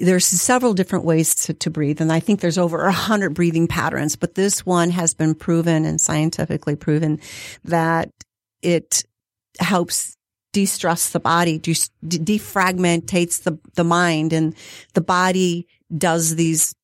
there's 0.00 0.26
several 0.26 0.74
different 0.74 1.04
ways 1.04 1.34
to, 1.34 1.54
to 1.54 1.70
breathe. 1.70 2.00
And 2.00 2.12
I 2.12 2.20
think 2.20 2.40
there's 2.40 2.58
over 2.58 2.84
a 2.84 2.92
hundred 2.92 3.34
breathing 3.34 3.66
patterns, 3.66 4.16
but 4.16 4.34
this 4.34 4.64
one 4.64 4.90
has 4.90 5.14
been 5.14 5.34
proven 5.34 5.84
and 5.84 6.00
scientifically 6.00 6.76
proven 6.76 7.20
that 7.64 8.10
it 8.62 9.04
helps 9.58 10.16
de-stress 10.52 11.10
the 11.10 11.20
body, 11.20 11.58
de- 11.58 11.74
defragmentates 12.02 13.42
the, 13.42 13.58
the 13.74 13.84
mind 13.84 14.32
and 14.32 14.54
the 14.94 15.00
body 15.00 15.66
does 15.96 16.34
these 16.34 16.74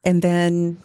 And 0.04 0.22
then 0.22 0.78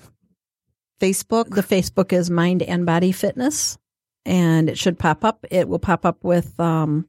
Facebook. 0.99 1.53
the 1.53 1.64
Facebook 1.64 2.12
is 2.12 2.30
Mind 2.30 2.64
and 2.64 2.86
Body 2.86 3.12
Fitness, 3.12 3.78
and 4.26 4.70
it 4.70 4.78
should 4.78 4.99
pop 4.99 5.24
up. 5.24 5.45
It 5.51 5.68
will 5.68 5.80
pop 5.80 6.05
up 6.05 6.24
with 6.24 6.59
um, 6.59 7.07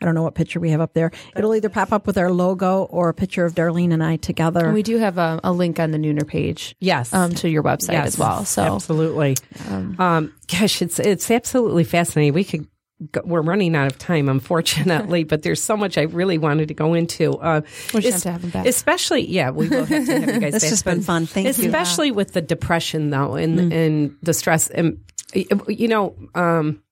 I 0.00 0.06
don't 0.06 0.14
know 0.14 0.22
what 0.22 0.34
picture 0.34 0.60
we 0.60 0.70
have 0.70 0.80
up 0.80 0.94
there. 0.94 1.10
It'll 1.36 1.54
either 1.54 1.68
pop 1.68 1.92
up 1.92 2.06
with 2.06 2.16
our 2.16 2.30
logo 2.32 2.84
or 2.84 3.08
a 3.10 3.14
picture 3.14 3.44
of 3.44 3.54
Darlene 3.54 3.92
and 3.92 4.02
I 4.02 4.16
together. 4.16 4.64
And 4.64 4.74
we 4.74 4.82
do 4.82 4.96
have 4.98 5.18
a, 5.18 5.40
a 5.44 5.52
link 5.52 5.78
on 5.78 5.90
the 5.90 5.98
Nooner 5.98 6.26
page. 6.26 6.74
Yes. 6.80 7.12
Um, 7.12 7.34
to 7.34 7.48
your 7.50 7.62
website 7.62 7.92
Yes, 7.92 8.06
as 8.08 8.18
well. 8.18 8.44
So 8.44 8.62
absolutely. 8.76 9.36
Um, 9.68 10.32
gosh, 10.48 10.80
it's 10.82 10.98
it's 10.98 11.30
absolutely 11.30 11.84
fascinating. 11.84 12.32
We 12.34 12.44
could. 12.44 12.66
Go, 13.12 13.22
we're 13.24 13.40
running 13.40 13.74
out 13.76 13.86
of 13.86 13.96
time, 13.96 14.28
unfortunately, 14.28 15.24
but 15.30 15.42
there's 15.42 15.62
so 15.62 15.74
much 15.74 15.96
I 15.96 16.02
really 16.02 16.36
wanted 16.36 16.68
to 16.68 16.74
go 16.74 16.92
into. 16.92 17.32
Uh, 17.32 17.62
We'll 17.94 18.02
just 18.02 18.16
es- 18.16 18.22
have 18.24 18.24
to 18.24 18.30
have 18.32 18.44
him 18.44 18.50
back. 18.50 18.66
Especially, 18.66 19.26
yeah, 19.26 19.48
we 19.48 19.70
will 19.70 19.86
have 19.86 20.04
to 20.06 20.20
have 20.20 20.34
you 20.34 20.38
guys 20.40 20.52
This 20.52 20.64
back. 20.64 20.70
has 20.70 20.82
been 20.82 21.00
fun. 21.00 21.24
Thank 21.24 21.46
you. 21.46 21.50
especially 21.64 22.10
with 22.10 22.34
the 22.34 22.42
depression 22.42 23.08
though, 23.08 23.36
and 23.36 23.72
and 23.72 24.16
the 24.22 24.34
stress, 24.34 24.68
and 24.68 24.98
you 25.34 25.88
know, 25.88 26.14
um, 26.34 26.82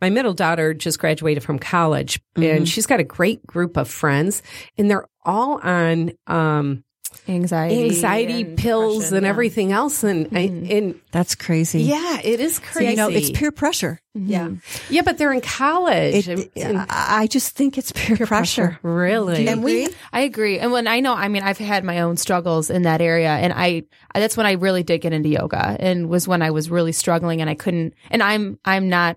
my 0.00 0.10
middle 0.10 0.34
daughter 0.34 0.74
just 0.74 0.98
graduated 0.98 1.42
from 1.42 1.58
college, 1.58 2.20
and 2.36 2.44
mm-hmm. 2.44 2.64
she's 2.64 2.86
got 2.86 3.00
a 3.00 3.04
great 3.04 3.46
group 3.46 3.76
of 3.76 3.88
friends, 3.88 4.42
and 4.76 4.90
they're 4.90 5.06
all 5.24 5.58
on 5.62 6.12
um, 6.26 6.84
anxiety, 7.26 7.84
anxiety 7.84 8.42
and 8.42 8.58
pills 8.58 8.94
depression, 8.94 9.16
and 9.16 9.24
yeah. 9.24 9.30
everything 9.30 9.72
else, 9.72 10.04
and 10.04 10.30
mm-hmm. 10.30 10.70
and 10.70 11.00
That's 11.12 11.34
crazy. 11.34 11.82
yeah, 11.82 12.20
it 12.22 12.40
is 12.40 12.56
So, 12.56 12.62
crazy. 12.62 12.90
you 12.90 12.96
know, 12.96 13.08
it's 13.08 13.30
peer 13.30 13.50
pressure. 13.52 14.00
Mm-hmm. 14.16 14.30
yeah, 14.30 14.50
Yeah, 14.88 15.02
but 15.02 15.18
they're 15.18 15.32
in 15.32 15.40
college. 15.40 16.28
It, 16.28 16.50
And- 16.56 16.78
I 16.78 17.22
I 17.22 17.26
just 17.26 17.54
think 17.56 17.76
it's 17.78 17.92
peer, 17.92 18.16
pressure. 18.16 18.78
really? 18.82 19.48
And 19.48 19.62
we, 19.62 19.88
I 20.12 20.20
agree. 20.20 20.58
And 20.58 20.72
when 20.72 20.86
I 20.86 21.00
know, 21.00 21.14
I 21.14 21.28
mean, 21.28 21.42
I've 21.42 21.58
had 21.58 21.84
my 21.84 22.00
own 22.00 22.16
struggles 22.16 22.70
in 22.70 22.82
that 22.82 23.00
area, 23.00 23.30
and 23.30 23.52
I 23.52 23.84
that's 24.14 24.36
when 24.36 24.46
I 24.46 24.52
really 24.52 24.82
did 24.82 25.00
get 25.00 25.12
into 25.12 25.28
yoga, 25.28 25.76
and 25.78 26.08
was 26.08 26.26
when 26.28 26.42
I 26.42 26.50
was 26.50 26.70
really 26.70 26.92
struggling, 26.92 27.40
and 27.40 27.50
I 27.50 27.54
couldn't. 27.54 27.94
And 28.10 28.22
I'm 28.22 28.58
I'm 28.64 28.88
not. 28.88 29.16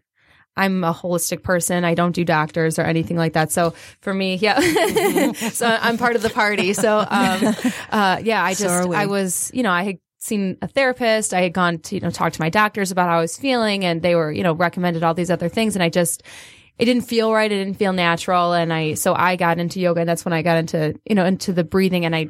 I'm 0.57 0.83
a 0.83 0.93
holistic 0.93 1.43
person. 1.43 1.85
I 1.85 1.93
don't 1.93 2.13
do 2.13 2.25
doctors 2.25 2.77
or 2.77 2.83
anything 2.83 3.17
like 3.17 3.33
that. 3.33 3.51
So 3.51 3.73
for 4.01 4.13
me, 4.13 4.35
yeah. 4.35 5.31
so 5.33 5.65
I'm 5.65 5.97
part 5.97 6.15
of 6.15 6.21
the 6.21 6.29
party. 6.29 6.73
So 6.73 6.99
um, 6.99 7.55
uh, 7.91 8.19
yeah, 8.21 8.43
I 8.43 8.53
just 8.53 8.89
we. 8.89 8.95
I 8.95 9.05
was, 9.05 9.49
you 9.53 9.63
know, 9.63 9.71
I 9.71 9.83
had 9.83 9.99
seen 10.21 10.57
a 10.61 10.67
therapist. 10.67 11.33
I 11.33 11.41
had 11.41 11.53
gone 11.53 11.79
to, 11.79 11.95
you 11.95 12.01
know, 12.01 12.11
talk 12.11 12.33
to 12.33 12.41
my 12.41 12.49
doctors 12.49 12.91
about 12.91 13.09
how 13.09 13.17
I 13.17 13.21
was 13.21 13.37
feeling 13.37 13.83
and 13.83 14.01
they 14.01 14.15
were, 14.15 14.31
you 14.31 14.43
know, 14.43 14.53
recommended 14.53 15.03
all 15.03 15.13
these 15.13 15.31
other 15.31 15.49
things. 15.49 15.75
And 15.75 15.81
I 15.81 15.89
just, 15.89 16.23
it 16.77 16.85
didn't 16.85 17.03
feel 17.03 17.33
right. 17.33 17.51
It 17.51 17.57
didn't 17.57 17.77
feel 17.77 17.93
natural. 17.93 18.53
And 18.53 18.71
I, 18.71 18.93
so 18.93 19.15
I 19.15 19.35
got 19.35 19.57
into 19.57 19.79
yoga 19.79 20.01
and 20.01 20.09
that's 20.09 20.23
when 20.23 20.33
I 20.33 20.43
got 20.43 20.57
into, 20.57 20.99
you 21.05 21.15
know, 21.15 21.25
into 21.25 21.53
the 21.53 21.63
breathing 21.63 22.05
and 22.05 22.15
I, 22.15 22.29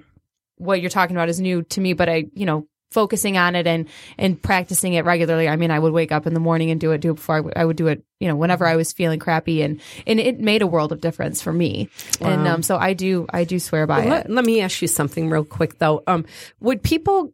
what 0.55 0.79
you're 0.79 0.89
talking 0.89 1.15
about 1.15 1.27
is 1.27 1.41
new 1.41 1.63
to 1.63 1.81
me, 1.81 1.93
but 1.93 2.07
I, 2.07 2.25
you 2.33 2.45
know, 2.45 2.67
focusing 2.91 3.37
on 3.37 3.55
it 3.55 3.65
and, 3.65 3.87
and 4.17 4.41
practicing 4.41 4.93
it 4.93 5.05
regularly. 5.05 5.47
I 5.47 5.55
mean, 5.55 5.71
I 5.71 5.79
would 5.79 5.93
wake 5.93 6.11
up 6.11 6.27
in 6.27 6.33
the 6.33 6.39
morning 6.39 6.71
and 6.71 6.79
do 6.79 6.91
it, 6.91 6.99
do 6.99 7.11
it 7.11 7.15
before 7.15 7.51
I 7.55 7.65
would, 7.65 7.77
do 7.77 7.87
it, 7.87 8.03
you 8.19 8.27
know, 8.27 8.35
whenever 8.35 8.67
I 8.67 8.75
was 8.75 8.93
feeling 8.93 9.19
crappy 9.19 9.61
and, 9.61 9.81
and 10.05 10.19
it 10.19 10.39
made 10.39 10.61
a 10.61 10.67
world 10.67 10.91
of 10.91 11.01
difference 11.01 11.41
for 11.41 11.53
me. 11.53 11.89
And, 12.19 12.47
um, 12.47 12.63
so 12.63 12.77
I 12.77 12.93
do, 12.93 13.25
I 13.33 13.45
do 13.45 13.59
swear 13.59 13.87
by 13.87 14.05
let, 14.05 14.25
it. 14.25 14.31
let 14.31 14.45
me 14.45 14.61
ask 14.61 14.81
you 14.81 14.87
something 14.87 15.29
real 15.29 15.45
quick 15.45 15.79
though. 15.79 16.03
Um, 16.05 16.25
would 16.59 16.83
people 16.83 17.33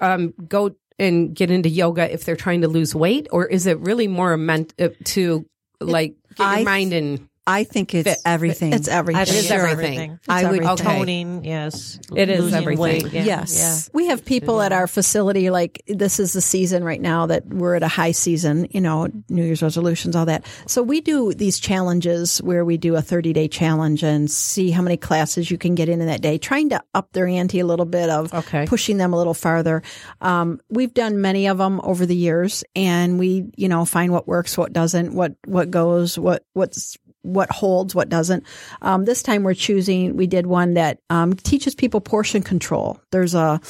um, 0.00 0.34
go 0.48 0.74
and 0.98 1.34
get 1.34 1.50
into 1.50 1.68
yoga 1.68 2.12
if 2.12 2.24
they're 2.24 2.36
trying 2.36 2.60
to 2.60 2.68
lose 2.68 2.94
weight, 2.94 3.26
or 3.32 3.46
is 3.46 3.66
it 3.66 3.78
really 3.80 4.06
more 4.06 4.36
meant 4.36 4.74
uh, 4.78 4.90
to 5.04 5.46
like 5.80 6.14
get 6.36 6.46
I 6.46 6.56
your 6.58 6.64
mind 6.66 6.92
in? 6.92 7.29
I 7.50 7.64
think 7.64 7.94
it's 7.94 8.08
Fit. 8.08 8.18
everything. 8.24 8.72
It's 8.72 8.88
everything. 8.88 9.20
I 9.20 9.24
think 9.24 9.36
is 9.38 9.44
it's 9.44 9.50
everything. 9.50 10.20
I 10.28 10.42
would 10.44 10.46
everything. 10.62 10.68
Okay. 10.68 10.84
Toning, 10.98 11.44
yes. 11.44 11.98
It 12.14 12.28
is 12.30 12.40
Losing 12.44 12.58
everything. 12.58 12.80
weight, 12.80 13.12
yeah, 13.12 13.24
Yes. 13.24 13.90
We 13.92 14.06
have 14.06 14.24
people 14.24 14.60
at 14.62 14.72
our 14.72 14.86
facility, 14.86 15.50
like 15.50 15.82
this 15.88 16.20
is 16.20 16.32
the 16.32 16.40
season 16.40 16.84
right 16.84 17.00
now 17.00 17.26
that 17.26 17.46
we're 17.46 17.74
at 17.74 17.82
a 17.82 17.88
high 17.88 18.12
season, 18.12 18.68
you 18.70 18.80
know, 18.80 19.08
New 19.28 19.42
Year's 19.44 19.62
resolutions, 19.62 20.14
all 20.14 20.26
that. 20.26 20.46
So 20.66 20.82
we 20.82 21.00
do 21.00 21.32
these 21.34 21.58
challenges 21.58 22.38
where 22.42 22.64
we 22.64 22.76
do 22.76 22.94
a 22.96 23.02
30 23.02 23.32
day 23.32 23.48
challenge 23.48 24.02
and 24.02 24.30
see 24.30 24.70
how 24.70 24.82
many 24.82 24.96
classes 24.96 25.50
you 25.50 25.58
can 25.58 25.74
get 25.74 25.88
in 25.88 26.00
in 26.00 26.06
that 26.06 26.20
day, 26.22 26.38
trying 26.38 26.68
to 26.70 26.82
up 26.94 27.12
their 27.12 27.26
ante 27.26 27.60
a 27.60 27.66
little 27.66 27.86
bit 27.86 28.10
of 28.10 28.32
Okay. 28.32 28.66
pushing 28.66 28.96
them 28.96 29.12
a 29.12 29.16
little 29.16 29.34
farther. 29.34 29.82
Um, 30.20 30.60
we've 30.68 30.94
done 30.94 31.20
many 31.20 31.48
of 31.48 31.58
them 31.58 31.80
over 31.82 32.06
the 32.06 32.16
years 32.16 32.62
and 32.76 33.18
we, 33.18 33.46
you 33.56 33.68
know, 33.68 33.84
find 33.84 34.12
what 34.12 34.28
works, 34.28 34.56
what 34.56 34.72
doesn't, 34.72 35.14
what, 35.14 35.34
what 35.46 35.70
goes, 35.70 36.18
what, 36.18 36.44
what's, 36.52 36.96
what 37.22 37.50
holds, 37.50 37.94
what 37.94 38.08
doesn't. 38.08 38.44
Um, 38.82 39.04
this 39.04 39.22
time 39.22 39.42
we're 39.42 39.54
choosing, 39.54 40.16
we 40.16 40.26
did 40.26 40.46
one 40.46 40.74
that 40.74 40.98
um, 41.10 41.34
teaches 41.34 41.74
people 41.74 42.00
portion 42.00 42.42
control. 42.42 43.00
There's 43.10 43.34
a 43.34 43.60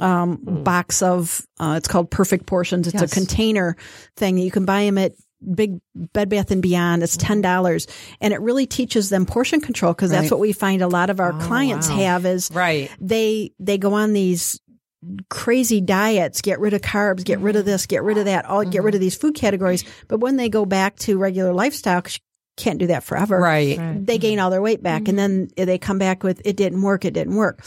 um, 0.00 0.36
box 0.42 1.02
of, 1.02 1.46
uh, 1.58 1.74
it's 1.78 1.88
called 1.88 2.10
Perfect 2.10 2.46
Portions. 2.46 2.86
It's 2.86 3.00
Yes. 3.00 3.10
a 3.10 3.14
container 3.14 3.76
thing. 4.16 4.36
You 4.38 4.50
can 4.50 4.64
buy 4.64 4.84
them 4.84 4.98
at 4.98 5.12
big 5.54 5.78
Bed 5.94 6.28
Bath 6.28 6.50
and 6.50 6.60
Beyond. 6.60 7.02
It's 7.02 7.16
ten 7.16 7.40
dollars, 7.40 7.86
and 8.20 8.34
it 8.34 8.40
really 8.40 8.66
teaches 8.66 9.08
them 9.08 9.24
portion 9.24 9.60
control 9.60 9.92
because 9.94 10.10
that's 10.10 10.30
what 10.32 10.40
we 10.40 10.52
find 10.52 10.82
a 10.82 10.88
lot 10.88 11.10
of 11.10 11.20
our 11.20 11.32
Oh, 11.32 11.38
clients 11.38 11.88
wow. 11.88 11.96
have 11.96 12.26
is 12.26 12.50
Right. 12.52 12.90
they 13.00 13.52
they 13.60 13.78
go 13.78 13.94
on 13.94 14.12
these 14.14 14.60
crazy 15.30 15.80
diets, 15.80 16.42
get 16.42 16.58
rid 16.58 16.74
of 16.74 16.80
carbs, 16.80 17.22
get 17.24 17.38
rid 17.38 17.54
of 17.54 17.64
this, 17.64 17.86
get 17.86 18.02
rid 18.02 18.18
of 18.18 18.24
that, 18.24 18.46
all 18.46 18.64
get 18.64 18.82
rid 18.82 18.96
of 18.96 19.00
these 19.00 19.14
food 19.14 19.36
categories. 19.36 19.84
But 20.08 20.18
when 20.18 20.36
they 20.36 20.48
go 20.48 20.64
back 20.66 20.96
to 21.00 21.18
regular 21.18 21.52
lifestyle, 21.52 22.02
can't 22.58 22.78
do 22.78 22.88
that 22.88 23.04
forever. 23.04 23.38
Right. 23.38 23.78
They 24.04 24.18
gain 24.18 24.38
all 24.38 24.50
their 24.50 24.60
weight 24.60 24.82
back 24.82 25.08
and 25.08 25.18
then 25.18 25.48
they 25.56 25.78
come 25.78 25.98
back 25.98 26.22
with 26.22 26.42
it 26.44 26.56
didn't 26.56 26.82
work, 26.82 27.04
it 27.04 27.14
didn't 27.14 27.36
work. 27.36 27.64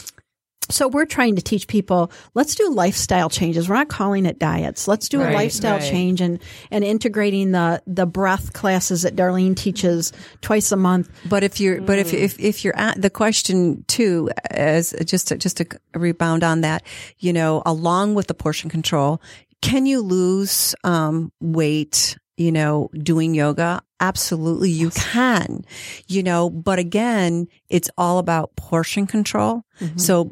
So 0.70 0.88
we're 0.88 1.06
trying 1.06 1.36
to 1.36 1.42
teach 1.42 1.66
people, 1.66 2.12
let's 2.34 2.54
do 2.54 2.70
lifestyle 2.70 3.28
changes. 3.28 3.68
We're 3.68 3.74
not 3.74 3.88
calling 3.88 4.24
it 4.24 4.38
diets. 4.38 4.88
Let's 4.88 5.08
do 5.08 5.20
Right, 5.20 5.32
a 5.32 5.34
lifestyle 5.34 5.78
right. 5.78 5.90
change 5.90 6.20
and, 6.22 6.38
and 6.70 6.82
integrating 6.84 7.50
the, 7.50 7.82
the 7.86 8.06
breath 8.06 8.52
classes 8.54 9.02
that 9.02 9.14
Darlene 9.14 9.56
teaches 9.56 10.12
twice 10.40 10.72
a 10.72 10.76
month. 10.76 11.10
But 11.28 11.42
if 11.42 11.60
you're, 11.60 11.82
but 11.82 11.98
if 11.98 12.14
if 12.14 12.38
if 12.40 12.64
you're 12.64 12.76
at 12.78 13.02
the 13.02 13.10
question 13.10 13.84
too, 13.86 14.30
as 14.50 14.94
just 15.04 15.28
to, 15.28 15.36
just 15.36 15.58
to 15.58 15.66
rebound 15.94 16.42
on 16.42 16.62
that, 16.62 16.84
you 17.18 17.34
know, 17.34 17.62
along 17.66 18.14
with 18.14 18.28
the 18.28 18.34
portion 18.34 18.70
control, 18.70 19.20
can 19.60 19.84
you 19.84 20.00
lose 20.00 20.74
um, 20.84 21.32
weight? 21.40 22.16
You 22.38 22.50
know, 22.50 22.88
doing 22.94 23.34
yoga, 23.34 23.82
absolutely 24.02 24.70
you 24.70 24.90
can. 24.90 25.64
You 26.08 26.22
know, 26.22 26.50
but 26.50 26.78
again, 26.78 27.48
it's 27.70 27.88
all 27.96 28.18
about 28.18 28.54
portion 28.56 29.06
control. 29.06 29.62
So 29.96 30.30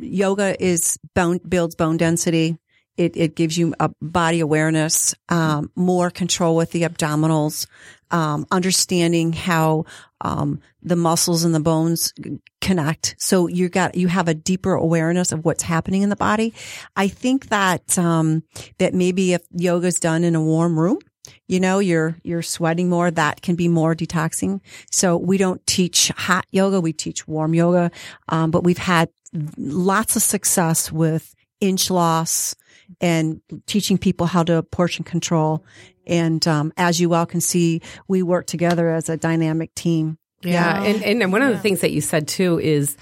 yoga 0.00 0.60
is 0.60 0.98
bone 1.14 1.38
builds 1.48 1.76
bone 1.76 1.98
density. 1.98 2.58
It, 2.96 3.16
it 3.16 3.34
gives 3.34 3.56
you 3.56 3.74
a 3.80 3.90
body 4.02 4.40
awareness, 4.40 5.14
um, 5.28 5.70
more 5.74 6.10
control 6.10 6.54
with 6.56 6.72
the 6.72 6.82
abdominals, 6.82 7.66
um, 8.10 8.46
understanding 8.50 9.32
how 9.32 9.84
um, 10.20 10.60
the 10.82 10.96
muscles 10.96 11.44
and 11.44 11.54
the 11.54 11.60
bones 11.60 12.12
connect. 12.60 13.14
So 13.18 13.46
you 13.46 13.68
got 13.70 13.94
you 13.94 14.08
have 14.08 14.28
a 14.28 14.34
deeper 14.34 14.74
awareness 14.74 15.32
of 15.32 15.44
what's 15.44 15.62
happening 15.62 16.02
in 16.02 16.10
the 16.10 16.16
body. 16.16 16.52
I 16.96 17.08
think 17.08 17.48
that 17.48 17.98
um, 17.98 18.42
that 18.78 18.92
maybe 18.92 19.32
if 19.32 19.42
yoga's 19.52 20.00
done 20.00 20.24
in 20.24 20.34
a 20.34 20.42
warm 20.42 20.78
room, 20.78 20.98
you 21.46 21.60
know, 21.60 21.78
you're 21.78 22.16
you're 22.22 22.42
sweating 22.42 22.88
more. 22.88 23.10
That 23.10 23.42
can 23.42 23.54
be 23.56 23.68
more 23.68 23.94
detoxing. 23.94 24.60
So 24.90 25.16
we 25.16 25.38
don't 25.38 25.64
teach 25.66 26.08
hot 26.16 26.46
yoga; 26.50 26.80
we 26.80 26.92
teach 26.92 27.26
warm 27.26 27.54
yoga. 27.54 27.90
Um, 28.28 28.50
but 28.50 28.64
we've 28.64 28.78
had 28.78 29.08
lots 29.56 30.16
of 30.16 30.22
success 30.22 30.90
with 30.90 31.34
inch 31.60 31.90
loss 31.90 32.54
and 33.00 33.40
teaching 33.66 33.98
people 33.98 34.26
how 34.26 34.42
to 34.44 34.62
portion 34.62 35.04
control. 35.04 35.64
And 36.06 36.46
um, 36.48 36.72
as 36.76 37.00
you 37.00 37.14
all 37.14 37.26
can 37.26 37.40
see, 37.40 37.82
we 38.08 38.22
work 38.22 38.46
together 38.46 38.90
as 38.90 39.08
a 39.08 39.16
dynamic 39.16 39.74
team. 39.74 40.18
Yeah, 40.42 40.82
and 40.82 41.22
and 41.22 41.32
one 41.32 41.42
of 41.42 41.50
the 41.50 41.58
things 41.58 41.80
that 41.80 41.90
you 41.90 42.00
said 42.00 42.26
too 42.26 42.58
is 42.58 42.96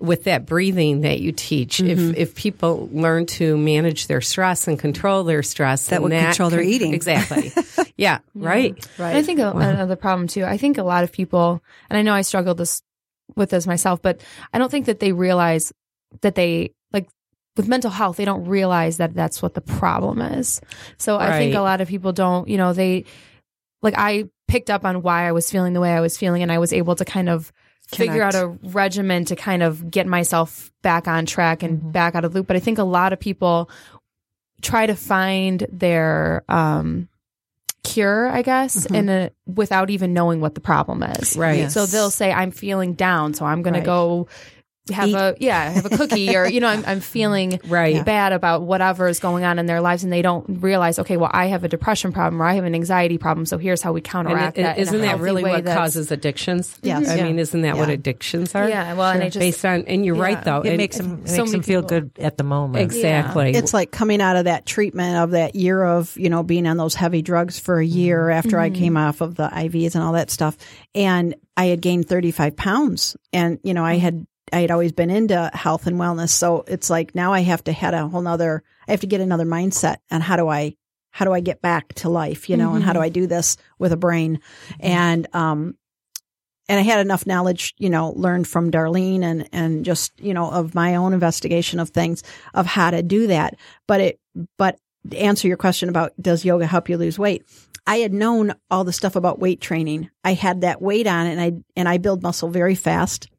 with 0.00 0.24
that 0.24 0.46
breathing 0.46 1.00
that 1.00 1.20
you 1.20 1.32
teach, 1.32 1.78
Mm-hmm. 1.78 2.10
if 2.12 2.16
if 2.16 2.34
people 2.34 2.88
learn 2.92 3.26
to 3.26 3.56
manage 3.56 4.06
their 4.06 4.20
stress 4.20 4.68
and 4.68 4.78
control 4.78 5.24
their 5.24 5.42
stress, 5.42 5.86
That 5.88 5.96
then 5.96 6.02
would 6.02 6.12
control 6.12 6.50
their 6.50 6.60
can- 6.60 6.68
eating. 6.70 6.94
Exactly. 6.94 7.52
yeah. 7.96 8.18
Right. 8.34 8.76
And 8.98 9.18
I 9.18 9.22
think 9.22 9.40
a, 9.40 9.50
another 9.50 9.96
problem 9.96 10.28
too. 10.28 10.44
I 10.44 10.56
think 10.56 10.78
a 10.78 10.82
lot 10.84 11.02
of 11.04 11.10
people, 11.12 11.62
and 11.90 11.98
I 11.98 12.02
know 12.02 12.14
I 12.14 12.22
struggled 12.22 12.58
this 12.58 12.80
with 13.36 13.50
this 13.50 13.66
myself, 13.66 14.00
but 14.00 14.20
I 14.52 14.58
don't 14.58 14.70
think 14.70 14.86
that 14.86 15.00
they 15.00 15.12
realize 15.12 15.72
that 16.22 16.34
they 16.36 16.72
like 16.92 17.08
with 17.56 17.66
mental 17.68 17.90
health. 17.90 18.16
They 18.18 18.24
don't 18.24 18.44
realize 18.46 18.98
that 18.98 19.14
that's 19.14 19.42
what 19.42 19.54
the 19.54 19.60
problem 19.60 20.20
is. 20.20 20.60
So 20.96 21.18
I 21.18 21.38
think 21.38 21.54
a 21.54 21.60
lot 21.60 21.80
of 21.80 21.88
people 21.88 22.12
don't. 22.12 22.48
You 22.48 22.56
know, 22.56 22.72
they 22.72 23.04
like 23.82 23.94
I 23.98 24.28
picked 24.46 24.70
up 24.70 24.84
on 24.84 25.02
why 25.02 25.26
I 25.28 25.32
was 25.32 25.50
feeling 25.50 25.72
the 25.72 25.80
way 25.80 25.92
I 25.92 26.00
was 26.00 26.16
feeling, 26.16 26.42
and 26.42 26.52
I 26.52 26.58
was 26.58 26.72
able 26.72 26.94
to 26.96 27.04
kind 27.04 27.28
of 27.28 27.52
figure 27.88 28.22
out 28.22 28.34
a 28.34 28.48
regimen 28.62 29.24
to 29.26 29.36
kind 29.36 29.62
of 29.62 29.90
get 29.90 30.06
myself 30.06 30.70
back 30.82 31.08
on 31.08 31.26
track 31.26 31.62
and 31.62 31.92
back 31.92 32.14
out 32.14 32.24
of 32.24 32.32
the 32.32 32.38
loop. 32.38 32.46
But 32.46 32.56
I 32.56 32.60
think 32.60 32.78
a 32.78 32.84
lot 32.84 33.12
of 33.12 33.20
people 33.20 33.70
try 34.62 34.86
to 34.86 34.94
find 34.94 35.66
their 35.72 36.44
um 36.48 37.08
cure, 37.84 38.28
I 38.28 38.42
guess, 38.42 38.84
in 38.86 39.08
a 39.08 39.30
without 39.46 39.88
even 39.88 40.12
knowing 40.12 40.40
what 40.40 40.54
the 40.54 40.60
problem 40.60 41.02
is. 41.02 41.36
Right. 41.36 41.60
Yes. 41.60 41.74
So 41.74 41.86
they'll 41.86 42.10
say, 42.10 42.30
I'm 42.32 42.50
feeling 42.50 42.92
down, 42.94 43.32
so 43.34 43.46
I'm 43.46 43.62
gonna 43.62 43.78
Right. 43.78 43.86
go 43.86 44.28
have 44.88 45.14
a 45.14 45.36
yeah, 45.38 45.70
have 45.70 45.86
a 45.86 45.90
cookie 45.90 46.36
or 46.36 46.46
you 46.46 46.60
know, 46.60 46.68
I'm 46.68 46.84
I'm 46.86 47.00
feeling 47.00 47.60
Right. 47.68 48.04
bad 48.04 48.32
about 48.32 48.62
whatever 48.62 49.08
is 49.08 49.18
going 49.18 49.44
on 49.44 49.58
in 49.58 49.66
their 49.66 49.80
lives 49.80 50.04
and 50.04 50.12
they 50.12 50.22
don't 50.22 50.62
realize, 50.62 50.98
okay, 50.98 51.16
well 51.16 51.30
I 51.32 51.46
have 51.46 51.64
a 51.64 51.68
depression 51.68 52.12
problem 52.12 52.40
or 52.40 52.44
I 52.44 52.54
have 52.54 52.64
an 52.64 52.74
anxiety 52.74 53.18
problem, 53.18 53.46
so 53.46 53.58
here's 53.58 53.82
how 53.82 53.92
we 53.92 54.00
And 54.00 54.06
counteract 54.06 54.58
it- 54.58 54.62
that. 54.62 54.76
in 54.78 54.82
a 54.82 54.86
isn't 54.88 55.00
that 55.02 55.20
really 55.20 55.42
what 55.42 55.64
that's- 55.64 55.76
causes 55.76 56.10
addictions? 56.10 56.76
Yes. 56.82 57.08
I 57.08 57.16
Yeah. 57.16 57.24
mean, 57.24 57.38
isn't 57.38 57.62
that 57.62 57.76
what 57.76 57.88
addictions 57.88 58.54
are? 58.54 58.68
Yeah, 58.68 58.94
well, 58.94 59.10
and 59.10 59.22
I 59.22 59.26
just 59.26 59.38
based 59.38 59.64
on, 59.64 59.84
and 59.86 60.04
you're 60.04 60.14
right 60.14 60.42
though. 60.42 60.60
It 60.60 60.68
and- 60.68 60.76
makes 60.76 60.96
them, 60.96 61.22
it 61.24 61.28
so 61.28 61.38
makes 61.38 61.38
many 61.38 61.50
them 61.52 61.62
feel 61.62 61.82
people- 61.82 62.00
good 62.00 62.10
at 62.18 62.36
the 62.38 62.44
moment. 62.44 62.82
exactly. 62.84 63.52
It's 63.52 63.74
like 63.74 63.90
coming 63.90 64.20
out 64.20 64.36
of 64.36 64.44
that 64.44 64.66
treatment 64.66 65.16
of 65.16 65.30
that 65.32 65.54
year 65.54 65.82
of, 65.82 66.16
you 66.16 66.30
know, 66.30 66.42
being 66.42 66.66
on 66.66 66.76
those 66.76 66.94
heavy 66.94 67.22
drugs 67.22 67.58
for 67.58 67.78
a 67.78 67.84
year 67.84 68.22
mm-hmm. 68.24 68.38
after 68.38 68.58
I 68.58 68.70
mm-hmm. 68.70 68.78
came 68.78 68.96
off 68.96 69.20
of 69.20 69.34
the 69.34 69.48
IVs 69.48 69.94
and 69.94 70.04
all 70.04 70.12
that 70.12 70.30
stuff. 70.30 70.56
And 70.94 71.34
I 71.56 71.66
had 71.66 71.80
gained 71.80 72.08
35 72.08 72.56
pounds 72.56 73.16
and, 73.32 73.58
you 73.62 73.74
know, 73.74 73.84
I 73.84 73.94
mm-hmm. 73.94 74.02
had, 74.02 74.26
I 74.52 74.60
had 74.60 74.70
always 74.70 74.92
been 74.92 75.10
into 75.10 75.50
health 75.52 75.86
and 75.86 75.98
wellness. 75.98 76.30
So 76.30 76.64
it's 76.66 76.90
like 76.90 77.14
now 77.14 77.32
I 77.32 77.40
have 77.40 77.64
to 77.64 77.72
head 77.72 77.94
a 77.94 78.08
whole 78.08 78.22
nother, 78.22 78.62
I 78.86 78.92
have 78.92 79.00
to 79.00 79.06
get 79.06 79.20
another 79.20 79.46
mindset 79.46 79.96
and 80.10 80.22
how 80.22 80.36
do 80.36 80.48
I, 80.48 80.76
how 81.10 81.24
do 81.24 81.32
I 81.32 81.40
get 81.40 81.62
back 81.62 81.92
to 81.94 82.08
life, 82.08 82.48
you 82.48 82.56
know, 82.56 82.74
and 82.74 82.84
how 82.84 82.92
do 82.92 83.00
I 83.00 83.08
do 83.08 83.26
this 83.26 83.56
with 83.78 83.92
a 83.92 83.96
brain? 83.96 84.40
And, 84.78 85.26
um, 85.34 85.76
and 86.68 86.78
I 86.78 86.82
had 86.82 87.00
enough 87.00 87.26
knowledge, 87.26 87.74
you 87.78 87.88
know, 87.88 88.10
learned 88.10 88.46
from 88.46 88.70
Darlene 88.70 89.22
and, 89.22 89.48
and 89.52 89.84
just, 89.84 90.12
you 90.20 90.34
know, 90.34 90.50
of 90.50 90.74
my 90.74 90.96
own 90.96 91.14
investigation 91.14 91.80
of 91.80 91.90
things 91.90 92.22
of 92.52 92.66
how 92.66 92.90
to 92.90 93.02
do 93.02 93.28
that. 93.28 93.56
But 93.86 94.00
it, 94.00 94.20
but 94.58 94.78
to 95.10 95.16
answer 95.16 95.48
your 95.48 95.56
question 95.56 95.88
about 95.88 96.12
does 96.20 96.44
yoga 96.44 96.66
help 96.66 96.88
you 96.88 96.98
lose 96.98 97.18
weight? 97.18 97.46
I 97.86 97.96
had 97.96 98.12
known 98.12 98.54
all 98.70 98.84
the 98.84 98.92
stuff 98.92 99.16
about 99.16 99.38
weight 99.38 99.62
training. 99.62 100.10
I 100.22 100.34
had 100.34 100.60
that 100.60 100.82
weight 100.82 101.06
on 101.06 101.26
and 101.26 101.40
I, 101.40 101.52
and 101.74 101.88
I 101.88 101.96
build 101.96 102.22
muscle 102.22 102.50
very 102.50 102.74
fast. 102.74 103.30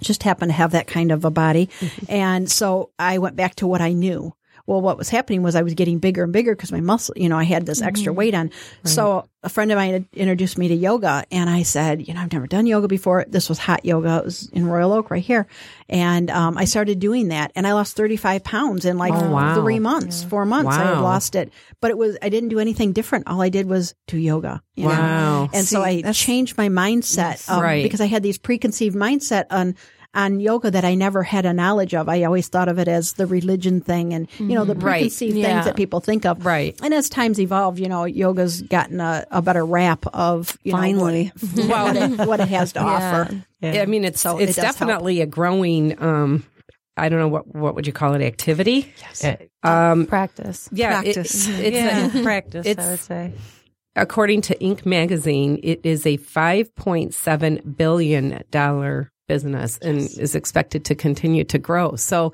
Just 0.00 0.22
happen 0.22 0.48
to 0.48 0.54
have 0.54 0.72
that 0.72 0.86
kind 0.86 1.12
of 1.12 1.24
a 1.24 1.30
body. 1.30 1.68
Mm-hmm. 1.80 2.04
And 2.08 2.50
so 2.50 2.90
I 2.98 3.18
went 3.18 3.36
back 3.36 3.54
to 3.56 3.66
what 3.66 3.80
I 3.80 3.92
knew. 3.92 4.34
Well, 4.66 4.80
what 4.80 4.96
was 4.96 5.10
happening 5.10 5.42
was 5.42 5.54
I 5.54 5.62
was 5.62 5.74
getting 5.74 5.98
bigger 5.98 6.24
and 6.24 6.32
bigger 6.32 6.54
because 6.56 6.72
my 6.72 6.80
muscle, 6.80 7.14
you 7.18 7.28
know, 7.28 7.36
I 7.38 7.44
had 7.44 7.66
this 7.66 7.82
extra 7.82 8.12
weight 8.14 8.34
on. 8.34 8.50
So 8.84 9.28
a 9.42 9.50
friend 9.50 9.70
of 9.70 9.76
mine 9.76 9.92
had 9.92 10.06
introduced 10.14 10.56
me 10.56 10.68
to 10.68 10.74
yoga 10.74 11.24
and 11.30 11.50
I 11.50 11.64
said, 11.64 12.08
you 12.08 12.14
know, 12.14 12.20
I've 12.22 12.32
never 12.32 12.46
done 12.46 12.66
yoga 12.66 12.88
before. 12.88 13.26
This 13.28 13.50
was 13.50 13.58
hot 13.58 13.84
yoga. 13.84 14.18
It 14.20 14.24
was 14.24 14.48
in 14.54 14.66
Royal 14.66 14.94
Oak 14.94 15.10
right 15.10 15.22
here. 15.22 15.46
And, 15.90 16.30
um, 16.30 16.56
I 16.56 16.64
started 16.64 16.98
doing 16.98 17.28
that 17.28 17.52
and 17.54 17.66
I 17.66 17.74
lost 17.74 17.94
35 17.94 18.42
pounds 18.42 18.86
in 18.86 18.96
like 18.96 19.12
Oh, 19.12 19.30
wow. 19.30 19.54
three 19.54 19.78
months, 19.80 20.24
four 20.24 20.46
months. 20.46 20.68
Wow. 20.74 20.82
I 20.82 20.94
had 20.94 21.00
lost 21.00 21.34
it, 21.34 21.52
but 21.82 21.90
it 21.90 21.98
was, 21.98 22.16
I 22.22 22.30
didn't 22.30 22.48
do 22.48 22.58
anything 22.58 22.92
different. 22.92 23.28
All 23.28 23.42
I 23.42 23.50
did 23.50 23.66
was 23.68 23.94
do 24.06 24.16
yoga. 24.16 24.62
You 24.76 24.84
know? 24.84 24.90
Wow. 24.90 25.50
And 25.52 25.66
so 25.66 25.82
I 25.82 26.00
changed 26.12 26.56
my 26.56 26.70
mindset 26.70 27.48
um, 27.50 27.60
Right. 27.62 27.82
because 27.82 28.00
I 28.00 28.06
had 28.06 28.22
these 28.22 28.38
preconceived 28.38 28.96
mindset 28.96 29.44
on 29.50 29.76
on 30.14 30.40
yoga 30.40 30.70
that 30.70 30.84
I 30.84 30.94
never 30.94 31.22
had 31.22 31.44
a 31.46 31.52
knowledge 31.52 31.94
of. 31.94 32.08
I 32.08 32.22
always 32.24 32.48
thought 32.48 32.68
of 32.68 32.78
it 32.78 32.88
as 32.88 33.14
the 33.14 33.26
religion 33.26 33.80
thing 33.80 34.14
and 34.14 34.28
you 34.38 34.54
know 34.54 34.64
the 34.64 34.74
Right. 34.74 35.00
preconceived 35.00 35.36
Yeah. 35.36 35.46
things 35.54 35.64
that 35.66 35.76
people 35.76 36.00
think 36.00 36.24
of. 36.24 36.44
Right. 36.46 36.78
And 36.82 36.94
as 36.94 37.08
times 37.08 37.40
evolved, 37.40 37.78
you 37.78 37.88
know, 37.88 38.04
yoga's 38.04 38.62
gotten 38.62 39.00
a, 39.00 39.26
a 39.30 39.42
better 39.42 39.64
rap 39.64 40.06
of 40.14 40.56
you 40.62 40.72
know, 40.72 40.78
Finally. 40.78 41.32
what, 41.54 41.66
what, 41.68 41.96
it, 41.96 42.28
what 42.28 42.40
it 42.40 42.48
has 42.48 42.72
to 42.74 42.80
offer. 42.80 43.42
Yeah. 43.60 43.82
I 43.82 43.86
mean, 43.86 44.04
it's 44.04 44.20
So 44.20 44.38
it 44.38 44.48
it's 44.50 44.56
help. 44.58 44.68
definitely 44.68 45.20
a 45.20 45.26
growing. 45.26 46.00
Um, 46.02 46.44
I 46.96 47.08
don't 47.08 47.18
know 47.18 47.28
what 47.28 47.52
what 47.54 47.74
would 47.74 47.86
you 47.86 47.92
call 47.92 48.14
it 48.14 48.22
activity. 48.22 48.92
Yeah. 49.22 49.36
Um, 49.64 50.06
Practice. 50.06 50.68
yeah, 50.70 51.00
it- 51.00 51.14
Practice. 51.14 51.48
it's 51.48 51.74
yeah, 51.76 52.06
a, 52.20 52.22
practice. 52.22 52.66
it's- 52.66 52.86
I 52.86 52.90
would 52.92 53.00
say. 53.00 53.32
according 53.96 54.42
to 54.42 54.54
Inc. 54.58 54.84
magazine, 54.86 55.58
it 55.62 55.80
is 55.84 56.06
a 56.06 56.18
five 56.18 56.72
point 56.76 57.14
seven 57.14 57.74
billion 57.76 58.44
dollar 58.52 59.10
business 59.26 59.78
and 59.78 59.98
is 59.98 60.34
expected 60.34 60.84
to 60.86 60.94
continue 60.94 61.44
to 61.44 61.58
grow. 61.58 61.96
So, 61.96 62.32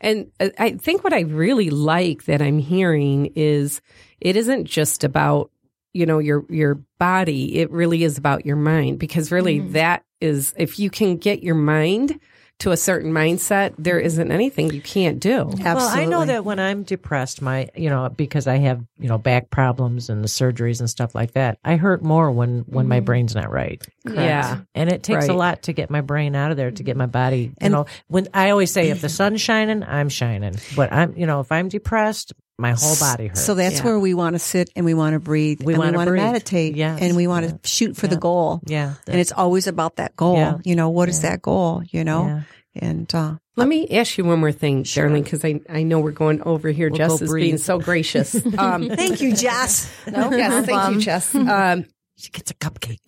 and 0.00 0.30
I 0.58 0.72
think 0.72 1.04
what 1.04 1.12
I 1.12 1.20
really 1.20 1.70
like 1.70 2.24
that 2.24 2.40
I'm 2.42 2.58
hearing 2.58 3.32
is 3.34 3.80
it 4.20 4.36
isn't 4.36 4.64
just 4.64 5.04
about 5.04 5.50
you 5.92 6.06
know 6.06 6.18
your 6.18 6.44
your 6.48 6.80
body. 6.98 7.58
It 7.58 7.70
really 7.70 8.04
is 8.04 8.18
about 8.18 8.46
your 8.46 8.56
mind 8.56 8.98
because 8.98 9.32
really 9.32 9.58
mm-hmm. 9.58 9.72
that 9.72 10.04
is 10.20 10.54
if 10.56 10.78
you 10.78 10.90
can 10.90 11.16
get 11.16 11.42
your 11.42 11.54
mind 11.54 12.20
to 12.60 12.70
a 12.70 12.76
certain 12.76 13.12
mindset 13.12 13.74
there 13.78 13.96
mm-hmm. 13.96 14.06
isn't 14.06 14.32
anything 14.32 14.72
you 14.72 14.80
can't 14.80 15.18
do 15.20 15.40
Absolutely. 15.40 15.74
Well, 15.74 15.88
I 15.88 16.04
know 16.04 16.24
that 16.26 16.44
when 16.44 16.58
I'm 16.58 16.82
depressed, 16.82 17.42
my 17.42 17.68
you 17.74 17.90
know 17.90 18.08
because 18.08 18.46
I 18.46 18.56
have 18.56 18.84
you 18.98 19.08
know 19.08 19.18
back 19.18 19.50
problems 19.50 20.08
and 20.08 20.22
the 20.22 20.28
surgeries 20.28 20.80
and 20.80 20.88
stuff 20.88 21.14
like 21.14 21.32
that, 21.32 21.58
I 21.64 21.76
hurt 21.76 22.02
more 22.02 22.30
when 22.30 22.60
when 22.66 22.88
my 22.88 22.98
mm-hmm. 22.98 23.04
brain's 23.04 23.34
not 23.34 23.50
right. 23.50 23.84
Yeah. 24.04 24.60
and 24.74 24.90
it 24.90 25.02
takes 25.02 25.28
a 25.28 25.32
lot 25.32 25.62
to 25.64 25.72
get 25.72 25.90
my 25.90 26.00
brain 26.00 26.34
out 26.34 26.50
of 26.50 26.56
there 26.56 26.70
to 26.70 26.82
get 26.82 26.96
my 26.96 27.06
body. 27.06 27.38
You 27.38 27.52
And- 27.60 27.72
know, 27.72 27.86
when 28.08 28.28
I 28.32 28.50
always 28.50 28.72
say 28.72 28.90
if 28.90 29.00
the 29.00 29.08
sun's 29.08 29.40
shining, 29.40 29.82
I'm 29.82 30.08
shining. 30.08 30.54
But 30.76 30.92
I'm 30.92 31.16
you 31.16 31.26
know 31.26 31.40
if 31.40 31.50
I'm 31.52 31.68
depressed, 31.68 32.32
my 32.60 32.72
whole 32.72 32.96
body 32.96 33.28
hurts. 33.28 33.44
So 33.44 33.54
that's 33.54 33.78
Yeah. 33.78 33.84
where 33.86 33.98
we 33.98 34.14
want 34.14 34.34
to 34.34 34.38
sit 34.38 34.70
and 34.76 34.84
we 34.84 34.94
want 34.94 35.14
to 35.14 35.20
breathe 35.20 35.62
We 35.64 35.72
and 35.74 35.78
wanna 35.80 35.90
we 35.92 35.96
want 35.96 36.08
to 36.08 36.14
meditate 36.14 36.76
Yes. 36.76 36.98
and 37.02 37.16
we 37.16 37.26
want 37.26 37.44
Yeah. 37.46 37.52
to 37.52 37.58
shoot 37.68 37.96
for 37.96 38.06
the 38.06 38.16
goal. 38.16 38.60
yeah, 38.66 38.94
And 39.08 39.18
it's 39.20 39.32
always 39.32 39.66
about 39.66 39.96
that 39.96 40.14
goal. 40.16 40.36
Yeah. 40.36 40.58
You 40.64 40.76
know, 40.76 40.90
what 40.90 41.08
is 41.08 41.22
Yeah. 41.22 41.30
that 41.30 41.42
goal? 41.42 41.82
You 41.90 42.04
know, 42.04 42.26
yeah. 42.26 42.40
and 42.76 43.14
uh, 43.14 43.34
Let 43.56 43.68
me 43.68 43.88
ask 43.90 44.16
you 44.16 44.24
one 44.24 44.38
more 44.40 44.52
thing, 44.52 44.84
Darlene, 44.84 45.24
because 45.24 45.44
I, 45.44 45.60
I 45.68 45.82
know 45.82 45.98
we're 46.00 46.12
going 46.12 46.40
over 46.42 46.70
here. 46.70 46.88
We'll 46.88 46.96
Jess 46.98 47.18
go 47.18 47.24
is 47.26 47.34
being 47.34 47.58
so 47.58 47.78
gracious. 47.78 48.34
Um, 48.58 48.88
thank 48.88 49.20
you, 49.20 49.34
Jess. 49.34 49.90
no, 50.10 50.30
yes, 50.30 50.64
thank 50.66 50.94
you, 50.94 51.00
Jess. 51.00 51.34
Um, 51.34 51.84
She 52.20 52.30
gets 52.30 52.50
a 52.50 52.54
cupcake. 52.54 53.00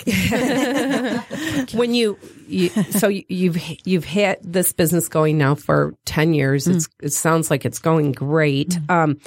when 1.74 1.94
you, 1.94 2.18
you 2.48 2.68
so 2.70 3.08
you, 3.08 3.24
you've 3.28 3.58
you've 3.84 4.04
had 4.06 4.38
this 4.42 4.72
business 4.72 5.08
going 5.08 5.36
now 5.36 5.54
for 5.54 5.94
ten 6.06 6.32
years. 6.32 6.66
It's 6.66 6.88
it 7.02 7.12
sounds 7.12 7.50
like 7.50 7.64
it's 7.66 7.78
going 7.78 8.12
great. 8.12 8.78
Um, 8.88 9.18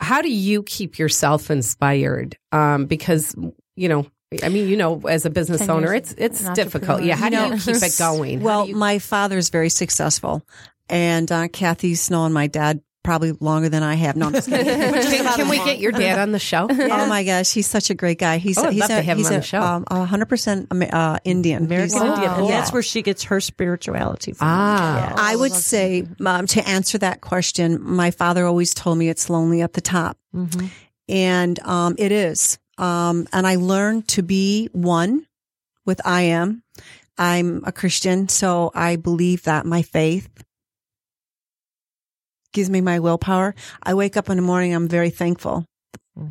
how 0.00 0.22
do 0.22 0.30
you 0.32 0.62
keep 0.62 0.98
yourself 0.98 1.50
inspired? 1.50 2.38
Um, 2.50 2.86
because 2.86 3.34
you 3.76 3.88
know, 3.88 4.06
I 4.42 4.48
mean, 4.48 4.68
you 4.68 4.76
know, 4.76 5.00
as 5.08 5.26
a 5.26 5.30
business 5.30 5.68
owner, 5.68 5.92
it's 5.92 6.12
it's 6.16 6.48
difficult. 6.50 7.02
Yeah, 7.02 7.16
how 7.16 7.26
You 7.26 7.30
do 7.30 7.36
know, 7.36 7.52
you 7.52 7.60
keep 7.60 7.76
it 7.82 7.96
going? 7.98 8.40
Well, 8.40 8.68
you- 8.68 8.76
my 8.76 8.98
father's 8.98 9.50
very 9.50 9.68
successful, 9.68 10.46
and 10.88 11.30
uh, 11.30 11.48
Kathy 11.48 11.94
Snow 11.94 12.24
and 12.24 12.32
my 12.32 12.46
dad 12.46 12.80
probably 13.04 13.30
longer 13.38 13.68
than 13.68 13.82
I 13.84 13.94
have. 13.94 14.16
No, 14.16 14.26
I'm 14.26 14.32
just 14.32 14.48
kidding. 14.48 14.66
can, 14.76 15.34
can 15.36 15.48
we 15.48 15.58
get 15.58 15.78
your 15.78 15.92
dad 15.92 16.18
on 16.18 16.32
the 16.32 16.38
show? 16.40 16.66
Oh 16.94 17.06
my 17.06 17.22
gosh, 17.22 17.52
he's 17.52 17.66
such 17.68 17.90
a 17.90 17.94
great 17.94 18.18
guy. 18.18 18.38
He's 18.38 18.58
Oh, 18.58 18.64
I'd 18.64 18.72
he's 18.72 18.80
love 18.80 18.90
a, 18.90 18.94
to 18.96 19.02
have 19.02 19.04
him 19.04 19.18
he's 19.18 19.26
on 19.28 19.32
a, 19.34 19.36
the 19.36 19.42
show. 19.42 19.60
Um, 19.60 19.84
hundred 20.06 20.26
percent 20.26 20.68
uh, 20.92 21.18
Indian. 21.24 21.64
American 21.66 22.00
He's- 22.02 22.14
Indian, 22.18 22.32
and 22.34 22.48
Yeah. 22.48 22.58
that's 22.60 22.72
where 22.72 22.82
she 22.82 23.02
gets 23.02 23.24
her 23.24 23.40
spirituality 23.40 24.32
from. 24.32 24.48
Ah. 24.50 25.08
Yeah. 25.10 25.14
I 25.18 25.36
would 25.36 25.52
say 25.52 26.06
um, 26.24 26.46
to 26.48 26.68
answer 26.68 26.98
that 26.98 27.20
question, 27.20 27.80
my 27.80 28.10
father 28.10 28.44
always 28.46 28.74
told 28.74 28.98
me 28.98 29.08
it's 29.08 29.30
lonely 29.30 29.60
at 29.62 29.74
the 29.74 29.80
top, 29.80 30.16
Mhm. 30.34 30.70
and 31.08 31.58
um, 31.60 31.94
it 31.98 32.10
is. 32.10 32.58
Um, 32.78 33.28
and 33.32 33.46
I 33.46 33.56
learned 33.56 34.08
to 34.08 34.22
be 34.22 34.68
one 34.72 35.26
with 35.86 36.00
I 36.04 36.22
am. 36.22 36.62
I'm 37.18 37.62
a 37.64 37.70
Christian, 37.72 38.28
so 38.28 38.72
I 38.74 38.96
believe 38.96 39.44
that 39.44 39.66
my 39.66 39.82
faith 39.82 40.28
gives 42.54 42.70
me 42.70 42.80
my 42.80 43.00
willpower. 43.00 43.54
I 43.82 43.92
wake 43.92 44.16
up 44.16 44.30
in 44.30 44.36
the 44.36 44.42
morning, 44.42 44.74
I'm 44.74 44.88
very 44.88 45.10
thankful 45.10 45.66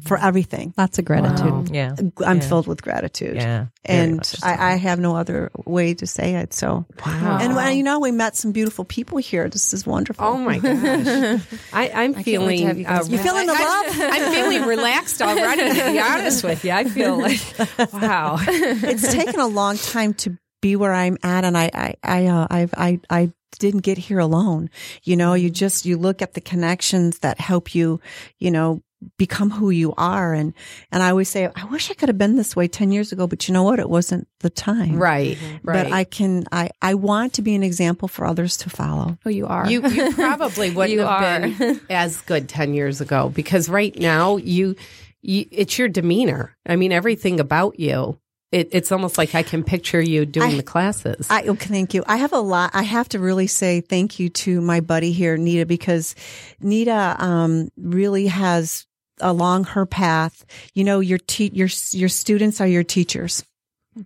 for 0.08 0.18
everything. 0.18 0.74
Lots 0.78 0.98
of 0.98 1.04
gratitude. 1.04 1.52
Wow. 1.52 1.66
Yeah, 1.70 1.96
I'm 2.26 2.38
Yeah. 2.40 2.48
filled 2.48 2.68
with 2.68 2.82
gratitude. 2.82 3.36
yeah, 3.36 3.66
And. 3.84 4.22
I, 4.42 4.72
I 4.72 4.76
have 4.78 4.98
no 4.98 5.14
other 5.18 5.52
way 5.66 5.94
to 5.96 6.08
say 6.08 6.36
it. 6.36 6.54
So, 6.54 6.86
Wow. 7.06 7.38
and 7.42 7.54
when, 7.54 7.76
you 7.76 7.84
know, 7.84 8.00
we 8.00 8.12
met 8.12 8.38
some 8.38 8.54
beautiful 8.54 8.86
people 8.86 9.18
here. 9.18 9.50
This 9.50 9.74
is 9.74 9.86
wonderful. 9.86 10.26
Oh 10.26 10.38
my 10.38 10.58
gosh! 10.60 11.42
I, 11.74 11.90
I'm 11.94 12.14
wait 12.14 12.24
feeling. 12.24 12.66
have 12.66 12.78
you 12.78 12.86
guys 12.86 13.10
You 13.10 13.18
feeling 13.18 13.46
the 13.46 13.56
I- 13.58 13.64
love? 13.84 14.14
I'm 14.14 14.32
feeling 14.34 14.64
relaxed 14.76 15.22
already. 15.22 15.68
To 15.78 15.92
be 15.92 16.00
honest 16.00 16.46
with 16.46 16.64
you, 16.64 16.72
I 16.72 16.86
feel 16.86 17.20
like 17.20 17.42
wow. 17.94 18.38
it's 18.40 19.12
taken 19.12 19.42
a 19.42 19.48
long 19.48 19.76
time 19.78 20.14
to 20.24 20.38
be 20.62 20.78
where 20.78 20.94
I'm 20.94 21.18
at, 21.24 21.44
and 21.44 21.58
I, 21.58 21.70
I, 21.74 21.96
I, 22.02 22.26
uh, 22.28 22.48
I've, 22.50 22.74
I, 22.78 23.00
I 23.10 23.32
didn't 23.60 23.82
get 23.82 23.98
here 23.98 24.20
alone. 24.20 24.70
You 25.04 25.16
know, 25.16 25.34
you 25.34 25.50
mm-hmm. 25.50 25.54
just 25.54 25.86
you 25.86 25.98
look 25.98 26.22
at 26.22 26.34
the 26.34 26.42
connections 26.42 27.20
that 27.20 27.40
help 27.40 27.76
you, 27.76 28.00
you 28.40 28.52
know, 28.52 28.82
become 29.18 29.50
who 29.50 29.70
you 29.70 29.94
are, 29.98 30.34
and 30.34 30.54
and 30.92 31.04
I 31.04 31.10
always 31.10 31.30
say, 31.30 31.50
I 31.56 31.66
wish 31.66 31.92
I 31.92 31.94
could 31.94 32.10
have 32.10 32.18
been 32.18 32.36
this 32.36 32.56
way 32.56 32.68
ten 32.68 32.92
years 32.92 33.12
ago, 33.12 33.28
but 33.28 33.48
you 33.48 33.54
know 33.54 33.64
what? 33.64 33.80
It 33.80 33.90
wasn't 33.90 34.28
the 34.40 34.50
time. 34.50 34.98
Right, 34.98 35.38
mm-hmm. 35.38 35.68
right. 35.68 35.84
But 35.84 35.94
I 35.94 36.04
can, 36.04 36.46
I, 36.52 36.70
I 36.82 36.94
want 36.96 37.34
to 37.34 37.42
be 37.42 37.56
an 37.56 37.64
example 37.64 38.08
for 38.08 38.26
others 38.26 38.58
to 38.58 38.70
follow. 38.70 39.18
Oh, 39.26 39.30
you 39.30 39.48
are. 39.48 39.70
you 39.70 39.88
you 39.88 40.14
probably 40.16 40.72
wouldn't 40.72 40.94
You 40.94 41.02
have 41.02 41.22
are. 41.22 41.40
been 41.50 41.82
as 41.90 42.22
good 42.22 42.50
ten 42.50 42.74
years 42.74 43.02
ago 43.02 43.30
because 43.30 43.70
right 43.70 43.98
now 43.98 44.38
you, 44.38 44.76
you 45.22 45.46
it's 45.52 45.78
your 45.78 45.88
demeanor. 45.88 46.56
I 46.66 46.76
mean, 46.76 46.92
everything 46.92 47.40
about 47.40 47.80
you. 47.80 48.20
It, 48.54 48.70
it's 48.72 48.92
almost 48.92 49.18
like 49.18 49.34
I 49.34 49.42
can 49.42 49.64
picture 49.64 50.00
you 50.02 50.26
doing 50.26 50.54
I- 50.54 50.58
the 50.58 50.64
classes. 50.64 51.26
I 51.30 51.42
okay, 51.48 51.68
thank 51.70 51.94
you. 51.96 52.04
I 52.06 52.18
have 52.18 52.34
a 52.34 52.40
lot. 52.40 52.72
I 52.74 52.84
have 52.84 53.10
to 53.10 53.20
really 53.20 53.48
say 53.48 53.82
thank 53.82 54.20
you 54.20 54.30
to 54.30 54.62
my 54.62 54.80
buddy 54.80 55.12
here, 55.12 55.36
Nita, 55.38 55.66
because 55.66 56.14
Nita 56.62 57.16
um, 57.20 57.70
really 57.78 58.28
has 58.28 58.86
along 59.20 59.64
her 59.66 59.86
path. 59.86 60.46
You 60.76 60.84
know, 60.84 61.00
your 61.00 61.18
te- 61.18 61.52
your 61.54 61.70
your 61.92 62.10
students 62.10 62.62
are 62.62 62.68
your 62.68 62.84
teachers. 62.84 63.44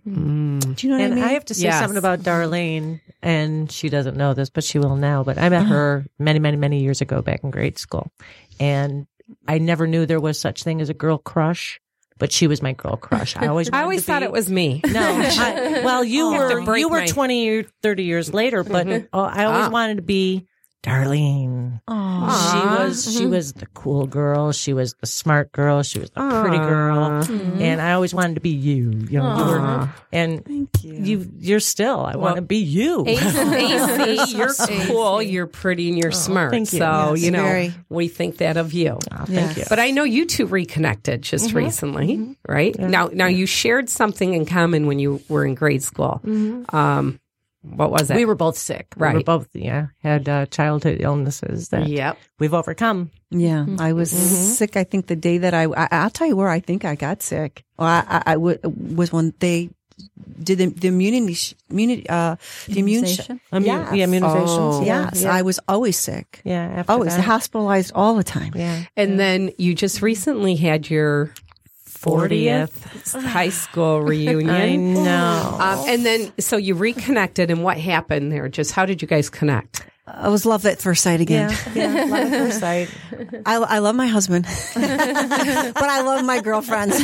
Mm. 0.06 0.76
Do 0.76 0.86
you 0.86 0.92
know 0.92 0.98
what 0.98 1.04
and 1.04 1.12
I 1.14 1.16
mean? 1.16 1.24
I 1.24 1.32
have 1.32 1.44
to 1.46 1.54
say 1.54 1.64
Yes. 1.64 1.80
something 1.80 1.96
about 1.98 2.20
Darlene, 2.20 3.00
and 3.22 3.70
she 3.72 3.88
doesn't 3.88 4.16
know 4.16 4.34
this, 4.34 4.50
but 4.50 4.64
she 4.64 4.78
will 4.78 4.96
now. 4.96 5.24
But 5.24 5.38
I 5.38 5.48
met 5.48 5.62
Uh-huh. 5.62 5.74
her 5.74 6.06
many, 6.18 6.38
many, 6.38 6.56
many 6.56 6.82
years 6.82 7.00
ago 7.00 7.22
back 7.22 7.42
in 7.42 7.50
grade 7.50 7.78
school, 7.78 8.10
and 8.60 9.06
I 9.46 9.58
never 9.58 9.86
knew 9.86 10.04
there 10.06 10.20
was 10.20 10.38
such 10.38 10.62
thing 10.62 10.80
as 10.80 10.88
a 10.90 10.94
girl 10.94 11.18
crush. 11.18 11.80
But 12.18 12.32
she 12.32 12.46
was 12.48 12.60
my 12.62 12.72
girl 12.72 12.96
crush. 12.96 13.36
I 13.36 13.46
always, 13.46 13.70
I 13.72 13.82
always 13.82 14.04
thought 14.04 14.20
be- 14.20 14.26
it 14.26 14.32
was 14.32 14.50
me. 14.50 14.80
No, 14.86 15.00
I, 15.00 15.82
well, 15.84 16.02
you 16.04 16.32
to 16.32 16.38
were 16.64 16.76
you 16.76 16.88
were 16.88 17.00
my- 17.00 17.06
twenty 17.06 17.48
or 17.48 17.62
thirty 17.82 18.02
years 18.04 18.34
later, 18.34 18.64
but 18.64 18.86
oh, 19.12 19.20
I 19.20 19.44
always 19.44 19.66
Ah. 19.66 19.70
wanted 19.70 19.96
to 19.98 20.02
be 20.02 20.46
Darlene. 20.84 21.80
Aw. 21.88 22.52
She 22.52 22.82
was 22.82 23.16
she 23.18 23.26
was 23.26 23.52
the 23.54 23.66
cool 23.66 24.06
girl. 24.06 24.52
She 24.52 24.72
was 24.72 24.94
the 25.00 25.06
smart 25.06 25.50
girl. 25.50 25.82
She 25.82 25.98
was 25.98 26.10
the 26.10 26.20
pretty 26.20 26.58
girl, 26.58 27.22
mm-hmm. 27.22 27.60
and 27.60 27.80
I 27.80 27.92
always 27.94 28.14
wanted 28.14 28.34
to 28.34 28.40
be 28.40 28.50
you. 28.50 28.92
You 28.92 29.18
know, 29.18 29.38
you 29.38 29.44
were, 29.44 29.88
and 30.12 30.44
Thank 30.44 30.84
you. 30.84 30.94
you 30.94 31.30
you're 31.36 31.60
still. 31.60 32.06
I 32.06 32.14
want 32.16 32.36
to 32.36 32.42
be 32.42 32.58
you. 32.58 33.04
AC, 33.06 34.36
you're 34.36 34.54
cool, 34.86 35.20
you're 35.20 35.48
pretty, 35.48 35.88
and 35.88 35.98
you're 35.98 36.08
oh, 36.08 36.14
smart. 36.14 36.52
thank 36.52 36.72
you. 36.72 36.78
So 36.78 37.14
Yes, 37.14 37.24
you 37.24 37.32
know 37.32 37.42
very. 37.42 37.74
we 37.88 38.06
think 38.06 38.36
that 38.36 38.56
of 38.56 38.72
you. 38.72 38.98
Oh, 39.10 39.16
thank 39.24 39.30
Yes. 39.30 39.56
you. 39.56 39.64
But 39.68 39.80
I 39.80 39.90
know 39.90 40.04
you 40.04 40.26
two 40.26 40.46
reconnected 40.46 41.22
just 41.22 41.48
mm-hmm. 41.48 41.56
recently, 41.56 42.16
mm-hmm. 42.18 42.32
right? 42.46 42.78
Now, 42.78 43.10
now 43.12 43.26
you 43.26 43.46
shared 43.46 43.88
something 43.88 44.32
in 44.32 44.46
common 44.46 44.86
when 44.86 45.00
you 45.00 45.20
were 45.28 45.44
in 45.44 45.56
grade 45.56 45.82
school. 45.82 46.20
Um, 46.68 47.18
what 47.62 47.90
was 47.90 48.10
it? 48.10 48.16
we 48.16 48.24
were 48.24 48.34
both 48.36 48.56
sick. 48.56 48.86
Right. 48.96 49.14
We 49.14 49.18
were 49.20 49.24
both 49.24 49.48
yeah 49.54 49.88
had 50.02 50.28
uh, 50.28 50.46
childhood 50.46 50.98
illnesses 51.00 51.68
that 51.70 51.88
Yep. 51.88 52.18
we've 52.38 52.54
overcome. 52.54 53.10
Yeah, 53.30 53.66
I 53.78 53.92
was 53.92 54.10
sick. 54.10 54.76
I 54.76 54.84
think 54.84 55.06
the 55.06 55.16
day 55.16 55.38
that 55.38 55.54
I, 55.54 55.64
I 55.64 55.88
I'll 55.90 56.10
tell 56.10 56.26
you 56.26 56.36
where 56.36 56.48
I 56.48 56.60
think 56.60 56.84
I 56.84 56.94
got 56.94 57.22
sick. 57.22 57.64
Well, 57.78 57.88
I, 57.88 58.04
I, 58.08 58.22
I 58.26 58.34
w- 58.34 58.58
was 58.64 59.12
when 59.12 59.34
they 59.40 59.70
did 60.42 60.58
the, 60.58 60.66
the 60.66 60.88
immunity, 60.88 61.34
sh- 61.34 61.54
immunity, 61.68 62.08
uh, 62.08 62.36
the 62.68 62.78
immune, 62.78 63.04
sh- 63.04 63.18
Immunization? 63.28 63.40
Yes. 63.52 63.92
yeah, 63.94 64.06
immunizations. 64.06 64.46
Oh. 64.80 64.84
Yes, 64.84 65.22
yeah. 65.24 65.34
I 65.34 65.42
was 65.42 65.58
always 65.68 65.98
sick. 65.98 66.40
yeah, 66.44 66.62
after 66.76 66.92
Always 66.92 67.16
that. 67.16 67.24
hospitalized 67.24 67.92
all 67.94 68.14
the 68.14 68.22
time. 68.24 68.52
Yeah. 68.54 68.84
And 68.96 69.18
then 69.18 69.50
you 69.58 69.74
just 69.74 70.00
recently 70.00 70.54
had 70.54 70.88
your 70.88 71.34
40th 72.00 73.22
high 73.24 73.48
school 73.48 74.00
reunion. 74.02 74.50
I 74.50 74.76
know. 74.76 75.58
Um, 75.60 75.88
and 75.88 76.06
then, 76.06 76.32
so 76.38 76.56
you 76.56 76.74
reconnected, 76.74 77.50
and 77.50 77.62
what 77.62 77.78
happened 77.78 78.32
there? 78.32 78.48
Just 78.48 78.72
how 78.72 78.86
did 78.86 79.02
you 79.02 79.08
guys 79.08 79.30
connect? 79.30 79.84
I 80.06 80.28
was 80.28 80.46
love 80.46 80.64
at 80.64 80.80
first 80.80 81.02
sight 81.02 81.20
again. 81.20 81.50
yeah, 81.74 81.94
yeah, 81.94 82.04
love 82.04 82.32
at 82.32 82.38
first 82.38 82.60
sight. 82.60 82.90
I, 83.46 83.56
I 83.56 83.78
love 83.80 83.94
my 83.94 84.06
husband, 84.06 84.46
but 84.74 84.76
I 84.76 86.02
love 86.02 86.24
my 86.24 86.40
girlfriends. 86.40 86.96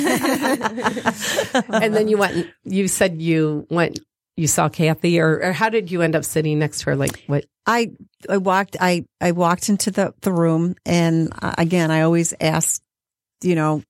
and 1.69 1.95
then 1.95 2.09
you 2.09 2.17
went, 2.17 2.51
you 2.65 2.89
said 2.89 3.21
you 3.21 3.67
went, 3.69 4.01
you 4.37 4.47
saw 4.47 4.69
Kathy, 4.69 5.21
or, 5.21 5.41
or 5.43 5.53
how 5.53 5.69
did 5.69 5.91
you 5.91 6.01
end 6.03 6.17
up 6.17 6.25
sitting 6.25 6.59
next 6.59 6.81
to 6.81 6.87
her? 6.87 6.97
Like, 6.97 7.23
what? 7.27 7.45
I 7.67 7.93
I 8.29 8.39
walked 8.39 8.77
I 8.81 9.07
I 9.21 9.33
walked 9.33 9.69
into 9.69 9.91
the 9.91 10.15
the 10.21 10.33
room 10.33 10.75
and 10.85 11.33
uh, 11.41 11.55
again 11.57 11.91
I 11.91 12.03
always 12.03 12.35
ask 12.41 12.83
you 13.43 13.55
know 13.55 13.83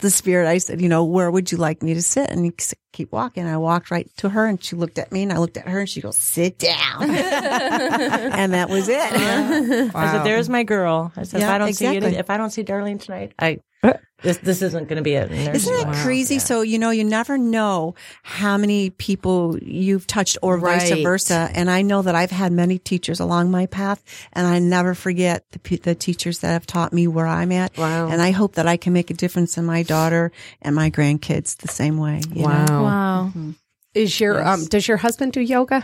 the 0.00 0.10
spirit. 0.10 0.48
I 0.48 0.58
said 0.58 0.80
you 0.80 0.88
know 0.88 1.04
where 1.04 1.30
would 1.30 1.52
you 1.52 1.58
like 1.58 1.82
me 1.82 1.94
to 1.94 2.02
sit? 2.02 2.30
And 2.30 2.44
he 2.44 2.52
said, 2.58 2.78
keep 2.92 3.12
walking 3.12 3.46
I 3.46 3.56
walked 3.58 3.90
right 3.90 4.10
to 4.18 4.28
her 4.30 4.46
and 4.46 4.62
she 4.62 4.76
looked 4.76 4.98
at 4.98 5.12
me 5.12 5.22
and 5.22 5.32
I 5.32 5.38
looked 5.38 5.56
at 5.56 5.68
her 5.68 5.80
and 5.80 5.88
she 5.88 6.00
goes 6.00 6.16
sit 6.16 6.58
down 6.58 7.02
and 7.10 8.52
that 8.54 8.68
was 8.68 8.88
it 8.88 8.98
uh-huh. 8.98 9.90
I 9.94 10.12
said, 10.12 10.24
"There's 10.24 10.48
my 10.48 10.62
girl." 10.62 11.12
I 11.16 11.22
said, 11.24 11.42
"If 11.42 11.48
I 11.48 11.58
don't 11.58 11.72
see 11.72 11.86
exactly. 11.86 12.08
any, 12.08 12.16
if 12.16 12.30
I 12.30 12.36
don't 12.36 12.50
see 12.50 12.64
Darlene 12.64 13.00
tonight, 13.00 13.32
I 13.38 13.60
this 14.22 14.38
this 14.38 14.62
isn't 14.62 14.88
going 14.88 14.96
to 14.96 15.02
be 15.02 15.14
it." 15.14 15.30
And 15.30 15.46
there 15.46 15.54
Isn't 15.54 15.72
that 15.72 15.88
was. 15.88 16.02
crazy? 16.02 16.38
So, 16.38 16.62
you 16.62 16.78
know, 16.78 16.90
you 16.90 17.04
never 17.04 17.38
know 17.38 17.94
how 18.22 18.58
many 18.58 18.90
people 18.90 19.58
you've 19.58 20.06
touched 20.06 20.38
or 20.42 20.58
vice 20.58 20.90
versa. 20.90 21.50
And 21.54 21.70
I 21.70 21.82
know 21.82 22.02
that 22.02 22.14
I've 22.14 22.30
had 22.30 22.52
many 22.52 22.78
teachers 22.78 23.20
along 23.20 23.50
my 23.50 23.66
path 23.66 24.02
and 24.32 24.46
I 24.46 24.58
never 24.58 24.94
forget 24.94 25.44
the, 25.50 25.76
the 25.76 25.94
teachers 25.94 26.40
that 26.40 26.48
have 26.48 26.66
taught 26.66 26.92
me 26.92 27.06
where 27.06 27.26
I'm 27.26 27.52
at. 27.52 27.76
Wow. 27.78 28.08
And 28.08 28.20
I 28.20 28.32
hope 28.32 28.54
that 28.54 28.66
I 28.66 28.76
can 28.76 28.92
make 28.92 29.10
a 29.10 29.14
difference 29.14 29.58
in 29.58 29.64
my 29.64 29.82
daughter 29.82 30.32
and 30.60 30.74
my 30.74 30.90
grandkids 30.90 31.56
the 31.58 31.68
same 31.68 31.98
way. 31.98 32.20
you 32.32 32.46
know? 32.46 32.77
Wow. 32.82 33.32
Wow. 33.34 33.52
Is 33.94 34.20
your, 34.20 34.46
um, 34.46 34.64
does 34.66 34.86
your 34.86 34.96
husband 34.96 35.32
do 35.32 35.40
yoga? 35.40 35.82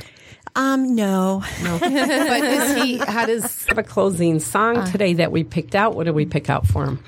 Um, 0.54 0.94
no. 0.94 1.42
but 1.62 2.44
is 2.44 2.82
he, 2.82 2.96
how 2.98 3.26
does, 3.26 3.64
have 3.66 3.78
a 3.78 3.82
closing 3.82 4.38
song 4.40 4.84
today 4.90 5.14
that 5.14 5.32
we 5.32 5.42
picked 5.42 5.74
out? 5.74 5.96
What 5.96 6.04
did 6.04 6.14
we 6.14 6.26
pick 6.26 6.48
out 6.48 6.66
for 6.66 6.84
him? 6.84 7.02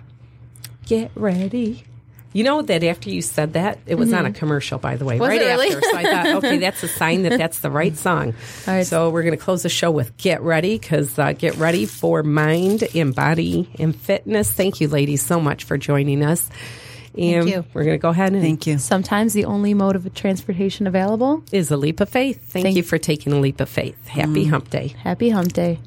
Get 0.87 1.11
ready. 1.15 1.85
You 2.33 2.45
know 2.45 2.61
that 2.61 2.85
after 2.85 3.09
you 3.09 3.23
said 3.23 3.55
that, 3.55 3.79
it 3.87 3.95
was 3.95 4.13
on 4.13 4.27
a 4.27 4.31
commercial, 4.31 4.79
by 4.79 4.97
the 4.97 5.07
way, 5.07 5.19
Was 5.19 5.29
right 5.29 5.41
it 5.41 5.47
really? 5.47 5.75
after. 5.75 5.81
So 5.81 5.97
I 5.97 6.03
thought, 6.03 6.27
okay, 6.45 6.59
that's 6.59 6.83
a 6.83 6.89
sign 6.89 7.23
that 7.23 7.39
that's 7.39 7.61
the 7.61 7.71
right 7.71 7.97
song. 7.97 8.35
All 8.67 8.75
right. 8.75 8.87
So 8.87 9.09
we're 9.09 9.23
going 9.23 9.37
to 9.37 9.43
close 9.43 9.63
the 9.63 9.71
show 9.71 9.91
with 9.91 10.15
"Get 10.19 10.43
Ready" 10.43 10.79
because 10.79 11.19
uh, 11.19 11.33
get 11.33 11.57
ready 11.57 11.87
for 11.87 12.23
mind 12.23 12.87
and 12.95 13.15
body 13.15 13.71
and 13.79 13.97
fitness. 13.97 14.53
Thank 14.53 14.83
you, 14.83 14.89
ladies, 14.89 15.23
so 15.23 15.41
much 15.41 15.65
for 15.65 15.79
joining 15.79 16.23
us. 16.23 16.51
And 17.17 17.49
you. 17.49 17.65
we're 17.73 17.85
going 17.85 17.95
to 17.95 18.03
go 18.03 18.11
ahead 18.11 18.33
and 18.33 18.43
Thank 18.43 18.67
you. 18.67 18.79
Sometimes 18.79 19.33
the 19.33 19.45
only 19.45 19.75
mode 19.75 19.97
of 19.97 20.13
transportation 20.15 20.87
available. 20.87 21.43
is 21.53 21.71
a 21.71 21.77
leap 21.77 22.01
of 22.01 22.09
faith. 22.09 22.41
Thank, 22.49 22.65
Thank- 22.65 22.77
you 22.77 22.83
for 22.83 22.99
taking 22.99 23.33
a 23.33 23.41
leap 23.41 23.61
of 23.61 23.69
faith. 23.69 24.07
Happy 24.09 24.47
mm. 24.47 24.51
Hump 24.51 24.71
Day. 24.71 24.89
Happy 25.03 25.31
Hump 25.31 25.53
Day. 25.53 25.79